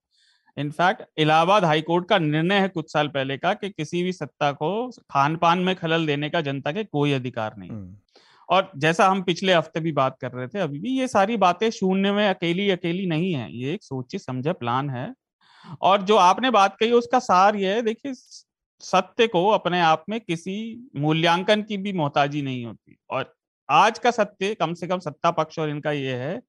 इनफैक्ट 0.57 1.03
इलाहाबाद 1.17 1.65
हाईकोर्ट 1.65 2.07
का 2.07 2.17
निर्णय 2.19 2.59
है 2.59 2.67
कुछ 2.69 2.91
साल 2.93 3.07
पहले 3.07 3.37
का 3.37 3.53
कि 3.53 3.69
किसी 3.69 4.03
भी 4.03 4.13
सत्ता 4.13 4.51
को 4.51 4.69
खान 5.11 5.35
पान 5.35 5.59
में 5.59 5.75
खलल 5.75 6.05
देने 6.05 6.29
का 6.29 6.41
जनता 6.41 6.71
के 6.71 6.83
कोई 6.83 7.11
अधिकार 7.11 7.55
नहीं। 7.57 7.69
हम्म, 7.69 7.95
और 8.49 8.71
जैसा 8.77 9.07
हम 9.07 9.21
पिछले 9.23 9.53
हफ़्ते 9.53 9.79
भी 9.79 9.91
बात 9.91 10.17
कर 10.21 10.31
रहे 10.31 10.47
थे 10.47 10.59
अभी 10.59 10.79
भी 10.79 10.97
ये 10.99 11.07
सारी 11.07 11.37
बातें 11.37 11.69
शून्य 11.69 12.11
में 12.11 12.27
अकेली 12.29 12.69
अकेली 12.69 13.05
नहीं 13.05 13.33
है। 13.33 13.51
ये 13.53 13.73
एक 13.73 13.83
सोचे 13.83 14.17
समझा 14.17 14.53
प्लान 14.53 14.89
है। 14.89 15.13
और 15.81 16.01
जो 16.01 16.15
आपने 16.17 16.51
बात 16.51 16.75
कही 16.79 16.91
उसका 16.91 17.19
सार 17.19 17.55
ये 17.55 17.73
है 17.73 17.81
देखिए 17.81 18.13
सत्य 18.81 19.27
को 19.27 19.47
अपने 19.49 19.81
आप 19.81 20.03
में 20.09 20.19
किसी 20.21 20.55
मूल्यांकन 20.95 21.61
की 21.61 21.77
भी 21.77 21.93
मोहताजी 21.93 22.41
नहीं 22.41 22.65
होती। 22.65 22.97
और 23.09 23.33
आज 23.69 23.99
का 23.99 24.11
सत्य 24.11 24.53
कम 24.55 24.73
से 24.73 24.87
कम 24.87 24.99
सत्ता 24.99 25.31
पक्ष 25.31 25.59
और 25.59 25.69
इनका 25.69 25.91
ये 25.91 26.15
है 26.15 26.41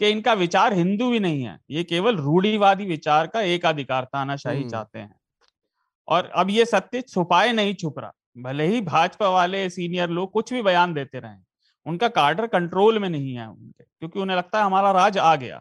कि 0.00 0.08
इनका 0.08 0.32
विचार 0.32 0.72
हिंदू 0.72 1.10
भी 1.10 1.20
नहीं 1.20 1.42
है। 1.42 1.58
ये 1.70 1.84
केवल 1.84 2.16
रूढ़िवादी 2.16 2.86
विचार 2.86 3.26
का 3.26 3.40
एक 3.40 3.66
अधिकार 3.66 4.04
तानाशाही 4.04 4.58
हम्म। 4.58 4.70
चाहते 4.70 4.98
हैं। 4.98 5.14
और 6.08 6.30
अब 6.34 6.50
ये 6.50 6.64
सत्य 6.64 7.00
छुपाए 7.02 7.52
नहीं 7.52 7.74
छुप 7.74 7.98
रहा। 7.98 8.12
भले 8.38 8.66
ही 8.66 8.80
भाजपा 8.80 9.28
वाले 9.28 9.68
सीनियर 9.70 10.10
लोग 10.10 10.30
कुछ 10.32 10.52
भी 10.52 10.62
बयान 10.62 10.94
देते 10.94 11.20
रहे 11.20 11.36
उनका 11.86 12.08
कार्डर 12.08 12.46
कंट्रोल 12.46 12.98
में 12.98 13.08
नहीं 13.08 13.34
है 13.34 13.46
उनके 13.48 13.84
क्योंकि 13.84 14.20
उन्हें 14.20 14.36
लगता 14.36 14.58
है 14.58 14.64
हमारा 14.64 14.92
राज 14.92 15.18
आ 15.18 15.34
गया। 15.36 15.60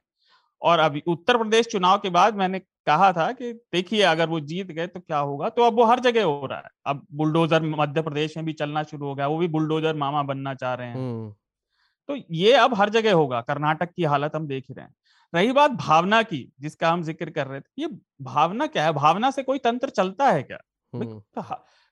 और 0.61 0.79
अभी 0.79 1.01
उत्तर 1.07 1.37
प्रदेश 1.37 1.67
चुनाव 1.67 1.97
के 1.97 2.09
बाद 2.09 2.35
मैंने 2.35 2.61
कहा 2.87 3.11
था 3.13 3.31
कि 3.33 3.51
देखिए 3.73 4.01
अगर 4.03 4.29
वो 4.29 4.39
जीत 4.41 4.71
गए 4.71 4.87
तो 4.87 4.99
क्या 4.99 5.17
होगा? 5.19 5.49
तो 5.49 5.63
अब 5.63 5.75
वो 5.75 5.85
हर 5.85 5.99
जगह 6.01 6.23
हो 6.25 6.45
रहा 6.45 6.59
है। 6.59 6.69
अब 6.87 7.05
बुलडोजर 7.13 7.61
मध्य 7.65 8.01
प्रदेश 8.01 8.37
में 8.37 8.45
भी 8.45 8.53
चलना 8.55 8.83
शुरू 8.83 9.07
हो 9.07 9.15
गया 9.15 9.27
वो 9.27 9.37
भी 9.37 9.47
बुलडोजर 9.49 9.95
मामा 9.97 10.23
बनना 10.25 10.53
चाह 10.55 10.73
रहे 10.73 10.87
हैं। 10.89 11.03
तो 12.09 12.15
ये 12.31 12.53
अब 12.55 12.73
हर 12.75 12.89
जगह 12.89 13.13
होगा 13.13 13.41
कर्नाटक 13.43 13.91
की 13.91 14.03
हालत 14.05 14.35
हम 14.35 14.47
देख 14.47 14.65
रहे 14.71 14.85
हैं। 14.85 14.93
रही 15.33 15.51
बात 15.51 15.71
भावना 15.73 16.21
की 16.23 16.47
जिसका 16.61 16.91
हम 16.91 17.03
ज़िक्र 17.03 17.29
कर 17.31 17.47
रहे 17.47 17.59
थे 17.61 17.81
ये 17.81 17.87
भावना 18.23 18.67
क्या 18.67 18.85
है? 18.85 18.91
भावना 18.93 19.31
से 19.31 19.43
कोई 19.43 19.59
तंत्र 19.59 19.89
चलता 19.91 20.29
है 20.29 20.43
क्या? 20.43 20.57
तो 20.93 21.43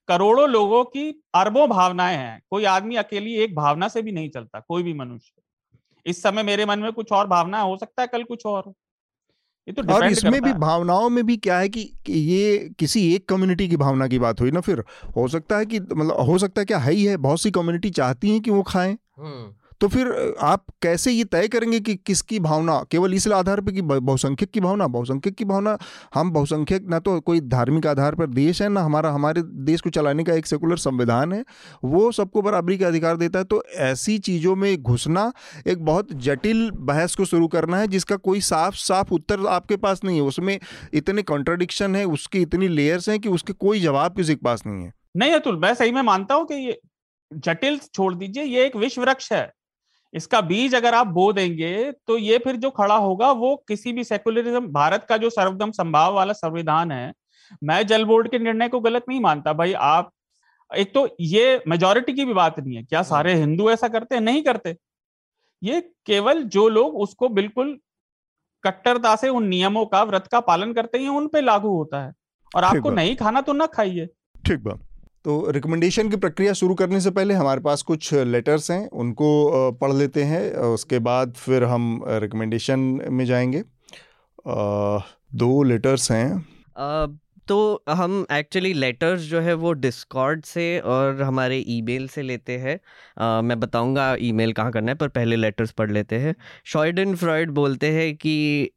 करोड़ों 0.10 0.50
लोगों 0.50 0.84
की 0.86 1.10
अरबों 1.36 1.68
भावनाएँ 1.70 2.18
हैं 2.18 2.42
कोई 2.50 2.66
आदमी 2.68 2.96
अकेली 2.98 3.36
एक 3.38 3.56
भावना 3.56 3.88
से 3.88 4.02
भी 4.02 4.12
नहीं 4.12 4.30
चलता 4.30 4.60
कोई 4.62 4.84
भी 4.84 4.94
मनुष्य। 4.96 5.34
इस 6.06 6.22
समय 6.24 6.44
मेरे 6.44 6.66
मन 6.66 6.80
में 6.80 6.92
कुछ 6.94 7.12
और 7.12 7.28
भावना 7.28 7.62
हो 7.62 7.78
सकता 7.78 8.02
है 8.02 8.08
कल 8.08 8.24
कुछ 8.26 8.46
और। 8.48 8.74
ये 9.68 9.74
तो 9.74 9.94
और 9.94 10.08
इसमें 10.08 10.42
भी 10.42 10.54
भावनाओं 10.54 11.10
में 11.10 11.26
भी 11.26 11.38
क्या 11.38 11.60
है 11.60 11.70
कि, 11.70 11.94
कि 12.06 12.14
ये 12.14 12.70
किसी 12.80 13.16
एक 13.16 13.30
कम्युनिटी 13.30 13.68
की 13.70 13.78
भावना 13.78 14.08
की 14.08 14.20
बात 14.20 14.42
हुई 14.42 14.52
ना 14.52 14.60
फिर 14.60 14.84
हो 15.16 15.28
सकता 15.28 15.58
है 15.58 15.66
कि 15.66 15.80
मतलब 15.80 16.16
हो 16.20 16.38
सकता 16.38 16.62
है 16.62 16.66
क्या 16.66 16.78
है 16.78 16.94
ही 16.94 17.06
है 17.06 17.18
बहुत 17.18 17.42
सी 17.42 17.52
कम्युनिटी 17.52 17.90
चाहती 17.90 18.32
है 18.32 18.40
कि 18.40 18.52
वो 18.52 18.64
खाएँ। 18.64 18.98
हम्म, 19.18 19.54
तो 19.82 19.88
फिर 19.88 20.36
आप 20.42 20.66
कैसे 20.82 21.12
ये 21.12 21.24
तय 21.24 21.48
करेंगे 21.48 21.80
कि 21.80 21.96
किसकी 21.96 22.40
भावना, 22.40 22.84
केवल 22.92 23.14
इस 23.14 23.28
आधार 23.28 23.62
पर 23.62 23.72
कि 23.72 23.82
बहुसंख्यक 23.82 24.52
की 24.52 24.60
भावना? 24.60 24.88
बहुसंख्यक 24.88 25.36
की 25.36 25.46
भावना, 25.46 25.78
हम 26.14 26.32
बहुसंख्यक, 26.32 26.88
ना 26.90 27.00
तो 27.00 27.20
कोई 27.20 27.42
धार्मिक 27.42 27.88
आधार 27.88 28.16
पर 28.16 28.28
देश 28.28 28.62
है, 28.62 28.70
ना 28.70 28.82
हमारा, 28.82 29.12
हमारे 29.12 29.42
देश 29.42 29.82
को 29.82 29.90
चलाने 29.90 30.24
का 30.24 30.34
एक 30.34 30.46
सेकुलर 30.46 30.78
संविधान 30.78 31.34
है, 31.34 31.46
वो 31.84 32.12
सबको 32.12 32.42
बराबरी 32.42 32.78
का 32.78 32.88
अधिकार 32.88 33.18
देता 33.18 33.40
है। 33.40 33.46
तो 33.46 33.64
ऐसी 33.76 34.18
चीज़ों 34.18 34.56
में 34.56 34.82
घुसना 34.82 35.34
एक 35.68 35.86
बहुत 35.86 36.14
जटिल 36.14 36.72
बहस 36.72 37.16
को 37.16 37.26
शुरू 37.26 37.48
करना 37.48 37.78
है, 37.78 37.88
जिसका 37.88 38.16
कोई 38.16 38.42
साफ़ 38.42 38.76
साफ़ 38.76 39.14
उत्तर 39.14 39.46
आपके 39.48 39.78
पास 39.78 40.04
नहीं 40.04 40.16
है। 40.16 40.24
उसमें 40.24 40.60
इतने 40.94 41.22
कॉन्ट्रडिक्शन 41.22 41.96
है, 41.96 42.06
उसकी 42.06 42.42
इतनी 42.42 42.68
लेयर्स 42.68 43.10
हैं 43.10 43.20
कि 43.20 43.30
उसके 43.30 43.54
कोई 43.54 43.80
जवाब 43.80 44.16
किसी 44.16 44.36
के 44.36 44.42
पास 44.44 44.64
नहीं 44.68 44.84
है। 44.84 44.94
नहीं, 45.18 45.32
अतुल, 45.32 45.60
मैं 45.60 45.74
सही 45.74 45.92
में 45.92 46.02
मानता 46.02 46.36
हूँ 46.36 46.46
कि 46.46 46.56
ये 46.56 46.80
जटिल, 47.34 47.80
छोड़ 47.94 48.14
दीजिए, 48.16 48.44
ये 48.44 48.66
एक 48.66 48.76
विश्व 48.76 49.02
वृक्ष 49.02 49.32
है। 49.34 49.61
इसका 50.14 50.42
बीज 50.42 50.76
अगर 50.76 50.94
आप 50.94 51.08
बो 51.08 51.32
देंगे 51.34 51.92
तो 52.08 52.18
ये 52.18 52.38
फिर 52.38 52.56
जो 52.56 52.70
खड़ा 52.70 52.96
होगा 52.96 53.32
वो 53.32 53.56
किसी 53.68 53.92
भी 53.94 54.04
सेकुलरिज्म 54.04 54.68
भारत 54.68 55.06
का 55.10 55.18
जो 55.18 55.30
सर्वदम 55.30 55.72
संभाव 55.72 56.14
वाला 56.14 56.34
संविधान 56.34 56.92
है 56.92 57.14
मैं 57.64 57.86
जल 57.88 58.06
बोर्ड 58.06 58.30
के 58.32 58.40
निर्णय 58.40 58.70
को 58.70 58.80
गलत 58.80 59.06
नहीं 59.10 59.20
मानता 59.20 59.54
भाई 59.54 59.74
आप 59.74 60.12
एक 60.72 60.94
तो 60.94 61.08
ये 61.20 61.64
मेजोरिटी 61.68 62.14
की 62.14 62.26
भी 62.26 62.34
बात 62.34 62.60
नहीं 62.60 62.76
है 62.76 62.84
क्या 62.84 63.02
सारे 63.04 63.34
हिंदू 63.34 63.70
ऐसा 63.70 63.88
करते? 63.88 64.16
हैं 64.16 64.22
नहीं 64.22 64.44
करते। 64.44 64.76
ये 65.62 65.82
केवल 66.06 66.44
जो 66.44 66.68
लोग 66.70 66.96
उसको 66.96 67.30
बिल्कुल 67.30 67.78
कट्टरता 68.64 69.16
से 69.16 69.30
उन 69.30 69.48
नियमों 69.48 69.86
का 69.86 70.04
व्रत 70.04 70.28
का 70.28 70.40
पालन 70.40 70.74
करते 70.74 70.98
हैं 70.98 71.10
उन 71.10 71.28
पे 71.28 71.42
लागू 71.42 71.76
होता 71.76 72.04
है। 72.04 72.14
और 72.56 72.64
आपको 72.64 72.90
नहीं 72.90 73.16
खाना 73.16 73.42
तो 73.42 73.54
ना 73.54 73.66
खाइए। 73.66 74.06
ठीक 74.46 74.64
बा 74.64 74.78
तो 75.26 75.52
रिकमेंडेशन 75.52 76.10
की 76.10 76.18
प्रक्रिया 76.18 76.54
शुरू 76.54 76.76
करने 76.76 77.00
से 77.02 77.12
पहले 77.12 77.34
हमारे 77.34 77.62
पास 77.62 77.82
कुछ 77.82 78.14
लेटर्स 78.14 78.72
हैं, 78.72 78.88
उनको 78.90 79.72
पढ़ 79.72 79.94
लेते 79.94 80.24
हैं 80.24 80.52
उसके 80.52 81.00
बाद 81.00 81.34
फिर 81.38 81.64
हम 81.64 82.04
रिकमेंडेशन 82.08 82.80
में 83.10 83.26
जाएँगे। 83.26 83.64
दो 85.36 85.62
लेटर्स 85.64 86.12
हैं। 86.12 86.46
तो 87.48 87.84
हम 87.90 88.26
एक्चुअली 88.32 88.74
लेटर्स 88.74 89.22
जो 89.22 89.40
है 89.42 89.54
वो 89.54 89.72
डिस्कॉर्ड 89.74 90.44
से 90.46 90.80
और 90.80 91.22
हमारे 91.22 91.58
ईमेल 91.70 92.08
से 92.08 92.22
लेते 92.22 92.58
हैं। 92.58 92.80
मैं 93.42 93.60
बताऊँगा 93.60 94.16
ईमेल 94.22 94.54
कहाँ 94.54 94.72
करना 94.72 94.92
है, 94.92 94.96
पर 94.96 95.08
पहले 95.10 95.36
लेटर्स 95.36 95.72
पढ़ 95.72 95.92
लेते 95.92 96.20
हैं। 96.20 96.36
शॉयडन 96.66 97.16
फ्रॉयड 97.16 97.52
बोलते 97.52 97.92
हैं 97.92 98.16
कि 98.16 98.70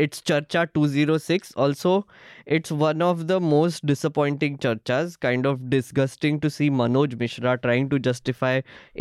इट्स 0.00 0.22
चर्चा 0.26 0.66
206 0.78 1.52
also 1.56 2.04
it's 2.52 2.72
one 2.72 3.02
of 3.02 3.22
the 3.30 3.38
most 3.40 3.86
disappointing 3.90 4.58
churchas 4.64 5.14
kind 5.24 5.48
of 5.50 5.62
disgusting 5.74 6.40
to 6.44 6.50
see 6.56 6.68
manoj 6.80 7.14
mishra 7.22 7.54
trying 7.66 7.88
to 7.94 8.00
justify 8.08 8.52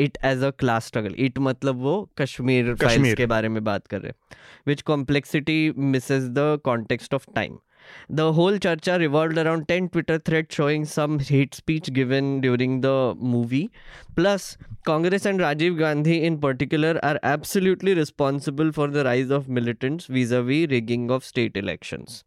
it 0.05 0.17
as 0.31 0.45
a 0.49 0.51
class 0.63 0.87
struggle 0.91 1.17
it 1.27 1.39
मतलब 1.39 1.75
वो 1.75 2.09
कश्मीर 2.17 2.75
फाइल्स 2.75 2.95
कश्मीर। 2.95 3.15
के 3.15 3.25
बारे 3.25 3.49
में 3.49 3.63
बात 3.63 3.87
कर 3.87 4.01
रहे 4.01 4.09
हैं 4.09 4.35
which 4.67 4.85
complexity 4.91 5.59
misses 5.95 6.31
the 6.39 6.47
context 6.69 7.19
of 7.19 7.27
time 7.39 7.59
the 8.08 8.32
whole 8.32 8.58
charcha 8.58 8.98
revolved 8.98 9.38
around 9.38 9.68
10 9.68 9.88
twitter 9.90 10.18
threads 10.18 10.54
showing 10.54 10.84
some 10.84 11.18
hate 11.18 11.54
speech 11.54 11.92
given 11.92 12.40
during 12.40 12.80
the 12.80 13.14
movie. 13.18 13.70
Plus 14.16 14.56
congress 14.84 15.26
and 15.26 15.40
rajiv 15.40 15.78
gandhi 15.78 16.22
in 16.24 16.38
particular 16.38 16.98
are 17.02 17.18
absolutely 17.22 17.94
responsible 17.94 18.72
for 18.72 18.88
the 18.88 19.04
rise 19.04 19.30
of 19.30 19.48
militants 19.48 20.06
vis-a-vis 20.06 20.68
rigging 20.70 21.10
of 21.10 21.24
state 21.24 21.56
elections 21.56 22.24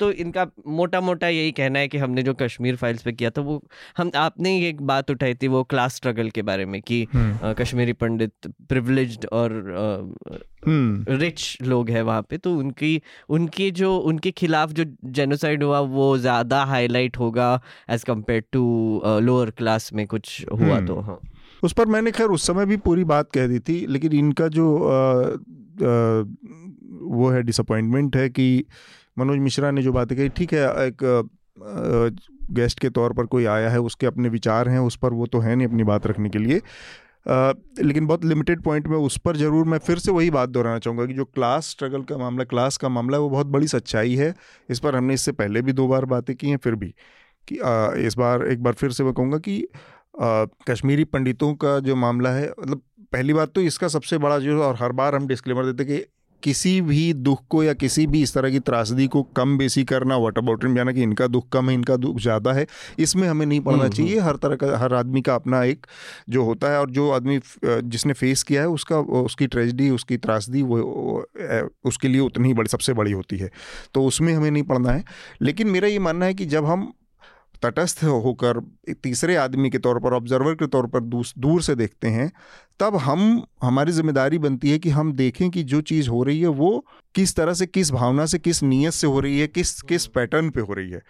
तो 0.00 0.10
इनका 0.12 0.46
मोटा 0.66 1.00
मोटा 1.00 1.28
यही 1.28 1.52
कहना 1.52 1.78
है 1.78 1.88
कि 1.88 1.98
हमने 1.98 2.22
जो 2.22 2.34
कश्मीर 2.34 2.76
फाइल्स 2.76 3.02
पे 3.02 3.12
किया 3.12 3.30
था 3.30 3.40
वो 3.40 3.62
हम 3.96 4.10
आपने 4.16 4.50
ही 4.56 4.64
एक 4.66 4.80
बात 4.82 5.10
उठाई 5.10 5.34
थी 5.34 5.48
वो 5.48 5.62
क्लास 5.64 5.94
स्ट्रगल 5.96 6.30
के 6.30 6.42
बारे 6.42 6.64
में 6.66 6.80
कि 6.82 7.02
अ, 7.04 7.52
कश्मीरी 7.52 7.92
पंडित 7.92 8.46
प्रिविलेज्ड 8.68 9.26
और 9.32 9.52
हम्म। 10.66 11.16
रिच 11.16 11.58
लोग 11.62 11.90
हैं 11.90 12.02
वहाँ 12.02 12.22
पे 12.22 12.36
तो 12.38 12.54
उनकी 12.58 13.00
उनकी 13.28 13.70
जो 13.70 13.96
उनके 14.04 14.30
खिलाफ 14.30 14.72
जो 14.72 14.84
जेनोसाइड 15.10 15.62
हुआ 15.62 15.80
वो 15.90 16.16
ज़्यादा 16.18 16.62
हाईलाइट 16.64 17.18
होगा 17.18 17.60
as 17.90 18.04
compared 18.04 18.42
to 18.52 18.62
lower 19.22 19.50
class 19.50 19.92
में 19.92 20.06
कुछ 20.06 20.44
हुआ 20.52 20.80
तो 20.80 21.00
हाँ। 21.00 21.18
उस 21.62 21.72
पर 21.72 21.86
मैंने 21.86 22.10
खैर 22.10 22.26
उस 22.28 22.46
समय 22.46 22.66
भी 22.66 22.76
पूरी 22.76 23.04
बात 23.04 23.30
कह 23.32 23.46
दी 23.46 23.58
थी 23.58 23.84
लेकिन 23.86 24.12
इनका 24.12 24.48
जो 24.48 24.66
अ, 24.78 25.36
अ, 25.82 26.36
वो 27.08 27.28
है 27.30 27.42
डिसअपॉइंटमेंट 27.42 28.16
है 28.16 28.28
कि 28.30 28.64
मनोज 29.18 29.38
मिश्रा 29.38 29.70
ने 29.70 29.82
जो 29.82 29.92
बातें 29.92 30.16
कही 30.18 30.28
ठीक 30.28 30.52
है 30.54 30.66
एक 30.86 31.02
गेस्ट 32.52 32.80
के 32.80 32.88
तौर 32.90 33.12
पर 33.12 33.26
कोई 33.26 33.44
आया 33.44 33.70
है 33.70 33.80
उसके 33.80 34.06
अपने 34.06 34.28
विचार 34.28 34.68
हैं 34.68 34.78
उस 34.78 34.96
पर 34.96 35.12
वो 35.12 35.26
तो 35.26 35.38
है 35.38 35.54
नहीं 35.56 35.66
अपनी 35.68 35.84
बात 35.84 36.06
रखने 36.06 36.28
के 36.28 36.38
लिए। 36.38 36.58
अ, 36.58 37.52
लेकिन 37.80 38.06
बहुत 38.06 38.24
लिमिटेड 38.24 38.62
पॉइंट 38.62 38.86
में 38.88 38.96
उस 38.96 39.16
पर 39.18 39.36
ज़रूर 39.36 39.66
मैं 39.66 39.78
फिर 39.78 39.98
से 39.98 40.12
वही 40.12 40.30
बात 40.30 40.48
दोहराना 40.48 40.78
चाहूँगा 40.78 41.06
कि 41.06 41.14
जो 41.14 41.24
क्लास 41.24 41.68
स्ट्रगल 41.70 42.02
का 42.02 42.18
मामला 42.18 42.44
क्लास 42.44 42.76
का 42.76 42.88
मामला 42.88 43.18
वो 43.18 43.28
बहुत 43.30 43.46
बड़ी 43.46 43.68
सच्चाई 43.68 44.14
है। 44.14 44.34
इस 44.68 44.80
पर 44.80 44.96
हमने 44.96 45.14
इससे 45.14 45.32
पहले 45.32 45.62
भी 45.62 45.72
दो 45.72 45.86
बार 45.88 46.04
बातें 46.04 46.34
की 46.36 46.50
हैं 46.50 46.56
फिर 46.56 46.74
भी 46.74 46.94
कि 47.48 47.56
अ, 47.56 47.92
इस 47.96 48.16
बार 48.18 48.46
एक 48.46 48.62
बार 48.62 48.72
फिर 48.72 48.92
से 48.92 49.04
मैं 49.04 49.12
कहूँगा 49.12 49.38
कि 49.38 49.60
अ, 49.62 50.46
कश्मीरी 50.68 51.04
पंडितों 51.04 51.54
का 51.54 51.78
जो 51.80 51.96
मामला 51.96 52.30
है 52.30 52.50
मतलब 52.60 52.82
पहली 53.12 53.32
बात 53.32 53.52
तो 53.54 53.60
इसका 53.60 53.88
सबसे 53.88 54.18
बड़ा 54.18 54.38
जो 54.38 54.62
और 54.62 54.76
हर 54.80 54.92
बार 54.92 55.14
हम 55.14 55.26
डिस्क्लेमर 55.26 55.72
देते 55.72 55.84
कि 55.84 56.04
किसी 56.42 56.80
भी 56.80 57.12
दुख 57.12 57.42
को 57.50 57.64
या 57.64 57.72
किसी 57.72 58.06
भी 58.06 58.22
इस 58.22 58.34
तरह 58.34 58.50
की 58.50 58.58
त्रासदी 58.58 59.06
को 59.06 59.22
कम 59.22 59.58
बेसी 59.58 59.84
करना 59.84 60.16
वट 60.16 60.38
अबाउट 60.38 60.66
जाना 60.66 60.92
कि 60.92 61.02
इनका 61.02 61.26
दुख 61.26 61.48
कम 61.48 61.68
है 61.68 61.74
इनका 61.74 61.96
दुख 61.96 62.18
ज़्यादा 62.18 62.52
है 62.52 62.66
इसमें 62.98 63.28
हमें 63.28 63.46
नहीं 63.46 63.60
पड़ना 63.60 63.82
हम्म, 63.82 63.92
चाहिए। 63.92 64.18
हर 64.20 64.36
तरह 64.36 64.56
का 64.56 64.78
हर 64.78 64.94
आदमी 64.94 65.22
का 65.22 65.34
अपना 65.34 65.64
एक 65.64 65.86
जो 66.28 66.44
होता 66.44 66.70
है 66.70 66.80
और 66.80 66.90
जो 66.90 67.10
आदमी 67.10 67.40
जिसने 67.64 68.12
फेस 68.12 68.42
किया 68.42 68.60
है 68.60 68.68
उसका 68.68 68.98
उसकी 68.98 69.46
ट्रेजिडी 69.46 69.90
उसकी 69.90 70.16
त्रासदी 70.16 70.62
वो 70.62 70.76
वो, 70.76 71.24
उसके 71.84 72.08
लिए 72.08 72.20
उतनी 72.20 72.48
ही 72.48 72.54
बड़ी 72.54 72.68
सबसे 72.68 72.92
बड़ी 72.92 73.12
होती 73.12 73.36
है। 73.36 73.50
तो 73.94 74.04
उसमें 74.04 74.34
हमें 74.34 74.50
नहीं 74.50 74.62
पड़ना 74.62 74.92
है। 74.92 75.04
लेकिन 75.42 75.68
मेरा 75.68 75.88
ये 75.88 75.98
मानना 75.98 76.26
है 76.26 76.34
कि 76.34 76.44
जब 76.44 76.64
हम 76.64 76.92
तटस्थ 77.62 78.02
होकर 78.04 78.60
तीसरे 79.02 79.36
आदमी 79.36 79.70
के 79.70 79.78
तौर 79.78 79.98
पर 80.00 80.14
ऑब्जर्वर 80.14 80.54
के 80.54 80.66
तौर 80.66 80.86
पर 80.86 81.00
दूर 81.00 81.62
से 81.62 81.74
देखते 81.74 82.08
हैं, 82.08 82.30
तब 82.80 82.96
हम, 82.96 83.42
हमारी 83.62 83.92
ज़िम्मेदारी 83.92 84.38
बनती 84.38 84.70
है 84.70 84.78
कि 84.78 84.90
हम 84.90 85.12
देखें 85.12 85.48
कि 85.50 85.62
जो 85.64 85.80
चीज़ 85.82 86.08
हो 86.10 86.22
रही 86.22 86.40
है 86.40 86.48
वो 86.48 86.84
किस 87.14 87.36
तरह 87.36 87.54
से, 87.54 87.66
किस 87.66 87.90
भावना 87.92 88.26
से, 88.26 88.38
किस 88.38 88.62
नीयत 88.62 88.92
से 88.92 89.06
हो 89.06 89.20
रही 89.20 89.38
है, 89.40 89.46
किस 89.46 89.80
किस 89.82 90.06
पैटर्न 90.08 90.50
पे 90.50 90.60
हो 90.60 90.74
रही 90.74 90.90
है। 90.90 91.02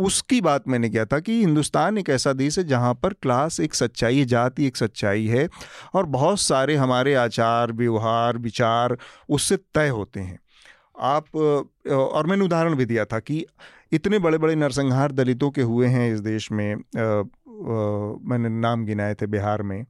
उसकी 0.00 0.40
बात 0.40 0.68
मैंने 0.68 0.88
किया 0.90 1.04
था 1.04 1.18
कि 1.20 1.38
हिंदुस्तान 1.40 1.98
एक 1.98 2.08
ऐसा 2.10 2.32
देश 2.32 2.58
है 2.58 2.64
जहाँ 2.64 2.92
पर 2.94 3.12
क्लास 3.12 3.58
एक 3.60 3.74
सच्चाई 3.74 4.18
है, 4.18 4.24
जाति 4.24 4.66
एक 4.66 4.76
सच्चाई 4.76 5.26
है 5.26 5.48
और 5.94 6.06
बहुत 6.08 6.40
सारे 6.40 6.76
हमारे 6.76 7.14
आचार, 7.14 7.72
व्यवहार, 7.72 8.38
विचार 8.38 8.96
उससे 9.28 9.56
तय 9.74 9.88
होते 9.88 10.20
हैं। 10.20 10.38
आप 11.00 11.36
और 11.90 12.26
मैंने 12.26 12.44
उदाहरण 12.44 12.74
भी 12.74 12.84
दिया 12.84 13.04
था 13.04 13.18
कि 13.20 13.44
इतने 13.92 14.18
बड़े 14.18 14.38
बड़े 14.38 14.54
नरसंहार 14.54 15.12
दलितों 15.12 15.50
के 15.50 15.62
हुए 15.62 15.86
हैं 15.86 16.14
इस 16.14 16.20
देश 16.20 16.52
में 16.52 16.74
अ, 16.74 16.78
अ, 16.96 18.28
मैंने 18.30 18.48
नाम 18.48 18.84
गिनाए 18.84 19.14
थे 19.14 19.26
बिहार 19.26 19.62
में। 19.62 19.84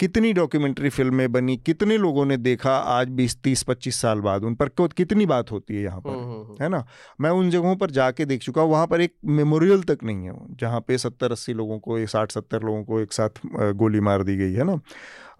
कितनी 0.00 0.32
डॉक्यूमेंट्री 0.32 0.88
फ़िल्में 0.88 1.32
बनी 1.32 1.56
कितने 1.56 1.98
लोगों 1.98 2.24
ने 2.26 2.36
देखा 2.36 2.76
आज 2.76 3.08
बीस 3.08 3.36
तीस 3.36 3.62
पच्चीस 3.62 3.96
साल 3.96 4.20
बाद 4.20 4.44
उन 4.44 4.54
पर 4.54 4.68
कितनी 4.86 5.26
बात 5.26 5.50
होती 5.50 5.74
है 5.76 5.82
यहाँ 5.82 6.00
हम्म, 6.06 6.14
पर 6.14 6.22
हम्म, 6.22 6.42
हम्म। 6.42 6.56
है 6.62 6.68
ना? 6.68 6.86
मैं 7.20 7.30
उन 7.30 7.50
जगहों 7.50 7.76
पर 7.76 7.90
जाके 7.90 8.24
देख 8.24 8.40
चुका 8.42 8.62
हूँ 8.62 8.70
वहाँ 8.70 8.86
पर 8.86 9.00
एक 9.00 9.14
मेमोरियल 9.24 9.82
तक 9.82 9.98
नहीं 10.04 10.24
है 10.24 10.32
जहाँ 10.50 10.80
पे 10.80 10.98
सत्तर 10.98 11.32
अस्सी 11.32 11.52
लोगों 11.52 11.78
को 11.78 12.06
साठ 12.06 12.32
सत्तर 12.32 12.62
लोगों 12.62 12.84
को 12.84 13.00
एक 13.00 13.12
साथ 13.12 13.28
गोली 13.72 14.00
मार 14.00 14.22
दी 14.22 14.36
गई 14.36 14.52
है 14.52 14.64
ना? 14.64 14.80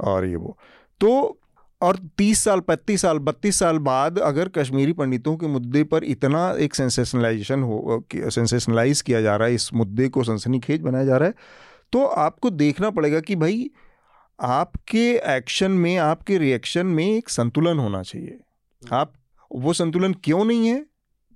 और 0.01 0.27
ये 0.27 0.37
वो। 0.37 0.59
तो 1.01 1.39
और 1.85 1.97
तीस 2.19 2.45
साल 2.45 2.61
पैंतीस 2.61 3.03
साल 3.03 3.19
बत्तीस 3.19 3.59
साल 3.59 3.79
बाद 3.79 4.19
अगर 4.19 4.49
कश्मीरी 4.49 4.93
पंडितों 4.93 5.37
के 5.37 5.47
मुद्दे 5.47 5.85
पर 5.85 6.05
इतना 6.05 6.51
एक 6.59 6.75
सेंसेशनलाइजेशन 6.75 7.63
हो 7.63 8.05
सेंसेशनलाइज 8.17 9.01
किया 9.01 9.21
जा 9.21 9.37
रहा 9.37 9.49
है 9.49 9.55
इस 9.55 9.75
मुद्दे 9.75 10.09
को 10.09 10.25
सनसनीखेज 10.25 10.81
बनाया 10.81 11.05
जा 11.05 11.17
रहा 11.17 11.29
है 11.29 11.35
तो 11.93 12.05
आपको 12.05 12.51
देखना 12.51 12.91
पड़ेगा 12.91 13.21
कि 13.21 13.37
भाई 13.37 13.71
आपके 14.41 15.15
एक्शन 15.37 15.71
में 15.71 15.97
आपके 15.97 16.39
रिएक्शन 16.39 16.87
में 16.87 17.07
एक 17.17 17.29
संतुलन 17.29 17.79
होना 17.79 18.03
चाहिए। 18.03 18.39
आप 18.93 19.13
वो 19.55 19.73
संतुलन 19.73 20.13
क्यों 20.13 20.45
नहीं 20.45 20.69
है? 20.69 20.87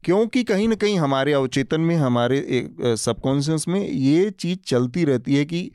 क्योंकि 0.04 0.44
कहीं 0.44 0.68
ना 0.68 0.74
कहीं 0.74 0.98
हमारे 0.98 1.32
अवचेतन 1.32 1.80
में 1.80 1.96
हमारे 1.96 2.70
सबकॉन्शियस 2.82 3.68
में 3.68 3.88
ये 3.88 4.30
चीज़ 4.30 4.58
चलती 4.66 5.04
रहती 5.04 5.36
है 5.36 5.44
कि 5.44 5.72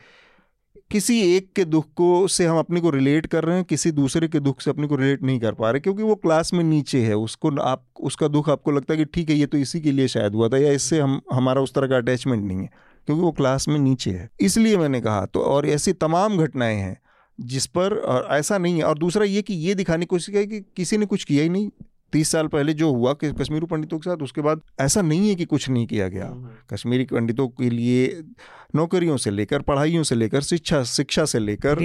किसी 0.92 1.20
एक 1.36 1.48
के 1.56 1.64
दुख 1.66 1.86
को 1.96 2.28
से 2.28 2.46
हम 2.46 2.58
अपने 2.60 2.82
को 2.82 2.90
रिलेट 2.90 3.26
कर 3.26 3.44
रहे 3.44 3.56
हैं, 3.56 3.64
किसी 3.66 3.92
दूसरे 3.92 4.28
के 4.28 4.40
दुख 4.40 4.62
से 4.62 4.70
अपने 4.72 4.88
को 4.88 4.96
रिलेट 4.96 5.22
नहीं 5.24 5.40
कर 5.40 5.54
पा 5.54 5.70
रहे, 5.72 5.80
क्योंकि 5.80 6.04
वो 6.04 6.16
क्लास 6.16 6.54
में 6.54 6.64
नीचे 6.64 7.02
है, 7.02 7.16
उसको 7.16 7.56
आप, 7.62 7.86
उसका 8.02 8.28
दुख 8.28 8.50
आपको 8.50 8.72
लगता 8.72 8.94
है 8.94 8.98
कि 8.98 9.06
ठीक 9.06 9.30
है, 9.30 9.36
ये 9.36 9.46
तो 9.46 9.58
इसी 9.58 9.82
के 9.82 9.92
लिए 9.92 10.08
शायद 10.08 10.36
हुआ 10.36 10.50
था 10.50 10.58
या 10.58 10.72
इससे 10.72 11.00
हम, 11.00 11.20
हमारा 11.34 11.62
उस 11.62 11.74
तरह 11.74 11.88
का 11.88 11.98
अटैचमेंट 11.98 12.44
नहीं 12.44 12.58
है, 12.58 12.70
क्योंकि 13.08 13.22
वो 13.22 13.32
क्लास 13.32 13.68
में 13.68 13.80
नीचे 13.80 14.12
है। 14.12 14.30
इसलिए 14.42 14.78
मैंने 14.78 15.02
कहा 15.02 15.26
तो 15.26 15.42
और 15.44 15.68
ऐसी 15.68 15.94
तमाम 15.96 16.38
घटनाएँ 16.38 16.78
हैं 16.78 16.98
जिस 17.40 17.66
पर, 17.68 17.94
और 17.94 18.28
ऐसा 18.32 18.58
नहीं 18.58 18.78
है, 18.78 18.84
और 18.84 18.98
दूसरा 18.98 19.26
ये 19.26 19.42
कि 19.42 19.54
ये 19.56 19.76
दिखाने 19.76 20.06
की 20.06 20.10
कोशिश 20.10 20.36
की 20.36 20.46
कि 20.48 20.60
किसी 20.78 20.98
ने 20.98 21.06
कुछ 21.06 21.24
किया 21.24 21.44
ही 21.44 21.50
नहीं। 21.50 21.70
तीस 22.14 22.32
साल 22.32 22.48
पहले 22.48 22.74
जो 22.74 22.92
हुआ 22.94 23.14
कि 23.14 23.32
कश्मीरी 23.32 23.66
पंडितों 23.66 24.00
के 24.00 24.10
साथ 24.10 24.24
उसके 24.24 24.42
बाद 24.42 24.62
ऐसा 24.82 25.02
नहीं 25.02 25.30
है 25.30 25.36
कि 25.36 25.46
कुछ 25.46 25.70
नहीं 25.70 25.86
किया 25.88 26.08
गया। 26.08 26.26
हम्म, 26.26 26.46
हम्म। 26.46 26.76
कश्मीरी 26.76 27.06
पंडितों 27.12 27.48
के 27.62 27.70
लिए 27.70 28.24
नौकरियों 28.76 29.18
से 29.18 29.32
लेकर 29.32 29.62
पढ़ाइयों 29.62 30.04
से 30.04 30.16
लेकर 30.16 30.42
शिक्षा 30.42 30.84
शिक्षा 30.84 31.26
से 31.26 31.40
लेकर 31.40 31.78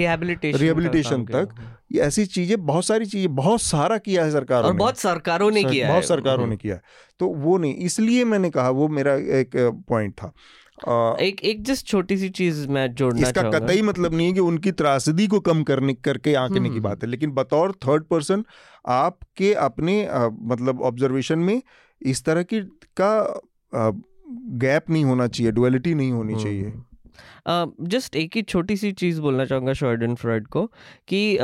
रिहेबिलिटेशन 0.59 1.25
तक 1.25 1.55
ये 1.91 2.01
ऐसी 2.01 2.25
चीज़ें 2.25 2.65
बहुत 2.65 2.85
सारी 2.85 3.05
चीज़ें 3.05 3.35
बहुत 3.35 3.61
सारा 3.61 3.97
किया 3.97 4.23
है 4.23 4.31
सरकार 4.31 4.63
और 4.63 4.73
बहुत 4.73 4.97
सरकारों 4.97 5.51
ने 5.51 5.63
किया 5.63 5.87
बहुत 5.89 6.05
सरकारों 6.05 6.47
ने 6.47 6.57
किया 6.57 6.79
तो 7.19 7.27
वो 7.27 7.57
नहीं 7.57 7.75
इसलिए 7.85 8.23
मैंने 8.25 8.49
कहा 8.49 8.69
वो 8.69 8.87
मेरा 8.87 9.13
एक 9.39 9.55
पॉइंट 9.89 10.13
था। 10.13 10.31
आ, 10.87 11.15
एक 11.19 11.43
एक 11.43 11.63
जस्ट 11.63 11.85
छोटी 11.87 12.17
सी 12.17 12.29
चीज़ 12.29 12.67
मैं 12.67 12.87
जोड़ना 12.93 13.27
इसका 13.27 13.43
कतई 13.51 13.81
मतलब 13.81 14.13
नहीं 14.13 14.27
है 14.27 14.33
कि 14.33 14.39
उनकी 14.39 14.71
त्रासदी 14.71 15.27
को 15.27 15.39
कम 15.39 15.63
करने 15.63 15.93
करके 15.93 16.33
आंकने 16.33 16.59
की 16.59 16.67
हम्म। 16.67 16.81
बात 16.81 17.03
है 17.03 17.09
लेकिन 17.09 17.31
बतौर 17.31 17.71
थर्ड 17.87 18.03
पर्सन 18.03 18.43
आपके 18.85 19.53
अपने 19.53 20.05
आ, 20.05 20.29
मतलब 20.29 20.81
ऑब्जर्वेशन 20.81 21.39
में 21.39 21.61
इस 22.01 22.23
तरह 22.23 22.43
की 22.43 22.61
का 22.97 23.11
आ, 23.73 23.91
गैप 24.59 24.89
नहीं 24.89 25.03
होना 25.03 25.27
चाहिए 25.27 25.51
डुअलिटी 25.51 25.93
नहीं 25.93 26.11
होनी 26.11 26.33
हम्म, 26.33 26.43
चाहिए 26.43 26.71
जस्ट 27.81 28.15
हम्म। 28.15 28.21
uh, 28.21 28.25
एक 28.25 28.35
ही 28.35 28.41
छोटी 28.41 28.77
सी 28.77 28.91
चीज़ 28.91 29.21
बोलना 29.21 29.45
चाहूँगा 29.45 29.73
चाहूँगा 29.73 29.73
शॉर्डन 29.73 30.15
फ्रॉइड 30.15 30.47
को 30.47 30.65
कि 31.07 31.37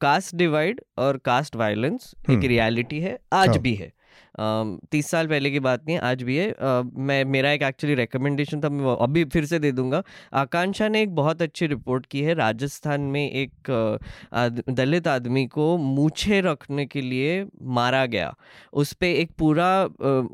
कास्ट 0.00 0.34
डिवाइड 0.34 0.80
और 0.98 1.16
कास्ट 1.16 1.56
वायलेंस 1.56 2.14
एक 2.30 2.44
रियलिटी 2.44 3.00
है 3.00 3.18
आज 3.32 3.48
हाँ. 3.48 3.58
भी 3.58 3.74
है 3.74 3.92
तीस 4.38 5.10
साल 5.10 5.26
पहले 5.26 5.50
की 5.50 5.60
बात 5.60 5.84
नहीं 5.86 5.98
आज 6.00 6.22
भी 6.22 6.36
है। 6.36 6.54
मैं 7.00 7.24
मेरा 7.26 7.50
एक 7.52 7.62
एक्चुअली 7.62 7.94
रिकमेंडेशन 7.94 8.60
था 8.60 8.68
मैं 8.68 8.96
अभी 8.96 9.24
फिर 9.26 9.44
से 9.44 9.58
दे 9.58 9.72
दूँगा। 9.72 10.02
आकांक्षा 10.34 10.88
ने 10.88 11.02
एक 11.02 11.14
बहुत 11.14 11.42
अच्छी 11.42 11.66
रिपोर्ट 11.66 12.06
की 12.06 12.22
है 12.22 12.34
राजस्थान 12.34 13.00
में 13.00 13.20
एक 13.22 13.70
आद, 14.34 14.62
दलित 14.70 15.08
आदमी 15.08 15.46
को 15.48 15.76
मूछे 15.78 16.40
रखने 16.40 16.86
के 16.86 17.00
लिए 17.00 17.44
मारा 17.62 18.04
गया। 18.06 18.34
उस 18.74 18.92
पर 18.92 19.06
एक 19.06 19.30
पूरा 19.38 19.68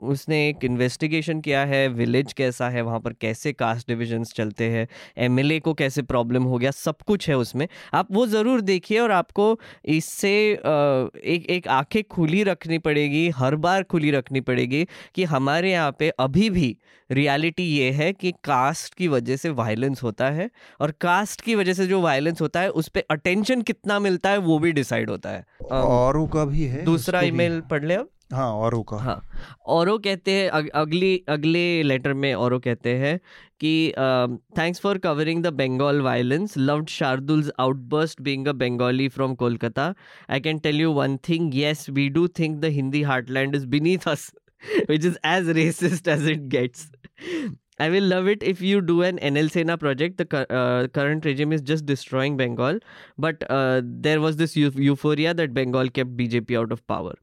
उसने 0.05 0.49
एक 0.49 0.65
इन्वेस्टिगेशन 0.65 1.41
किया 1.41 1.65
है 1.65 1.87
विलेज 1.91 2.33
कैसा 2.33 2.69
है 2.69 2.83
वहाँ 2.83 3.01
पर 3.01 3.13
कैसे 3.21 3.53
कास्ट 3.55 3.89
डिविजन्स 3.89 4.33
चलते 4.35 4.69
हैं 4.71 4.87
एमएलए 5.19 5.59
को 5.61 5.75
कैसे 5.75 6.03
प्रॉब्लम 6.05 6.43
हो 6.45 6.59
गया 6.59 6.71
सब 6.73 7.03
कुछ 7.07 7.29
है 7.29 7.37
उसमें। 7.37 7.67
आप 7.95 8.09
वो 8.13 8.27
ज़रूर 8.27 8.61
देखिए 8.63 8.99
और 8.99 9.11
आपको 9.13 9.59
इससे 9.87 10.33
एक 10.53 11.47
एक 11.51 11.69
आँखें 11.71 12.03
खुली 12.05 12.43
रखनी 12.45 12.79
पड़ेगी 12.81 13.29
हर 13.37 13.57
बार 13.59 13.83
खुली 13.93 14.11
रखनी 14.11 14.41
पड़ेगी 14.41 14.85
कि 15.15 15.25
हमारे 15.25 15.73
यहाँ 15.73 15.97
पे 15.99 16.09
अभी 16.19 16.49
भी 16.51 16.77
रियलिटी 17.11 17.63
ये 17.63 17.91
है 17.93 18.13
कि 18.13 18.33
कास्ट 18.45 18.95
की 18.95 19.09
वजह 19.09 19.37
से 19.37 19.51
वायलेंस 19.51 20.03
होता 20.03 20.31
है 20.31 20.51
और 20.81 20.91
कास्ट 21.01 21.41
की 21.41 21.55
वजह 21.55 21.73
से 21.73 21.87
जो 21.87 22.01
वायलेंस 22.01 22.41
होता 22.41 22.61
है 22.61 22.71
उस 22.71 22.89
पर 22.89 23.05
अटेंशन 23.11 23.63
कितना 23.63 23.99
मिलता 23.99 24.31
है 24.31 24.39
वो 24.39 24.59
भी 24.59 24.73
डिसाइड 24.73 25.11
होता 25.11 25.31
है। 25.31 25.45
और 25.71 26.27
का 26.35 26.45
भी 26.45 26.65
है 26.65 26.83
दूसरा 26.83 27.21
ईमेल 27.21 27.61
पढ़ 27.71 27.85
ले 27.85 27.95
अब। 27.95 28.09
हाँ 28.33 28.51
और 28.55 28.75
का 28.89 28.97
हाँ 28.97 29.21
और 29.75 29.97
कहते 30.05 30.33
हैं 30.33 30.49
अग, 30.49 30.69
अगली 30.69 31.17
अगले 31.29 31.83
लेटर 31.83 32.13
में 32.15 32.33
और 32.35 32.59
कहते 32.59 32.95
हैं 32.99 33.19
कि 33.61 33.93
thanks 34.59 34.81
for 34.81 34.99
covering 34.99 35.43
the 35.43 35.53
Bengal 35.61 36.01
violence 36.01 36.57
loved 36.59 36.89
Shardul's 36.89 37.51
outburst 37.61 38.21
being 38.21 38.47
a 38.49 38.53
Bengali 38.63 39.09
from 39.17 39.35
Kolkata 39.43 39.95
I 40.31 40.41
can 40.41 40.59
tell 40.59 40.81
you 40.81 40.93
one 40.93 41.17
thing 41.29 41.55
yes 41.55 41.89
we 41.91 42.09
do 42.19 42.27
think 42.39 42.61
the 42.61 42.73
Hindi 42.79 43.03
heartland 43.13 43.57
is 43.57 43.67
beneath 43.67 44.09
us 44.09 44.31
which 44.89 45.05
is 45.05 45.17
as 45.25 45.47
racist 45.47 46.09
as 46.09 46.27
it 46.27 46.49
gets. 46.49 46.91
I 47.81 47.89
will 47.91 48.05
love 48.05 48.29
it 48.29 48.43
if 48.43 48.61
you 48.61 48.81
do 48.81 49.03
an 49.03 49.19
NL 49.19 49.51
Sena 49.51 49.77
project. 49.77 50.19
The 50.19 50.47
uh, 50.51 50.87
current 50.89 51.25
regime 51.25 51.53
is 51.53 51.63
just 51.63 51.87
destroying 51.87 52.37
Bengal, 52.37 52.79
but 53.19 53.43
uh, 53.51 53.81
there 53.85 54.21
was 54.21 54.37
this 54.37 54.57
eu- 54.57 54.71
euphoria 54.77 55.35
that 55.35 55.53
Bengal 55.53 55.89
kept 55.91 56.17
BJP 56.17 56.59
out 56.59 56.71
of 56.71 56.87
power. 56.87 57.15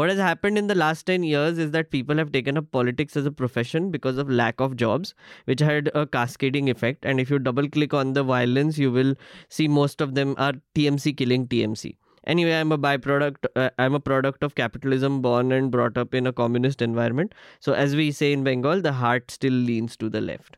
What 0.00 0.10
has 0.10 0.18
happened 0.18 0.58
in 0.58 0.66
the 0.66 0.74
last 0.74 1.06
10 1.06 1.22
years 1.22 1.58
is 1.58 1.70
that 1.72 1.90
people 1.90 2.16
have 2.16 2.32
taken 2.32 2.56
up 2.56 2.70
politics 2.70 3.16
as 3.16 3.26
a 3.26 3.30
profession 3.30 3.90
because 3.90 4.18
of 4.18 4.30
lack 4.30 4.60
of 4.60 4.76
jobs, 4.76 5.14
which 5.44 5.60
had 5.60 5.90
a 5.94 6.06
cascading 6.06 6.70
effect. 6.70 7.04
And 7.04 7.20
if 7.20 7.30
you 7.30 7.38
double 7.38 7.68
click 7.68 7.94
on 7.94 8.12
the 8.12 8.22
violence, 8.22 8.78
you 8.78 8.90
will 8.90 9.14
see 9.48 9.68
most 9.68 10.00
of 10.00 10.14
them 10.14 10.34
are 10.38 10.54
TMC 10.74 11.16
killing 11.16 11.46
TMC. 11.46 11.96
Anyway, 12.26 12.52
I'm 12.52 12.72
a 12.72 12.78
byproduct, 12.78 13.46
uh, 13.54 13.70
I'm 13.78 13.94
a 13.94 14.00
product 14.00 14.42
of 14.42 14.56
capitalism, 14.56 15.22
born 15.22 15.52
and 15.52 15.70
brought 15.70 15.96
up 15.96 16.12
in 16.12 16.26
a 16.26 16.32
communist 16.32 16.82
environment. 16.82 17.34
So, 17.60 17.72
as 17.72 17.94
we 17.94 18.10
say 18.10 18.32
in 18.32 18.42
Bengal, 18.42 18.80
the 18.80 18.92
heart 18.92 19.30
still 19.30 19.52
leans 19.52 19.96
to 19.98 20.08
the 20.08 20.20
left. 20.20 20.56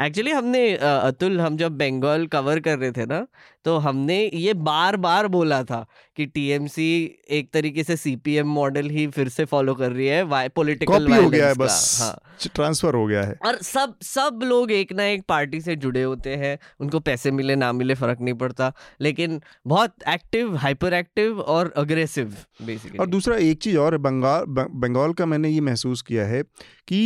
Actually 0.00 0.30
हमने 0.30 0.76
अतुल 0.76 1.40
हम 1.40 1.56
जब 1.56 1.76
Bengal 1.78 2.26
cover 2.26 2.60
कर 2.60 2.78
रहे 2.78 2.92
थे 2.92 3.06
ना 3.06 3.26
तो 3.65 3.77
हमने 3.77 4.17
ये 4.33 4.53
बार 4.53 4.95
बार 4.97 5.27
बोला 5.27 5.63
था 5.63 5.85
कि 6.15 6.25
टीएमसी 6.25 6.87
एक 7.29 7.49
तरीके 7.53 7.83
से 7.83 7.95
सीपीएम 7.97 8.47
मॉडल 8.47 8.89
ही 8.89 9.05
फिर 9.07 9.29
से 9.29 9.45
फॉलो 9.45 9.73
कर 9.75 9.91
रही 9.91 10.07
है 10.07 10.21
वाई 10.23 10.49
पॉलिटिकल 10.49 11.11
हो 11.13 11.29
गया 11.29 11.47
है 11.47 11.53
बस 11.53 11.97
हाँ। 12.01 12.49
ट्रांसफ़र 12.55 12.95
हो 12.95 13.05
गया 13.05 13.23
है। 13.23 13.37
और 13.45 13.57
सब 13.61 13.95
सब 14.03 14.39
लोग 14.43 14.71
एक 14.71 14.93
ना 14.93 15.05
एक 15.05 15.23
पार्टी 15.29 15.61
से 15.61 15.75
जुड़े 15.75 16.03
होते 16.03 16.35
हैं 16.35 16.57
उनको 16.79 16.99
पैसे 16.99 17.31
मिले 17.31 17.55
ना 17.55 17.71
मिले 17.73 17.95
फ़र्क 17.95 18.21
नहीं 18.21 18.33
पड़ता 18.33 18.71
लेकिन 19.01 19.41
बहुत 19.67 19.95
एक्टिव 20.09 20.55
हाइपर 20.55 20.93
एक्टिव 20.93 21.39
और 21.39 21.73
अग्रेसिव 21.77 22.35
बेसिकली 22.65 22.97
और 22.97 23.07
दूसरा 23.07 23.37
एक 23.37 23.61
चीज़ 23.61 23.77
और 23.77 23.97
बंगाल 23.97 24.45
बंगाल 24.85 25.13
का 25.13 25.25
मैंने 25.25 25.49
ये 25.49 25.61
महसूस 25.61 26.01
किया 26.01 26.25
है 26.25 26.43
कि 26.87 27.01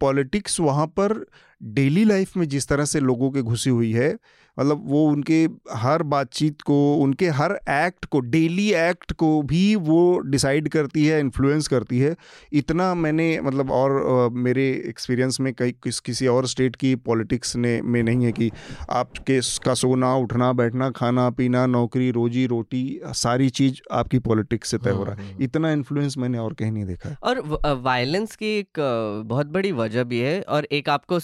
पॉलिटिक्स 0.00 0.60
वहाँ 0.60 0.86
पर 0.86 1.24
डेली 1.62 2.04
लाइफ 2.04 2.36
में 2.36 2.48
जिस 2.48 2.68
तरह 2.68 2.84
से 2.84 3.00
लोगों 3.00 3.30
के 3.30 3.42
घुसी 3.42 3.70
हुई 3.70 3.92
है 3.92 4.16
मतलब 4.58 4.82
वो 4.86 5.04
उनके 5.06 5.48
हर 5.72 6.02
बातचीत 6.02 6.60
को 6.60 6.76
उनके 6.96 7.28
हर 7.28 7.52
एक्ट 7.70 8.04
को 8.04 8.20
डेली 8.20 8.72
एक्ट 8.72 9.12
को 9.12 9.42
भी 9.42 9.74
वो 9.76 10.18
डिसाइड 10.18 10.68
करती 10.68 11.06
है 11.06 11.20
इन्फ्लुएंस 11.20 11.68
करती 11.68 11.98
है। 11.98 12.14
इतना 12.52 12.94
मैंने 12.94 13.40
मतलब 13.40 13.70
और 13.70 13.90
आ, 13.92 14.28
मेरे 14.34 14.68
एक्सपीरियंस 14.86 15.40
में 15.40 15.52
कई 15.54 15.72
किस 15.72 16.00
किसी 16.00 16.26
और 16.26 16.46
स्टेट 16.46 16.76
की 16.76 16.94
पॉलिटिक्स 16.94 17.56
ने 17.56 17.80
में 17.82 18.02
नहीं 18.02 18.24
है 18.24 18.32
कि 18.32 18.50
आपके 18.90 19.40
का 19.64 19.74
सोना 19.74 20.14
उठना 20.16 20.52
बैठना 20.52 20.90
खाना 20.90 21.30
पीना 21.30 21.66
नौकरी 21.66 22.10
रोजी 22.10 22.46
रोटी 22.46 23.00
सारी 23.06 23.48
चीज़ 23.50 23.80
आपकी 23.92 24.18
पॉलिटिक्स 24.18 24.70
से 24.70 24.78
तय 24.78 24.90
हो 24.90 25.04
रहा 25.04 25.14
है। 25.14 25.22
हाँ, 25.22 25.32
हाँ। 25.32 25.40
इतना 25.40 25.72
इन्फ्लुएंस 25.72 26.18
मैंने 26.18 26.38
और 26.38 26.54
कहीं 26.54 26.72
नहीं 26.72 26.84
देखा। 26.84 27.16
और 27.22 27.40
वायलेंस 27.82 28.36
की 28.36 28.58
एक 28.58 28.80
बहुत 29.26 29.46
बड़ी 29.46 29.72
वजह 29.72 30.04
भी 30.04 30.18
है 30.18 30.40
और 30.42 30.64
एक 30.64 30.88
आपको 30.88 31.18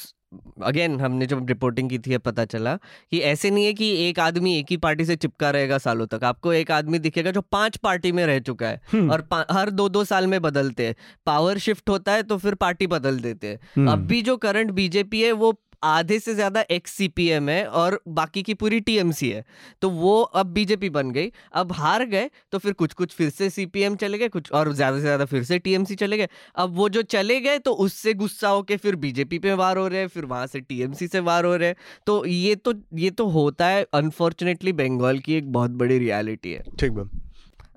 अगेन 0.63 1.01
हमने 1.01 1.27
जब 1.27 1.47
रिपोर्टिंग 1.49 1.89
की 1.91 1.99
थी 1.99 2.19
पता 2.19 2.45
चला 2.45 2.75
कि 3.11 3.19
ऐसे 3.21 3.51
नहीं 3.51 3.65
है 3.67 3.73
कि 3.75 3.91
एक 4.09 4.19
आदमी 4.21 4.55
एक 4.59 4.67
ही 4.71 4.77
पार्टी 4.77 5.05
से 5.05 5.17
चिपका 5.17 5.51
रहेगा 5.51 5.79
सालों 5.79 6.07
तक 6.07 6.25
आपको 6.25 6.53
एक 6.53 6.71
आदमी 6.71 6.99
दिखेगा 6.99 7.31
जो 7.31 7.41
पाँच 7.53 7.77
पार्टी 7.79 8.13
में 8.13 8.25
रह 8.27 8.39
चुका 8.41 8.69
है 8.69 8.81
हम्म। 8.93 9.11
और 9.11 9.27
हर 9.51 9.71
दो 9.71 9.89
दो 9.89 10.05
साल 10.05 10.27
में 10.27 10.41
बदलते 10.43 10.87
हैं 10.87 10.95
पावर 11.27 11.59
शिफ्ट 11.59 11.91
होता 11.91 12.13
है 12.13 12.23
तो 12.23 12.37
फिर 12.37 12.55
पार्टी 12.57 12.87
बदल 12.87 13.19
देते 13.21 13.49
हैं 13.49 13.59
हम्म। 13.77 13.91
अब 13.91 14.07
भी 14.07 14.21
जो 14.23 14.37
करंट 14.37 14.71
बीजेपी 14.71 15.23
है 15.23 15.33
वो 15.35 15.53
आधे 15.83 16.19
से 16.19 16.35
ज़्यादा 16.35 16.65
एक्स 16.71 16.93
सीपीएम 16.93 17.49
है 17.49 17.65
और 17.67 18.01
बाकी 18.11 18.43
की 18.43 18.55
पूरी 18.55 18.81
टीएमसी 18.81 19.31
है। 19.31 19.45
तो 19.83 19.91
वो 19.91 20.21
अब 20.21 20.47
बीजेपी 20.49 20.91
बन 20.91 21.11
गई। 21.11 21.31
अब 21.55 21.73
हार 21.73 22.05
गए 22.07 22.31
तो 22.53 22.59
फिर 22.59 22.73
कुछ 22.75 22.93
कुछ 22.95 23.15
फिर 23.15 23.31
से 23.31 23.51
सीपीएम 23.51 23.97
चले 23.97 24.19
गए 24.19 24.29
कुछ 24.29 24.51
और 24.53 24.73
ज़्यादा 24.73 24.97
से 24.97 25.03
ज़्यादा 25.03 25.25
फिर 25.25 25.45
से 25.45 25.59
टीएमसी 25.59 25.95
चले 25.97 26.17
गए। 26.17 26.29
अब 26.57 26.75
वो 26.77 26.89
जो 26.89 27.03
चले 27.05 27.41
गए 27.41 27.59
तो 27.59 27.73
उससे 27.79 28.15
गुस्सा 28.15 28.49
होके 28.49 28.77
फिर 28.77 28.97
बीजेपी 28.99 29.39
पे 29.39 29.55
वार 29.55 29.79
हो 29.79 29.87
रहे 29.89 30.01
हैं 30.01 30.09
फिर 30.09 30.25
वहाँ 30.27 30.47
से 30.47 30.61
टीएमसी 30.61 31.07
से 31.09 31.21
वार 31.21 31.45
हो 31.45 31.55
रहे 31.57 31.69
हैं। 31.69 31.77
तो 32.07 32.25
ये 32.27 32.55
तो 32.57 32.75
ये 32.97 33.11
तो 33.13 33.27
होता 33.31 33.67
है 33.67 33.87
अनफॉर्चुनेटली 33.95 34.73
बंगाल 34.75 35.19
की 35.19 35.35
एक 35.35 35.53
बहुत 35.53 35.71
बड़ी 35.73 35.99
रियलिटी 35.99 36.53
है। 36.53 36.63
ठीक 36.79 36.99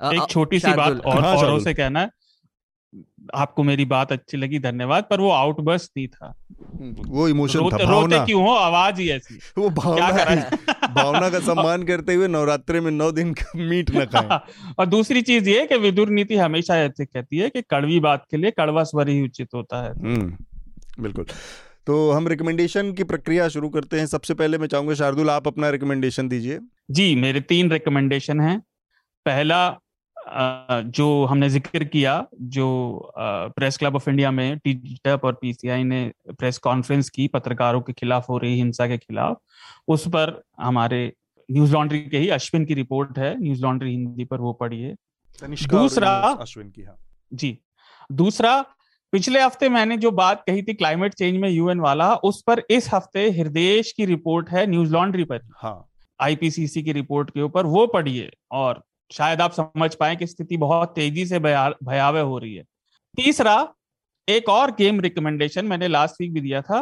एक 0.05 0.29
छोटी 0.29 0.59
सी 0.59 0.73
बात 0.73 1.05
और 1.05 1.19
हाँ, 1.19 1.35
औरों 1.35 1.59
से 1.59 1.73
कहना 1.73 1.99
है 1.99 2.09
आपको 3.35 3.63
मेरी 3.63 3.85
बात 3.85 4.11
अच्छी 4.11 4.37
लगी 4.37 4.59
धन्यवाद। 4.59 5.03
पर 5.09 5.19
वो 5.19 5.29
आउटबर्स्ट 5.29 5.91
नहीं 5.97 6.07
था। 6.07 6.35
वो 7.07 7.27
इमोशन 7.27 7.59
था 7.59 7.77
भावना। 7.77 8.25
क्यों 8.25 8.43
हो? 8.43 8.49
आवाज़ 8.49 9.01
ही 9.01 9.09
ऐसी। 9.09 9.35
वो 9.57 9.69
भावना 9.69 10.07
भावना 10.87 11.29
का 11.29 11.39
सम्मान 11.39 11.83
करते 11.83 12.13
हुए 12.13 12.27
नवरात्रि 12.27 12.79
में 12.79 12.91
नौ 12.91 13.11
दिन 13.11 13.33
का 13.33 13.51
मीट 13.55 13.91
न 13.91 14.05
खाएँ। 14.05 14.39
और 14.79 14.85
दूसरी 14.85 15.21
चीज़ 15.21 15.49
ये 15.49 15.65
कि 15.67 15.77
विदुर 15.77 16.09
नीति 16.09 16.35
हमेशा 16.35 16.77
ऐसे 16.77 17.05
कहती 17.05 17.37
है 17.37 17.49
कि 17.49 17.61
कड़वी 17.61 17.99
बात 17.99 18.25
के 18.31 18.37
लिए 18.37 18.51
कड़वा 18.51 18.83
स्वर 18.83 19.09
ही 19.09 19.21
उचित 19.21 19.47
होता 19.55 19.83
है। 19.83 19.91
हम्म, 19.91 20.37
बिल्कुल। 21.03 21.25
तो 21.87 22.11
हम 22.11 22.27
रिकमेंडेशन 22.27 22.93
की 22.93 23.03
प्रक्रिया 23.03 23.47
शुरू 23.47 23.69
करते 23.69 23.99
हैं। 23.99 24.07
सबसे 24.07 24.33
पहले 24.33 24.57
मैं 24.57 24.67
चाहूँगा 24.67 24.93
शार्दुल 24.93 25.29
आप 25.29 25.47
अपना 25.47 25.69
रिकमेंडेशन 25.69 26.27
दीजिए। 26.27 26.59
जी 26.91 27.15
मेरे 27.15 27.41
तीन 27.41 27.71
रिकमेंडेशन 27.71 28.39
हैं। 28.39 28.59
पहला 29.25 29.69
जो 30.33 31.25
हमने 31.25 31.49
ज़िक्र 31.49 31.83
किया 31.83 32.25
जो 32.49 32.67
प्रेस 33.17 33.77
क्लब 33.77 33.95
ऑफ़ 33.95 34.09
इंडिया 34.09 34.31
में 34.31 34.57
टीटप 34.57 35.21
और 35.23 35.33
पीसीआई 35.33 35.83
ने 35.83 36.11
प्रेस 36.29 36.57
कॉन्फ्रेंस 36.57 37.09
की 37.09 37.27
पत्रकारों 37.27 37.81
के 37.81 37.93
खिलाफ 37.93 38.29
हो 38.29 38.37
रही 38.37 38.55
हिंसा 38.55 38.87
के 38.87 38.97
खिलाफ 38.97 39.39
उस 39.87 40.07
पर 40.07 40.41
हमारे 40.59 41.11
न्यूज़ 41.49 41.73
लॉन्ड्री 41.73 41.99
के 42.01 42.17
ही 42.17 42.29
अश्विन 42.29 42.65
की 42.65 42.73
रिपोर्ट 42.73 43.17
है 43.19 43.35
न्यूज़ 43.39 43.61
लॉन्ड्री 43.61 43.91
हिंदी 43.91 44.25
पर 44.25 44.39
वो 44.39 44.53
पढ़िए 44.53 44.95
दूसरा 45.69 46.11
अश्विन 46.11 46.69
की 46.69 46.81
हाँ। 46.81 46.97
जी 47.31 47.57
दूसरा 48.09 48.59
पिछले 49.13 49.41
हफ़्ते 49.41 49.69
मैंने 49.69 49.97
जो 49.97 50.11
बात 50.11 50.43
कही 50.47 50.61
थी 50.63 50.73
क्लाइमेट 50.73 51.13
चेंज 51.13 51.37
में 51.37 51.49
यूएन 51.49 51.79
वाला 51.79 52.13
उस 52.15 52.41
पर 52.47 52.61
इस 52.69 52.93
हफ़्ते 52.93 53.29
हृदय 53.31 53.81
की 53.97 54.05
रिपोर्ट 54.05 54.49
है 54.49 54.65
न्यूज़ 54.67 54.93
लॉन्ड्री 54.93 55.23
पर। 55.23 55.41
हाँ। 55.57 55.87
आईपीसीसी 56.19 56.83
की 56.83 56.91
रिपोर्ट 56.91 57.29
के 57.29 57.41
ऊपर 57.41 57.65
वो 57.65 57.85
पढ़िए 57.87 58.29
और 58.51 58.83
शायद 59.11 59.41
आप 59.41 59.51
समझ 59.53 59.93
पाए 59.95 60.15
कि 60.15 60.27
स्थिति 60.27 60.57
बहुत 60.57 60.93
तेज़ी 60.95 61.25
से 61.25 61.39
भयावह 61.39 62.21
हो 62.21 62.37
रही 62.37 62.53
है। 62.55 62.63
तीसरा 63.17 63.55
एक 64.27 64.49
और 64.49 64.71
गेम 64.71 64.99
रिकमेंडेशन 65.01 65.65
मैंने 65.65 65.87
लास्ट 65.87 66.21
वीक 66.21 66.33
भी 66.33 66.41
दिया 66.41 66.61
था 66.61 66.79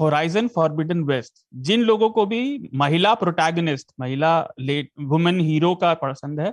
होराइजन 0.00 0.48
फॉरबिडन 0.48 1.02
वेस्ट 1.04 1.32
जिन 1.66 1.82
लोगों 1.82 2.08
को 2.10 2.24
भी 2.26 2.70
महिला 2.74 3.12
प्रोटैगनिस्ट 3.14 3.92
महिला 4.00 4.32
लेट 4.60 4.90
वुमेन 5.02 5.40
हीरो 5.40 5.74
का 5.74 5.92
पसंद 5.94 6.40
है 6.40 6.52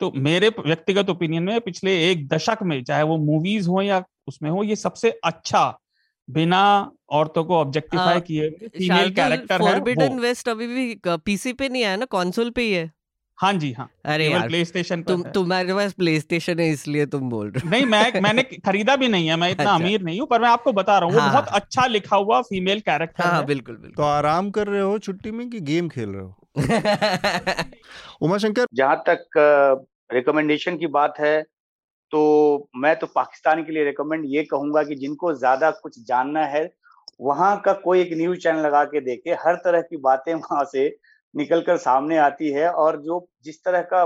तो 0.00 0.10
मेरे 0.16 0.48
व्यक्तिगत 0.58 1.10
ओपिनियन 1.10 1.42
में 1.42 1.60
पिछले 1.60 1.92
एक 2.10 2.26
दशक 2.28 2.62
में 2.62 2.82
चाहे 2.84 3.02
वो 3.02 3.16
मूवीज़ 3.20 3.68
हो 3.68 3.82
या 3.82 4.02
उसमें 4.28 4.50
हो 4.50 4.62
ये 4.62 4.76
सबसे 4.76 5.10
अच्छा 5.24 5.62
बिना 6.28 6.60
औरतों 7.10 7.44
को 7.44 7.56
ऑब्जेक्टिफाई 7.56 8.20
किए 8.20 8.50
फीमेल 8.50 9.14
कैरेक्टर 9.14 9.62
है 9.62 9.68
फॉरबिडन 9.68 10.18
वेस्ट 10.18 10.48
अभी 10.48 10.66
भी 10.66 10.94
पीसी 11.24 11.52
पे 11.52 11.68
नहीं 11.68 11.84
आया 11.84 11.96
ना 11.96 12.04
कंसोल 12.12 12.50
पे 12.50 12.62
ही 12.62 12.72
है। 12.72 12.90
हाँ 13.38 13.52
जी 13.52 13.70
हाँ। 13.72 13.88
अरे 14.04 14.28
यार 14.30 14.46
प्ले 14.48 14.64
स्टेशन 14.64 15.02
तुम 15.02 15.22
तुम्हारे 15.34 15.74
पास 15.74 15.92
प्ले 15.92 16.18
स्टेशन 16.20 16.60
है 16.60 16.68
इसलिए 16.70 17.06
तुम 17.06 17.28
बोल 17.30 17.50
रहे 17.50 17.60
हो। 17.64 17.70
नहीं 17.70 17.86
मैं 17.86 18.20
मैंने 18.20 18.42
खरीदा 18.66 18.96
भी 18.96 19.08
नहीं 19.08 19.28
है 19.28 19.36
मैं 19.36 19.50
इतना 19.50 19.64
अच्छा। 19.64 19.74
अमीर 19.74 20.02
नहीं 20.02 20.20
हूँ 20.20 20.26
पर 20.28 20.40
मैं 20.40 20.48
आपको 20.48 20.72
बता 20.72 20.98
रहा 20.98 21.08
हूँ 21.10 21.18
हाँ, 21.20 21.30
बहुत 21.32 21.48
अच्छा 21.54 21.86
लिखा 21.86 22.16
हुआ 22.16 22.40
फीमेल 22.42 22.80
कैरेक्टर 22.80 23.24
हाँ, 23.24 23.40
है 23.40 23.46
बिल्कुल 23.46 23.76
बिल्कुल। 23.76 23.96
तो 23.96 24.02
आराम 24.02 24.50
कर 24.50 24.66
रहे 24.66 24.80
हो 24.80 24.98
छुट्टी 24.98 25.30
में 25.30 25.48
कि 25.50 25.60
गेम 25.60 25.88
खेल 25.88 26.08
रहे 26.10 26.22
हो? 26.22 26.36
उमा 28.22 28.38
शंकर 28.38 28.66
जहाँ 28.74 29.02
तक 29.08 29.26
रिकमेंडेशन 30.12 30.76
की 30.76 30.86
बात 30.86 31.14
है 31.20 31.40
तो 32.12 32.68
मैं 32.76 32.94
तो 32.96 33.06
पाकिस्तान 33.06 33.62
के 33.64 33.72
लिए 33.72 33.84
रिकमेंड 33.84 34.24
ये 34.26 34.42
कहूँगा 34.44 34.82
कि 34.82 34.94
जिनको 34.94 35.32
ज़्यादा 35.34 35.70
कुछ 35.70 35.98
जानना 36.06 36.44
है 36.46 36.70
वहाँ 37.20 37.56
का 37.64 37.72
कोई 37.72 38.00
एक 38.00 38.10
न्यूज़ 38.12 38.38
चैनल 38.38 38.60
लगा 38.60 38.84
के 38.84 39.00
देखे 39.00 39.34
हर 39.46 39.54
तरह 39.54 39.80
की 39.80 39.96
बातें 39.96 40.34
वहाँ 40.34 40.64
से 40.64 40.88
निकलकर 41.34 41.76
सामने 41.76 42.16
आती 42.18 42.50
है 42.50 42.68
और 42.70 43.00
जो 43.02 43.26
जिस 43.44 43.64
तरह 43.64 43.80
का 43.92 44.02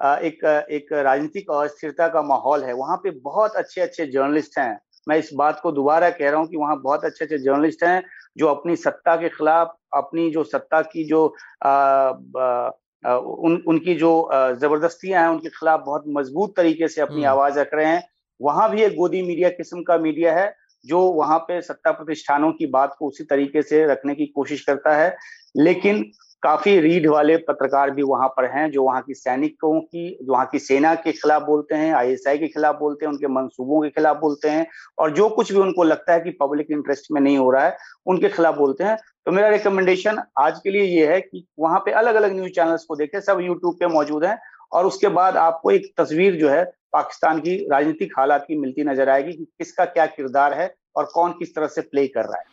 एक 0.00 0.44
एक 0.70 0.92
राजनीतिक 0.92 1.50
अस्थिरता 1.50 2.08
का 2.08 2.22
माहौल 2.22 2.64
है 2.64 2.72
वहाँ 2.72 2.96
पे 2.96 3.10
बहुत 3.10 3.56
अच्छे 3.56 3.80
अच्छे 3.80 4.06
जर्नलिस्ट 4.06 4.58
हैं। 4.58 4.78
मैं 5.08 5.16
इस 5.18 5.30
बात 5.34 5.60
को 5.60 5.72
दोबारा 5.72 6.10
कह 6.10 6.30
रहा 6.30 6.40
हूँ 6.40 6.46
कि 6.46 6.56
वहाँ 6.56 6.80
बहुत 6.80 7.04
अच्छे 7.04 7.24
अच्छे 7.24 7.38
जर्नलिस्ट 7.38 7.84
हैं 7.84 8.02
जो 8.38 8.46
अपनी 8.46 8.76
सत्ता 8.76 9.16
के 9.16 9.28
खिलाफ 9.28 9.74
अपनी 9.94 10.30
जो 10.30 10.44
सत्ता 10.44 10.80
की 10.82 11.04
जो 11.04 11.34
आ, 11.64 11.70
आ, 11.70 12.70
उन 13.14 13.62
उनकी 13.68 13.94
जो 13.94 14.12
जबरदस्तियाँ 14.60 15.22
हैं 15.22 15.28
उनके 15.28 15.48
खिलाफ 15.48 15.82
बहुत 15.86 16.04
मज़बूत 16.08 16.54
तरीके 16.56 16.88
से 16.88 17.00
अपनी 17.00 17.16
हम्म। 17.16 17.26
आवाज़ 17.26 17.58
रख 17.58 17.74
रहे 17.74 17.86
हैं। 17.86 18.02
वहाँ 18.40 18.70
भी 18.70 18.82
एक 18.82 18.94
गोदी 18.96 19.22
मीडिया 19.22 19.48
किस्म 19.48 19.82
का 19.82 19.98
मीडिया 19.98 20.34
है 20.34 20.54
जो 20.84 21.00
वहाँ 21.12 21.38
पे 21.38 21.60
सत्ता 21.62 21.90
प्रतिष्ठानों 21.92 22.52
की 22.52 22.66
बात 22.66 22.96
को 22.98 23.08
उसी 23.08 23.24
तरीके 23.24 23.62
से 23.62 23.84
रखने 23.86 24.14
की 24.14 24.26
कोशिश 24.26 24.64
करता 24.64 24.94
है। 24.96 25.16
लेकिन 25.56 26.04
काफ़ी 26.42 26.80
रीढ़ 26.80 27.08
वाले 27.08 27.36
पत्रकार 27.36 27.90
भी 27.90 28.02
वहाँ 28.02 28.28
पर 28.28 28.44
हैं, 28.44 28.70
जो 28.70 28.82
वहाँ 28.84 29.02
की 29.02 29.14
सैनिकों 29.14 29.80
की, 29.80 30.26
वहाँ 30.28 30.46
की 30.46 30.58
सेना 30.58 30.94
के 30.94 31.12
खिलाफ 31.12 31.42
बोलते 31.42 31.74
हैं 31.74 31.94
आईएसआई 31.94 32.38
के 32.38 32.48
खिलाफ 32.48 32.78
बोलते 32.78 33.06
हैं, 33.06 33.12
उनके 33.12 33.26
मंसूबों 33.26 33.82
के 33.82 33.88
खिलाफ 33.88 34.16
बोलते 34.16 34.48
हैं, 34.48 34.66
और 34.98 35.12
जो 35.12 35.28
कुछ 35.28 35.52
भी 35.52 35.58
उनको 35.58 35.82
लगता 35.82 36.12
है 36.12 36.20
कि 36.20 36.30
पब्लिक 36.30 36.66
इंटरेस्ट 36.70 37.06
में 37.12 37.20
नहीं 37.20 37.38
हो 37.38 37.50
रहा 37.50 37.64
है, 37.64 37.76
उनके 38.06 38.28
खिलाफ 38.28 38.54
बोलते 38.54 38.84
हैं। 38.84 38.96
तो 39.26 39.32
मेरा 39.32 39.48
रिकमेंडेशन 39.48 40.22
आज 40.38 40.60
के 40.64 40.70
लिए 40.70 40.82
ये 40.82 41.06
है 41.06 41.20
कि 41.20 41.46
वहाँ 41.58 41.78
पे 41.78 41.90
अलग 41.90 42.14
अलग 42.14 42.32
न्यूज़ 42.32 42.52
चैनल्स 42.52 42.84
को 42.84 42.96
देखें, 42.96 43.20
सब 43.20 43.40
यूट्यूब 43.40 43.74
पे 43.74 43.86
मौजूद 43.86 44.24
हैं, 44.24 44.38
और 44.72 44.86
उसके 44.86 45.08
बाद 45.08 45.36
आपको 45.36 45.70
एक 45.70 45.92
तस्वीर 45.96 46.34
जो 46.34 46.48
है, 46.48 46.64
पाकिस्तान 46.92 47.40
की 47.40 47.56
राजनीतिक 47.72 48.12
हालात 48.18 48.44
की 48.48 48.56
मिलती 48.56 48.84
नज़र 48.84 49.08
आएगी 49.08 49.32
कि 49.32 49.44
किसका 49.44 49.84
क्या 49.84 50.06
किरदार 50.06 50.54
है, 50.54 50.74
और 50.96 51.10
कौन 51.14 51.32
किस 51.32 51.54
तरह 51.54 51.66
से 51.66 51.80
प्ले 51.80 52.06
कर 52.06 52.24
रहा 52.24 52.38
है। 52.38 52.44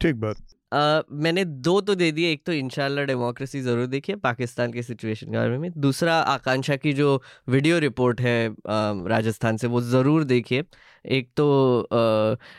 ठीक 0.00 0.16
बात। 0.16 0.36
मैंने 0.72 1.44
दो 1.44 1.80
तो 1.80 1.94
दे 1.94 2.10
दिए, 2.12 2.30
एक 2.32 2.42
तो 2.46 2.52
इनशाला 2.52 3.02
डेमोक्रेसी 3.04 3.60
ज़रूर 3.60 3.86
देखिए, 3.86 4.16
पाकिस्तान 4.16 4.72
के 4.72 4.82
सिचुएशन 4.82 5.26
के 5.26 5.36
बारे 5.36 5.58
में। 5.58 5.70
दूसरा 5.76 6.14
आकांक्षा 6.14 6.76
की 6.76 6.92
जो 6.92 7.20
वीडियो 7.48 7.78
रिपोर्ट 7.78 8.20
है 8.20 8.48
राजस्थान 9.08 9.56
से, 9.56 9.66
वो 9.66 9.80
ज़रूर 9.82 10.24
देखिए। 10.24 10.64
एक 11.06 11.28
तो 11.36 11.46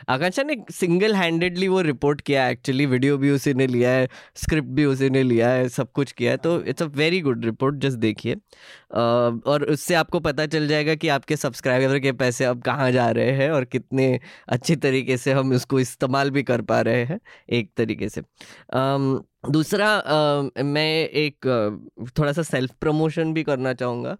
आकांक्षा 0.08 0.42
ने 0.42 0.56
सिंगल 0.72 1.14
हैंडेडली 1.14 1.68
वो 1.68 1.80
रिपोर्ट 1.82 2.20
किया 2.20 2.48
एक्चुअली 2.48 2.86
वीडियो 2.86 3.16
भी 3.18 3.30
उसी 3.30 3.54
ने 3.54 3.66
लिया 3.66 3.90
है 3.90 4.08
स्क्रिप्ट 4.36 4.68
भी 4.68 4.84
उसी 4.84 5.10
ने 5.10 5.22
लिया 5.22 5.48
है, 5.48 5.68
सब 5.68 5.90
कुछ 5.92 6.12
किया 6.12 6.30
है 6.30 6.36
तो 6.36 6.60
it's 6.62 6.82
a 6.82 6.86
very 6.96 7.20
good 7.20 7.44
report 7.44 7.76
just 7.76 7.98
देखिए। 7.98 8.34
और 8.94 9.64
उससे 9.70 9.94
आपको 9.94 10.20
पता 10.20 10.46
चल 10.46 10.66
जाएगा 10.68 10.94
कि 10.94 11.08
आपके 11.08 11.36
सब्सक्राइबर 11.36 11.98
के 11.98 12.12
पैसे 12.14 12.44
अब 12.44 12.62
कहाँ 12.62 12.90
जा 12.92 13.10
रहे 13.10 13.30
हैं 13.32 13.50
और 13.50 13.64
कितने 13.66 14.18
अच्छी 14.48 14.76
तरीके 14.76 15.16
से 15.16 15.32
हम 15.32 15.52
उसको 15.52 15.80
इस्तेमाल 15.80 16.30
भी 16.30 16.42
कर 16.42 16.62
पा 16.62 16.80
रहे 16.80 17.04
हैं, 17.04 17.20
एक 17.50 17.70
तरीके 17.76 18.08
से। 18.08 18.20
दूसरा 19.44 19.88
आ, 19.88 20.62
मैं 20.62 21.08
एक 21.08 21.46
थोड़ा 22.18 22.32
सा 22.32 22.42
सेल्फ 22.42 22.70
प्रमोशन 22.80 23.32
भी 23.34 23.42
करना 23.42 23.72
चाहूँगा। 23.72 24.16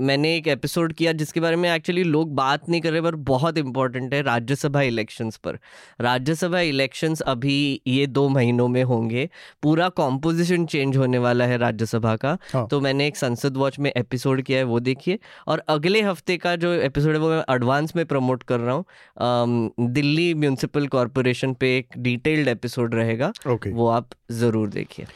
मैंने 0.00 0.34
एक 0.36 0.48
एपिसोड 0.48 0.92
किया 0.92 1.12
जिसके 1.12 1.40
बारे 1.40 1.56
में 1.56 1.68
एक्चुअली 1.70 2.02
लोग 2.04 2.34
बात 2.34 2.68
नहीं 2.68 2.80
कर 2.80 2.92
रहे 2.92 3.00
पर 3.00 3.14
बहुत 3.24 3.58
इंपॉर्टेंट 3.58 4.14
है 4.14 4.22
राज्यसभा 4.22 4.82
इलेक्शंस 4.82 5.36
पर। 5.36 5.58
राज्यसभा 6.00 6.60
इलेक्शंस 6.60 7.20
अभी 7.22 7.82
ये 7.86 8.06
दो 8.06 8.28
महीनों 8.28 8.66
में 8.68 8.82
होंगे। 8.84 9.28
पूरा 9.62 9.88
कॉम्पोजिशन 9.88 10.66
चेंज 10.66 10.96
होने 10.96 11.18
वाला 11.18 11.44
है 11.44 11.58
राज्यसभा 11.58 12.16
का। 12.16 12.36
हाँ। 12.52 12.66
तो 12.68 12.80
मैंने 12.80 13.06
एक 13.06 13.16
संसद 13.16 13.56
वॉच 13.56 13.78
में 13.78 13.90
एपिसोड 13.96 14.42
किया 14.42 14.58
है 14.58 14.64
वो 14.64 14.80
देखिए। 14.80 15.18
और 15.46 15.62
अगले 15.68 16.02
हफ़्ते 16.02 16.36
का 16.36 16.56
जो 16.56 16.72
एपिसोड 16.72 17.12
है 17.12 17.18
वो 17.18 17.30
मैं 17.30 17.42
एडवांस 17.54 17.96
में 17.96 18.04
प्रमोट 18.06 18.42
कर 18.42 18.60
रहा 18.60 18.74
हूँ। 18.74 19.72
दिल्ली 19.92 20.32
म्यूनसिपल 20.34 20.86
कॉरपोरेशन 20.88 21.54
पे 21.54 21.76
एक 21.78 21.98
डिटेल्ड 21.98 22.48
एपिसोड 22.48 22.94
रहेगा। 22.94 23.32
वो 23.68 23.88
आप 23.88 24.05
ज़रूर 24.30 24.68
देखिए। 24.68 25.06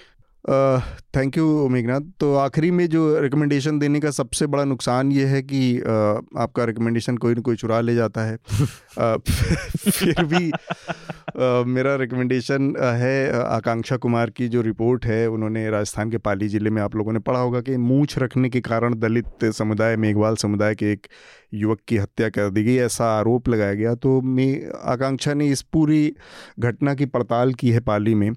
Thank 1.16 1.38
you 1.38 1.68
Meghnath. 1.68 2.00
तो 2.20 2.34
आखिरी 2.34 2.70
में 2.70 2.88
जो 2.88 3.20
रिकमेंडेशन 3.20 3.78
देने 3.78 4.00
का 4.00 4.10
सबसे 4.10 4.46
बड़ा 4.46 4.64
नुकसान 4.64 5.12
ये 5.12 5.24
है 5.24 5.42
कि 5.42 5.78
uh, 5.78 6.38
आपका 6.38 6.64
रिकमेंडेशन 6.64 7.16
कोई 7.16 7.34
ना 7.34 7.40
कोई 7.40 7.56
चुरा 7.56 7.80
ले 7.80 7.94
जाता 7.94 8.20
है। 8.20 8.36
uh, 8.36 9.20
फिर 9.90 10.24
भी 10.24 10.50
uh, 10.50 11.66
मेरा 11.66 11.96
रिकमेंडेशन 11.96 12.74
है 12.80 13.42
आकांक्षा 13.42 13.96
कुमार 13.96 14.30
की 14.30 14.48
जो 14.48 14.62
रिपोर्ट 14.62 15.06
है 15.06 15.26
उन्होंने 15.30 15.70
राजस्थान 15.70 16.10
के 16.10 16.18
पाली 16.18 16.48
ज़िले 16.48 16.70
में 16.70 16.82
आप 16.82 16.96
लोगों 16.96 17.12
ने 17.12 17.18
पढ़ा 17.18 17.40
होगा 17.40 17.60
कि 17.60 17.76
मूछ 17.76 18.18
रखने 18.18 18.48
के 18.48 18.60
कारण 18.60 18.94
दलित 18.94 19.44
समुदाय 19.44 19.96
मेघवाल 19.96 20.36
समुदाय 20.36 20.74
के 20.74 20.92
एक 20.92 21.06
युवक 21.52 21.78
की 21.88 21.96
हत्या 21.96 22.28
कर 22.28 22.50
दी 22.50 22.62
गई, 22.64 22.76
ऐसा 22.76 23.04
आरोप 23.18 23.48
लगाया 23.48 23.74
गया। 23.74 23.94
तो 23.94 24.20
मैं, 24.20 24.70
आकांक्षा 24.84 25.34
ने 25.34 25.48
इस 25.48 25.62
पूरी 25.62 26.14
घटना 26.58 26.94
की 26.94 27.06
पड़ताल 27.06 27.54
की 27.54 27.70
है 27.70 27.80
पाली 27.80 28.14
में 28.14 28.30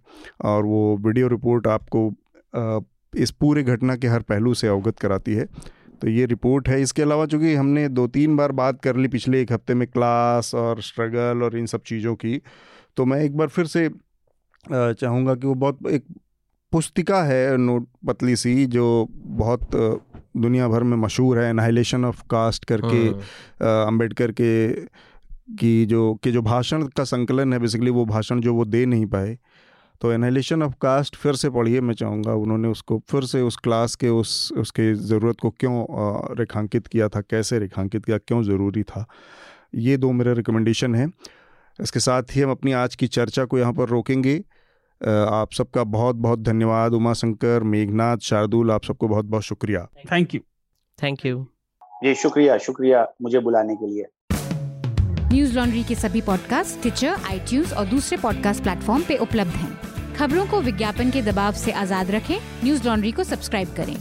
और 0.44 0.66
वो 0.66 0.98
वीडियो 0.98 1.28
रिपोर्ट 1.28 1.68
आपको 1.68 2.12
इस 3.14 3.32
पूरे 3.32 3.64
घटना 3.64 3.96
के 3.96 4.08
हर 4.08 4.22
पहलू 4.22 4.54
से 4.54 4.68
अवगत 4.68 5.00
कराती 5.00 5.34
है। 5.34 5.46
तो 6.02 6.10
ये 6.10 6.26
रिपोर्ट 6.26 6.70
है। 6.70 6.82
इसके 6.82 7.02
अलावा 7.02 7.26
चूँकि 7.26 7.54
हमने 7.56 7.88
दो 7.90 8.08
तीन 8.08 8.36
बार 8.38 8.52
बात 8.52 8.82
कर 8.82 8.96
ली 8.96 9.08
पिछले 9.08 9.42
एक 9.42 9.52
हफ़्ते 9.52 9.74
में 9.74 9.88
क्लास 9.88 10.54
और 10.56 10.82
स्ट्रगल 10.82 11.44
और 11.44 11.58
इन 11.58 11.66
सब 11.66 11.82
चीज़ों 11.82 12.16
की 12.16 12.42
तो 12.98 13.06
मैं 13.06 13.20
एक 13.22 13.38
बार 13.38 13.48
फिर 13.48 13.66
से 13.66 13.90
चाहूँगा 14.66 15.36
कि 15.36 15.48
वो 15.48 15.54
बहुत 15.56 15.88
एक 15.88 16.04
पुस्तिका 16.72 17.22
है 17.24 17.58
नोट 17.58 17.88
पतली 18.08 18.36
सी 18.36 18.66
जो 18.66 18.86
बहुत 19.12 19.70
दुनिया 20.36 20.68
भर 20.68 20.84
में 20.84 20.98
मशहूर 20.98 21.40
है 21.40 21.50
एनाइलेशन 21.50 22.06
ऑफ़ 22.06 22.22
कास्ट 22.32 22.66
करके 22.66 22.98
हाँ। 22.98 23.86
अंबेडकर 23.88 24.32
के 24.32 24.68
की 25.58 25.86
जो 25.86 26.14
के 26.24 26.32
जो 26.32 26.42
भाषण 26.42 26.84
का 26.88 27.04
संकलन 27.04 27.54
है 27.54 27.60
बेसिकली 27.60 27.90
वो 27.92 28.06
भाषण 28.06 28.42
जो 28.42 28.54
वो 28.54 28.66
दे 28.66 28.86
नहीं 28.86 29.06
पाए। 29.06 29.38
तो 30.02 30.12
एनाइलेशन 30.12 30.64
ऑफ़ 30.64 30.74
कास्ट 30.82 31.16
फिर 31.16 31.36
से 31.36 31.50
पढ़िए 31.50 31.82
मैं 31.82 31.94
चाहूँगा 31.94 32.34
उन्होंने 32.34 32.68
उसको 32.68 33.02
फिर 33.10 33.24
से 33.24 33.42
उस 33.42 33.58
क्लास 33.58 33.96
के 33.96 34.10
उस 34.10 34.52
उसके 34.58 34.94
ज़रूरत 34.94 35.40
को 35.42 35.50
क्यों 35.50 35.86
रेखांकित 36.38 36.88
किया 36.88 37.08
था 37.10 37.22
कैसे 37.22 37.60
रेखांकित 37.60 38.06
किया 38.06 38.18
क्यों 38.18 38.42
ज़रूरी 38.44 38.84
था। 38.84 39.06
ये 39.76 39.98
दो 39.98 40.12
मेरे 40.12 40.34
रिकमेंडेशन 40.34 40.96
हैं। 40.96 41.12
इसके 41.80 42.00
साथ 42.00 42.36
ही 42.36 42.42
हम 42.42 42.52
अपनी 42.52 42.72
आज 42.72 42.96
की 42.96 43.08
चर्चा 43.08 43.46
को 43.46 43.60
यहाँ 43.60 43.74
पर 43.74 43.90
रोकेंगे। 43.90 44.42
आप 45.08 45.54
सबका 45.54 45.84
बहुत 45.84 46.16
बहुत 46.16 46.40
धन्यवाद 46.40 46.94
उमा 46.94 47.14
शंकर 47.14 47.64
मेघनाथ 47.64 48.18
शार्दुल 48.18 48.72
आप 48.72 48.84
सबको 48.84 49.08
बहुत 49.08 49.26
बहुत 49.26 49.44
शुक्रिया। 49.44 49.88
Thank 50.12 50.36
you 50.36 50.42
thank 51.04 51.26
you 51.26 51.46
ji 52.04 52.14
शुक्रिया 52.16 52.58
शुक्रिया 52.58 53.08
मुझे 53.22 53.40
बुलाने 53.40 53.76
के 53.76 53.88
लिए। 53.88 54.06
न्यूज़ 55.34 55.56
लॉन्ड्री 55.56 55.84
के 55.84 55.96
सभी 55.96 56.22
पॉडकास्ट 56.22 56.82
ट्विटर 56.82 57.08
आई 57.08 57.64
और 57.78 57.86
दूसरे 57.86 58.18
पॉडकास्ट 58.18 58.64
प्लेटफॉर्म 58.64 59.04
पे 59.08 59.18
उपलब्ध 59.18 59.52
हैं। 59.52 60.14
खबरों 60.16 60.46
को 60.48 60.62
विज्ञापन 60.62 61.12
के 61.12 61.22
दबाव 61.22 61.54
से 61.54 61.72
आज़ाद 61.72 62.12
रखें। 62.12 62.36
न्यूज़ 62.64 62.88
लॉन्ड्री 62.88 63.12
को 63.12 63.24
सब्सक्राइब 63.24 63.74
करें। 63.78 63.96